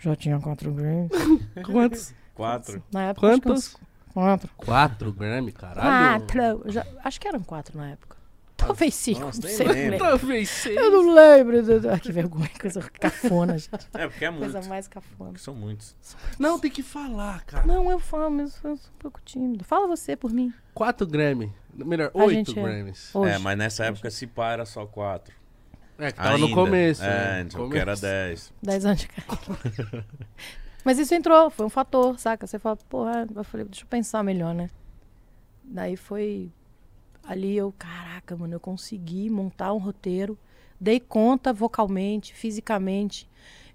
Já 0.00 0.16
tinha 0.16 0.40
quatro 0.40 0.72
Grammys. 0.72 1.12
Quantos? 1.64 2.12
Quatro. 2.34 2.82
Na 2.92 3.10
época. 3.10 3.28
Quantos? 3.28 3.76
uns 3.76 3.80
Quatro. 4.12 4.50
Quatro 4.56 5.12
Grammy, 5.12 5.52
caralho. 5.52 6.26
Quatro. 6.26 6.72
Já- 6.72 6.86
acho 7.04 7.20
que 7.20 7.28
eram 7.28 7.44
quatro 7.44 7.78
na 7.78 7.90
época. 7.90 8.21
Talvez 8.66 8.94
cinco. 8.94 9.20
Nossa, 9.20 9.40
não 9.42 9.48
sei. 9.48 9.66
lembro. 9.68 9.98
Talvez 9.98 10.48
seis. 10.48 10.76
Eu 10.76 10.90
não 10.90 11.14
lembro. 11.14 11.62
do- 11.80 11.90
Ah, 11.90 11.98
que 11.98 12.12
vergonha, 12.12 12.50
coisa 12.60 12.80
cafona, 12.90 13.58
gente. 13.58 13.88
É, 13.94 14.06
porque 14.08 14.24
é 14.24 14.30
muito. 14.30 14.50
Coisa 14.52 14.68
mais 14.68 14.88
cafona. 14.88 15.30
Porque 15.30 15.44
são 15.44 15.54
muitos. 15.54 15.96
Não, 16.38 16.58
tem 16.58 16.70
que 16.70 16.82
falar, 16.82 17.44
cara. 17.44 17.66
Não, 17.66 17.90
eu 17.90 17.98
falo, 17.98 18.30
mas 18.30 18.54
eu 18.64 18.76
sou 18.76 18.90
um 18.90 18.98
pouco 18.98 19.20
tímido. 19.24 19.64
Fala 19.64 19.86
você 19.86 20.16
por 20.16 20.32
mim. 20.32 20.52
Quatro 20.74 21.06
Grammy. 21.06 21.52
Melhor, 21.74 22.10
A 22.14 22.24
oito 22.24 22.50
é- 22.50 22.62
Grammys. 22.62 23.14
Hoje. 23.14 23.32
É, 23.34 23.38
mas 23.38 23.56
nessa 23.58 23.84
época 23.86 24.10
se 24.10 24.26
pá 24.26 24.52
era 24.52 24.64
só 24.64 24.84
quatro. 24.86 25.34
É, 25.98 26.10
que 26.10 26.18
tava 26.18 26.38
no 26.38 26.46
Ainda. 26.46 26.54
começo. 26.54 27.02
É, 27.04 27.06
né? 27.08 27.40
então, 27.42 27.60
Começo. 27.60 27.72
que 27.72 27.78
era 27.78 27.96
dez. 27.96 28.52
10 28.62 28.84
anos 28.86 29.00
de 29.00 29.08
carreira. 29.08 30.06
Mas 30.84 30.98
isso 30.98 31.14
entrou, 31.14 31.48
foi 31.50 31.64
um 31.64 31.68
fator, 31.70 32.18
saca? 32.18 32.44
Você 32.46 32.58
fala, 32.58 32.76
porra, 32.88 33.26
eu 33.34 33.44
falei, 33.44 33.64
deixa 33.66 33.84
eu 33.84 33.88
pensar 33.88 34.22
melhor, 34.24 34.52
né? 34.54 34.68
Daí 35.62 35.96
foi. 35.96 36.50
Ali 37.24 37.56
eu, 37.56 37.72
caraca, 37.78 38.36
mano, 38.36 38.54
eu 38.54 38.60
consegui 38.60 39.30
montar 39.30 39.72
um 39.72 39.78
roteiro, 39.78 40.36
dei 40.80 40.98
conta 40.98 41.52
vocalmente, 41.52 42.34
fisicamente, 42.34 43.28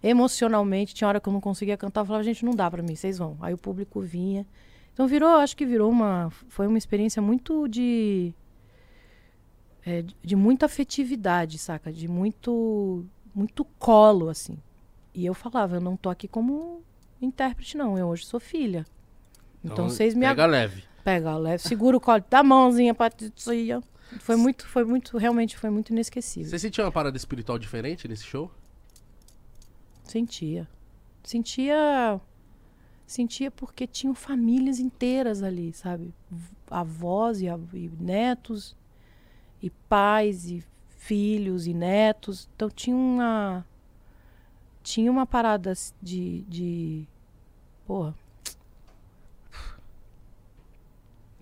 emocionalmente. 0.03 0.93
Tinha 0.93 1.07
hora 1.07 1.19
que 1.19 1.27
eu 1.29 1.33
não 1.33 1.41
conseguia 1.41 1.77
cantar, 1.77 2.01
eu 2.01 2.05
falava, 2.05 2.23
gente, 2.23 2.43
não 2.45 2.53
dá 2.53 2.69
pra 2.69 2.83
mim, 2.83 2.95
vocês 2.95 3.17
vão. 3.17 3.37
Aí 3.41 3.53
o 3.53 3.57
público 3.57 4.01
vinha. 4.01 4.45
Então 4.93 5.07
virou, 5.07 5.29
acho 5.37 5.55
que 5.55 5.65
virou 5.65 5.89
uma. 5.89 6.29
Foi 6.49 6.67
uma 6.67 6.77
experiência 6.77 7.21
muito 7.21 7.67
de. 7.67 8.33
é, 9.85 10.01
de- 10.01 10.15
de 10.21 10.35
muita 10.35 10.65
afetividade, 10.65 11.57
saca? 11.57 11.91
De 11.91 12.07
muito. 12.07 13.05
Muito 13.33 13.63
colo, 13.77 14.29
assim. 14.29 14.57
E 15.13 15.23
eu 15.25 15.33
falava, 15.35 15.75
eu 15.75 15.81
não 15.81 15.95
tô 15.95 16.09
aqui 16.09 16.27
como 16.27 16.81
intérprete, 17.21 17.77
não. 17.77 17.95
Eu 17.97 18.07
hoje 18.07 18.25
sou 18.25 18.39
filha. 18.39 18.83
Então, 19.63 19.87
vocês 19.89 20.15
me 20.15 20.25
Pega 20.25 20.45
leve. 20.47 20.83
Pega, 21.07 21.37
leve, 21.37 21.63
segura 21.63 21.95
o 21.95 22.01
colo, 22.01 22.21
dá 22.29 22.39
a 22.39 22.43
mãozinha 22.43 22.93
pra 22.93 23.09
tia. 23.09 23.81
Foi 24.19 24.35
muito, 24.35 24.67
foi 24.67 24.83
muito, 24.83 25.17
realmente 25.17 25.57
foi 25.57 25.69
muito 25.69 25.93
inesquecível. 25.93 26.49
Você 26.49 26.59
sentiu 26.59 26.83
uma 26.83 26.91
parada 26.91 27.15
espiritual 27.15 27.57
diferente 27.57 28.09
nesse 28.09 28.25
show? 28.25 28.51
Sentia. 30.03 30.67
Sentia. 31.23 32.19
Sentia 33.05 33.49
porque 33.49 33.87
tinham 33.87 34.13
famílias 34.13 34.79
inteiras 34.79 35.41
ali, 35.41 35.71
sabe? 35.71 36.13
Avós 36.69 37.39
e, 37.41 37.47
av- 37.47 37.73
e 37.73 37.89
netos, 38.01 38.75
e 39.63 39.69
pais, 39.69 40.45
e 40.51 40.61
filhos, 40.89 41.67
e 41.67 41.73
netos. 41.73 42.49
Então 42.53 42.69
tinha 42.69 42.93
uma. 42.97 43.65
Tinha 44.83 45.09
uma 45.09 45.25
parada 45.25 45.71
s- 45.71 45.93
de. 46.01 46.41
de 46.49 47.05
porra. 47.85 48.13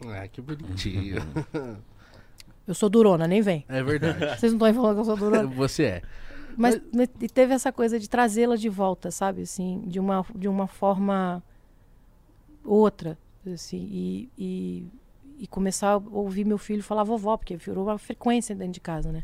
Ah, 0.04 0.28
que 0.28 0.42
bonitinho. 0.42 1.22
Eu 2.68 2.74
sou 2.74 2.90
durona, 2.90 3.28
nem 3.28 3.42
vem. 3.42 3.64
é 3.68 3.84
verdade. 3.84 4.20
Vocês 4.40 4.52
não 4.52 4.68
estão 4.68 4.82
falando 4.82 4.96
que 4.96 5.02
eu 5.02 5.06
sou 5.06 5.18
durona. 5.18 5.48
Você 5.56 5.84
é. 5.84 6.02
Mas, 6.58 6.82
mas 6.92 7.10
e 7.22 7.30
teve 7.30 7.54
essa 7.54 7.72
coisa 7.72 8.00
de 8.00 8.10
trazê-la 8.10 8.56
de 8.56 8.70
volta, 8.70 9.12
sabe? 9.12 9.44
Assim, 9.44 9.84
de 9.86 10.00
uma, 10.00 10.26
de 10.34 10.48
uma 10.48 10.66
forma 10.66 11.44
outra. 12.64 13.18
Assim, 13.46 13.88
e, 13.92 14.30
e, 14.38 14.88
e 15.38 15.48
começar 15.48 15.92
a 15.92 15.98
ouvir 15.98 16.46
meu 16.46 16.58
filho 16.58 16.82
falar 16.82 17.04
vovó, 17.04 17.38
porque 17.38 17.56
virou 17.56 17.86
uma 17.86 18.00
frequência 18.00 18.56
dentro 18.56 18.74
de 18.74 18.80
casa, 18.80 19.12
né? 19.12 19.24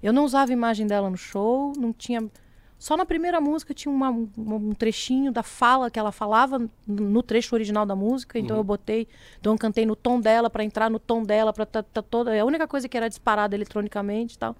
Eu 0.00 0.12
não 0.12 0.24
usava 0.24 0.52
a 0.52 0.54
imagem 0.54 0.86
dela 0.86 1.10
no 1.10 1.16
show, 1.16 1.72
não 1.76 1.92
tinha. 1.92 2.30
Só 2.78 2.96
na 2.96 3.04
primeira 3.04 3.40
música 3.40 3.74
tinha 3.74 3.92
uma- 3.92 4.10
um, 4.10 4.28
um 4.36 4.72
trechinho 4.72 5.32
da 5.32 5.42
fala 5.42 5.90
que 5.90 5.98
ela 5.98 6.12
falava 6.12 6.60
no 6.86 7.22
trecho 7.24 7.54
original 7.56 7.84
da 7.84 7.96
música, 7.96 8.38
então 8.38 8.54
Uhum. 8.56 8.60
eu 8.60 8.64
botei, 8.64 9.08
então 9.40 9.52
eu 9.52 9.58
cantei 9.58 9.84
no 9.84 9.96
tom 9.96 10.20
dela 10.20 10.48
para 10.48 10.62
entrar 10.62 10.88
no 10.88 10.98
tom 11.00 11.24
dela, 11.24 11.52
para 11.52 11.66
tá, 11.66 11.82
tá 11.82 12.00
toda, 12.00 12.34
é 12.34 12.40
a 12.40 12.44
única 12.44 12.68
coisa 12.68 12.88
que 12.88 12.96
era 12.96 13.08
disparada 13.08 13.56
eletronicamente 13.56 14.36
e 14.36 14.38
tal. 14.38 14.54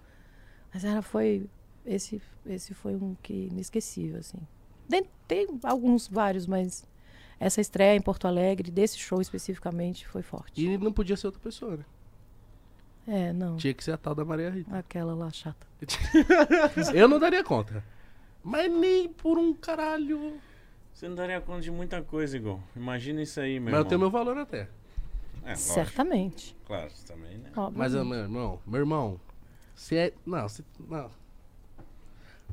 Mas 0.74 0.84
era 0.84 1.00
foi 1.00 1.48
esse 1.86 2.20
esse 2.44 2.74
foi 2.74 2.96
um 2.96 3.14
que 3.22 3.48
inesquecível 3.52 4.18
assim. 4.18 4.38
Tem, 4.88 5.04
tem 5.28 5.46
alguns 5.62 6.08
vários, 6.08 6.46
mas 6.46 6.84
essa 7.38 7.60
estreia 7.60 7.94
em 7.96 8.00
Porto 8.00 8.26
Alegre 8.26 8.68
desse 8.70 8.98
show 8.98 9.20
especificamente 9.20 10.06
foi 10.08 10.22
forte. 10.22 10.60
E 10.60 10.76
não 10.76 10.92
podia 10.92 11.16
ser 11.16 11.26
outra 11.28 11.40
pessoa, 11.40 11.76
né? 11.76 11.84
É, 13.06 13.32
não. 13.32 13.56
Tinha 13.56 13.72
que 13.72 13.82
ser 13.84 13.92
a 13.92 13.96
tal 13.96 14.14
da 14.14 14.24
Maria 14.24 14.50
Rita. 14.50 14.76
Aquela 14.76 15.14
lá 15.14 15.30
chata. 15.30 15.66
Eu 16.94 17.06
não 17.08 17.18
daria 17.18 17.42
conta. 17.44 17.82
Mas 18.42 18.70
nem 18.70 19.08
por 19.08 19.38
um 19.38 19.52
caralho. 19.52 20.40
Você 20.92 21.08
não 21.08 21.14
daria 21.14 21.40
conta 21.40 21.60
de 21.60 21.70
muita 21.70 22.02
coisa, 22.02 22.36
Igor. 22.36 22.58
Imagina 22.74 23.22
isso 23.22 23.40
aí, 23.40 23.60
meu 23.60 23.64
Mas 23.64 23.72
eu 23.74 23.78
irmão. 23.78 23.88
tenho 23.88 24.00
meu 24.00 24.10
valor 24.10 24.36
até. 24.38 24.68
É, 25.44 25.50
lógico. 25.50 25.58
Certamente. 25.58 26.56
Claro, 26.66 26.90
você 26.90 27.06
também, 27.12 27.38
né? 27.38 27.50
Mas, 27.72 27.94
Obviamente. 27.94 27.96
ah, 27.96 28.04
meu 28.04 28.18
irmão, 28.18 28.60
meu 28.66 28.80
irmão, 28.80 29.20
você 29.74 29.96
é. 29.96 30.12
Não, 30.26 30.48
você. 30.48 30.64
Não. 30.88 31.10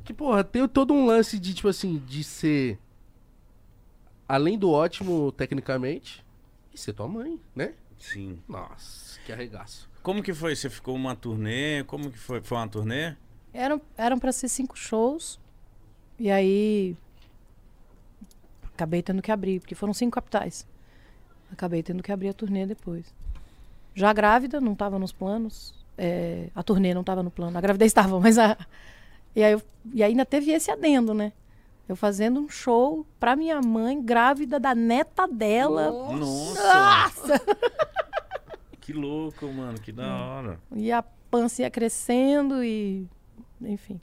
Que, 0.04 0.14
porra, 0.14 0.44
tem 0.44 0.66
todo 0.68 0.94
um 0.94 1.06
lance 1.06 1.38
de, 1.38 1.52
tipo 1.54 1.68
assim, 1.68 1.98
de 1.98 2.22
ser. 2.22 2.78
Além 4.28 4.58
do 4.58 4.70
ótimo 4.70 5.30
tecnicamente, 5.32 6.24
e 6.72 6.78
ser 6.78 6.92
tua 6.92 7.06
mãe, 7.08 7.40
né? 7.54 7.74
Sim. 7.98 8.40
Nossa, 8.48 9.18
que 9.24 9.32
arregaço. 9.32 9.88
Como 10.02 10.22
que 10.22 10.32
foi? 10.34 10.54
Você 10.54 10.68
ficou 10.70 10.94
uma 10.94 11.16
turnê? 11.16 11.82
Como 11.84 12.10
que 12.10 12.18
foi? 12.18 12.40
Foi 12.40 12.58
uma 12.58 12.68
turnê? 12.68 13.14
Eram, 13.52 13.80
eram 13.96 14.18
para 14.18 14.30
ser 14.32 14.48
cinco 14.48 14.76
shows. 14.76 15.40
E 16.18 16.30
aí. 16.30 16.96
Acabei 18.74 19.02
tendo 19.02 19.22
que 19.22 19.32
abrir, 19.32 19.60
porque 19.60 19.74
foram 19.74 19.94
cinco 19.94 20.14
capitais. 20.14 20.66
Acabei 21.50 21.82
tendo 21.82 22.02
que 22.02 22.12
abrir 22.12 22.28
a 22.28 22.34
turnê 22.34 22.66
depois. 22.66 23.14
Já 23.94 24.12
grávida, 24.12 24.60
não 24.60 24.72
estava 24.74 24.98
nos 24.98 25.12
planos. 25.12 25.74
é, 25.98 26.48
a 26.54 26.62
turnê 26.62 26.92
não 26.92 27.00
estava 27.00 27.22
no 27.22 27.30
plano. 27.30 27.56
A 27.56 27.60
gravidez 27.60 27.88
estava, 27.90 28.20
mas 28.20 28.38
a. 28.38 28.56
E, 29.34 29.42
aí 29.42 29.52
eu- 29.52 29.62
e 29.94 30.02
ainda 30.02 30.24
teve 30.26 30.50
esse 30.50 30.70
adendo, 30.70 31.14
né? 31.14 31.32
Eu 31.88 31.94
fazendo 31.96 32.40
um 32.40 32.48
show 32.48 33.06
pra 33.20 33.36
minha 33.36 33.60
mãe, 33.62 34.02
grávida 34.02 34.58
da 34.58 34.74
neta 34.74 35.26
dela. 35.28 35.90
Nossa! 36.14 37.40
que 38.80 38.92
louco, 38.92 39.46
mano. 39.52 39.78
Que 39.80 39.92
da 39.92 40.14
hora. 40.16 40.60
E 40.74 40.90
a 40.92 41.02
pança 41.30 41.62
ia 41.62 41.70
crescendo 41.70 42.62
e. 42.62 43.08
Enfim. 43.62 43.98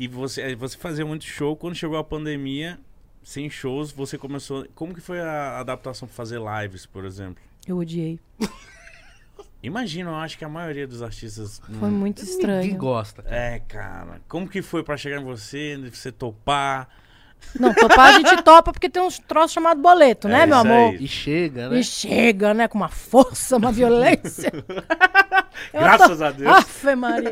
E 0.00 0.08
você, 0.08 0.56
você 0.56 0.78
fazia 0.78 1.04
muito 1.04 1.26
show. 1.26 1.54
Quando 1.54 1.74
chegou 1.74 1.98
a 1.98 2.02
pandemia, 2.02 2.80
sem 3.22 3.50
shows, 3.50 3.92
você 3.92 4.16
começou... 4.16 4.66
Como 4.74 4.94
que 4.94 5.00
foi 5.02 5.20
a 5.20 5.58
adaptação 5.60 6.08
pra 6.08 6.14
fazer 6.16 6.40
lives, 6.40 6.86
por 6.86 7.04
exemplo? 7.04 7.44
Eu 7.66 7.76
odiei. 7.76 8.18
Imagina, 9.62 10.08
eu 10.08 10.14
acho 10.14 10.38
que 10.38 10.44
a 10.46 10.48
maioria 10.48 10.86
dos 10.86 11.02
artistas... 11.02 11.60
Foi 11.78 11.90
muito 11.90 12.20
Ninguém 12.22 12.34
estranho. 12.34 12.76
gosta. 12.78 13.22
É, 13.26 13.58
cara. 13.58 14.22
Como 14.26 14.48
que 14.48 14.62
foi 14.62 14.82
pra 14.82 14.96
chegar 14.96 15.20
em 15.20 15.24
você, 15.24 15.76
você 15.92 16.10
topar? 16.10 16.88
Não, 17.58 17.74
topar 17.74 18.00
a 18.08 18.12
gente 18.12 18.42
topa 18.42 18.72
porque 18.72 18.88
tem 18.88 19.02
uns 19.02 19.18
troços 19.18 19.52
chamados 19.52 19.82
boleto, 19.82 20.28
né, 20.28 20.42
É 20.42 20.46
meu 20.46 20.56
isso 20.58 20.66
amor? 20.68 20.90
aí. 20.90 20.96
E 21.04 21.08
chega, 21.08 21.68
né? 21.68 21.78
E 21.80 21.84
chega, 21.84 22.54
né, 22.54 22.68
com 22.68 22.78
uma 22.78 22.88
força, 22.88 23.56
uma 23.56 23.72
violência. 23.72 24.52
Graças 25.72 26.22
a 26.22 26.30
Deus. 26.30 26.48
Afe 26.50 26.94
Maria. 26.94 27.30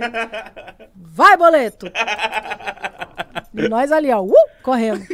Vai, 0.97 1.37
boleto. 1.37 1.87
E 3.55 3.69
nós 3.69 3.91
ali, 3.93 4.11
ó, 4.13 4.23
uh, 4.23 4.33
correndo. 4.63 5.05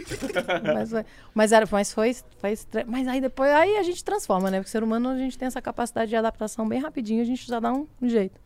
Mas, 0.75 0.91
foi- 0.91 1.05
mas, 1.35 1.53
era, 1.53 1.69
mas 1.71 1.93
foi, 1.93 2.15
foi 2.39 2.55
Mas 2.87 3.07
aí 3.07 3.21
depois, 3.21 3.51
aí 3.53 3.77
a 3.77 3.83
gente 3.83 4.03
transforma, 4.03 4.51
né? 4.51 4.59
Porque 4.59 4.71
ser 4.71 4.83
humano, 4.83 5.11
a 5.11 5.17
gente 5.19 5.37
tem 5.39 5.47
essa 5.47 5.61
capacidade 5.63 6.09
de 6.09 6.17
adaptação 6.17 6.67
bem 6.69 6.81
rapidinho, 6.81 7.23
a 7.23 7.27
gente 7.27 7.47
já 7.47 7.61
dá 7.61 7.73
um, 7.73 7.87
um 8.01 8.09
jeito. 8.09 8.41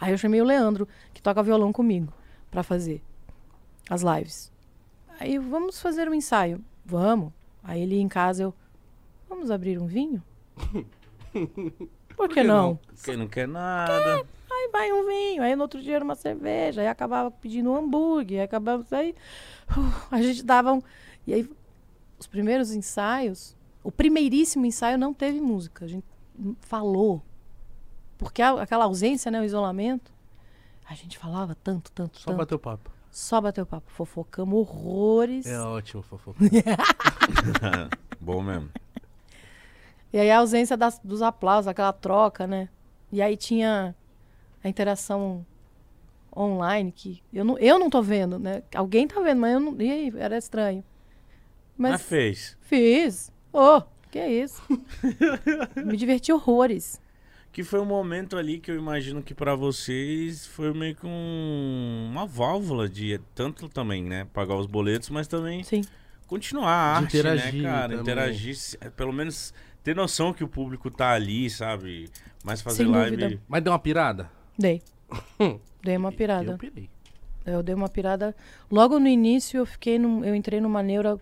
Aí 0.00 0.12
eu 0.12 0.18
chamei 0.18 0.40
o 0.40 0.44
Leandro, 0.44 0.86
que 1.12 1.22
toca 1.22 1.42
violão 1.42 1.72
comigo, 1.72 2.12
pra 2.50 2.62
fazer 2.62 3.02
as 3.88 4.02
lives. 4.02 4.51
Aí, 5.22 5.38
vamos 5.38 5.80
fazer 5.80 6.08
um 6.08 6.14
ensaio. 6.14 6.60
Vamos. 6.84 7.32
Aí 7.62 7.80
ele 7.80 7.96
em 8.00 8.08
casa, 8.08 8.42
eu, 8.42 8.54
vamos 9.28 9.52
abrir 9.52 9.78
um 9.78 9.86
vinho? 9.86 10.20
Por 12.16 12.28
que, 12.28 12.34
que 12.34 12.42
não? 12.42 12.70
não? 12.70 12.78
Quem 13.04 13.16
não 13.16 13.28
quer 13.28 13.46
nada. 13.46 14.26
Aí 14.50 14.68
vai 14.72 14.92
um 14.92 15.06
vinho, 15.06 15.42
aí 15.42 15.54
no 15.56 15.62
outro 15.62 15.80
dia 15.80 15.94
era 15.96 16.04
uma 16.04 16.16
cerveja, 16.16 16.80
aí 16.82 16.88
acabava 16.88 17.30
pedindo 17.30 17.70
um 17.70 17.76
hambúrguer, 17.76 18.40
aí 18.40 18.44
acabava 18.44 18.84
aí 18.90 19.14
uh, 19.70 19.92
a 20.10 20.20
gente 20.20 20.42
dava 20.42 20.72
um, 20.72 20.82
e 21.26 21.32
aí 21.34 21.50
os 22.18 22.26
primeiros 22.26 22.72
ensaios, 22.72 23.56
o 23.82 23.90
primeiríssimo 23.90 24.66
ensaio 24.66 24.98
não 24.98 25.14
teve 25.14 25.40
música, 25.40 25.84
a 25.84 25.88
gente 25.88 26.04
falou. 26.60 27.22
Porque 28.18 28.42
a- 28.42 28.60
aquela 28.62 28.84
ausência, 28.84 29.30
né, 29.30 29.40
o 29.40 29.44
isolamento, 29.44 30.12
a 30.88 30.94
gente 30.94 31.16
falava 31.16 31.54
tanto, 31.54 31.90
tanto, 31.92 32.18
Só 32.18 32.30
tanto. 32.30 32.38
bateu 32.38 32.58
papo. 32.58 32.90
Só 33.12 33.40
bateu 33.42 33.66
papo, 33.66 33.90
fofocamos 33.90 34.58
horrores. 34.58 35.44
É 35.46 35.60
ótimo, 35.60 36.02
fofo. 36.02 36.34
Bom 38.18 38.42
mesmo. 38.42 38.70
E 40.12 40.18
aí 40.18 40.30
a 40.30 40.38
ausência 40.38 40.76
das- 40.78 40.98
dos 41.04 41.20
aplausos, 41.20 41.68
aquela 41.68 41.92
troca, 41.92 42.46
né? 42.46 42.70
E 43.12 43.20
aí 43.20 43.36
tinha 43.36 43.94
a 44.64 44.68
interação 44.68 45.44
online 46.34 46.90
que 46.90 47.22
eu 47.32 47.44
não, 47.44 47.58
eu 47.58 47.78
não 47.78 47.90
tô 47.90 48.00
vendo, 48.00 48.38
né? 48.38 48.62
Alguém 48.74 49.06
tá 49.06 49.20
vendo, 49.20 49.40
mas 49.40 49.52
eu 49.52 49.60
não. 49.60 49.78
E 49.80 49.90
aí, 49.90 50.12
era 50.16 50.38
estranho. 50.38 50.82
Mas, 51.76 51.92
Mas 51.92 52.02
fez. 52.02 52.56
fiz. 52.62 53.30
Ô, 53.52 53.82
que 54.10 54.24
isso? 54.26 54.62
Me 55.84 55.96
diverti 55.98 56.32
horrores. 56.32 56.98
Que 57.52 57.62
foi 57.62 57.80
um 57.80 57.84
momento 57.84 58.36
ali 58.38 58.58
que 58.58 58.70
eu 58.70 58.76
imagino 58.76 59.22
que 59.22 59.34
pra 59.34 59.54
vocês 59.54 60.46
foi 60.46 60.72
meio 60.72 60.94
que 60.96 61.06
um- 61.06 62.08
uma 62.10 62.26
válvula 62.26 62.88
de 62.88 63.20
tanto 63.34 63.68
também, 63.68 64.02
né? 64.02 64.26
Pagar 64.32 64.56
os 64.56 64.66
boletos, 64.66 65.10
mas 65.10 65.28
também 65.28 65.62
Sim. 65.62 65.82
continuar 66.26 66.70
a 66.72 66.96
arte, 66.96 67.18
interagir 67.18 67.54
né, 67.56 67.62
cara? 67.62 67.82
também. 67.88 68.00
Interagir, 68.00 68.56
se- 68.56 68.78
pelo 68.96 69.12
menos 69.12 69.52
ter 69.84 69.94
noção 69.94 70.32
que 70.32 70.42
o 70.42 70.48
público 70.48 70.90
tá 70.90 71.10
ali, 71.12 71.50
sabe? 71.50 72.08
Mas 72.42 72.62
fazer 72.62 72.84
Sem 72.84 72.86
live. 72.86 73.16
dúvida. 73.18 73.42
Mas 73.46 73.62
deu 73.62 73.72
uma 73.72 73.78
pirada? 73.78 74.30
Dei. 74.58 74.80
Dei 75.82 75.96
uma 75.98 76.10
pirada. 76.10 76.52
Eu 76.52 76.58
pirei. 76.58 76.88
Eu 77.44 77.62
dei 77.62 77.74
uma 77.74 77.88
pirada. 77.88 78.34
Logo 78.70 78.98
no 78.98 79.08
início 79.08 79.58
eu 79.58 79.66
fiquei 79.66 79.98
num, 79.98 80.24
eu 80.24 80.34
entrei 80.34 80.58
numa 80.60 80.82
neura 80.82 81.18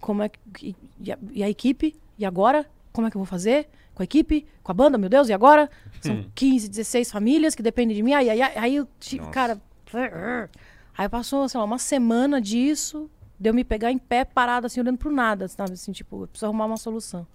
como 0.00 0.22
é 0.22 0.28
que 0.30 0.40
e, 0.62 0.76
e 1.02 1.12
a, 1.12 1.18
e 1.32 1.42
a 1.42 1.50
equipe 1.50 1.94
e 2.18 2.24
agora 2.24 2.64
como 2.92 3.06
é 3.06 3.10
que 3.10 3.16
eu 3.16 3.20
vou 3.20 3.26
fazer 3.26 3.68
com 4.00 4.02
a 4.02 4.04
equipe, 4.04 4.46
com 4.62 4.72
a 4.72 4.74
banda, 4.74 4.96
meu 4.96 5.10
Deus, 5.10 5.28
e 5.28 5.32
agora? 5.34 5.68
São 6.00 6.14
Hum. 6.16 6.30
15, 6.34 6.70
16 6.70 7.12
famílias 7.12 7.54
que 7.54 7.62
dependem 7.62 7.94
de 7.94 8.02
mim. 8.02 8.14
Aí, 8.14 8.30
aí, 8.30 8.40
aí 8.40 8.76
eu 8.76 8.88
tive, 8.98 9.20
Nossa. 9.20 9.30
cara, 9.30 9.60
aí 10.96 11.06
passou, 11.06 11.46
sei 11.50 11.58
lá, 11.58 11.66
uma 11.66 11.78
semana 11.78 12.40
disso, 12.40 13.10
de 13.38 13.50
eu 13.50 13.52
me 13.54 13.62
pegar 13.62 13.92
em 13.92 13.98
pé, 13.98 14.24
parada 14.24 14.66
assim, 14.68 14.80
olhando 14.80 14.96
pro 14.96 15.10
nada, 15.12 15.46
sabe? 15.48 15.72
Assim, 15.74 15.92
tipo, 15.92 16.22
eu 16.22 16.28
preciso 16.28 16.46
arrumar 16.46 16.64
uma 16.64 16.78
solução. 16.78 17.26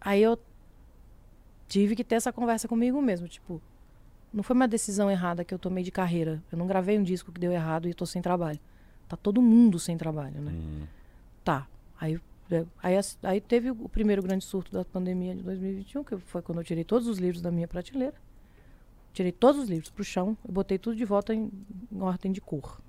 Aí 0.00 0.22
eu 0.22 0.38
tive 1.68 1.94
que 1.94 2.02
ter 2.04 2.14
essa 2.14 2.32
conversa 2.32 2.66
comigo 2.66 3.02
mesmo, 3.02 3.28
tipo, 3.28 3.60
não 4.32 4.42
foi 4.42 4.56
uma 4.56 4.66
decisão 4.68 5.10
errada 5.10 5.44
que 5.44 5.52
eu 5.52 5.58
tomei 5.58 5.84
de 5.84 5.90
carreira. 5.90 6.42
Eu 6.50 6.56
não 6.56 6.66
gravei 6.66 6.98
um 6.98 7.02
disco 7.02 7.30
que 7.30 7.38
deu 7.40 7.52
errado 7.52 7.86
e 7.88 7.92
tô 7.92 8.06
sem 8.06 8.22
trabalho. 8.22 8.58
Tá 9.06 9.18
todo 9.18 9.42
mundo 9.42 9.78
sem 9.78 9.98
trabalho, 9.98 10.40
né? 10.40 10.52
Hum. 10.52 10.86
Tá. 11.44 11.66
Aí, 12.00 12.18
aí, 12.82 12.96
as- 12.96 13.18
aí 13.22 13.40
teve 13.40 13.70
o 13.70 13.88
primeiro 13.88 14.22
grande 14.22 14.44
surto 14.44 14.72
da 14.72 14.84
pandemia 14.84 15.34
de 15.34 15.42
2021, 15.42 16.04
que 16.04 16.16
foi 16.18 16.42
quando 16.42 16.58
eu 16.58 16.64
tirei 16.64 16.84
todos 16.84 17.08
os 17.08 17.18
livros 17.18 17.40
da 17.42 17.50
minha 17.50 17.66
prateleira. 17.68 18.14
Tirei 19.12 19.32
todos 19.32 19.62
os 19.62 19.68
livros 19.68 19.88
pro 19.90 20.04
chão 20.04 20.36
e 20.46 20.52
botei 20.52 20.78
tudo 20.78 20.94
de 20.96 21.04
volta 21.04 21.34
em, 21.34 21.50
em 21.90 22.02
ordem 22.02 22.30
de 22.32 22.40
cor. 22.40 22.80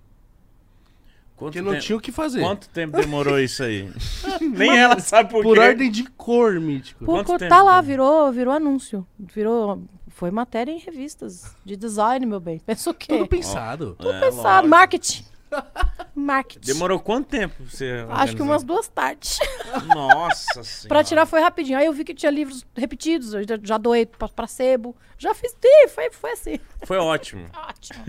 Quanto 1.37 1.53
Porque 1.53 1.61
não 1.61 1.71
tempo- 1.73 1.83
tinha 1.83 1.97
o 1.97 2.01
que 2.01 2.11
fazer. 2.11 2.41
Quanto 2.41 2.67
tempo 2.69 2.97
demorou 2.97 3.39
isso 3.39 3.61
aí? 3.63 3.87
Nem 4.41 4.75
ela 4.77 4.99
sabe 4.99 5.29
por, 5.29 5.43
Por 5.43 5.55
quê. 5.55 5.61
ordem 5.61 5.91
de 5.91 6.03
cor, 6.11 6.59
mítico. 6.59 7.05
Pô, 7.05 7.11
Quanto 7.13 7.37
tempo 7.37 7.47
tá 7.49 7.61
lá, 7.61 7.79
virou, 7.79 8.31
virou 8.31 8.53
anúncio. 8.53 9.05
Virou. 9.19 9.83
Foi 10.09 10.31
matéria 10.31 10.71
em 10.71 10.79
revistas 10.79 11.55
de 11.63 11.77
design, 11.77 12.25
meu 12.25 12.39
bem. 12.39 12.57
Pensa 12.65 12.89
o 12.89 12.93
quê? 12.93 13.07
Tudo 13.15 13.27
pensado. 13.27 13.95
É, 13.99 14.19
Pensado, 14.19 14.35
lógico. 14.67 14.67
marketing. 14.67 15.25
marketing. 16.19 16.65
Demorou 16.65 16.99
quanto 16.99 17.27
tempo 17.27 17.63
você 17.63 18.05
Acho 18.09 18.35
que 18.35 18.41
umas 18.41 18.63
duas 18.63 18.87
tardes. 18.87 19.39
Nossa 19.93 20.63
senhora. 20.63 20.87
Pra 20.89 21.03
tirar 21.03 21.25
foi 21.25 21.41
rapidinho. 21.41 21.77
Aí 21.77 21.85
eu 21.85 21.93
vi 21.93 22.03
que 22.03 22.13
tinha 22.13 22.31
livros 22.31 22.65
repetidos, 22.75 23.33
eu 23.33 23.41
já, 23.63 23.77
doei 23.77 24.05
pra, 24.05 24.27
pra 24.27 24.47
sebo. 24.47 24.95
Já 25.17 25.33
fiz, 25.33 25.55
ih, 25.63 25.87
foi, 25.89 26.09
foi 26.11 26.31
assim. 26.31 26.59
Foi 26.85 26.97
ótimo. 26.97 27.47
Ótimo. 27.67 28.03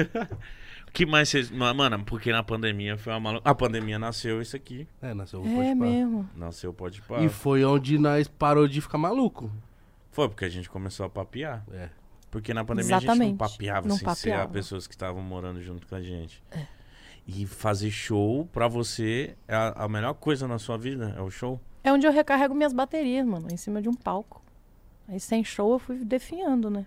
O 0.86 0.90
que 0.90 1.05
mais 1.05 1.28
vocês... 1.28 1.51
Ma- 1.51 1.74
Mano, 1.74 2.02
porque 2.05 2.32
na 2.32 2.43
pandemia 2.43 2.97
foi 2.97 3.12
uma 3.12 3.20
malu... 3.20 3.40
A 3.44 3.55
pandemia 3.55 3.98
nasceu 3.98 4.40
isso 4.40 4.56
aqui. 4.56 4.89
É, 5.02 5.12
nasceu 5.12 5.43
o 5.43 5.47
É 5.47 5.55
Pode 5.55 5.68
Pá. 5.68 5.74
mesmo. 5.74 6.30
Nasceu 6.35 6.72
Pode 6.72 7.02
Pá. 7.02 7.20
E 7.20 7.28
foi 7.28 7.64
onde 7.64 7.98
nós 7.98 8.26
parou 8.26 8.66
de 8.66 8.80
ficar 8.80 8.97
maluco. 8.98 9.51
Foi 10.10 10.28
porque 10.28 10.44
a 10.47 10.48
gente 10.48 10.68
começou 10.68 11.05
a 11.06 11.10
papear. 11.10 11.62
É. 11.72 11.90
Porque 12.30 12.52
na 12.55 12.64
pandemia 12.64 12.97
a 12.97 13.01
gente 13.01 13.06
não 13.06 13.14
Exatamente. 13.14 13.39
papeava 13.39 13.89
Não 13.89 13.97
sem 13.97 14.14
ser 14.14 14.30
a 14.30 14.32
papeava. 14.35 14.52
pessoas 14.52 14.86
que 14.86 14.94
estavam 14.94 15.22
morando 15.22 15.62
junto 15.62 15.86
com 15.86 15.94
a 15.94 16.01
gente. 16.02 16.43
E 17.30 17.44
fazer 17.46 17.90
show, 17.90 18.46
pra 18.52 18.66
você, 18.68 19.36
é 19.46 19.55
a, 19.55 19.84
a 19.84 19.88
melhor 19.88 20.14
coisa 20.14 20.48
na 20.48 20.59
sua 20.59 20.78
vida? 20.78 21.14
É 21.16 21.20
o 21.20 21.30
show? 21.30 21.60
É 21.84 21.92
onde 21.92 22.06
eu 22.06 22.10
recarrego 22.12 22.55
minhas 22.55 22.72
baterias, 22.72 23.26
mano, 23.26 23.48
em 23.52 23.56
cima 23.59 23.82
de 23.82 23.88
um 23.88 23.92
palco. 23.94 24.42
Aí 25.06 25.20
sem 25.20 25.44
show 25.44 25.72
eu 25.72 25.78
fui 25.78 25.96
definhando, 25.98 26.70
né? 26.70 26.86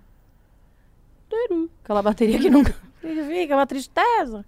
Aquela 1.84 2.02
bateria 2.02 2.40
que 2.40 2.50
nunca 2.50 2.76
fica, 3.00 3.56
uma 3.56 3.66
tristeza. 3.68 4.44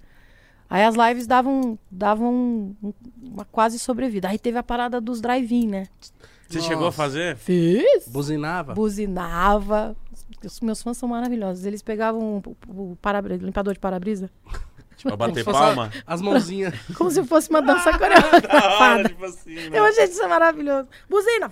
Aí 0.70 0.84
as 0.84 0.95
lives 0.95 1.28
davam, 1.28 1.78
davam 1.90 2.34
um- 2.82 2.94
uma 3.22 3.45
quase 3.45 3.78
sobrevida. 3.80 4.30
Aí 4.30 4.40
teve 4.40 4.57
a 4.57 4.64
parada 4.64 4.99
dos 4.99 5.22
drive-in, 5.22 5.68
né? 5.68 5.88
Você 6.48 6.57
Nossa. 6.57 6.68
chegou 6.70 6.88
a 6.88 6.91
fazer? 6.91 7.36
Fiz. 7.38 8.07
Buzinava. 8.07 8.74
Buzinava. 8.74 9.95
Os 10.44 10.60
meus 10.60 10.82
fãs 10.82 10.98
são 10.98 11.07
maravilhosos. 11.10 11.65
Eles 11.65 11.82
pegavam 11.82 12.41
o, 12.68 12.91
o 12.91 12.95
para- 13.02 13.22
limpador 13.22 13.74
de 13.74 13.80
para-brisa 13.80 14.30
Pra 15.02 15.15
bater 15.15 15.44
palma? 15.44 15.91
As 16.06 16.22
mãozinhas. 16.22 16.74
como 16.98 17.10
se 17.10 17.24
fosse 17.24 17.49
uma 17.49 17.61
dança 17.61 17.98
coreografada. 17.98 19.03
tipo 19.10 19.26
assim, 19.26 19.56
né? 19.56 19.80
Eu 19.80 19.86
achei 19.86 20.06
isso 20.06 20.28
maravilhoso. 20.28 20.88
Buzina! 21.10 21.52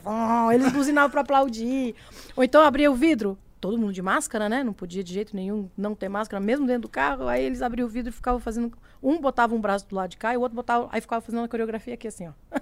Eles 0.53 0.71
buzinavam 0.71 1.09
pra 1.09 1.21
aplaudir. 1.21 1.95
Ou 2.35 2.43
então 2.43 2.61
abria 2.61 2.91
o 2.91 2.95
vidro. 2.95 3.37
Todo 3.59 3.77
mundo 3.77 3.93
de 3.93 4.01
máscara, 4.01 4.49
né? 4.49 4.63
Não 4.63 4.73
podia 4.73 5.03
de 5.03 5.13
jeito 5.13 5.35
nenhum 5.35 5.69
não 5.77 5.93
ter 5.93 6.09
máscara, 6.09 6.43
mesmo 6.43 6.65
dentro 6.65 6.83
do 6.83 6.89
carro. 6.89 7.27
Aí 7.27 7.43
eles 7.43 7.61
abriam 7.61 7.87
o 7.87 7.89
vidro 7.89 8.09
e 8.09 8.13
ficavam 8.13 8.39
fazendo. 8.39 8.71
Um 9.03 9.19
botava 9.19 9.53
um 9.53 9.61
braço 9.61 9.87
do 9.87 9.95
lado 9.95 10.09
de 10.09 10.17
cá 10.17 10.33
e 10.33 10.37
o 10.37 10.41
outro 10.41 10.55
botava. 10.55 10.89
Aí 10.91 10.99
ficava 10.99 11.21
fazendo 11.21 11.43
a 11.43 11.47
coreografia 11.47 11.93
aqui, 11.93 12.07
assim, 12.07 12.27
ó. 12.27 12.59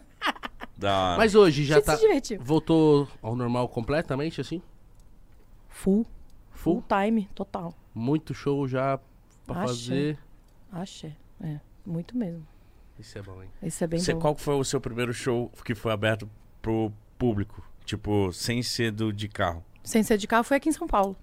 Da. 0.78 1.16
Mas 1.18 1.36
hoje 1.36 1.66
já 1.66 1.82
tá. 1.82 1.98
Voltou 2.40 3.06
ao 3.22 3.36
normal 3.36 3.68
completamente, 3.68 4.40
assim? 4.40 4.62
Full. 5.68 6.06
Full? 6.52 6.76
Full 6.76 6.84
time, 6.88 7.30
total. 7.36 7.74
Muito 7.94 8.34
show 8.34 8.66
já 8.66 8.98
pra 9.46 9.64
Axé. 9.64 9.68
fazer. 9.68 10.20
Axé. 10.72 11.16
É, 11.42 11.60
muito 11.86 12.18
mesmo. 12.18 12.46
Isso 12.98 13.18
é 13.18 13.22
bom, 13.22 13.42
hein? 13.42 13.50
Isso 13.64 13.84
é 13.84 13.88
bem 13.88 14.00
Você- 14.00 14.14
bom. 14.14 14.20
qual 14.20 14.36
que 14.36 14.42
foi 14.42 14.56
o 14.56 14.64
seu 14.64 14.82
primeiro 14.82 15.14
show 15.14 15.50
que 15.64 15.74
foi 15.74 15.92
aberto 15.92 16.30
pro 16.62 16.92
público? 17.18 17.64
Tipo, 17.86 18.32
sem 18.34 18.62
ser 18.62 18.92
do 18.92 19.12
de 19.14 19.28
carro. 19.28 19.64
Sem 19.84 20.04
ser 20.04 20.18
de 20.18 20.28
carro, 20.28 20.44
foi 20.44 20.58
aqui 20.58 20.70
em 20.70 20.74
São 20.74 20.88
Paulo. 20.88 21.16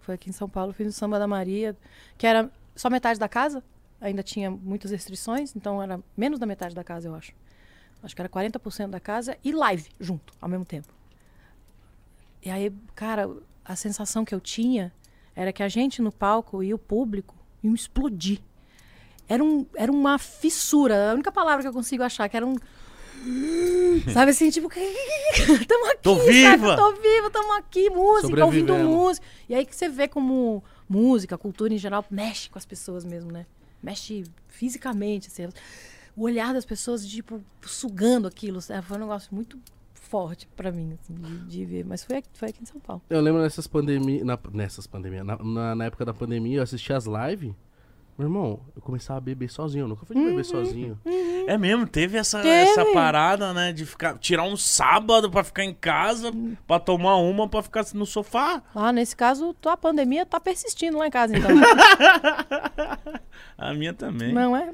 Foi 0.00 0.14
aqui 0.16 0.28
em 0.28 0.32
São 0.32 0.48
Paulo, 0.48 0.72
fiz 0.72 0.88
o 0.88 0.92
Samba 0.92 1.18
da 1.18 1.28
Maria, 1.28 1.76
que 2.18 2.26
era 2.26 2.50
só 2.74 2.90
metade 2.90 3.20
da 3.20 3.28
casa, 3.28 3.62
ainda 4.00 4.22
tinha 4.22 4.50
muitas 4.50 4.90
restrições, 4.90 5.54
então 5.54 5.80
era 5.80 6.00
menos 6.16 6.40
da 6.40 6.44
metade 6.46 6.74
da 6.74 6.82
casa, 6.82 7.06
eu 7.08 7.14
acho. 7.14 7.32
Acho 8.02 8.16
que 8.16 8.20
era 8.20 8.28
40% 8.28 8.88
da 8.90 8.98
casa 8.98 9.38
e 9.44 9.52
live 9.52 9.88
junto, 10.00 10.34
ao 10.40 10.48
mesmo 10.48 10.64
tempo. 10.64 10.88
E 12.44 12.50
aí, 12.50 12.72
cara, 12.96 13.30
a 13.64 13.76
sensação 13.76 14.24
que 14.24 14.34
eu 14.34 14.40
tinha 14.40 14.92
era 15.36 15.52
que 15.52 15.62
a 15.62 15.68
gente 15.68 16.02
no 16.02 16.10
palco 16.10 16.62
e 16.64 16.74
o 16.74 16.78
público 16.78 17.36
iam 17.62 17.72
explodir. 17.74 18.40
Era, 19.32 19.42
um, 19.42 19.66
era 19.74 19.90
uma 19.90 20.18
fissura, 20.18 21.10
a 21.10 21.14
única 21.14 21.32
palavra 21.32 21.62
que 21.62 21.68
eu 21.68 21.72
consigo 21.72 22.02
achar, 22.02 22.28
que 22.28 22.36
era 22.36 22.46
um. 22.46 22.56
Sabe 24.12 24.32
assim, 24.32 24.50
tipo, 24.50 24.68
tamo 25.68 25.86
aqui, 25.92 26.02
Tô 26.02 26.16
sabe? 26.16 26.32
viva! 26.32 26.76
Tô 26.76 26.92
viva, 26.96 27.30
tamo 27.30 27.52
aqui, 27.54 27.88
música, 27.90 28.44
ouvindo 28.44 28.74
música. 28.84 29.26
E 29.48 29.54
aí 29.54 29.64
que 29.64 29.74
você 29.74 29.88
vê 29.88 30.08
como 30.08 30.62
música, 30.88 31.38
cultura 31.38 31.72
em 31.72 31.78
geral, 31.78 32.04
mexe 32.10 32.50
com 32.50 32.58
as 32.58 32.66
pessoas 32.66 33.04
mesmo, 33.04 33.30
né? 33.30 33.46
Mexe 33.82 34.24
fisicamente, 34.48 35.28
assim. 35.28 35.48
O 36.16 36.24
olhar 36.24 36.52
das 36.52 36.64
pessoas, 36.64 37.06
tipo, 37.06 37.40
sugando 37.62 38.26
aquilo. 38.28 38.60
sabe? 38.60 38.84
Foi 38.86 38.96
um 38.96 39.00
negócio 39.00 39.34
muito 39.34 39.58
forte 39.94 40.46
pra 40.56 40.70
mim, 40.70 40.98
assim, 41.00 41.14
de, 41.14 41.38
de 41.46 41.64
ver. 41.64 41.84
Mas 41.86 42.04
foi, 42.04 42.16
aqui- 42.18 42.28
foi 42.34 42.48
aqui 42.50 42.62
em 42.62 42.66
São 42.66 42.80
Paulo. 42.80 43.02
Eu 43.08 43.20
lembro 43.20 43.40
nessas 43.40 43.66
pandemias. 43.66 44.24
Na, 44.24 44.38
nessas 44.52 44.86
pandemias. 44.86 45.24
Na, 45.24 45.36
na, 45.38 45.74
na 45.74 45.84
época 45.86 46.04
da 46.04 46.12
pandemia, 46.12 46.58
eu 46.58 46.62
assisti 46.62 46.92
as 46.92 47.06
lives. 47.06 47.54
Meu 48.18 48.26
irmão, 48.28 48.60
eu 48.76 48.82
começava 48.82 49.18
a 49.18 49.20
beber 49.20 49.48
sozinho. 49.50 49.84
Eu 49.84 49.88
nunca 49.88 50.04
fui 50.04 50.14
de 50.14 50.22
beber 50.22 50.44
sozinho. 50.44 51.00
É 51.46 51.56
mesmo, 51.56 51.86
teve 51.86 52.18
essa, 52.18 52.40
Teve. 52.42 52.70
essa 52.70 52.84
parada, 52.92 53.52
né? 53.54 53.72
De 53.72 53.86
ficar, 53.86 54.18
tirar 54.18 54.44
um 54.44 54.56
sábado 54.56 55.30
pra 55.30 55.42
ficar 55.42 55.64
em 55.64 55.72
casa, 55.74 56.30
pra 56.66 56.78
tomar 56.78 57.16
uma, 57.16 57.48
pra 57.48 57.62
ficar 57.62 57.84
no 57.94 58.04
sofá. 58.06 58.62
Ah, 58.74 58.92
nesse 58.92 59.16
caso, 59.16 59.56
a 59.66 59.76
pandemia 59.76 60.26
tá 60.26 60.38
persistindo 60.38 60.98
lá 60.98 61.06
em 61.06 61.10
casa, 61.10 61.36
então. 61.36 61.50
A 63.56 63.72
minha 63.74 63.92
também. 63.94 64.32
Não 64.32 64.56
é? 64.56 64.70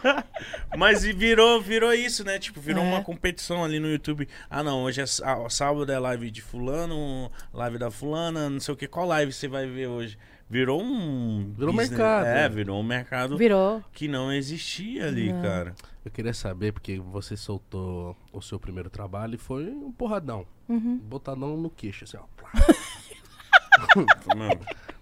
Mas 0.76 1.04
e 1.04 1.12
virou, 1.12 1.60
virou 1.60 1.92
isso, 1.92 2.24
né? 2.24 2.38
Tipo, 2.38 2.60
virou 2.60 2.82
É. 2.82 2.86
uma 2.86 3.02
competição 3.02 3.62
ali 3.64 3.78
no 3.78 3.88
YouTube. 3.88 4.28
Ah, 4.48 4.62
não, 4.62 4.82
hoje 4.82 5.00
é 5.00 5.06
sá- 5.06 5.48
sábado 5.48 5.90
é 5.90 5.98
live 5.98 6.30
de 6.30 6.42
fulano, 6.42 7.30
live 7.52 7.78
da 7.78 7.90
fulana, 7.90 8.48
não 8.50 8.60
sei 8.60 8.74
o 8.74 8.76
que. 8.76 8.86
Qual 8.88 9.06
live 9.06 9.32
você 9.32 9.46
vai 9.48 9.66
ver 9.66 9.86
hoje? 9.88 10.18
Virou 10.50 10.82
um... 10.82 11.52
Virou 11.56 11.72
business. 11.72 11.90
mercado. 11.90 12.26
É, 12.26 12.48
virou 12.48 12.80
um 12.80 12.82
mercado 12.82 13.36
Virou. 13.36 13.80
que 13.92 14.08
não 14.08 14.32
existia 14.32 15.06
ali, 15.06 15.32
Não. 15.32 15.40
cara. 15.40 15.76
Eu 16.04 16.10
queria 16.10 16.34
saber, 16.34 16.72
porque 16.72 16.98
você 16.98 17.36
soltou 17.36 18.16
o 18.32 18.42
seu 18.42 18.58
primeiro 18.58 18.90
trabalho 18.90 19.36
e 19.36 19.38
foi 19.38 19.70
um 19.70 19.92
porradão. 19.92 20.44
Uhum. 20.68 20.98
Botadão 20.98 21.56
no 21.56 21.70
queixo, 21.70 22.02
assim, 22.02 22.16
ó. 22.16 22.24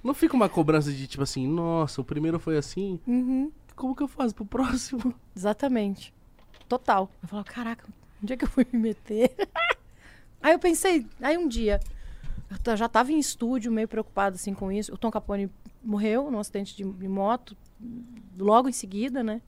Não 0.04 0.14
fica 0.14 0.34
uma 0.36 0.48
cobrança 0.48 0.92
de 0.92 1.06
tipo 1.06 1.22
assim, 1.22 1.46
nossa, 1.48 2.00
o 2.00 2.04
primeiro 2.04 2.38
foi 2.38 2.56
assim, 2.56 3.00
Uhum. 3.06 3.50
como 3.74 3.94
que 3.96 4.02
eu 4.02 4.08
faço 4.08 4.34
pro 4.34 4.44
próximo? 4.44 5.14
Exatamente. 5.34 6.12
Total. 6.68 7.10
Eu 7.22 7.28
falava, 7.28 7.48
caraca, 7.48 7.86
onde 8.22 8.32
é 8.32 8.36
que 8.36 8.44
eu 8.44 8.48
fui 8.48 8.66
me 8.72 8.78
meter? 8.78 9.34
aí 10.42 10.52
eu 10.52 10.58
pensei, 10.58 11.06
aí 11.20 11.36
um 11.38 11.48
dia, 11.48 11.80
eu 12.64 12.76
já 12.76 12.88
tava 12.88 13.12
em 13.12 13.18
estúdio, 13.18 13.70
meio 13.70 13.86
preocupado 13.88 14.36
assim 14.36 14.54
com 14.54 14.70
isso. 14.72 14.92
O 14.92 14.98
Tom 14.98 15.10
Capone 15.10 15.50
morreu 15.82 16.30
num 16.30 16.38
acidente 16.38 16.76
de, 16.76 16.82
de 16.84 17.08
moto, 17.08 17.56
logo 18.38 18.68
em 18.68 18.72
seguida, 18.72 19.22
né? 19.22 19.40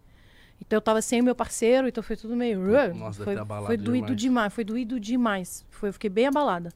Então 0.60 0.76
eu 0.76 0.80
tava 0.82 1.00
sem 1.00 1.20
o 1.20 1.24
meu 1.24 1.34
parceiro, 1.34 1.88
então 1.88 2.02
foi 2.02 2.16
tudo 2.16 2.36
meio. 2.36 2.60
Nossa, 2.94 3.24
foi, 3.24 3.36
abalado 3.36 3.66
foi 3.66 3.76
doído 3.78 4.06
demais. 4.14 4.20
demais. 4.20 4.52
Foi 4.54 4.64
doído 4.64 5.00
demais. 5.00 5.66
Foi, 5.70 5.88
eu 5.88 5.92
fiquei 5.94 6.10
bem 6.10 6.26
abalada. 6.26 6.70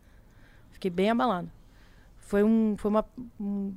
Fiquei 0.71 0.91
bem 0.91 1.11
abalada. 1.11 1.49
Foi 2.17 2.43
um. 2.43 2.75
Foi 2.79 2.91
uma. 2.91 3.05
Um, 3.39 3.75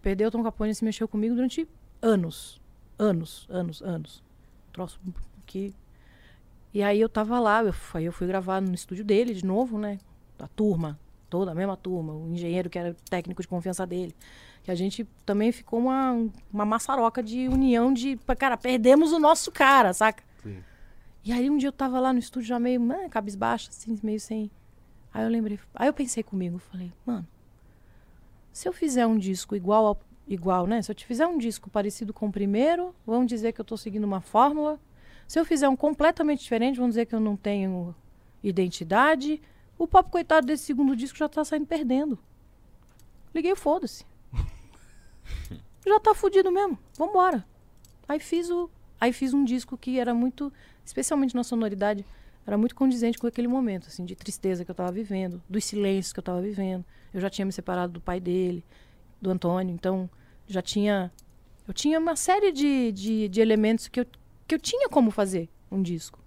perdeu 0.00 0.28
o 0.28 0.30
Tom 0.30 0.42
Capone 0.42 0.74
se 0.74 0.82
mexeu 0.84 1.06
comigo 1.06 1.34
durante 1.34 1.68
anos. 2.00 2.58
Anos, 2.98 3.46
anos, 3.50 3.82
anos. 3.82 4.24
Troço 4.72 4.98
que. 5.44 5.74
E 6.72 6.82
aí 6.82 7.00
eu 7.00 7.08
tava 7.08 7.38
lá, 7.38 7.62
eu, 7.62 7.72
fu- 7.72 7.98
aí 7.98 8.04
eu 8.06 8.12
fui 8.12 8.26
gravar 8.26 8.60
no 8.62 8.74
estúdio 8.74 9.04
dele 9.04 9.34
de 9.34 9.44
novo, 9.44 9.78
né? 9.78 9.98
A 10.38 10.48
turma, 10.48 10.98
toda 11.28 11.52
a 11.52 11.54
mesma 11.54 11.76
turma, 11.76 12.12
o 12.12 12.32
engenheiro 12.32 12.70
que 12.70 12.78
era 12.78 12.94
técnico 13.08 13.42
de 13.42 13.48
confiança 13.48 13.86
dele. 13.86 14.14
Que 14.62 14.70
a 14.70 14.74
gente 14.74 15.04
também 15.24 15.52
ficou 15.52 15.78
uma, 15.78 16.28
uma 16.52 16.64
maçaroca 16.64 17.22
de 17.22 17.48
união 17.48 17.92
de. 17.92 18.16
Cara, 18.38 18.56
perdemos 18.56 19.12
o 19.12 19.18
nosso 19.18 19.52
cara, 19.52 19.92
saca? 19.92 20.22
Sim. 20.42 20.62
E 21.24 21.32
aí 21.32 21.50
um 21.50 21.56
dia 21.56 21.68
eu 21.68 21.72
tava 21.72 21.98
lá 22.00 22.12
no 22.12 22.18
estúdio 22.18 22.48
já 22.48 22.58
meio, 22.58 22.80
né, 22.80 23.08
cabisbaixa, 23.08 23.70
assim, 23.70 23.98
meio 24.02 24.20
sem. 24.20 24.50
Aí 25.12 25.24
eu 25.24 25.30
lembrei, 25.30 25.58
aí 25.74 25.88
eu 25.88 25.92
pensei 25.92 26.22
comigo, 26.22 26.58
falei, 26.58 26.92
mano, 27.04 27.26
se 28.52 28.68
eu 28.68 28.72
fizer 28.72 29.06
um 29.06 29.18
disco 29.18 29.56
igual 29.56 29.86
ao, 29.86 30.00
igual, 30.26 30.66
né? 30.66 30.82
Se 30.82 30.90
eu 30.90 30.94
te 30.94 31.06
fizer 31.06 31.26
um 31.26 31.38
disco 31.38 31.70
parecido 31.70 32.12
com 32.12 32.26
o 32.26 32.32
primeiro, 32.32 32.94
vão 33.06 33.24
dizer 33.24 33.52
que 33.52 33.60
eu 33.60 33.64
tô 33.64 33.76
seguindo 33.76 34.04
uma 34.04 34.20
fórmula. 34.20 34.80
Se 35.26 35.38
eu 35.38 35.44
fizer 35.44 35.68
um 35.68 35.76
completamente 35.76 36.42
diferente, 36.42 36.78
vão 36.78 36.88
dizer 36.88 37.06
que 37.06 37.14
eu 37.14 37.20
não 37.20 37.36
tenho 37.36 37.94
identidade. 38.42 39.40
O 39.78 39.86
papo 39.86 40.10
coitado 40.10 40.46
desse 40.46 40.64
segundo 40.64 40.96
disco 40.96 41.18
já 41.18 41.28
tá 41.28 41.44
saindo 41.44 41.66
perdendo. 41.66 42.18
Liguei 43.34 43.54
foda-se. 43.54 44.04
já 45.86 46.00
tá 46.00 46.14
fudido 46.14 46.50
mesmo. 46.50 46.78
Vambora. 46.96 47.46
Aí 48.08 48.18
fiz 48.18 48.50
o. 48.50 48.70
Aí 48.98 49.12
fiz 49.12 49.34
um 49.34 49.44
disco 49.44 49.76
que 49.76 49.98
era 49.98 50.14
muito, 50.14 50.50
especialmente 50.84 51.34
na 51.34 51.44
sonoridade, 51.44 52.04
era 52.46 52.56
muito 52.56 52.74
condizente 52.74 53.18
com 53.18 53.26
aquele 53.26 53.48
momento, 53.48 53.88
assim, 53.88 54.06
de 54.06 54.16
tristeza 54.16 54.64
que 54.64 54.70
eu 54.70 54.72
estava 54.72 54.90
vivendo, 54.90 55.42
dos 55.48 55.64
silêncios 55.64 56.14
que 56.14 56.18
eu 56.18 56.22
estava 56.22 56.40
vivendo. 56.40 56.82
Eu 57.12 57.20
já 57.20 57.28
tinha 57.28 57.44
me 57.44 57.52
separado 57.52 57.92
do 57.94 58.00
pai 58.00 58.18
dele, 58.18 58.64
do 59.20 59.30
Antônio, 59.30 59.74
então 59.74 60.08
já 60.46 60.62
tinha. 60.62 61.12
Eu 61.68 61.74
tinha 61.74 61.98
uma 61.98 62.16
série 62.16 62.52
de, 62.52 62.92
de, 62.92 63.28
de 63.28 63.40
elementos 63.40 63.88
que 63.88 64.00
eu, 64.00 64.06
que 64.46 64.54
eu 64.54 64.58
tinha 64.58 64.88
como 64.88 65.10
fazer 65.10 65.48
um 65.70 65.82
disco. 65.82 66.20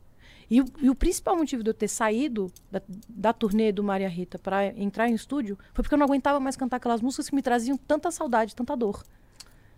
E, 0.49 0.61
o- 0.61 0.65
e 0.81 0.89
o 0.89 0.95
principal 0.95 1.35
motivo 1.38 1.61
de 1.63 1.69
eu 1.69 1.73
ter 1.73 1.88
saído 1.88 2.51
da, 2.71 2.81
da 3.07 3.31
turnê 3.34 3.71
do 3.71 3.84
Maria 3.84 4.09
Rita 4.09 4.39
para 4.39 4.67
entrar 4.67 5.07
em 5.07 5.13
estúdio 5.13 5.57
foi 5.73 5.84
porque 5.84 5.93
eu 5.93 5.97
não 5.99 6.05
aguentava 6.05 6.39
mais 6.39 6.55
cantar 6.55 6.77
aquelas 6.77 7.01
músicas 7.01 7.30
que 7.30 7.35
me 7.35 7.41
traziam 7.41 7.77
tanta 7.77 8.09
saudade, 8.11 8.55
tanta 8.55 8.76
dor. 8.76 9.03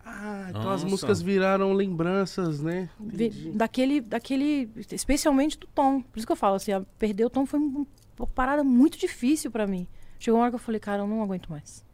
Ah, 0.04 0.48
então 0.50 0.62
as 0.70 0.82
Nossa. 0.82 0.88
músicas 0.88 1.22
viraram 1.22 1.74
lembranças, 1.74 2.62
né? 2.62 2.90
Entendi. 3.00 3.52
daquele, 3.52 4.02
daquele, 4.02 4.70
especialmente 4.92 5.60
do 5.60 5.68
tom. 5.68 6.02
Por 6.02 6.18
isso 6.18 6.26
que 6.26 6.32
eu 6.32 6.38
falo, 6.38 6.56
assim, 6.56 6.72
a- 6.72 6.82
perder 6.98 7.26
o 7.26 7.30
tom 7.30 7.46
foi 7.46 7.60
um- 7.60 7.86
uma 8.18 8.28
parada 8.28 8.64
muito 8.64 8.98
difícil 8.98 9.52
pra 9.52 9.68
mim. 9.68 9.86
Chegou 10.20 10.38
uma 10.40 10.44
hora 10.44 10.52
que 10.52 10.56
eu 10.56 10.60
falei, 10.60 10.80
cara, 10.80 11.04
eu 11.04 11.08
não 11.08 11.22
aguento 11.22 11.50
mais. 11.50 11.86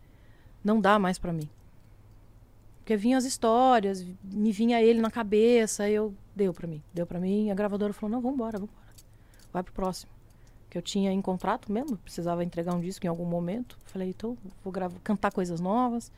Não 0.64 0.80
dá 0.80 0.98
mais 1.00 1.18
pra 1.18 1.34
mim. 1.34 1.50
Porque 2.80 2.96
vinham 2.96 3.18
as 3.18 3.26
histórias, 3.26 4.06
me 4.24 4.52
vinha 4.52 4.82
ele 4.82 5.02
na 5.02 5.12
cabeça, 5.12 5.90
eu 5.90 6.14
deu 6.38 6.54
pra 6.54 6.68
mim, 6.68 6.82
deu 6.94 7.06
pra 7.06 7.20
mim. 7.20 7.50
A 7.52 7.56
gravadora 7.56 7.92
falou: 7.94 8.12
"Não, 8.16 8.22
vambora, 8.22 8.58
vambora. 8.60 8.88
Vai 9.52 9.64
pro 9.64 9.74
próximo". 9.74 10.12
Que 10.70 10.78
eu 10.78 10.82
tinha 10.82 11.12
em 11.12 11.22
contrato 11.22 11.72
mesmo, 11.72 11.98
precisava 11.98 12.44
entregar 12.44 12.74
um 12.76 12.80
disco 12.80 13.06
em 13.06 13.10
algum 13.10 13.26
momento. 13.26 13.78
Falei, 13.86 14.10
então 14.10 14.38
vou 14.64 14.72
gravar, 14.72 14.98
cantar 15.04 15.32
coisas 15.32 15.60
novas, 15.62 16.12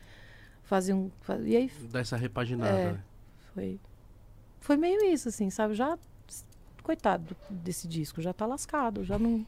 fazer 0.64 0.92
um, 0.92 1.08
fa- 1.20 1.38
e 1.38 1.56
aí 1.56 1.72
Dá 1.90 2.00
essa 2.00 2.16
repaginada, 2.16 2.76
É. 2.76 2.92
né? 2.92 3.00
foi. 3.54 3.80
Foi 4.60 4.76
meio 4.76 5.02
isso, 5.06 5.28
assim, 5.28 5.48
sabe? 5.50 5.74
Já. 5.74 5.98
Coitado 6.82 7.36
desse 7.48 7.86
disco, 7.86 8.20
já 8.20 8.32
tá 8.32 8.44
lascado, 8.46 9.04
já 9.04 9.18
não. 9.18 9.46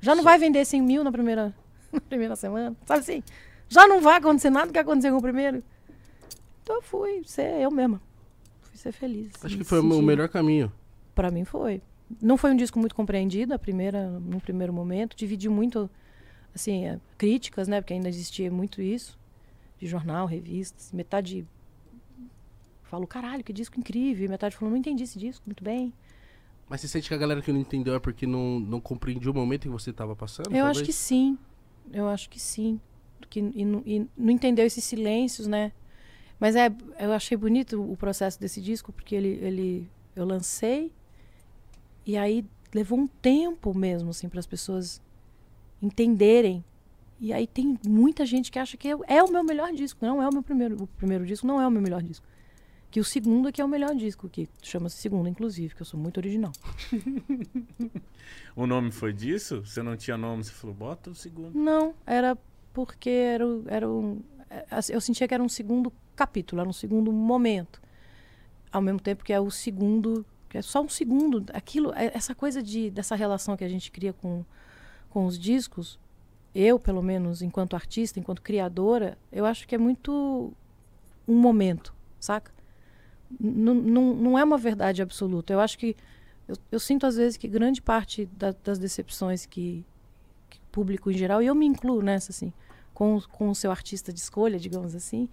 Já 0.00 0.14
não 0.14 0.22
vai 0.22 0.38
vender 0.38 0.64
100 0.64 0.82
mil 0.82 1.02
na 1.02 1.10
primeira, 1.10 1.54
na 1.92 2.00
primeira 2.00 2.36
semana, 2.36 2.76
sabe 2.84 3.00
assim? 3.00 3.22
Já 3.68 3.86
não 3.88 4.00
vai 4.00 4.16
acontecer 4.18 4.50
nada 4.50 4.70
que 4.70 4.78
aconteceu 4.78 5.12
com 5.12 5.18
o 5.18 5.22
primeiro. 5.22 5.62
Então 6.62 6.76
eu 6.76 6.82
fui 6.82 7.22
ser 7.24 7.60
eu 7.62 7.70
mesma. 7.70 8.00
Fui 8.76 8.92
ser 8.92 8.92
feliz. 8.92 9.32
Acho 9.42 9.56
que 9.56 9.64
foi 9.64 9.80
o 9.80 10.02
melhor 10.02 10.28
caminho. 10.28 10.70
Pra 11.14 11.30
mim 11.30 11.44
foi. 11.44 11.80
Não 12.20 12.36
foi 12.36 12.52
um 12.52 12.56
disco 12.56 12.78
muito 12.78 12.94
compreendido, 12.94 13.54
a 13.54 13.58
primeira, 13.58 14.10
no 14.20 14.38
primeiro 14.38 14.70
momento. 14.70 15.16
Dividiu 15.16 15.50
muito, 15.50 15.88
assim, 16.54 16.84
eh, 16.86 17.00
críticas, 17.16 17.66
né? 17.66 17.80
Porque 17.80 17.94
ainda 17.94 18.08
existia 18.08 18.50
muito 18.50 18.82
isso. 18.82 19.18
De 19.78 19.86
jornal, 19.86 20.26
revistas. 20.26 20.92
Metade 20.92 21.46
falou, 22.82 23.06
caralho, 23.06 23.42
que 23.42 23.52
disco 23.52 23.80
incrível. 23.80 24.26
E 24.26 24.28
metade 24.28 24.54
falou, 24.54 24.70
não 24.70 24.78
entendi 24.78 25.04
esse 25.04 25.18
disco 25.18 25.42
muito 25.46 25.64
bem. 25.64 25.92
Mas 26.68 26.82
você 26.82 26.88
sente 26.88 27.08
que 27.08 27.14
a 27.14 27.18
galera 27.18 27.40
que 27.40 27.50
não 27.50 27.60
entendeu 27.60 27.94
é 27.94 27.98
porque 27.98 28.26
não, 28.26 28.60
não 28.60 28.80
compreendia 28.80 29.30
o 29.30 29.34
momento 29.34 29.62
que 29.62 29.68
você 29.68 29.90
tava 29.90 30.14
passando? 30.14 30.54
Eu 30.54 30.66
acho 30.66 30.80
talvez? 30.80 30.86
que 30.86 30.92
sim. 30.92 31.38
Eu 31.92 32.08
acho 32.08 32.28
que 32.28 32.38
sim. 32.38 32.78
Que, 33.30 33.40
e, 33.40 33.62
e 33.86 34.06
não 34.16 34.30
entendeu 34.30 34.66
esses 34.66 34.84
silêncios, 34.84 35.46
né? 35.46 35.72
Mas 36.38 36.54
é, 36.54 36.70
eu 36.98 37.12
achei 37.12 37.36
bonito 37.36 37.80
o 37.82 37.96
processo 37.96 38.38
desse 38.38 38.60
disco, 38.60 38.92
porque 38.92 39.14
ele, 39.14 39.38
ele 39.42 39.90
eu 40.14 40.24
lancei 40.24 40.92
e 42.04 42.16
aí 42.16 42.44
levou 42.74 42.98
um 42.98 43.06
tempo 43.06 43.76
mesmo, 43.76 44.10
assim, 44.10 44.28
para 44.28 44.38
as 44.38 44.46
pessoas 44.46 45.00
entenderem. 45.80 46.64
E 47.18 47.32
aí 47.32 47.46
tem 47.46 47.78
muita 47.86 48.26
gente 48.26 48.50
que 48.50 48.58
acha 48.58 48.76
que 48.76 48.88
é, 48.88 48.96
é 49.08 49.22
o 49.22 49.30
meu 49.30 49.42
melhor 49.42 49.72
disco. 49.72 50.04
Não 50.04 50.22
é 50.22 50.28
o 50.28 50.32
meu 50.32 50.42
primeiro. 50.42 50.82
O 50.82 50.86
primeiro 50.86 51.24
disco 51.24 51.46
não 51.46 51.60
é 51.60 51.66
o 51.66 51.70
meu 51.70 51.80
melhor 51.80 52.02
disco. 52.02 52.26
Que 52.90 53.00
o 53.00 53.04
segundo 53.04 53.48
é 53.48 53.52
que 53.52 53.60
é 53.60 53.64
o 53.64 53.68
melhor 53.68 53.94
disco, 53.94 54.28
que 54.28 54.48
chama-se 54.62 54.96
segundo, 54.96 55.28
inclusive, 55.28 55.74
que 55.74 55.82
eu 55.82 55.86
sou 55.86 55.98
muito 55.98 56.18
original. 56.18 56.52
O 58.56 58.66
nome 58.66 58.90
foi 58.90 59.12
disso? 59.12 59.60
Você 59.64 59.82
não 59.82 59.96
tinha 59.96 60.16
nome, 60.16 60.42
você 60.42 60.50
falou, 60.50 60.74
bota 60.74 61.10
o 61.10 61.14
segundo. 61.14 61.56
Não, 61.56 61.94
era 62.06 62.36
porque 62.72 63.10
era, 63.10 63.44
era 63.66 63.88
um. 63.88 64.22
é, 64.48 64.64
assim, 64.70 64.94
Eu 64.94 65.00
sentia 65.00 65.28
que 65.28 65.34
era 65.34 65.42
um 65.42 65.48
segundo 65.48 65.92
capítulo, 66.16 66.60
era 66.60 66.68
um 66.68 66.72
segundo 66.72 67.12
momento. 67.12 67.80
Ao 68.72 68.80
mesmo 68.82 69.00
tempo 69.00 69.24
que 69.24 69.32
é 69.32 69.40
o 69.40 69.50
segundo. 69.50 70.24
que 70.48 70.58
é 70.58 70.62
só 70.62 70.80
um 70.82 70.88
segundo. 70.88 71.44
Aquilo, 71.52 71.92
é- 71.94 72.10
essa 72.14 72.34
coisa 72.34 72.62
de, 72.62 72.90
dessa 72.90 73.14
relação 73.14 73.56
que 73.56 73.64
a 73.64 73.68
gente 73.68 73.90
cria 73.90 74.12
com, 74.12 74.44
com 75.10 75.26
os 75.26 75.38
discos, 75.38 75.98
eu, 76.54 76.78
pelo 76.78 77.02
menos, 77.02 77.42
enquanto 77.42 77.74
artista, 77.74 78.18
enquanto 78.18 78.40
criadora, 78.42 79.18
eu 79.30 79.44
acho 79.44 79.66
que 79.68 79.74
é 79.74 79.78
muito 79.78 80.52
um 81.28 81.34
momento, 81.36 81.92
saca? 82.18 82.52
Não, 83.40 84.38
é 84.38 84.44
uma 84.44 84.56
verdade 84.58 85.02
absoluta. 85.02 85.52
Eu 85.52 85.60
acho 85.60 85.78
que. 85.78 85.96
Eu, 86.48 86.56
eu 86.70 86.78
sinto 86.78 87.06
às 87.06 87.16
vezes 87.16 87.36
que 87.36 87.48
grande 87.48 87.82
parte 87.82 88.26
da- 88.26 88.54
das 88.64 88.78
decepções 88.78 89.44
que, 89.46 89.84
que 90.48 90.60
público 90.70 91.10
em 91.10 91.14
geral, 91.14 91.42
e 91.42 91.46
eu 91.46 91.54
me 91.56 91.66
incluo 91.66 92.00
nessa, 92.00 92.30
assim, 92.30 92.52
com, 92.94 93.20
com 93.32 93.50
o 93.50 93.54
seu 93.54 93.70
artista 93.72 94.12
de 94.12 94.20
escolha, 94.20 94.56
digamos 94.58 94.94
assim, 94.94 95.28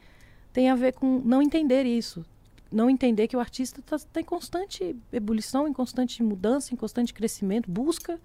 tem 0.53 0.69
a 0.69 0.75
ver 0.75 0.93
com 0.93 1.19
não 1.25 1.41
entender 1.41 1.85
isso. 1.85 2.23
Não 2.71 2.89
entender 2.89 3.27
que 3.27 3.35
o 3.35 3.39
artista 3.39 3.81
está 3.95 4.21
em 4.21 4.23
constante 4.23 4.95
ebulição, 5.11 5.67
em 5.67 5.73
constante 5.73 6.23
mudança, 6.23 6.73
em 6.73 6.77
constante 6.77 7.13
crescimento, 7.13 7.69
busca. 7.69 8.19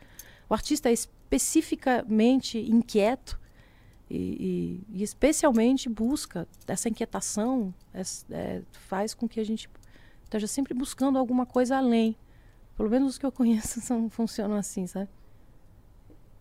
O 0.48 0.54
artista 0.54 0.88
é 0.88 0.92
especificamente 0.92 2.58
inquieto 2.58 3.38
E, 4.10 4.16
e, 4.16 5.00
e 5.00 5.02
especialmente 5.02 5.86
busca 5.86 6.48
essa 6.66 6.88
inquietação 6.88 7.74
é, 7.92 8.00
é, 8.30 8.62
faz 8.72 9.12
com 9.12 9.28
que 9.28 9.38
a 9.38 9.44
gente 9.44 9.68
esteja 10.24 10.46
sempre 10.46 10.72
buscando 10.72 11.18
alguma 11.18 11.44
coisa 11.44 11.76
além. 11.76 12.16
Pelo 12.74 12.88
menos 12.88 13.10
os 13.12 13.18
que 13.18 13.26
eu 13.26 13.32
conheço 13.32 13.80
são, 13.82 14.08
funcionam 14.08 14.56
assim, 14.56 14.86
sabe? 14.86 15.10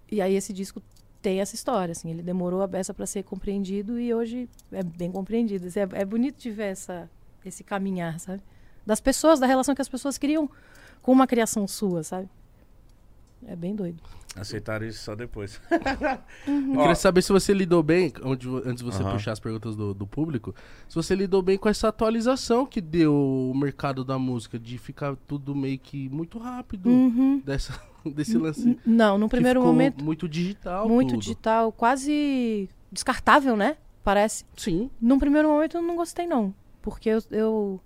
E 0.10 0.22
aí 0.22 0.34
esse 0.36 0.54
disco 0.54 0.82
tem 1.22 1.42
essa 1.42 1.56
história, 1.56 1.92
assim, 1.92 2.10
ele 2.10 2.22
demorou 2.22 2.62
a 2.62 2.68
beça 2.68 2.94
para 2.94 3.06
ser 3.06 3.24
compreendido 3.24 4.00
e 4.00 4.14
hoje 4.14 4.50
é 4.72 4.84
bem 4.84 5.12
compreendido. 5.12 5.68
É, 5.68 6.02
é 6.02 6.06
bonito 6.06 6.38
de 6.38 6.52
ver 6.52 6.72
essa, 6.72 7.10
esse 7.44 7.64
caminhar, 7.64 8.20
sabe? 8.20 8.42
Das 8.86 9.02
pessoas, 9.02 9.40
da 9.40 9.48
relação 9.48 9.76
que 9.76 9.82
as 9.82 9.90
pessoas 9.90 10.18
criam 10.18 10.50
com 11.02 11.12
uma 11.12 11.28
criação 11.28 11.68
sua, 11.68 12.04
sabe? 12.04 12.30
É 13.46 13.56
bem 13.56 13.76
doido. 13.76 14.02
Aceitaram 14.36 14.86
isso 14.86 15.04
só 15.04 15.16
depois. 15.16 15.60
uhum. 16.48 16.74
Eu 16.74 16.80
queria 16.80 16.96
saber 16.96 17.22
se 17.22 17.32
você 17.32 17.54
lidou 17.54 17.82
bem, 17.82 18.14
onde, 18.24 18.48
antes 18.66 18.78
de 18.78 18.84
você 18.84 19.04
uhum. 19.04 19.12
puxar 19.12 19.32
as 19.32 19.40
perguntas 19.40 19.76
do, 19.76 19.94
do, 19.94 20.08
público, 20.08 20.54
se 20.88 20.96
você 20.96 21.16
lidou 21.16 21.42
bem 21.42 21.58
com 21.58 21.68
essa 21.68 21.88
atualização 21.88 22.66
que 22.66 22.80
deu 22.80 23.14
o 23.14 23.54
mercado 23.56 24.04
da 24.04 24.18
música, 24.18 24.60
de 24.60 24.78
ficar 24.78 25.16
tudo 25.28 25.56
meio 25.56 25.80
que 25.80 26.10
muito 26.10 26.38
rápido 26.38 26.90
uhum. 26.90 27.42
dessa, 27.44 27.80
desse 28.16 28.38
lance. 28.38 28.78
Não, 28.86 29.18
no 29.18 29.30
primeiro 29.30 29.62
momento. 29.62 30.04
Muito 30.04 30.28
digital. 30.28 30.88
Muito 30.88 31.12
tudo. 31.12 31.20
digital, 31.20 31.72
quase 31.72 32.70
descartável, 32.92 33.56
né? 33.56 33.78
Parece. 34.04 34.46
Sim. 34.56 34.90
Num 35.02 35.20
primeiro 35.20 35.50
momento 35.50 35.78
eu 35.78 35.82
não 35.82 35.96
gostei, 35.96 36.26
não. 36.26 36.54
Porque 36.82 37.10
eu, 37.10 37.20
eu, 37.32 37.82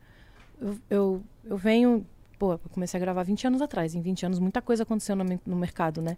eu, 0.60 0.78
eu, 0.90 1.24
eu 1.46 1.58
venho 1.58 2.06
pô, 2.42 2.54
eu 2.54 2.60
comecei 2.72 2.98
a 2.98 3.02
gravar 3.02 3.22
20 3.22 3.46
anos 3.46 3.62
atrás. 3.62 3.94
Em 3.94 4.02
20 4.02 4.26
anos, 4.26 4.40
muita 4.40 4.64
coisa 4.64 4.82
aconteceu 4.82 5.16
no, 5.16 5.24
no 5.46 5.56
mercado, 5.56 6.02
né? 6.02 6.18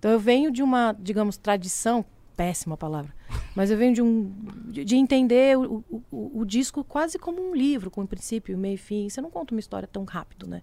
Então 0.00 0.10
eu 0.10 0.18
venho 0.18 0.50
de 0.50 0.64
uma, 0.64 0.96
digamos, 0.98 1.36
tradição, 1.36 2.04
péssima 2.36 2.76
palavra, 2.76 3.14
mas 3.54 3.70
eu 3.70 3.76
venho 3.76 3.94
de 3.94 4.02
um 4.02 4.34
de, 4.64 4.84
de 4.84 4.96
entender 4.96 5.56
o, 5.56 5.84
o, 6.10 6.40
o, 6.40 6.44
disco 6.44 6.82
quase 6.82 7.18
como 7.18 7.40
um 7.40 7.54
livro, 7.54 7.90
com 7.90 8.04
princípio, 8.06 8.58
meio 8.58 8.74
e 8.74 8.78
fim. 8.78 9.08
Você 9.08 9.20
não 9.20 9.30
conta 9.30 9.54
uma 9.54 9.60
história 9.60 9.86
tão 9.86 10.04
rápido, 10.04 10.46
né? 10.48 10.62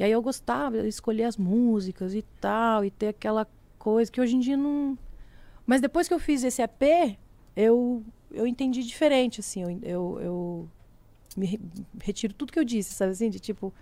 E 0.00 0.02
aí 0.02 0.12
eu 0.12 0.22
gostava 0.22 0.80
de 0.80 0.88
escolher 0.88 1.24
as 1.24 1.36
músicas 1.36 2.14
e 2.14 2.22
tal, 2.40 2.82
e 2.82 2.90
ter 2.90 3.08
aquela 3.08 3.46
coisa 3.78 4.10
que 4.10 4.18
hoje 4.18 4.34
em 4.34 4.40
dia 4.40 4.56
não. 4.56 4.96
Mas 5.66 5.82
depois 5.82 6.08
que 6.08 6.14
eu 6.14 6.18
fiz 6.18 6.42
esse 6.42 6.62
EP, 6.62 7.18
eu, 7.54 8.02
eu 8.32 8.46
entendi 8.46 8.82
diferente, 8.82 9.40
assim. 9.40 9.60
Eu, 9.60 9.78
eu, 9.82 10.18
eu 10.22 10.68
me 11.36 11.60
retiro 12.02 12.32
tudo 12.32 12.50
que 12.50 12.58
eu 12.58 12.64
disse, 12.64 12.94
sabe 12.94 13.12
assim? 13.12 13.28
De 13.28 13.38
tipo, 13.38 13.74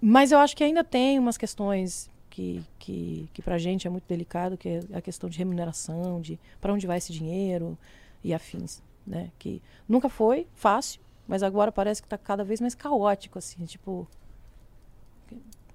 mas 0.00 0.32
eu 0.32 0.38
acho 0.38 0.56
que 0.56 0.64
ainda 0.64 0.82
tem 0.82 1.18
umas 1.18 1.36
questões 1.36 2.10
que, 2.30 2.64
que, 2.78 3.28
que 3.34 3.42
para 3.42 3.56
a 3.56 3.58
gente 3.58 3.86
é 3.86 3.90
muito 3.90 4.08
delicado, 4.08 4.56
que 4.56 4.70
é 4.70 4.80
a 4.94 5.02
questão 5.02 5.28
de 5.28 5.36
remuneração, 5.36 6.18
de 6.18 6.40
para 6.62 6.72
onde 6.72 6.86
vai 6.86 6.96
esse 6.96 7.12
dinheiro 7.12 7.76
e 8.24 8.32
afins, 8.32 8.82
né? 9.06 9.30
Que 9.38 9.60
nunca 9.86 10.08
foi 10.08 10.46
fácil, 10.54 10.98
mas 11.28 11.42
agora 11.42 11.70
parece 11.70 12.00
que 12.00 12.06
está 12.06 12.16
cada 12.16 12.42
vez 12.42 12.58
mais 12.58 12.74
caótico, 12.74 13.38
assim, 13.38 13.66
tipo 13.66 14.08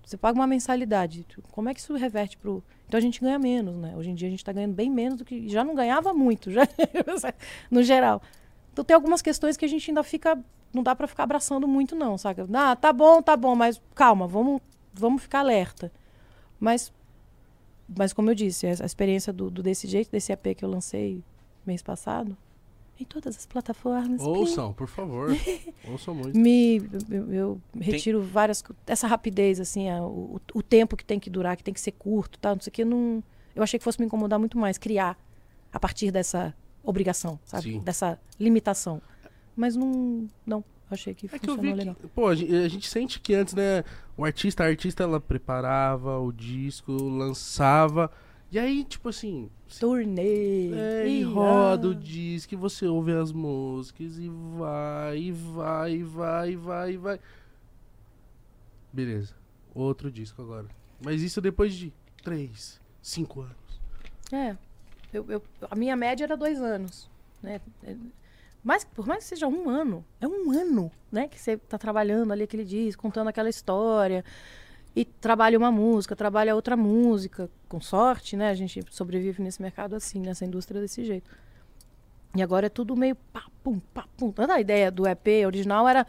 você 0.07 0.15
paga 0.15 0.39
uma 0.39 0.47
mensalidade, 0.47 1.25
como 1.51 1.67
é 1.67 1.73
que 1.73 1.81
isso 1.81 1.93
reverte 1.95 2.37
pro 2.37 2.63
então 2.87 2.97
a 2.97 3.01
gente 3.01 3.19
ganha 3.19 3.37
menos, 3.37 3.75
né? 3.75 3.93
Hoje 3.97 4.09
em 4.09 4.15
dia 4.15 4.29
a 4.29 4.31
gente 4.31 4.39
está 4.39 4.53
ganhando 4.53 4.73
bem 4.73 4.89
menos 4.89 5.17
do 5.17 5.25
que 5.25 5.49
já 5.49 5.65
não 5.65 5.75
ganhava 5.75 6.13
muito, 6.13 6.49
já 6.55 6.65
no 7.69 7.83
geral. 7.83 8.21
Então 8.71 8.85
tem 8.85 8.95
algumas 8.95 9.21
questões 9.21 9.57
que 9.57 9.65
a 9.65 9.67
gente 9.67 9.91
ainda 9.91 10.03
fica 10.03 10.41
não 10.73 10.81
dá 10.81 10.95
para 10.95 11.07
ficar 11.07 11.23
abraçando 11.23 11.67
muito, 11.67 11.95
não, 11.95 12.17
sabe? 12.17 12.43
Ah, 12.53 12.75
tá 12.75 12.93
bom, 12.93 13.21
tá 13.21 13.35
bom, 13.35 13.55
mas 13.55 13.81
calma, 13.93 14.27
vamos, 14.27 14.61
vamos 14.93 15.21
ficar 15.21 15.39
alerta. 15.39 15.91
Mas, 16.57 16.93
mas 17.97 18.13
como 18.13 18.29
eu 18.29 18.35
disse, 18.35 18.65
a 18.67 18.85
experiência 18.85 19.33
do, 19.33 19.49
do 19.49 19.61
Desse 19.61 19.87
Jeito, 19.87 20.11
desse 20.11 20.31
EP 20.31 20.55
que 20.55 20.63
eu 20.63 20.69
lancei 20.69 21.23
mês 21.65 21.81
passado, 21.81 22.37
em 22.99 23.05
todas 23.05 23.37
as 23.37 23.45
plataformas. 23.45 24.21
Ouçam, 24.21 24.73
por 24.73 24.87
favor. 24.87 25.29
Ouçam 25.87 26.15
muito. 26.15 26.37
Me, 26.37 26.77
eu, 27.09 27.33
eu 27.33 27.61
retiro 27.79 28.19
tem... 28.21 28.29
várias. 28.29 28.63
Essa 28.85 29.07
rapidez, 29.07 29.59
assim, 29.59 29.89
a, 29.89 30.01
o, 30.03 30.41
o 30.53 30.63
tempo 30.63 30.97
que 30.97 31.05
tem 31.05 31.19
que 31.19 31.29
durar, 31.29 31.55
que 31.55 31.63
tem 31.63 31.73
que 31.73 31.81
ser 31.81 31.91
curto, 31.91 32.39
tá? 32.39 32.53
Não 32.53 32.61
sei 32.61 32.69
o 32.69 32.73
que. 32.73 32.85
Não, 32.85 33.23
eu 33.55 33.63
achei 33.63 33.77
que 33.79 33.83
fosse 33.83 33.99
me 33.99 34.05
incomodar 34.05 34.39
muito 34.39 34.57
mais 34.57 34.77
criar 34.77 35.17
a 35.71 35.79
partir 35.79 36.11
dessa 36.11 36.53
obrigação, 36.83 37.39
sabe? 37.45 37.73
Sim. 37.73 37.79
Dessa 37.79 38.19
limitação. 38.39 39.01
Mas 39.55 39.75
não. 39.75 40.27
Não. 40.45 40.63
Achei 40.89 41.13
que 41.13 41.25
é 41.25 41.29
funcionou 41.29 41.63
que 41.63 41.73
legal. 41.73 41.95
Que, 41.95 42.07
pô, 42.07 42.27
a 42.27 42.35
gente, 42.35 42.55
a 42.55 42.67
gente, 42.67 42.87
sente 42.87 43.19
que 43.19 43.33
antes, 43.33 43.53
né? 43.53 43.83
O 44.15 44.23
artista, 44.23 44.63
a 44.63 44.67
artista, 44.67 45.03
ela 45.03 45.19
preparava 45.19 46.17
o 46.19 46.31
disco, 46.31 46.93
lançava. 46.93 48.09
E 48.51 48.57
aí, 48.57 48.83
tipo 48.83 49.09
assim. 49.09 49.49
Turnê. 49.79 50.71
É, 50.73 51.07
e 51.07 51.23
roda 51.23 51.89
o 51.89 51.95
disco, 51.95 52.53
e 52.53 52.57
você 52.57 52.87
ouve 52.87 53.11
as 53.11 53.31
músicas, 53.31 54.17
e 54.17 54.29
vai, 54.29 55.17
e 55.17 55.31
vai, 55.31 55.93
e 55.93 56.03
vai, 56.03 56.51
e 56.51 56.55
vai, 56.55 56.93
e 56.93 56.97
vai. 56.97 57.19
Beleza. 58.93 59.35
Outro 59.75 60.09
disco 60.09 60.41
agora. 60.41 60.67
Mas 61.03 61.21
isso 61.21 61.41
depois 61.41 61.73
de 61.73 61.93
três, 62.23 62.79
cinco 63.01 63.41
anos. 63.41 63.81
É. 64.31 64.57
Eu, 65.13 65.25
eu, 65.29 65.43
a 65.69 65.75
minha 65.75 65.95
média 65.95 66.23
era 66.23 66.37
dois 66.37 66.61
anos. 66.61 67.09
Né? 67.41 67.61
Mas, 68.63 68.83
por 68.83 69.05
mais 69.05 69.23
que 69.23 69.29
seja 69.29 69.47
um 69.47 69.69
ano, 69.69 70.03
é 70.19 70.27
um 70.27 70.51
ano, 70.51 70.91
né? 71.11 71.27
Que 71.27 71.39
você 71.39 71.51
está 71.51 71.77
trabalhando 71.77 72.31
ali 72.31 72.43
aquele 72.43 72.65
disco, 72.65 73.01
contando 73.01 73.27
aquela 73.27 73.49
história. 73.49 74.25
E 74.95 75.05
trabalha 75.05 75.57
uma 75.57 75.71
música, 75.71 76.15
trabalha 76.15 76.55
outra 76.55 76.75
música. 76.75 77.49
Com 77.67 77.81
sorte, 77.81 78.35
né? 78.35 78.49
A 78.49 78.53
gente 78.53 78.83
sobrevive 78.89 79.41
nesse 79.41 79.61
mercado 79.61 79.95
assim, 79.95 80.19
nessa 80.19 80.45
indústria 80.45 80.79
desse 80.81 81.03
jeito. 81.03 81.29
E 82.35 82.41
agora 82.41 82.67
é 82.67 82.69
tudo 82.69 82.95
meio 82.95 83.15
papum, 83.33 83.79
papum. 83.93 84.31
Toda 84.31 84.53
a 84.53 84.61
ideia 84.61 84.91
do 84.91 85.07
EP 85.07 85.45
original 85.45 85.87
era 85.87 86.05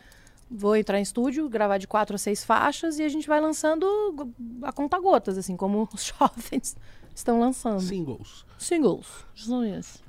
vou 0.50 0.76
entrar 0.76 0.98
em 0.98 1.02
estúdio, 1.02 1.48
gravar 1.48 1.78
de 1.78 1.86
quatro 1.86 2.14
a 2.14 2.18
seis 2.18 2.44
faixas 2.44 2.98
e 2.98 3.02
a 3.02 3.08
gente 3.08 3.28
vai 3.28 3.40
lançando 3.40 3.86
a 4.62 4.72
conta 4.72 4.98
gotas, 4.98 5.36
assim 5.36 5.56
como 5.56 5.88
os 5.92 6.04
jovens 6.18 6.76
estão 7.14 7.40
lançando. 7.40 7.80
Singles. 7.80 8.46
Singles. 8.58 10.02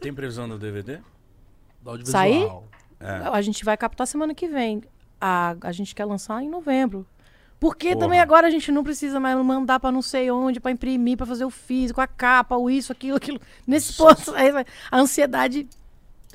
Tem 0.00 0.12
previsão 0.12 0.48
do 0.48 0.58
DVD? 0.58 1.00
do 1.84 1.90
audiovisual. 1.90 2.22
Sair? 2.22 2.50
É. 2.98 3.28
A 3.28 3.42
gente 3.42 3.64
vai 3.64 3.76
captar 3.76 4.06
semana 4.06 4.34
que 4.34 4.48
vem. 4.48 4.82
A, 5.20 5.56
a 5.60 5.72
gente 5.72 5.94
quer 5.94 6.06
lançar 6.06 6.42
em 6.42 6.48
novembro. 6.48 7.06
Porque 7.64 7.94
Porra. 7.94 8.00
também 8.00 8.20
agora 8.20 8.46
a 8.46 8.50
gente 8.50 8.70
não 8.70 8.84
precisa 8.84 9.18
mais 9.18 9.34
mandar 9.42 9.80
para 9.80 9.90
não 9.90 10.02
sei 10.02 10.30
onde, 10.30 10.60
para 10.60 10.70
imprimir, 10.70 11.16
para 11.16 11.24
fazer 11.24 11.46
o 11.46 11.50
físico, 11.50 11.98
a 11.98 12.06
capa, 12.06 12.58
o 12.58 12.68
isso, 12.68 12.92
aquilo, 12.92 13.16
aquilo. 13.16 13.40
Nesse 13.66 13.94
ponto, 13.94 14.34
a 14.92 14.98
ansiedade 14.98 15.66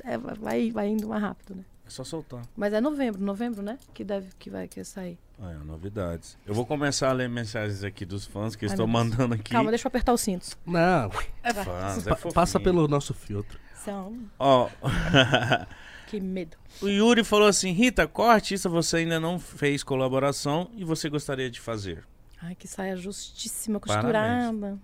é, 0.02 0.18
vai, 0.18 0.72
vai 0.72 0.88
indo 0.88 1.06
mais 1.06 1.22
rápido, 1.22 1.54
né? 1.54 1.64
É 1.86 1.90
só 1.90 2.02
soltar. 2.02 2.42
Mas 2.56 2.72
é 2.72 2.80
novembro, 2.80 3.22
novembro, 3.22 3.62
né? 3.62 3.78
Que 3.94 4.02
deve 4.02 4.26
que 4.40 4.50
vai 4.50 4.66
que 4.66 4.82
sair. 4.82 5.16
Ah, 5.40 5.52
é, 5.52 5.64
novidades. 5.64 6.36
Eu 6.44 6.52
vou 6.52 6.66
começar 6.66 7.10
a 7.10 7.12
ler 7.12 7.28
mensagens 7.28 7.84
aqui 7.84 8.04
dos 8.04 8.26
fãs 8.26 8.56
que 8.56 8.64
Ai, 8.64 8.72
estão 8.72 8.88
mandando 8.88 9.34
aqui. 9.34 9.52
Calma, 9.52 9.70
deixa 9.70 9.86
eu 9.86 9.88
apertar 9.88 10.12
os 10.12 10.20
cintos. 10.20 10.58
Não. 10.66 11.12
É 11.44 11.54
fãs, 11.54 12.08
é 12.08 12.32
Passa 12.34 12.58
pelo 12.58 12.88
nosso 12.88 13.14
filtro. 13.14 13.56
São. 13.84 14.18
Ó. 14.36 14.68
que 16.10 16.20
medo. 16.20 16.56
O 16.82 16.88
Yuri 16.88 17.22
falou 17.22 17.46
assim: 17.46 17.70
Rita, 17.70 18.08
qual 18.08 18.28
artista 18.28 18.68
você 18.68 18.96
ainda 18.98 19.20
não 19.20 19.38
fez 19.38 19.84
colaboração 19.84 20.68
e 20.76 20.84
você 20.84 21.08
gostaria 21.08 21.48
de 21.48 21.60
fazer? 21.60 22.04
Ai, 22.42 22.56
que 22.56 22.66
saia 22.66 22.96
justíssima, 22.96 23.78
costurada. 23.78 24.12
Parabéns. 24.12 24.78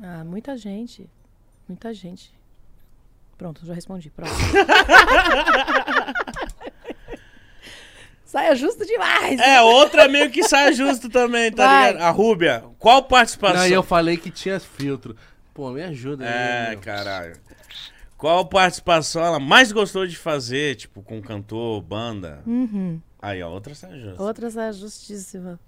Ah, 0.00 0.24
muita 0.24 0.56
gente. 0.56 1.10
Muita 1.68 1.92
gente. 1.92 2.32
Pronto, 3.36 3.66
já 3.66 3.74
respondi. 3.74 4.08
Pronto. 4.08 4.32
saia 8.24 8.54
justo 8.54 8.86
demais. 8.86 9.38
É, 9.40 9.60
outra 9.60 10.08
meio 10.08 10.30
que 10.30 10.42
saia 10.44 10.72
justo 10.72 11.10
também, 11.10 11.52
tá 11.52 11.66
Vai. 11.66 11.92
ligado? 11.92 12.02
A 12.04 12.10
Rúbia. 12.10 12.64
Qual 12.78 13.02
participação? 13.02 13.60
Não, 13.60 13.66
eu 13.66 13.82
falei 13.82 14.16
que 14.16 14.30
tinha 14.30 14.58
filtro. 14.58 15.14
Pô, 15.52 15.70
me 15.70 15.82
ajuda 15.82 16.24
aí. 16.24 16.72
É, 16.72 16.76
caralho. 16.76 17.36
Qual 18.22 18.46
participação 18.46 19.24
ela 19.24 19.40
mais 19.40 19.72
gostou 19.72 20.06
de 20.06 20.16
fazer, 20.16 20.76
tipo, 20.76 21.02
com 21.02 21.20
cantor, 21.20 21.82
banda? 21.82 22.40
Uhum. 22.46 23.00
Aí, 23.20 23.42
ó, 23.42 23.50
outra 23.50 23.74
saia 23.74 23.98
justa. 23.98 24.22
Outra 24.22 24.48
saia 24.48 24.72
justíssima. 24.72 25.58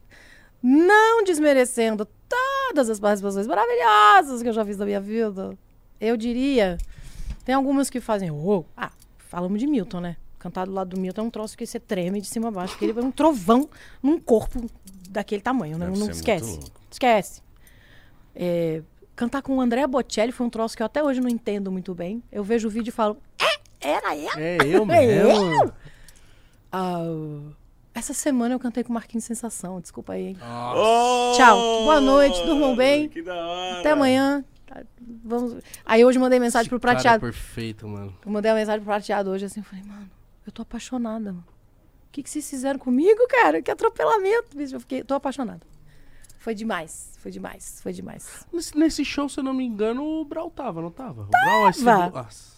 Não 0.62 1.24
desmerecendo 1.24 2.06
todas 2.28 2.89
as 2.89 3.01
participações 3.01 3.48
maravilhosas 3.48 4.40
que 4.40 4.48
eu 4.48 4.52
já 4.52 4.64
fiz 4.64 4.76
na 4.76 4.85
minha 4.85 5.01
vida. 5.01 5.59
Eu 6.01 6.16
diria. 6.16 6.78
Tem 7.44 7.56
algumas 7.56 7.90
que 7.90 8.01
fazem. 8.01 8.31
Oh, 8.31 8.64
ah, 8.76 8.93
falamos 9.18 9.59
de 9.59 9.66
Milton, 9.66 9.98
né? 9.98 10.16
Cantar 10.39 10.66
do 10.66 10.72
lado 10.72 10.90
do 10.90 11.01
Milton 11.01 11.22
é 11.22 11.24
um 11.24 11.31
troço 11.31 11.59
que 11.59 11.66
você 11.66 11.81
treme 11.81 12.20
de 12.20 12.28
cima 12.28 12.47
a 12.47 12.52
baixo, 12.52 12.74
porque 12.74 12.85
ele 12.85 12.97
é 12.97 13.02
um 13.02 13.10
trovão 13.10 13.68
num 14.01 14.20
corpo 14.20 14.70
daquele 15.10 15.43
tamanho, 15.43 15.76
né? 15.76 15.90
Não 15.90 16.09
esquece. 16.09 16.60
Esquece. 16.89 17.43
É, 18.32 18.81
Cantar 19.16 19.42
com 19.42 19.56
o 19.56 19.60
André 19.60 19.86
Bocelli 19.86 20.32
foi 20.32 20.46
um 20.46 20.50
troço 20.50 20.76
que 20.76 20.82
eu 20.82 20.86
até 20.86 21.02
hoje 21.02 21.20
não 21.20 21.28
entendo 21.28 21.70
muito 21.70 21.94
bem. 21.94 22.22
Eu 22.32 22.42
vejo 22.42 22.66
o 22.66 22.70
vídeo 22.70 22.90
e 22.90 22.92
falo, 22.92 23.16
é, 23.40 23.88
era 23.88 24.16
eu? 24.16 24.30
É 24.38 24.58
eu 24.66 24.84
mesmo. 24.84 25.72
Uh, 26.74 27.54
essa 27.94 28.12
semana 28.12 28.54
eu 28.54 28.58
cantei 28.58 28.82
com 28.82 28.90
o 28.90 28.94
Marquinhos 28.94 29.24
Sensação, 29.24 29.80
desculpa 29.80 30.14
aí, 30.14 30.28
hein? 30.28 30.36
Oh, 30.42 31.32
Tchau, 31.36 31.56
boa 31.84 32.00
noite, 32.00 32.44
durmam 32.44 32.74
bem. 32.74 33.08
Que 33.08 33.22
da 33.22 33.34
hora. 33.46 33.78
Até 33.80 33.90
amanhã. 33.92 34.44
vamos. 35.22 35.62
Aí 35.84 36.04
hoje 36.04 36.18
eu 36.18 36.20
mandei 36.22 36.40
mensagem 36.40 36.64
Esse 36.64 36.70
pro 36.70 36.80
cara 36.80 36.94
prateado. 36.94 37.24
é 37.24 37.30
perfeito, 37.30 37.86
mano. 37.86 38.12
Eu 38.26 38.32
mandei 38.32 38.50
uma 38.50 38.58
mensagem 38.58 38.80
pro 38.80 38.86
prateado 38.92 39.30
hoje 39.30 39.44
assim, 39.44 39.60
eu 39.60 39.64
falei, 39.64 39.84
mano, 39.84 40.10
eu 40.44 40.50
tô 40.50 40.62
apaixonada, 40.62 41.32
mano. 41.32 41.44
O 42.08 42.12
que, 42.14 42.22
que 42.24 42.30
vocês 42.30 42.48
fizeram 42.50 42.80
comigo, 42.80 43.20
cara? 43.28 43.62
Que 43.62 43.70
atropelamento, 43.70 44.56
bicho. 44.56 44.74
Eu 44.74 44.80
fiquei, 44.80 45.04
tô 45.04 45.14
apaixonada. 45.14 45.60
Foi 46.38 46.54
demais, 46.54 47.12
foi 47.24 47.30
demais, 47.30 47.80
foi 47.82 47.90
demais. 47.94 48.46
Nesse, 48.52 48.76
nesse 48.76 49.02
show, 49.02 49.30
se 49.30 49.40
eu 49.40 49.44
não 49.44 49.55
me 49.55 49.64
engano, 49.64 50.05
o 50.05 50.26
Brau 50.26 50.51
tava, 50.51 50.82
não 50.82 50.90
tava? 50.90 51.22
O 51.22 51.26
Brau 51.28 51.68
é 51.68 51.72
Tava. 51.72 51.72
segundo- 51.72 52.14
Nossa. 52.22 52.52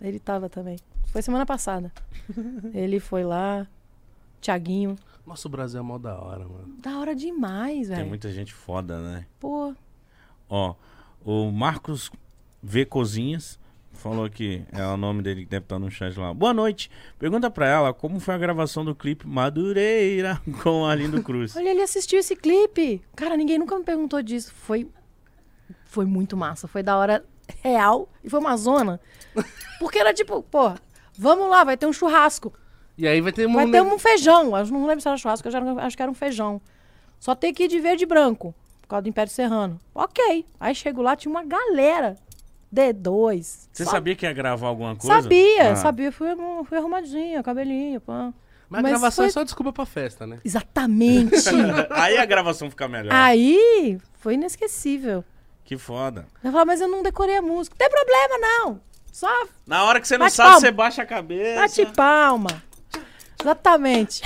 Ele 0.00 0.18
tava 0.18 0.48
também. 0.48 0.76
Foi 1.12 1.22
semana 1.22 1.46
passada. 1.46 1.92
Ele 2.74 2.98
foi 2.98 3.22
lá, 3.22 3.68
Tiaguinho. 4.40 4.96
Nossa, 5.24 5.46
o 5.46 5.50
Brasil 5.50 5.78
é 5.78 5.82
mó 5.84 5.96
da 5.96 6.20
hora, 6.20 6.40
mano. 6.44 6.74
Da 6.80 6.98
hora 6.98 7.14
demais, 7.14 7.86
Tem 7.86 7.96
velho. 7.98 8.08
muita 8.08 8.32
gente 8.32 8.52
foda, 8.52 9.00
né? 9.00 9.26
Pô, 9.38 9.72
Ó, 10.48 10.74
o 11.24 11.52
Marcos 11.52 12.10
V 12.60 12.84
Cozinhas 12.86 13.60
falou 13.94 14.24
aqui, 14.24 14.64
é 14.72 14.84
o 14.86 14.96
nome 14.96 15.22
dele 15.22 15.42
que 15.44 15.50
deve 15.50 15.64
estar 15.64 15.78
no 15.78 15.90
chat 15.90 16.18
lá. 16.18 16.32
Boa 16.34 16.52
noite. 16.52 16.90
Pergunta 17.18 17.50
pra 17.50 17.66
ela 17.66 17.92
como 17.94 18.20
foi 18.20 18.34
a 18.34 18.38
gravação 18.38 18.84
do 18.84 18.94
clipe 18.94 19.26
Madureira 19.26 20.40
com 20.62 20.84
Arlindo 20.84 21.22
Cruz. 21.22 21.56
olha, 21.56 21.70
ele 21.70 21.82
assistiu 21.82 22.18
esse 22.18 22.36
clipe. 22.36 23.02
Cara, 23.16 23.36
ninguém 23.36 23.58
nunca 23.58 23.78
me 23.78 23.84
perguntou 23.84 24.22
disso. 24.22 24.52
Foi, 24.54 24.88
foi 25.84 26.04
muito 26.04 26.36
massa. 26.36 26.66
Foi 26.68 26.82
da 26.82 26.96
hora 26.96 27.24
real. 27.62 28.08
E 28.22 28.28
foi 28.28 28.40
uma 28.40 28.56
zona. 28.56 29.00
Porque 29.78 29.98
era 29.98 30.12
tipo, 30.12 30.42
pô, 30.42 30.72
vamos 31.18 31.48
lá, 31.48 31.64
vai 31.64 31.76
ter 31.76 31.86
um 31.86 31.92
churrasco. 31.92 32.52
E 32.96 33.08
aí 33.08 33.20
vai 33.20 33.32
ter 33.32 33.46
Vai 33.48 33.66
um 33.66 33.70
ter 33.70 33.82
ne- 33.82 33.90
um 33.94 33.98
feijão. 33.98 34.56
Eu 34.56 34.66
não 34.66 34.86
lembro 34.86 35.00
se 35.00 35.08
era 35.08 35.16
churrasco, 35.16 35.48
eu 35.48 35.78
acho 35.80 35.96
que 35.96 36.02
era 36.02 36.10
um 36.10 36.14
feijão. 36.14 36.60
Só 37.18 37.34
tem 37.34 37.52
que 37.52 37.64
ir 37.64 37.68
de 37.68 37.80
verde 37.80 38.04
e 38.04 38.06
branco, 38.06 38.54
por 38.82 38.88
causa 38.88 39.02
do 39.02 39.08
Império 39.08 39.32
Serrano. 39.32 39.80
Ok. 39.94 40.44
Aí 40.60 40.74
chego 40.74 41.02
lá, 41.02 41.16
tinha 41.16 41.30
uma 41.30 41.42
galera. 41.44 42.16
D2. 42.74 43.68
Você 43.72 43.84
Só- 43.84 43.90
sabia 43.92 44.14
que 44.16 44.26
ia 44.26 44.32
gravar 44.32 44.66
alguma 44.68 44.96
coisa? 44.96 45.22
Sabia, 45.22 45.72
Ah. 45.72 45.76
sabia. 45.76 46.10
Fui, 46.12 46.28
fui 46.68 46.78
arrumadinha, 46.78 47.42
cabelinho, 47.42 48.00
pã. 48.00 48.32
Mas 48.68 48.78
a 48.80 48.82
Mas 48.82 48.92
gravação 48.92 49.22
foi- 49.24 49.28
é 49.28 49.32
só 49.32 49.42
desculpa 49.44 49.72
pra 49.72 49.86
festa, 49.86 50.26
né? 50.26 50.38
Exatamente. 50.44 51.34
Aí 51.90 52.16
a 52.16 52.24
gravação 52.24 52.68
fica 52.70 52.88
melhor. 52.88 53.12
Aí 53.14 53.98
foi 54.18 54.34
inesquecível. 54.34 55.24
Que 55.64 55.78
foda. 55.78 56.26
Eu 56.42 56.50
falava, 56.50 56.66
mas 56.66 56.80
eu 56.80 56.88
não 56.88 57.02
decorei 57.02 57.36
a 57.36 57.42
música. 57.42 57.76
Não 57.78 57.86
tem 57.86 57.96
problema, 57.96 58.38
não. 58.38 58.80
Só 59.12 59.28
Na 59.66 59.84
hora 59.84 60.00
que 60.00 60.08
você 60.08 60.18
não 60.18 60.26
Bate 60.26 60.34
sabe, 60.36 60.48
palma. 60.48 60.60
você 60.60 60.70
baixa 60.72 61.02
a 61.02 61.06
cabeça. 61.06 61.60
bate 61.60 61.86
palma. 61.94 62.62
Exatamente. 63.44 64.22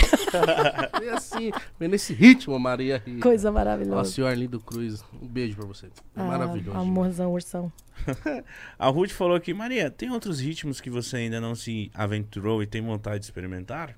E 1.03 1.09
assim, 1.11 1.51
vem 1.79 1.89
nesse 1.89 2.15
ritmo, 2.15 2.57
Maria 2.59 3.03
Ria. 3.05 3.21
Coisa 3.21 3.49
Ó, 3.51 3.53
maravilhosa. 3.53 4.13
senhor 4.13 4.29
Arlindo 4.29 4.61
Cruz, 4.61 5.05
um 5.21 5.27
beijo 5.27 5.57
pra 5.57 5.67
você. 5.67 5.87
É 5.87 5.91
Ah, 6.15 6.25
maravilhoso. 6.25 6.79
Amorzão, 6.79 7.33
ursão. 7.33 7.73
A 8.79 8.89
Ruth 8.89 9.11
falou 9.11 9.35
aqui, 9.37 9.53
Maria, 9.53 9.91
tem 9.91 10.11
outros 10.13 10.39
ritmos 10.39 10.81
que 10.81 10.89
você 10.89 11.17
ainda 11.17 11.41
não 11.41 11.57
se 11.57 11.91
aventurou 11.93 12.63
e 12.63 12.67
tem 12.67 12.81
vontade 12.81 13.19
de 13.19 13.25
experimentar? 13.25 13.97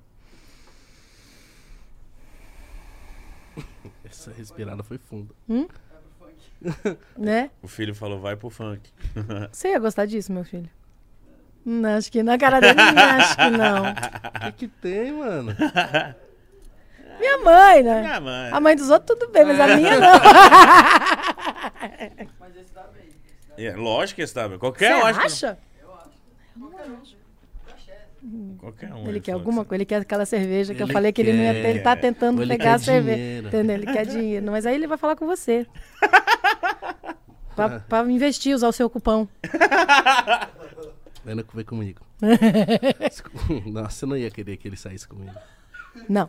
Essa 4.03 4.33
respirada 4.33 4.83
foi 4.83 4.97
funda. 4.97 5.35
Né? 7.17 7.51
O 7.63 7.69
filho 7.69 7.95
falou, 7.95 8.19
vai 8.21 8.37
pro 8.37 8.49
funk. 8.51 8.91
Você 9.53 9.69
ia 9.69 9.79
gostar 9.79 10.07
disso, 10.07 10.33
meu 10.33 10.45
filho? 10.45 10.69
Não, 11.65 11.97
acho 11.97 12.11
que 12.11 12.23
na 12.23 12.39
cara 12.39 12.59
dele, 12.61 12.75
não, 12.75 13.03
acho 13.03 13.37
que 13.37 13.51
não. 13.51 13.83
O 13.91 14.53
que, 14.57 14.67
que 14.67 14.69
tem, 14.69 15.13
mano? 15.13 15.55
Minha 17.19 17.39
mãe, 17.39 17.83
né? 17.83 18.13
Ah, 18.15 18.21
mãe. 18.21 18.51
A 18.53 18.61
mãe 18.61 18.75
dos 18.77 18.89
outros 18.89 19.19
tudo 19.19 19.31
bem, 19.31 19.45
mas 19.45 19.61
a 19.61 19.77
minha 19.77 19.99
não. 20.01 20.11
É, 23.59 23.77
lógico 23.77 24.17
que 24.17 24.23
está 24.23 24.49
bem. 24.49 24.59
Qualquer 24.59 24.95
Você 24.95 25.03
um, 25.03 25.07
acho 25.07 25.21
que- 25.21 25.27
acha? 25.27 25.59
Qualquer 28.59 28.93
um. 28.95 29.07
Ele 29.09 29.21
quer 29.21 29.33
falou 29.33 29.41
alguma 29.41 29.63
que 29.65 29.69
coisa, 29.69 29.77
ele 29.79 29.85
quer 29.87 29.97
aquela 30.01 30.25
cerveja 30.27 30.75
que 30.75 30.83
eu 30.83 30.87
Ele 30.87 30.93
falei 30.95 31.13
que 31.13 31.21
ele 31.21 31.33
não 31.35 31.43
ia 31.43 31.53
ter. 31.53 31.69
Ele 31.71 31.81
tá 31.81 31.95
quer. 31.95 32.01
tentando 32.03 32.41
ele 32.43 32.57
pegar 32.57 32.75
a 32.75 32.79
quer 32.79 32.85
cerveja. 32.85 33.17
dinheiro. 33.19 33.49
Entendeu? 33.49 33.77
Ele 33.77 33.87
quer 33.87 34.07
dinheiro. 34.07 34.47
Mas 34.51 34.65
aí 34.67 34.75
ele 34.75 34.87
vai 34.87 34.97
falar 34.99 35.17
com 35.17 35.27
você. 35.27 35.67
pra, 37.57 37.81
pra 37.81 38.01
investir, 38.11 38.55
usar 38.55 38.69
o 38.69 38.73
seu 38.73 38.89
cupom. 38.89 39.27
Que 41.45 41.57
vem 41.57 41.65
comigo. 41.65 42.01
Nossa, 43.67 44.05
eu 44.05 44.09
não 44.09 44.17
ia 44.17 44.31
querer 44.31 44.57
que 44.57 44.69
ele 44.69 44.77
saísse 44.77 45.07
comigo. 45.09 45.33
Não. 46.09 46.29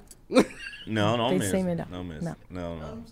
Não, 0.87 1.17
não 1.17 1.29
Pensei 1.29 1.63
mesmo. 1.63 1.65
melhor. 1.65 1.87
Não 1.89 2.03
mesmo. 2.03 2.23
Não. 2.23 2.35
Não, 2.49 2.75
não. 2.77 3.03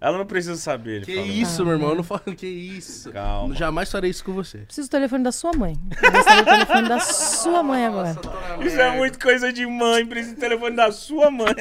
Ela 0.00 0.18
não 0.18 0.26
precisa 0.26 0.56
saber. 0.56 0.96
Ele 0.96 1.06
Que 1.06 1.14
falou. 1.14 1.30
isso, 1.30 1.64
meu 1.64 1.72
irmão? 1.74 1.88
Eu 1.90 1.94
não 1.96 2.04
falo 2.04 2.20
que 2.36 2.46
isso. 2.46 3.10
Calma. 3.10 3.54
Jamais 3.54 3.90
farei 3.90 4.10
isso 4.10 4.22
com 4.24 4.32
você. 4.34 4.58
Preciso 4.58 4.88
do 4.88 4.90
telefone 4.90 5.24
da 5.24 5.32
sua 5.32 5.52
mãe. 5.56 5.76
Gostaria 6.12 6.42
do 6.42 6.50
telefone 6.50 6.88
da 6.88 7.00
sua 7.00 7.62
mãe 7.62 7.86
agora. 7.86 8.14
Isso 8.60 8.78
é 8.80 8.96
muito 8.96 9.18
coisa 9.18 9.50
de 9.52 9.64
mãe. 9.66 10.04
Precisa 10.04 10.34
do 10.34 10.40
telefone 10.40 10.76
da 10.76 10.92
sua 10.92 11.30
mãe. 11.30 11.54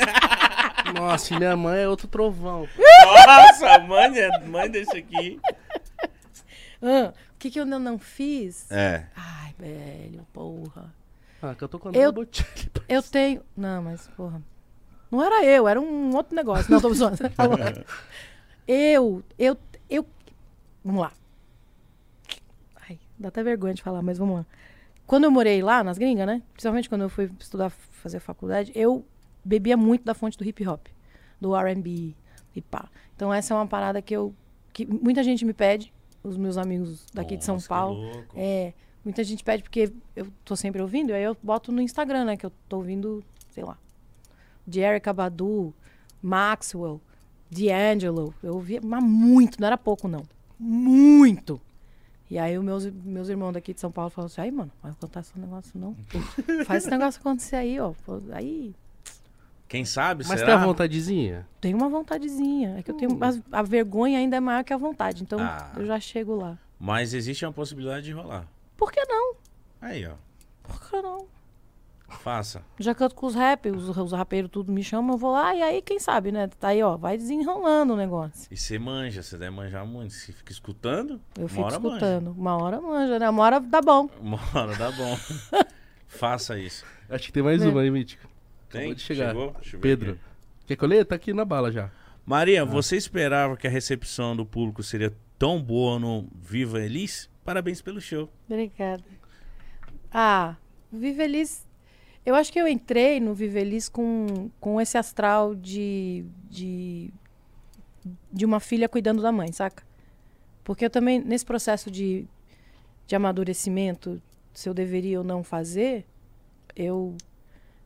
Nossa, 0.94 1.34
e 1.34 1.38
minha 1.38 1.56
mãe 1.56 1.82
é 1.84 1.88
outro 1.88 2.08
trovão. 2.08 2.68
Nossa, 3.26 3.80
mãe, 3.80 4.20
é 4.20 4.40
mãe 4.46 4.70
desse 4.70 4.98
aqui. 4.98 5.40
Ah, 6.82 7.14
que, 7.44 7.52
que 7.52 7.60
eu 7.60 7.64
ainda 7.65 7.78
não 7.78 7.99
fiz? 7.99 8.72
É. 8.72 9.06
Ai, 9.15 9.53
velho, 9.60 10.26
porra. 10.32 10.94
Ah, 11.41 11.53
que 11.53 11.61
eu 11.61 11.68
tô 11.68 11.78
com 11.78 11.90
a 11.90 11.91
Eu-. 11.91 12.14
Botelho. 12.14 12.48
Eu 12.88 13.03
tenho. 13.03 13.41
Não, 13.56 13.84
mas, 13.84 14.07
porra. 14.15 14.41
Não 15.11 15.22
era 15.22 15.44
eu, 15.45 15.68
era 15.68 15.80
um 15.80 16.15
outro 16.15 16.34
negócio. 16.36 16.72
Não, 16.72 16.80
tô 16.80 16.94
zoando. 16.94 17.18
Tá 17.18 17.30
eu, 18.65 19.22
eu, 19.38 19.57
eu. 19.90 20.07
Vamos 20.86 21.02
lá. 21.02 21.11
Ai, 22.88 22.98
dá 23.20 23.28
até 23.28 23.44
vergonha 23.44 23.74
de 23.74 23.84
falar, 23.84 24.02
mas 24.02 24.18
vamos 24.18 24.38
lá. 24.38 24.45
Quando 25.06 25.26
eu 25.26 25.32
morei 25.32 25.61
lá, 25.61 25.84
nas 25.84 25.98
gringas, 25.98 26.26
né? 26.26 26.41
Principalmente 26.53 26.88
quando 26.88 27.02
eu 27.02 27.10
fui 27.10 27.30
estudar, 27.40 27.70
fazer 27.70 28.22
faculdade, 28.22 28.72
eu 28.74 29.06
bebia 29.44 29.76
muito 29.76 30.06
da 30.06 30.14
fonte 30.14 30.38
do 30.38 30.45
hip 30.45 30.65
hop, 30.65 30.88
do 31.41 31.53
RB 31.53 32.15
e 32.56 32.61
pá. 32.61 32.88
Então 33.15 33.34
essa 33.34 33.53
é 33.53 33.57
uma 33.57 33.68
parada 33.68 34.02
que 34.02 34.15
eu. 34.15 34.34
que 34.72 34.86
muita 34.86 35.22
gente 35.24 35.44
me 35.44 35.53
pede, 35.53 35.91
os 36.24 36.38
meus 36.38 36.58
amigos 36.58 37.06
daqui 37.14 37.36
de 37.38 37.44
São 37.44 37.56
Nossa, 37.56 37.68
Paulo. 37.68 38.26
É, 38.36 38.74
muita 39.04 39.24
gente 39.24 39.44
pede 39.44 39.64
porque 39.64 39.91
eu 40.16 40.28
tô 40.45 40.56
sempre 40.56 40.82
ouvindo, 40.82 41.10
e 41.10 41.14
aí 41.14 41.24
eu 41.24 41.36
boto 41.44 41.72
no 41.72 41.82
Instagram, 41.82 42.26
né? 42.26 42.38
Que 42.38 42.45
eu 42.45 42.52
tô 42.70 42.78
ouvindo, 42.78 43.24
sei 43.50 43.64
lá, 43.64 43.78
de 44.66 44.82
Badu, 45.14 45.74
Maxwell, 46.22 47.02
D'Angelo. 47.52 48.34
Eu 48.41 48.56
ouvia, 48.56 48.80
mas 48.82 49.04
muito, 49.04 49.60
não 49.60 49.68
era 49.68 49.78
pouco, 49.78 50.08
não. 50.08 50.24
Muito! 50.58 51.60
E 52.30 52.40
aí 52.40 52.58
os 52.58 52.64
meus, 52.64 52.86
meus 52.86 53.30
irmãos 53.30 53.52
daqui 53.52 53.74
de 53.74 53.80
São 53.80 53.91
Paulo 53.91 54.10
falaram 54.10 54.32
assim, 54.32 54.41
aí, 54.41 54.52
mano, 54.52 54.72
vai 54.82 54.91
contar 55.00 55.20
esse 55.20 55.38
negócio 55.38 55.78
não. 55.78 55.95
Faz 56.66 56.84
esse 56.84 56.90
negócio 56.90 57.20
acontecer 57.20 57.58
aí, 57.58 57.80
ó. 57.80 57.94
Aí 58.32 58.74
Quem 59.74 59.86
sabe, 59.86 60.24
Mas 60.28 60.40
será? 60.40 60.52
tem 60.54 60.62
a 60.62 60.66
vontadezinha? 60.68 61.48
tem 61.60 61.74
uma 61.74 61.90
vontadezinha. 61.90 62.76
É 62.78 62.84
que 62.84 62.91
eu 62.91 62.95
tenho. 62.95 63.18
mas 63.18 63.41
a 63.52 63.64
vergonha 63.64 64.20
ainda 64.20 64.38
é 64.38 64.40
maior 64.40 64.64
que 64.64 64.72
a 64.72 64.78
vontade. 64.78 65.24
Então 65.24 65.40
Ah. 65.40 65.72
eu 65.76 65.84
já 65.88 66.00
chego 66.00 66.36
lá. 66.36 66.60
Mas 66.80 67.12
existe 67.12 67.44
uma 67.44 67.52
possibilidade 67.52 68.06
de 68.06 68.12
rolar. 68.12 68.45
Por 68.78 68.91
que 68.91 69.04
não? 69.06 69.34
Aí, 69.82 70.06
ó. 70.06 70.14
Por 70.62 70.80
que 70.91 71.02
não? 71.02 71.26
Faça. 72.08 72.62
Já 72.78 72.94
canto 72.94 73.16
com 73.16 73.26
os 73.26 73.34
rap, 73.34 73.68
os, 73.72 73.90
os 73.98 74.12
rapeiros 74.12 74.52
tudo 74.52 74.72
me 74.72 74.84
chamam, 74.84 75.16
eu 75.16 75.18
vou 75.18 75.32
lá 75.32 75.56
e 75.56 75.64
aí, 75.64 75.82
quem 75.82 76.00
sabe, 76.00 76.32
né? 76.32 76.48
Tá 76.60 76.68
aí, 76.68 76.84
ó, 76.84 76.95
vai 76.95 77.18
desenrolando 77.18 77.94
o 77.94 77.98
negócio. 77.98 78.48
E 78.52 78.56
você 78.56 78.78
manja, 78.78 79.24
você 79.24 79.40
deve 79.40 79.56
manjar 79.56 79.88
muito. 79.88 80.14
Você 80.14 80.32
fica 80.32 80.52
escutando, 80.52 81.20
Eu 81.36 81.45
uma 81.45 81.50
fico 81.50 81.62
hora 81.64 81.80
manja. 81.80 81.95
escutando. 81.95 82.32
Uma 82.38 82.56
hora 82.62 82.80
manja, 82.80 83.18
né? 83.18 83.28
Uma 83.28 83.41
hora 83.44 83.60
dá 83.60 83.82
bom. 83.82 84.08
Uma 84.22 84.38
hora 84.54 84.76
dá 84.76 84.91
bom. 84.91 85.18
Faça 86.08 86.60
isso. 86.60 86.86
Acho 87.10 87.26
que 87.26 87.32
tem 87.32 87.41
mais 87.41 87.64
É. 87.64 87.68
uma 87.68 87.82
aí, 87.82 87.90
Mítico. 87.90 88.32
Tem? 88.74 88.82
Acabou 88.82 88.95
de 88.95 89.02
chegar. 89.02 89.36
Chegou? 89.62 89.82
Pedro. 89.82 90.12
aqui. 90.12 90.20
Quer 90.66 90.76
que 90.76 90.84
eu 90.84 90.88
leia? 90.88 91.06
Tá 91.06 91.16
aqui 91.16 91.32
na 91.32 91.45
bala 91.45 91.72
já. 91.72 91.91
Maria, 92.26 92.66
você 92.66 92.98
esperava 92.98 93.56
que 93.56 93.68
a 93.68 93.70
recepção 93.70 94.36
do 94.36 94.45
público 94.45 94.82
seria 94.82 95.14
tão 95.38 95.62
boa 95.62 96.00
no 96.00 96.28
Viva 96.41 96.82
Elis? 96.82 97.30
Parabéns 97.45 97.82
pelo 97.82 98.02
show. 98.02 98.30
Obrigada. 98.50 99.04
Ah, 100.12 100.56
o 100.91 100.98
Vivelis. 100.98 101.68
Eu 102.26 102.34
acho 102.34 102.52
que 102.52 102.60
eu 102.60 102.68
entrei 102.68 103.20
no 103.20 103.36
Vivelis 103.36 103.90
com, 103.90 104.50
com 104.60 104.80
esse 104.80 104.98
astral 104.98 105.54
de, 105.54 106.26
de, 106.50 107.14
de 108.32 108.45
uma 108.45 108.62
filha 108.62 108.88
cuidando 108.88 109.22
da 109.22 109.32
mãe, 109.32 109.52
saca? 109.52 109.84
Porque 110.64 110.86
eu 110.86 110.90
também, 110.90 111.20
nesse 111.20 111.45
processo 111.45 111.91
de, 111.91 112.26
de 113.06 113.16
amadurecimento, 113.16 114.22
se 114.54 114.70
eu 114.70 114.74
deveria 114.74 115.18
ou 115.18 115.24
não 115.26 115.44
fazer, 115.44 116.06
eu, 116.74 117.18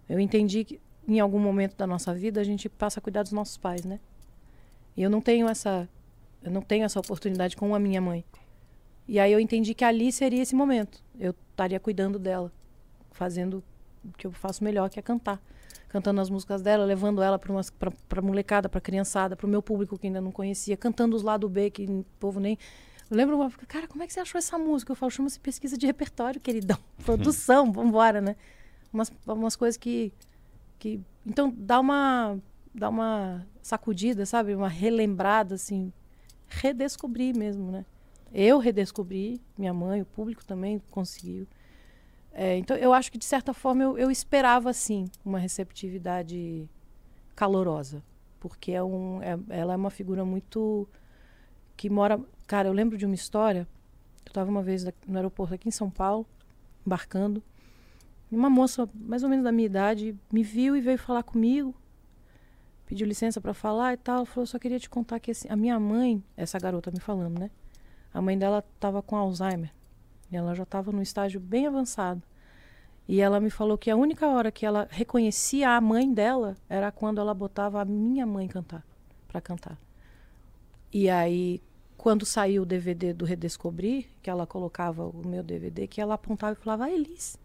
eu 0.09 0.19
entendi 0.19 0.63
que 0.63 0.79
em 1.07 1.19
algum 1.19 1.39
momento 1.39 1.75
da 1.75 1.87
nossa 1.87 2.13
vida 2.13 2.41
a 2.41 2.43
gente 2.43 2.67
passa 2.67 2.99
a 2.99 3.01
cuidar 3.01 3.23
dos 3.23 3.31
nossos 3.31 3.57
pais, 3.57 3.83
né? 3.83 3.99
E 4.95 5.01
eu 5.03 5.09
não 5.09 5.21
tenho 5.21 5.47
essa, 5.47 5.87
eu 6.43 6.51
não 6.51 6.61
tenho 6.61 6.83
essa 6.83 6.99
oportunidade 6.99 7.55
com 7.55 7.73
a 7.73 7.79
minha 7.79 8.01
mãe. 8.01 8.25
E 9.07 9.19
aí 9.19 9.31
eu 9.31 9.39
entendi 9.39 9.73
que 9.73 9.85
ali 9.85 10.11
seria 10.11 10.41
esse 10.41 10.53
momento. 10.53 11.01
Eu 11.17 11.33
estaria 11.51 11.79
cuidando 11.79 12.19
dela, 12.19 12.51
fazendo 13.11 13.63
o 14.03 14.11
que 14.17 14.27
eu 14.27 14.31
faço 14.31 14.63
melhor, 14.63 14.89
que 14.89 14.99
é 14.99 15.01
cantar. 15.01 15.41
Cantando 15.87 16.19
as 16.19 16.29
músicas 16.29 16.61
dela, 16.61 16.83
levando 16.83 17.21
ela 17.21 17.39
para 17.39 18.21
molecada, 18.21 18.67
pra 18.67 18.81
criançada, 18.81 19.37
pro 19.37 19.47
meu 19.47 19.61
público 19.61 19.97
que 19.97 20.07
ainda 20.07 20.19
não 20.19 20.31
conhecia, 20.31 20.75
cantando 20.75 21.15
os 21.15 21.23
lado 21.23 21.47
B, 21.47 21.69
que 21.69 21.85
o 21.85 22.05
povo 22.19 22.41
nem. 22.41 22.57
Eu 23.09 23.35
uma 23.35 23.49
cara, 23.49 23.87
como 23.87 24.03
é 24.03 24.07
que 24.07 24.11
você 24.11 24.19
achou 24.19 24.37
essa 24.37 24.57
música? 24.57 24.91
Eu 24.91 24.95
falo, 24.97 25.09
chama-se 25.09 25.39
pesquisa 25.39 25.77
de 25.77 25.85
repertório, 25.85 26.41
queridão. 26.41 26.77
Produção, 27.05 27.71
vambora, 27.71 28.19
né? 28.19 28.35
Umas, 28.97 29.11
umas 29.27 29.55
coisas 29.55 29.77
que, 29.77 30.11
que. 30.79 30.99
Então 31.25 31.53
dá 31.55 31.79
uma. 31.79 32.39
Dá 32.73 32.89
uma 32.89 33.45
sacudida, 33.61 34.25
sabe? 34.25 34.55
Uma 34.55 34.67
relembrada, 34.67 35.55
assim. 35.55 35.91
Redescobrir 36.47 37.35
mesmo, 37.35 37.71
né? 37.71 37.85
Eu 38.33 38.59
redescobri, 38.59 39.41
minha 39.57 39.73
mãe, 39.73 40.01
o 40.01 40.05
público 40.05 40.45
também 40.45 40.81
conseguiu. 40.91 41.47
É, 42.31 42.57
então 42.57 42.77
eu 42.77 42.93
acho 42.93 43.11
que 43.11 43.17
de 43.17 43.25
certa 43.25 43.53
forma 43.53 43.81
eu, 43.83 43.97
eu 43.97 44.11
esperava 44.11 44.69
assim 44.69 45.09
uma 45.25 45.39
receptividade 45.39 46.69
calorosa, 47.35 48.03
porque 48.39 48.73
é 48.73 48.83
um, 48.83 49.21
é, 49.23 49.39
ela 49.49 49.73
é 49.73 49.75
uma 49.75 49.89
figura 49.89 50.23
muito 50.23 50.87
que 51.75 51.89
mora. 51.89 52.19
Cara, 52.45 52.67
eu 52.67 52.73
lembro 52.73 52.97
de 52.97 53.05
uma 53.05 53.15
história. 53.15 53.67
Eu 54.25 54.29
estava 54.29 54.49
uma 54.49 54.61
vez 54.61 54.83
no 55.07 55.15
aeroporto 55.15 55.53
aqui 55.53 55.67
em 55.67 55.71
São 55.71 55.89
Paulo, 55.89 56.25
embarcando. 56.85 57.41
Uma 58.31 58.49
moça, 58.49 58.89
mais 58.93 59.23
ou 59.23 59.29
menos 59.29 59.43
da 59.43 59.51
minha 59.51 59.65
idade, 59.65 60.15
me 60.31 60.43
viu 60.43 60.75
e 60.75 60.81
veio 60.81 60.97
falar 60.97 61.23
comigo. 61.23 61.73
Pediu 62.85 63.07
licença 63.07 63.39
para 63.39 63.53
falar 63.53 63.93
e 63.93 63.97
tal. 63.97 64.25
Falou: 64.25 64.45
só 64.45 64.59
queria 64.59 64.79
te 64.79 64.89
contar 64.89 65.19
que 65.19 65.31
assim, 65.31 65.47
a 65.49 65.55
minha 65.55 65.79
mãe, 65.79 66.23
essa 66.35 66.59
garota 66.59 66.91
me 66.91 66.99
falando, 66.99 67.39
né? 67.39 67.51
A 68.13 68.21
mãe 68.21 68.37
dela 68.37 68.63
estava 68.75 69.01
com 69.01 69.15
Alzheimer. 69.15 69.71
E 70.31 70.35
ela 70.35 70.53
já 70.53 70.63
estava 70.63 70.91
num 70.91 71.01
estágio 71.01 71.39
bem 71.39 71.67
avançado. 71.67 72.21
E 73.07 73.21
ela 73.21 73.39
me 73.39 73.49
falou 73.49 73.77
que 73.77 73.89
a 73.89 73.95
única 73.95 74.27
hora 74.27 74.51
que 74.51 74.65
ela 74.65 74.87
reconhecia 74.91 75.69
a 75.69 75.79
mãe 75.79 76.13
dela 76.13 76.57
era 76.67 76.91
quando 76.91 77.21
ela 77.21 77.33
botava 77.33 77.81
a 77.81 77.85
minha 77.85 78.25
mãe 78.25 78.47
cantar, 78.47 78.85
para 79.29 79.39
cantar. 79.39 79.79
E 80.91 81.09
aí, 81.09 81.61
quando 81.97 82.25
saiu 82.25 82.63
o 82.63 82.65
DVD 82.65 83.13
do 83.13 83.23
Redescobrir, 83.23 84.07
que 84.21 84.29
ela 84.29 84.45
colocava 84.45 85.05
o 85.05 85.25
meu 85.25 85.41
DVD, 85.41 85.87
que 85.87 86.01
ela 86.01 86.15
apontava 86.15 86.53
e 86.53 86.61
falava, 86.61 86.85
ah, 86.85 86.91
Elis, 86.91 87.37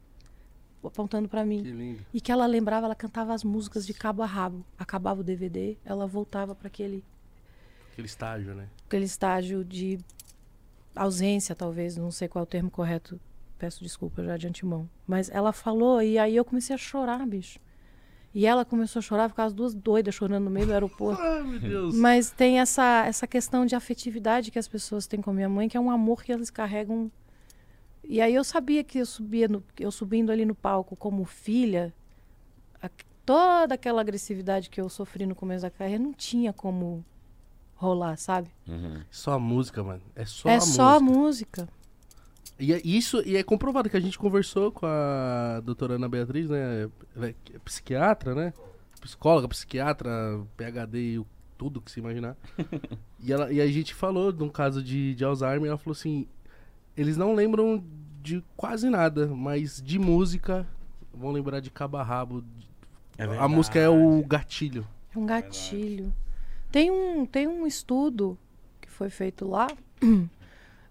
apontando 0.84 1.28
para 1.28 1.44
mim. 1.44 1.62
Que 1.62 1.98
e 2.14 2.20
que 2.20 2.32
ela 2.32 2.46
lembrava, 2.46 2.86
ela 2.86 2.94
cantava 2.94 3.32
as 3.32 3.44
músicas 3.44 3.86
de 3.86 3.94
cabo 3.94 4.22
a 4.22 4.26
rabo. 4.26 4.64
Acabava 4.78 5.20
o 5.20 5.24
DVD, 5.24 5.76
ela 5.84 6.06
voltava 6.06 6.54
para 6.54 6.66
aquele 6.66 7.04
aquele 7.92 8.06
estágio, 8.06 8.54
né? 8.54 8.68
Aquele 8.86 9.04
estágio 9.04 9.64
de 9.64 9.98
ausência, 10.94 11.54
talvez, 11.54 11.96
não 11.96 12.10
sei 12.10 12.28
qual 12.28 12.42
é 12.42 12.44
o 12.44 12.46
termo 12.46 12.70
correto. 12.70 13.20
Peço 13.58 13.82
desculpa 13.82 14.24
já 14.24 14.36
de 14.36 14.48
antemão. 14.48 14.88
Mas 15.06 15.30
ela 15.30 15.52
falou 15.52 16.02
e 16.02 16.18
aí 16.18 16.34
eu 16.34 16.44
comecei 16.44 16.74
a 16.74 16.78
chorar, 16.78 17.24
bicho. 17.26 17.60
E 18.34 18.46
ela 18.46 18.64
começou 18.64 19.00
a 19.00 19.02
chorar, 19.02 19.28
ficar 19.28 19.44
as 19.44 19.52
duas 19.52 19.74
doidas 19.74 20.14
chorando 20.14 20.44
no 20.44 20.50
meio 20.50 20.66
do 20.66 20.72
aeroporto. 20.72 21.20
Ai, 21.22 21.42
meu 21.42 21.60
Deus. 21.60 21.94
Mas 21.94 22.30
tem 22.30 22.60
essa, 22.60 23.04
essa 23.06 23.26
questão 23.26 23.66
de 23.66 23.74
afetividade 23.74 24.50
que 24.50 24.58
as 24.58 24.66
pessoas 24.66 25.06
têm 25.06 25.20
com 25.20 25.30
a 25.30 25.34
minha 25.34 25.48
mãe, 25.48 25.68
que 25.68 25.76
é 25.76 25.80
um 25.80 25.90
amor 25.90 26.22
que 26.22 26.32
elas 26.32 26.50
carregam. 26.50 27.10
E 28.04 28.20
aí 28.20 28.34
eu 28.34 28.44
sabia 28.44 28.82
que 28.82 28.98
eu 28.98 29.06
subia 29.06 29.48
no, 29.48 29.62
eu 29.78 29.90
subindo 29.90 30.30
ali 30.30 30.44
no 30.44 30.54
palco 30.54 30.96
como 30.96 31.24
filha, 31.24 31.94
a, 32.80 32.90
toda 33.24 33.74
aquela 33.74 34.00
agressividade 34.00 34.68
que 34.68 34.80
eu 34.80 34.88
sofri 34.88 35.26
no 35.26 35.34
começo 35.34 35.62
da 35.62 35.70
carreira 35.70 36.02
não 36.02 36.12
tinha 36.12 36.52
como 36.52 37.04
rolar, 37.74 38.16
sabe? 38.16 38.48
Uhum. 38.66 39.02
Só 39.10 39.32
a 39.32 39.38
música, 39.38 39.82
mano. 39.82 40.02
É 40.14 40.24
só 40.24 40.48
é 40.48 40.56
a 40.56 40.60
só 40.60 41.00
música. 41.00 41.62
a 41.62 41.66
música. 41.66 41.68
E 42.58 42.72
é 42.72 42.80
isso 42.84 43.20
e 43.26 43.36
é 43.36 43.42
comprovado 43.42 43.90
que 43.90 43.96
a 43.96 44.00
gente 44.00 44.18
conversou 44.18 44.70
com 44.70 44.86
a 44.86 45.60
doutora 45.64 45.94
Ana 45.94 46.08
Beatriz, 46.08 46.48
né? 46.48 46.88
Ela 47.16 47.28
é 47.28 47.34
psiquiatra, 47.64 48.34
né? 48.34 48.52
Psicóloga, 49.00 49.48
psiquiatra, 49.48 50.10
PhD 50.56 50.98
e 51.16 51.26
tudo 51.58 51.80
que 51.80 51.90
se 51.90 51.98
imaginar. 51.98 52.36
e, 53.18 53.32
ela, 53.32 53.52
e 53.52 53.60
a 53.60 53.66
gente 53.66 53.94
falou 53.94 54.30
de 54.30 54.44
um 54.44 54.48
caso 54.48 54.82
de, 54.82 55.14
de 55.14 55.24
Alzheimer 55.24 55.64
e 55.64 55.68
ela 55.68 55.78
falou 55.78 55.92
assim: 55.92 56.26
eles 56.96 57.16
não 57.16 57.34
lembram 57.34 57.82
de 58.22 58.42
quase 58.56 58.88
nada, 58.88 59.26
mas 59.26 59.82
de 59.82 59.98
música 59.98 60.66
vão 61.12 61.32
lembrar 61.32 61.60
de 61.60 61.70
cabo 61.70 61.96
a 61.96 62.02
rabo. 62.02 62.44
É 63.18 63.24
a 63.24 63.48
música 63.48 63.78
é 63.78 63.88
o 63.88 64.24
gatilho. 64.26 64.86
É 65.14 65.18
um 65.18 65.26
gatilho. 65.26 66.12
Tem 66.70 66.90
um, 66.90 67.26
tem 67.26 67.46
um 67.46 67.66
estudo 67.66 68.38
que 68.80 68.90
foi 68.90 69.10
feito 69.10 69.46
lá. 69.46 69.68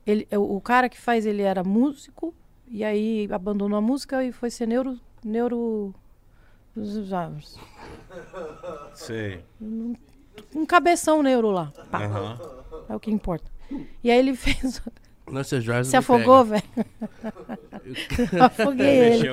Ele, 0.06 0.28
o 0.36 0.60
cara 0.60 0.90
que 0.90 1.00
faz 1.00 1.28
ele 1.28 1.44
era 1.44 1.64
músico 1.64 2.34
e 2.68 2.84
aí 2.84 3.30
abandonou 3.32 3.78
a 3.78 3.82
música 3.82 4.26
e 4.26 4.32
foi 4.32 4.50
ser 4.50 4.68
neuro 4.68 5.00
neuro 5.24 5.94
Sei. 8.96 9.46
Um, 9.62 9.94
um 10.56 10.66
cabeção 10.66 11.22
neuro 11.22 11.52
lá. 11.52 11.72
Uhum. 11.94 12.86
É 12.90 12.96
o 12.96 13.00
que 13.00 13.12
importa. 13.12 13.52
E 14.04 14.10
aí 14.10 14.18
ele 14.18 14.34
fez 14.36 14.82
nossa, 15.32 15.62
Jorge 15.62 15.90
Se 15.90 15.98
afogou, 15.98 16.46
velho. 16.46 16.64
Afoguei 18.42 18.86
ele. 18.86 19.30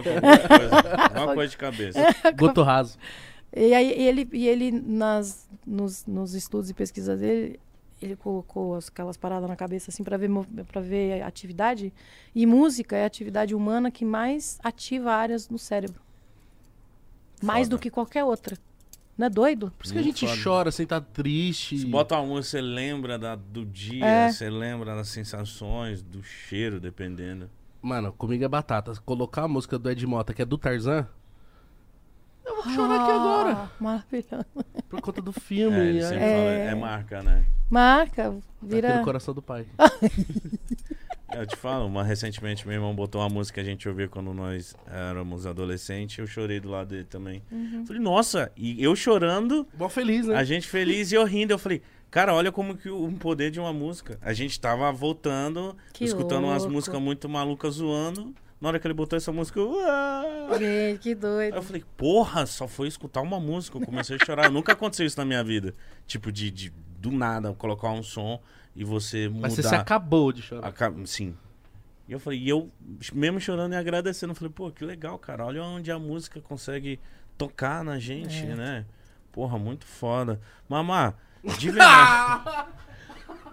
Uma 1.15 1.35
coisa 1.35 1.51
de 1.51 1.57
cabeça. 1.57 1.99
Goto 2.37 2.63
raso. 2.63 2.99
E 3.55 3.75
aí 3.75 3.91
ele, 3.91 4.29
e 4.33 4.47
ele 4.47 4.71
nas, 4.71 5.49
nos, 5.67 6.07
nos 6.07 6.35
estudos 6.35 6.71
e 6.71 6.75
pesquisas 6.75 7.19
dele, 7.21 7.59
ele 8.01 8.15
colocou 8.15 8.77
aquelas 8.77 9.17
paradas 9.17 9.49
na 9.49 9.57
cabeça 9.57 9.91
assim 9.91 10.05
para 10.05 10.17
ver 10.17 10.31
para 10.67 10.81
ver 10.81 11.23
atividade 11.23 11.93
e 12.35 12.47
música 12.47 12.97
é 12.97 13.03
a 13.03 13.07
atividade 13.07 13.55
humana 13.55 13.91
que 13.91 14.05
mais 14.05 14.59
ativa 14.63 15.13
áreas 15.13 15.49
no 15.49 15.59
cérebro. 15.59 16.01
Foda. 17.37 17.53
Mais 17.53 17.69
do 17.69 17.79
que 17.79 17.91
qualquer 17.91 18.25
outra. 18.25 18.57
Não 19.19 19.27
é 19.27 19.31
doido? 19.31 19.73
Por 19.77 19.85
isso 19.85 19.93
que 19.93 19.99
a 19.99 20.03
gente 20.03 20.25
foda. 20.25 20.41
chora, 20.43 20.69
assim, 20.69 20.87
tá 20.87 21.01
triste. 21.01 21.77
Você 21.77 21.87
bota 21.87 22.15
uma 22.15 22.25
música, 22.25 22.51
você 22.53 22.61
lembra 22.61 23.19
da, 23.19 23.35
do 23.35 23.67
dia, 23.67 24.07
é. 24.07 24.31
você 24.31 24.49
lembra 24.49 24.95
das 24.95 25.09
sensações, 25.09 26.01
do 26.01 26.23
cheiro, 26.23 26.79
dependendo. 26.79 27.51
Mano, 27.83 28.13
comigo 28.13 28.45
é 28.45 28.49
batata. 28.49 28.93
Colocar 29.05 29.43
a 29.43 29.49
música 29.49 29.77
do 29.77 29.91
Ed 29.91 30.07
Mota, 30.07 30.33
que 30.33 30.41
é 30.41 30.45
do 30.45 30.57
Tarzan, 30.57 31.09
eu 32.49 32.63
vou 32.63 32.73
chorar 32.73 32.95
ah, 32.95 33.03
aqui 33.03 33.13
agora. 33.13 33.71
Maravilhoso. 33.79 34.47
Por 34.89 35.01
conta 35.01 35.21
do 35.21 35.33
filme. 35.33 35.99
É, 35.99 36.01
é... 36.01 36.03
Fala, 36.03 36.21
é 36.21 36.75
marca, 36.75 37.23
né? 37.23 37.45
Marca, 37.69 38.37
vira. 38.63 38.89
Aqui 38.89 38.99
no 38.99 39.05
coração 39.05 39.35
do 39.35 39.43
pai. 39.43 39.67
eu 41.33 41.47
te 41.47 41.57
falo, 41.57 41.87
uma, 41.87 42.03
recentemente 42.03 42.67
meu 42.67 42.75
irmão 42.75 42.95
botou 42.95 43.21
uma 43.21 43.29
música 43.29 43.55
que 43.55 43.61
a 43.61 43.71
gente 43.71 43.89
ouvia 43.89 44.09
quando 44.09 44.33
nós 44.33 44.75
éramos 44.87 45.47
adolescentes. 45.47 46.19
Eu 46.19 46.27
chorei 46.27 46.61
do 46.61 46.69
lado 46.69 46.89
dele 46.89 47.05
também. 47.05 47.43
Uhum. 47.51 47.85
Falei, 47.87 48.03
nossa, 48.03 48.51
e 48.57 48.83
eu 48.83 48.95
chorando. 48.97 49.67
Bom 49.75 49.89
feliz, 49.89 50.27
né? 50.27 50.37
A 50.37 50.45
gente 50.45 50.67
feliz 50.67 51.13
e 51.13 51.15
eu 51.15 51.25
rindo. 51.25 51.53
Eu 51.53 51.59
falei, 51.59 51.83
Cara, 52.11 52.33
olha 52.33 52.51
como 52.51 52.77
que 52.77 52.89
o 52.89 53.11
poder 53.13 53.51
de 53.51 53.61
uma 53.61 53.73
música. 53.73 54.19
A 54.23 54.33
gente 54.33 54.59
tava 54.59 54.91
voltando, 54.91 55.77
que 55.93 56.05
escutando 56.05 56.43
louco. 56.43 56.55
umas 56.55 56.67
músicas 56.67 57.01
muito 57.01 57.29
malucas 57.29 57.75
zoando. 57.75 58.35
Na 58.61 58.69
hora 58.69 58.81
que 58.81 58.87
ele 58.87 58.95
botou 58.95 59.17
essa 59.17 59.31
música, 59.31 59.61
eu. 59.61 59.77
Gente, 60.59 60.99
que 61.01 61.15
doido. 61.15 61.53
Aí 61.53 61.59
eu 61.59 61.63
falei, 61.63 61.85
porra, 61.97 62.45
só 62.47 62.67
foi 62.67 62.89
escutar 62.89 63.21
uma 63.21 63.39
música. 63.39 63.77
Eu 63.77 63.83
comecei 63.83 64.17
a 64.21 64.25
chorar. 64.25 64.51
Nunca 64.51 64.73
aconteceu 64.73 65.07
isso 65.07 65.19
na 65.19 65.25
minha 65.25 65.45
vida. 65.45 65.75
Tipo, 66.07 66.33
de, 66.33 66.51
de 66.51 66.73
do 66.99 67.11
nada 67.11 67.55
colocar 67.55 67.91
um 67.91 68.03
som 68.03 68.41
e 68.75 68.85
você 68.85 69.29
mudar. 69.29 69.43
Mas 69.43 69.55
você 69.55 69.63
se 69.63 69.75
acabou 69.75 70.33
de 70.33 70.43
chorar. 70.43 70.69
Acab... 70.69 71.07
Sim. 71.07 71.35
E 72.09 72.13
eu 72.13 72.19
falei, 72.19 72.39
e 72.39 72.49
eu, 72.49 72.71
mesmo 73.13 73.39
chorando 73.39 73.75
e 73.75 73.77
agradecendo, 73.77 74.33
eu 74.33 74.35
falei, 74.35 74.53
pô, 74.53 74.71
que 74.71 74.85
legal, 74.85 75.19
cara. 75.19 75.45
Olha 75.45 75.63
onde 75.63 75.91
a 75.91 75.99
música 75.99 76.41
consegue 76.41 76.99
tocar 77.37 77.85
na 77.85 77.99
gente, 77.99 78.45
é. 78.45 78.55
né? 78.55 78.87
Porra, 79.31 79.59
muito 79.59 79.85
foda. 79.85 80.41
Mamá, 80.69 81.15
de 81.59 81.71
verdade. 81.71 82.69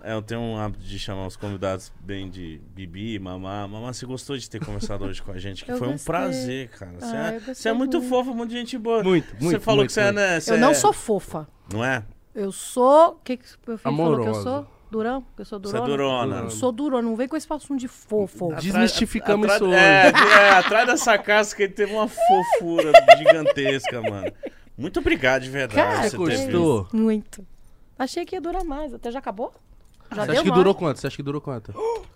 É, 0.08 0.14
eu 0.14 0.22
tenho 0.22 0.40
um 0.40 0.56
hábito 0.56 0.84
de 0.84 1.00
chamar 1.00 1.26
os 1.26 1.36
convidados 1.36 1.92
bem 2.00 2.30
de 2.30 2.62
Bibi, 2.76 3.18
Mamá. 3.18 3.68
Mamá, 3.68 3.92
você 3.92 4.06
gostou 4.06 4.38
de 4.38 4.48
ter 4.48 4.64
conversado 4.64 5.04
hoje 5.04 5.20
com 5.20 5.32
a 5.32 5.40
gente? 5.40 5.66
Que 5.66 5.72
foi 5.72 5.88
gostei. 5.88 5.96
um 5.96 6.06
prazer, 6.06 6.70
cara. 6.70 6.92
Você, 6.92 7.16
ah, 7.16 7.34
é, 7.34 7.40
você 7.40 7.70
é, 7.70 7.74
muito, 7.74 7.98
muito 7.98 8.08
fofa, 8.08 8.32
muito 8.32 8.52
gente 8.52 8.78
boa. 8.78 9.04
Muito, 9.04 9.28
muito. 9.30 9.46
Você 9.46 9.60
falou 9.60 9.80
muito, 9.80 9.88
que 9.88 9.94
você 9.94 10.02
é, 10.02 10.12
né? 10.12 10.40
Você 10.40 10.54
eu 10.54 10.60
não 10.60 10.70
é... 10.70 10.74
sou 10.76 10.94
fofa. 10.94 11.48
Não 11.74 11.84
é? 11.84 12.06
Eu 12.36 12.52
sou. 12.52 13.12
O 13.12 13.16
que, 13.24 13.38
que 13.38 13.46
meu 13.66 13.78
filho 13.78 13.90
Amorosa. 13.94 14.24
falou 14.24 14.34
que 14.34 14.38
eu 14.38 14.44
sou? 14.44 14.76
Durão? 14.92 15.26
Eu 15.38 15.46
sou 15.46 15.60
durona? 15.60 15.80
Você 15.80 15.84
é 15.84 15.96
durona. 15.96 16.36
Eu 16.38 16.50
sou 16.50 16.72
durona. 16.72 17.02
Não 17.02 17.16
vem 17.16 17.28
com 17.28 17.36
esse 17.36 17.52
assunto 17.52 17.80
de 17.80 17.88
fofo. 17.88 18.54
Desmistificamos 18.56 19.52
isso 19.52 19.66
hoje. 19.66 19.76
É, 19.76 20.12
é, 20.12 20.50
atrás 20.52 20.86
dessa 20.86 21.18
casca 21.18 21.64
ele 21.64 21.74
teve 21.74 21.94
uma 21.94 22.08
fofura 22.08 22.92
gigantesca, 23.18 24.02
mano. 24.02 24.32
Muito 24.78 25.00
obrigado, 25.00 25.44
de 25.44 25.50
verdade. 25.50 25.82
Cara, 25.82 26.10
você 26.10 26.18
gostou? 26.18 26.88
Muito. 26.94 27.46
Achei 27.98 28.26
que 28.26 28.36
ia 28.36 28.42
durar 28.42 28.64
mais. 28.64 28.94
Até 28.94 29.12
já 29.12 29.20
acabou? 29.20 29.54
Já 30.14 30.26
Você 30.26 30.32
acha 30.32 30.44
que 30.44 30.52
durou 30.52 30.76
quanto? 30.76 31.00
Você 31.00 31.08
acha 31.08 31.16
que 31.16 31.24
durou 31.24 31.42
quanto? 31.42 31.74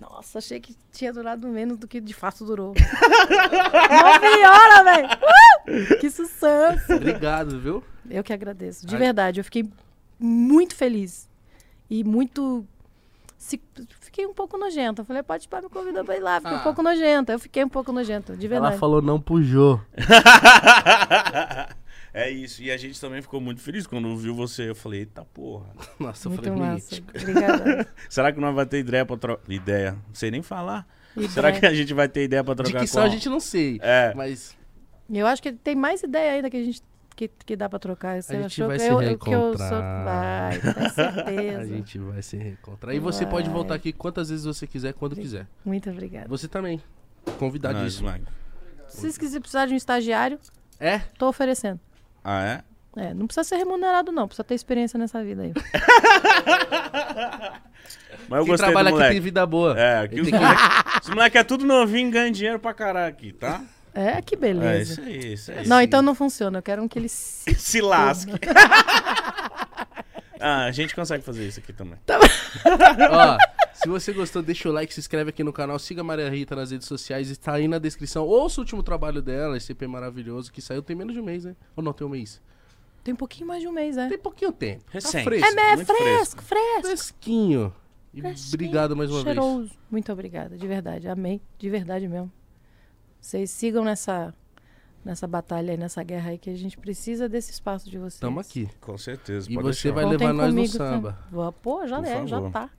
Nossa, 0.00 0.38
achei 0.38 0.60
que 0.60 0.76
tinha 0.92 1.12
durado 1.12 1.48
menos 1.48 1.78
do 1.78 1.88
que 1.88 2.00
de 2.00 2.12
fato 2.12 2.44
durou. 2.44 2.74
Nove 2.76 4.46
horas, 4.46 4.84
velho! 4.84 5.08
Uh! 5.08 5.98
Que 5.98 6.10
sucesso! 6.10 6.94
Obrigado, 6.94 7.58
viu? 7.58 7.82
Eu 8.08 8.22
que 8.22 8.32
agradeço. 8.32 8.86
De 8.86 8.94
Ai. 8.94 9.00
verdade, 9.00 9.40
eu 9.40 9.44
fiquei 9.44 9.68
muito 10.18 10.74
feliz. 10.74 11.28
E 11.88 12.04
muito. 12.04 12.66
Se... 13.38 13.60
Fiquei 14.00 14.26
um 14.26 14.34
pouco 14.34 14.58
nojenta. 14.58 15.04
Falei, 15.04 15.22
pode 15.22 15.48
para 15.48 15.62
me 15.62 15.68
convidar 15.68 16.04
pra 16.04 16.16
ir 16.16 16.20
lá. 16.20 16.40
Fiquei 16.40 16.56
ah. 16.56 16.60
um 16.60 16.62
pouco 16.62 16.82
nojenta. 16.82 17.32
Eu 17.32 17.38
fiquei 17.38 17.64
um 17.64 17.68
pouco 17.68 17.92
nojenta, 17.92 18.36
de 18.36 18.48
verdade. 18.48 18.72
Ela 18.72 18.80
falou 18.80 19.00
não 19.00 19.20
pro 19.20 19.42
Jô. 19.42 19.80
É 22.16 22.30
isso. 22.30 22.62
E 22.62 22.70
a 22.70 22.76
gente 22.76 22.98
também 23.00 23.20
ficou 23.20 23.40
muito 23.40 23.60
feliz 23.60 23.86
quando 23.86 24.16
viu 24.16 24.34
você. 24.34 24.70
Eu 24.70 24.74
falei, 24.74 25.00
eita 25.00 25.24
porra. 25.24 25.66
Nossa, 26.00 26.28
Muito 26.28 26.42
foi 26.42 26.52
massa. 26.56 26.94
mítico. 26.96 27.10
Obrigada. 27.18 27.86
Será 28.08 28.32
que 28.32 28.40
nós 28.40 28.54
vamos 28.54 28.70
ter 28.70 28.78
ideia 28.78 29.04
pra 29.04 29.16
trocar? 29.16 29.52
Ideia. 29.52 29.92
Não 29.92 30.14
sei 30.14 30.30
nem 30.30 30.42
falar. 30.42 30.86
Ideia. 31.14 31.30
Será 31.30 31.52
que 31.52 31.66
a 31.66 31.74
gente 31.74 31.92
vai 31.94 32.08
ter 32.08 32.24
ideia 32.24 32.42
pra 32.42 32.54
De 32.54 32.62
trocar 32.62 32.80
que 32.80 32.86
com 32.86 32.92
só 32.92 33.02
a 33.02 33.08
gente 33.08 33.28
não 33.28 33.38
sei. 33.40 33.78
É. 33.82 34.12
Mas 34.14 34.56
Eu 35.12 35.26
acho 35.26 35.42
que 35.42 35.52
tem 35.52 35.74
mais 35.76 36.02
ideia 36.02 36.32
ainda 36.32 36.48
que 36.50 36.56
a 36.56 36.64
gente 36.64 36.82
que, 37.14 37.28
que 37.28 37.56
dá 37.56 37.68
pra 37.68 37.78
trocar. 37.78 38.22
Você 38.22 38.34
gente 38.34 38.44
achou 38.46 38.66
vai 38.66 38.76
que 38.76 38.82
se 38.84 38.90
eu, 38.90 39.00
eu- 39.02 39.18
que 39.18 39.30
eu 39.30 39.56
sou. 39.56 39.68
reencontrar. 39.68 40.04
Vai, 40.04 40.58
tem 40.74 40.88
certeza. 40.90 41.58
a 41.60 41.64
gente 41.66 41.98
vai 41.98 42.22
se 42.22 42.36
reencontrar. 42.36 42.94
E 42.94 42.98
você 42.98 43.24
pode 43.24 43.46
Vai. 43.48 43.54
voltar 43.54 43.74
aqui 43.74 43.92
quantas 43.92 44.28
vezes 44.28 44.44
você 44.44 44.66
quiser, 44.66 44.92
quando 44.92 45.16
quiser. 45.16 45.46
Muito 45.64 45.88
obrigada. 45.90 46.28
Você 46.28 46.46
também. 46.48 46.78
Convidadíssimo. 47.38 48.10
Mike. 48.12 48.26
Se 48.88 49.00
vocês 49.00 49.18
quiserem 49.18 49.40
precisar 49.40 49.66
de 49.66 49.72
um 49.72 49.76
estagiário, 49.76 50.38
É? 50.78 50.98
tô 51.18 51.28
oferecendo. 51.28 51.80
Ah, 52.28 52.42
é? 52.44 52.62
É, 53.00 53.14
não 53.14 53.26
precisa 53.26 53.44
ser 53.44 53.56
remunerado, 53.56 54.10
não. 54.10 54.26
Precisa 54.26 54.42
ter 54.42 54.54
experiência 54.54 54.98
nessa 54.98 55.22
vida 55.22 55.42
aí. 55.42 55.52
Mas 58.28 58.38
eu 58.38 58.44
Quem 58.44 58.46
gostei 58.46 58.56
trabalha 58.56 58.90
do 58.90 58.96
aqui 58.96 59.02
tem 59.04 59.06
moleque. 59.06 59.20
vida 59.20 59.46
boa. 59.46 59.78
É, 59.78 60.00
aqui 60.00 60.20
os 60.20 60.28
que- 60.28 60.34
moleques 60.34 60.64
os 61.04 61.08
moleque 61.10 61.38
é 61.38 61.44
tudo 61.44 61.64
novinho, 61.64 62.10
ganhando 62.10 62.34
dinheiro 62.34 62.58
pra 62.58 62.74
caralho 62.74 63.08
aqui, 63.08 63.32
tá? 63.32 63.62
É, 63.94 64.20
que 64.20 64.34
É 64.34 64.38
beleza. 64.38 64.92
isso 64.94 65.00
aí, 65.02 65.32
isso 65.34 65.52
aí. 65.52 65.66
não, 65.68 65.80
então 65.80 66.02
não 66.02 66.14
funciona. 66.14 66.58
Eu 66.58 66.62
quero 66.62 66.82
um 66.82 66.88
que 66.88 66.98
ele 66.98 67.08
se. 67.08 67.54
Se 67.54 67.80
lasque. 67.80 68.32
ah, 70.40 70.64
a 70.64 70.72
gente 70.72 70.94
consegue 70.94 71.22
fazer 71.24 71.46
isso 71.46 71.60
aqui 71.60 71.72
também. 71.72 71.98
Ó, 73.10 73.38
se 73.82 73.88
você 73.88 74.12
gostou, 74.12 74.42
deixa 74.42 74.68
o 74.68 74.72
like, 74.72 74.92
se 74.92 75.00
inscreve 75.00 75.30
aqui 75.30 75.42
no 75.44 75.52
canal, 75.52 75.78
siga 75.78 76.00
a 76.00 76.04
Maria 76.04 76.28
Rita 76.30 76.54
nas 76.56 76.70
redes 76.70 76.86
sociais, 76.86 77.30
está 77.30 77.54
aí 77.54 77.68
na 77.68 77.78
descrição. 77.78 78.24
Ouça 78.26 78.60
o 78.60 78.62
último 78.62 78.82
trabalho 78.82 79.20
dela, 79.22 79.56
esse 79.56 79.72
EP 79.72 79.82
maravilhoso, 79.82 80.52
que 80.52 80.60
saiu 80.62 80.82
tem 80.82 80.96
menos 80.96 81.14
de 81.14 81.20
um 81.20 81.24
mês, 81.24 81.44
né? 81.44 81.54
Ou 81.74 81.82
não, 81.82 81.92
tem 81.92 82.06
um 82.06 82.10
mês? 82.10 82.40
Tem 83.04 83.14
um 83.14 83.16
pouquinho 83.16 83.46
mais 83.46 83.60
de 83.62 83.68
um 83.68 83.72
mês, 83.72 83.96
é. 83.96 84.08
Tem 84.08 84.18
pouquinho 84.18 84.50
tempo. 84.52 84.84
Recente. 84.90 85.12
Tá 85.12 85.22
fresco. 85.22 85.46
É, 85.46 85.72
é 85.72 85.76
muito 85.76 85.86
fresco, 85.94 86.42
fresco. 86.42 86.82
Fresquinho. 86.82 87.72
E 88.12 88.20
Fresquinho, 88.20 88.48
obrigado 88.54 88.96
mais 88.96 89.10
uma 89.10 89.22
vez. 89.22 89.36
cheiroso. 89.36 89.70
Muito 89.90 90.10
obrigada, 90.12 90.56
de 90.56 90.66
verdade. 90.66 91.06
Amei, 91.08 91.40
de 91.58 91.70
verdade 91.70 92.08
mesmo. 92.08 92.32
Vocês 93.20 93.50
sigam 93.50 93.84
nessa, 93.84 94.34
nessa 95.04 95.26
batalha 95.26 95.72
aí, 95.72 95.76
nessa 95.76 96.02
guerra 96.02 96.30
aí, 96.30 96.38
que 96.38 96.50
a 96.50 96.56
gente 96.56 96.78
precisa 96.78 97.28
desse 97.28 97.52
espaço 97.52 97.88
de 97.90 97.98
vocês. 97.98 98.18
Tamo 98.18 98.40
aqui. 98.40 98.68
Com 98.80 98.96
certeza. 98.96 99.50
E 99.50 99.54
pode 99.54 99.66
você 99.68 99.82
deixar. 99.90 99.94
vai 99.94 100.04
Contem 100.04 100.26
levar 100.28 100.32
nós 100.32 100.54
no 100.54 100.66
samba. 100.66 101.18
Vou- 101.30 101.52
Pô, 101.52 101.86
já 101.86 101.98
Por 101.98 102.06
é, 102.06 102.26
já 102.26 102.50
tá. 102.50 102.70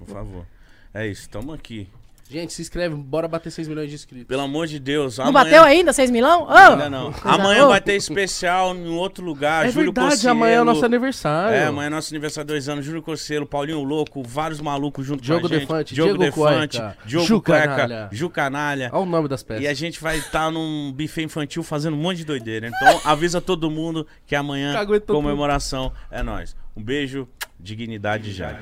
Por 0.00 0.08
favor. 0.08 0.46
É 0.92 1.06
isso, 1.06 1.28
tamo 1.28 1.52
aqui. 1.52 1.88
Gente, 2.30 2.52
se 2.52 2.62
inscreve, 2.62 2.94
bora 2.94 3.26
bater 3.26 3.50
6 3.50 3.66
milhões 3.66 3.88
de 3.88 3.96
inscritos. 3.96 4.28
Pelo 4.28 4.42
amor 4.42 4.68
de 4.68 4.78
Deus. 4.78 5.18
Não 5.18 5.26
amanhã... 5.26 5.44
bateu 5.44 5.64
ainda, 5.64 5.92
6 5.92 6.12
milhão? 6.12 6.44
Ô! 6.44 6.52
Ainda 6.52 6.88
não. 6.88 7.12
Amanhã 7.24 7.66
vai 7.66 7.80
ter 7.80 7.96
especial 7.96 8.72
em 8.72 8.88
outro 8.88 9.24
lugar. 9.24 9.66
É 9.66 9.68
Júlio 9.72 9.92
verdade, 9.92 10.14
Cossielo. 10.14 10.36
amanhã 10.36 10.54
é 10.54 10.62
o 10.62 10.64
nosso 10.64 10.84
aniversário. 10.84 11.56
É, 11.56 11.64
amanhã 11.64 11.88
é 11.88 11.90
nosso 11.90 12.14
aniversário, 12.14 12.46
dois 12.46 12.68
anos. 12.68 12.84
Júlio 12.84 13.02
Cosselo, 13.02 13.44
Paulinho 13.46 13.82
Louco, 13.82 14.22
vários 14.22 14.60
malucos 14.60 15.04
junto 15.04 15.20
Diogo 15.20 15.40
com 15.40 15.46
a 15.48 15.58
gente. 15.58 15.66
Defante, 15.66 15.92
Diogo 15.92 16.18
Diego 16.18 16.24
Defante, 16.24 16.78
Cueca, 16.78 16.96
Diogo 17.04 17.26
Ju 17.26 17.42
Cueca, 17.42 17.66
Canalha. 17.66 18.08
Ju 18.12 18.30
Canalha. 18.30 18.90
Olha 18.92 19.02
o 19.02 19.06
nome 19.06 19.26
das 19.26 19.42
peças. 19.42 19.64
E 19.64 19.66
a 19.66 19.74
gente 19.74 20.00
vai 20.00 20.16
estar 20.16 20.52
num 20.52 20.92
buffet 20.92 21.24
infantil 21.24 21.64
fazendo 21.64 21.94
um 21.94 22.00
monte 22.00 22.18
de 22.18 22.26
doideira. 22.26 22.68
Então 22.68 23.00
avisa 23.06 23.40
todo 23.40 23.68
mundo 23.68 24.06
que 24.24 24.36
amanhã, 24.36 24.72
comemoração, 25.04 25.92
é 26.08 26.22
nóis. 26.22 26.54
Um 26.76 26.82
beijo, 26.82 27.26
dignidade 27.58 28.32
já. 28.32 28.56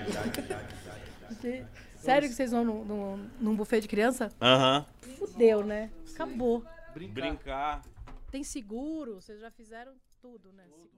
Sério 1.96 2.28
que 2.28 2.34
vocês 2.34 2.50
vão 2.50 2.64
num, 2.64 2.84
num, 2.84 3.30
num 3.40 3.56
buffet 3.56 3.80
de 3.80 3.88
criança? 3.88 4.32
Aham. 4.40 4.86
Fudeu, 5.18 5.64
né? 5.64 5.90
Acabou. 6.14 6.64
Brincar. 6.94 7.82
Tem 8.30 8.44
seguro, 8.44 9.20
vocês 9.20 9.40
já 9.40 9.50
fizeram 9.50 9.92
tudo, 10.20 10.52
né? 10.52 10.64
Seguro. 10.64 10.88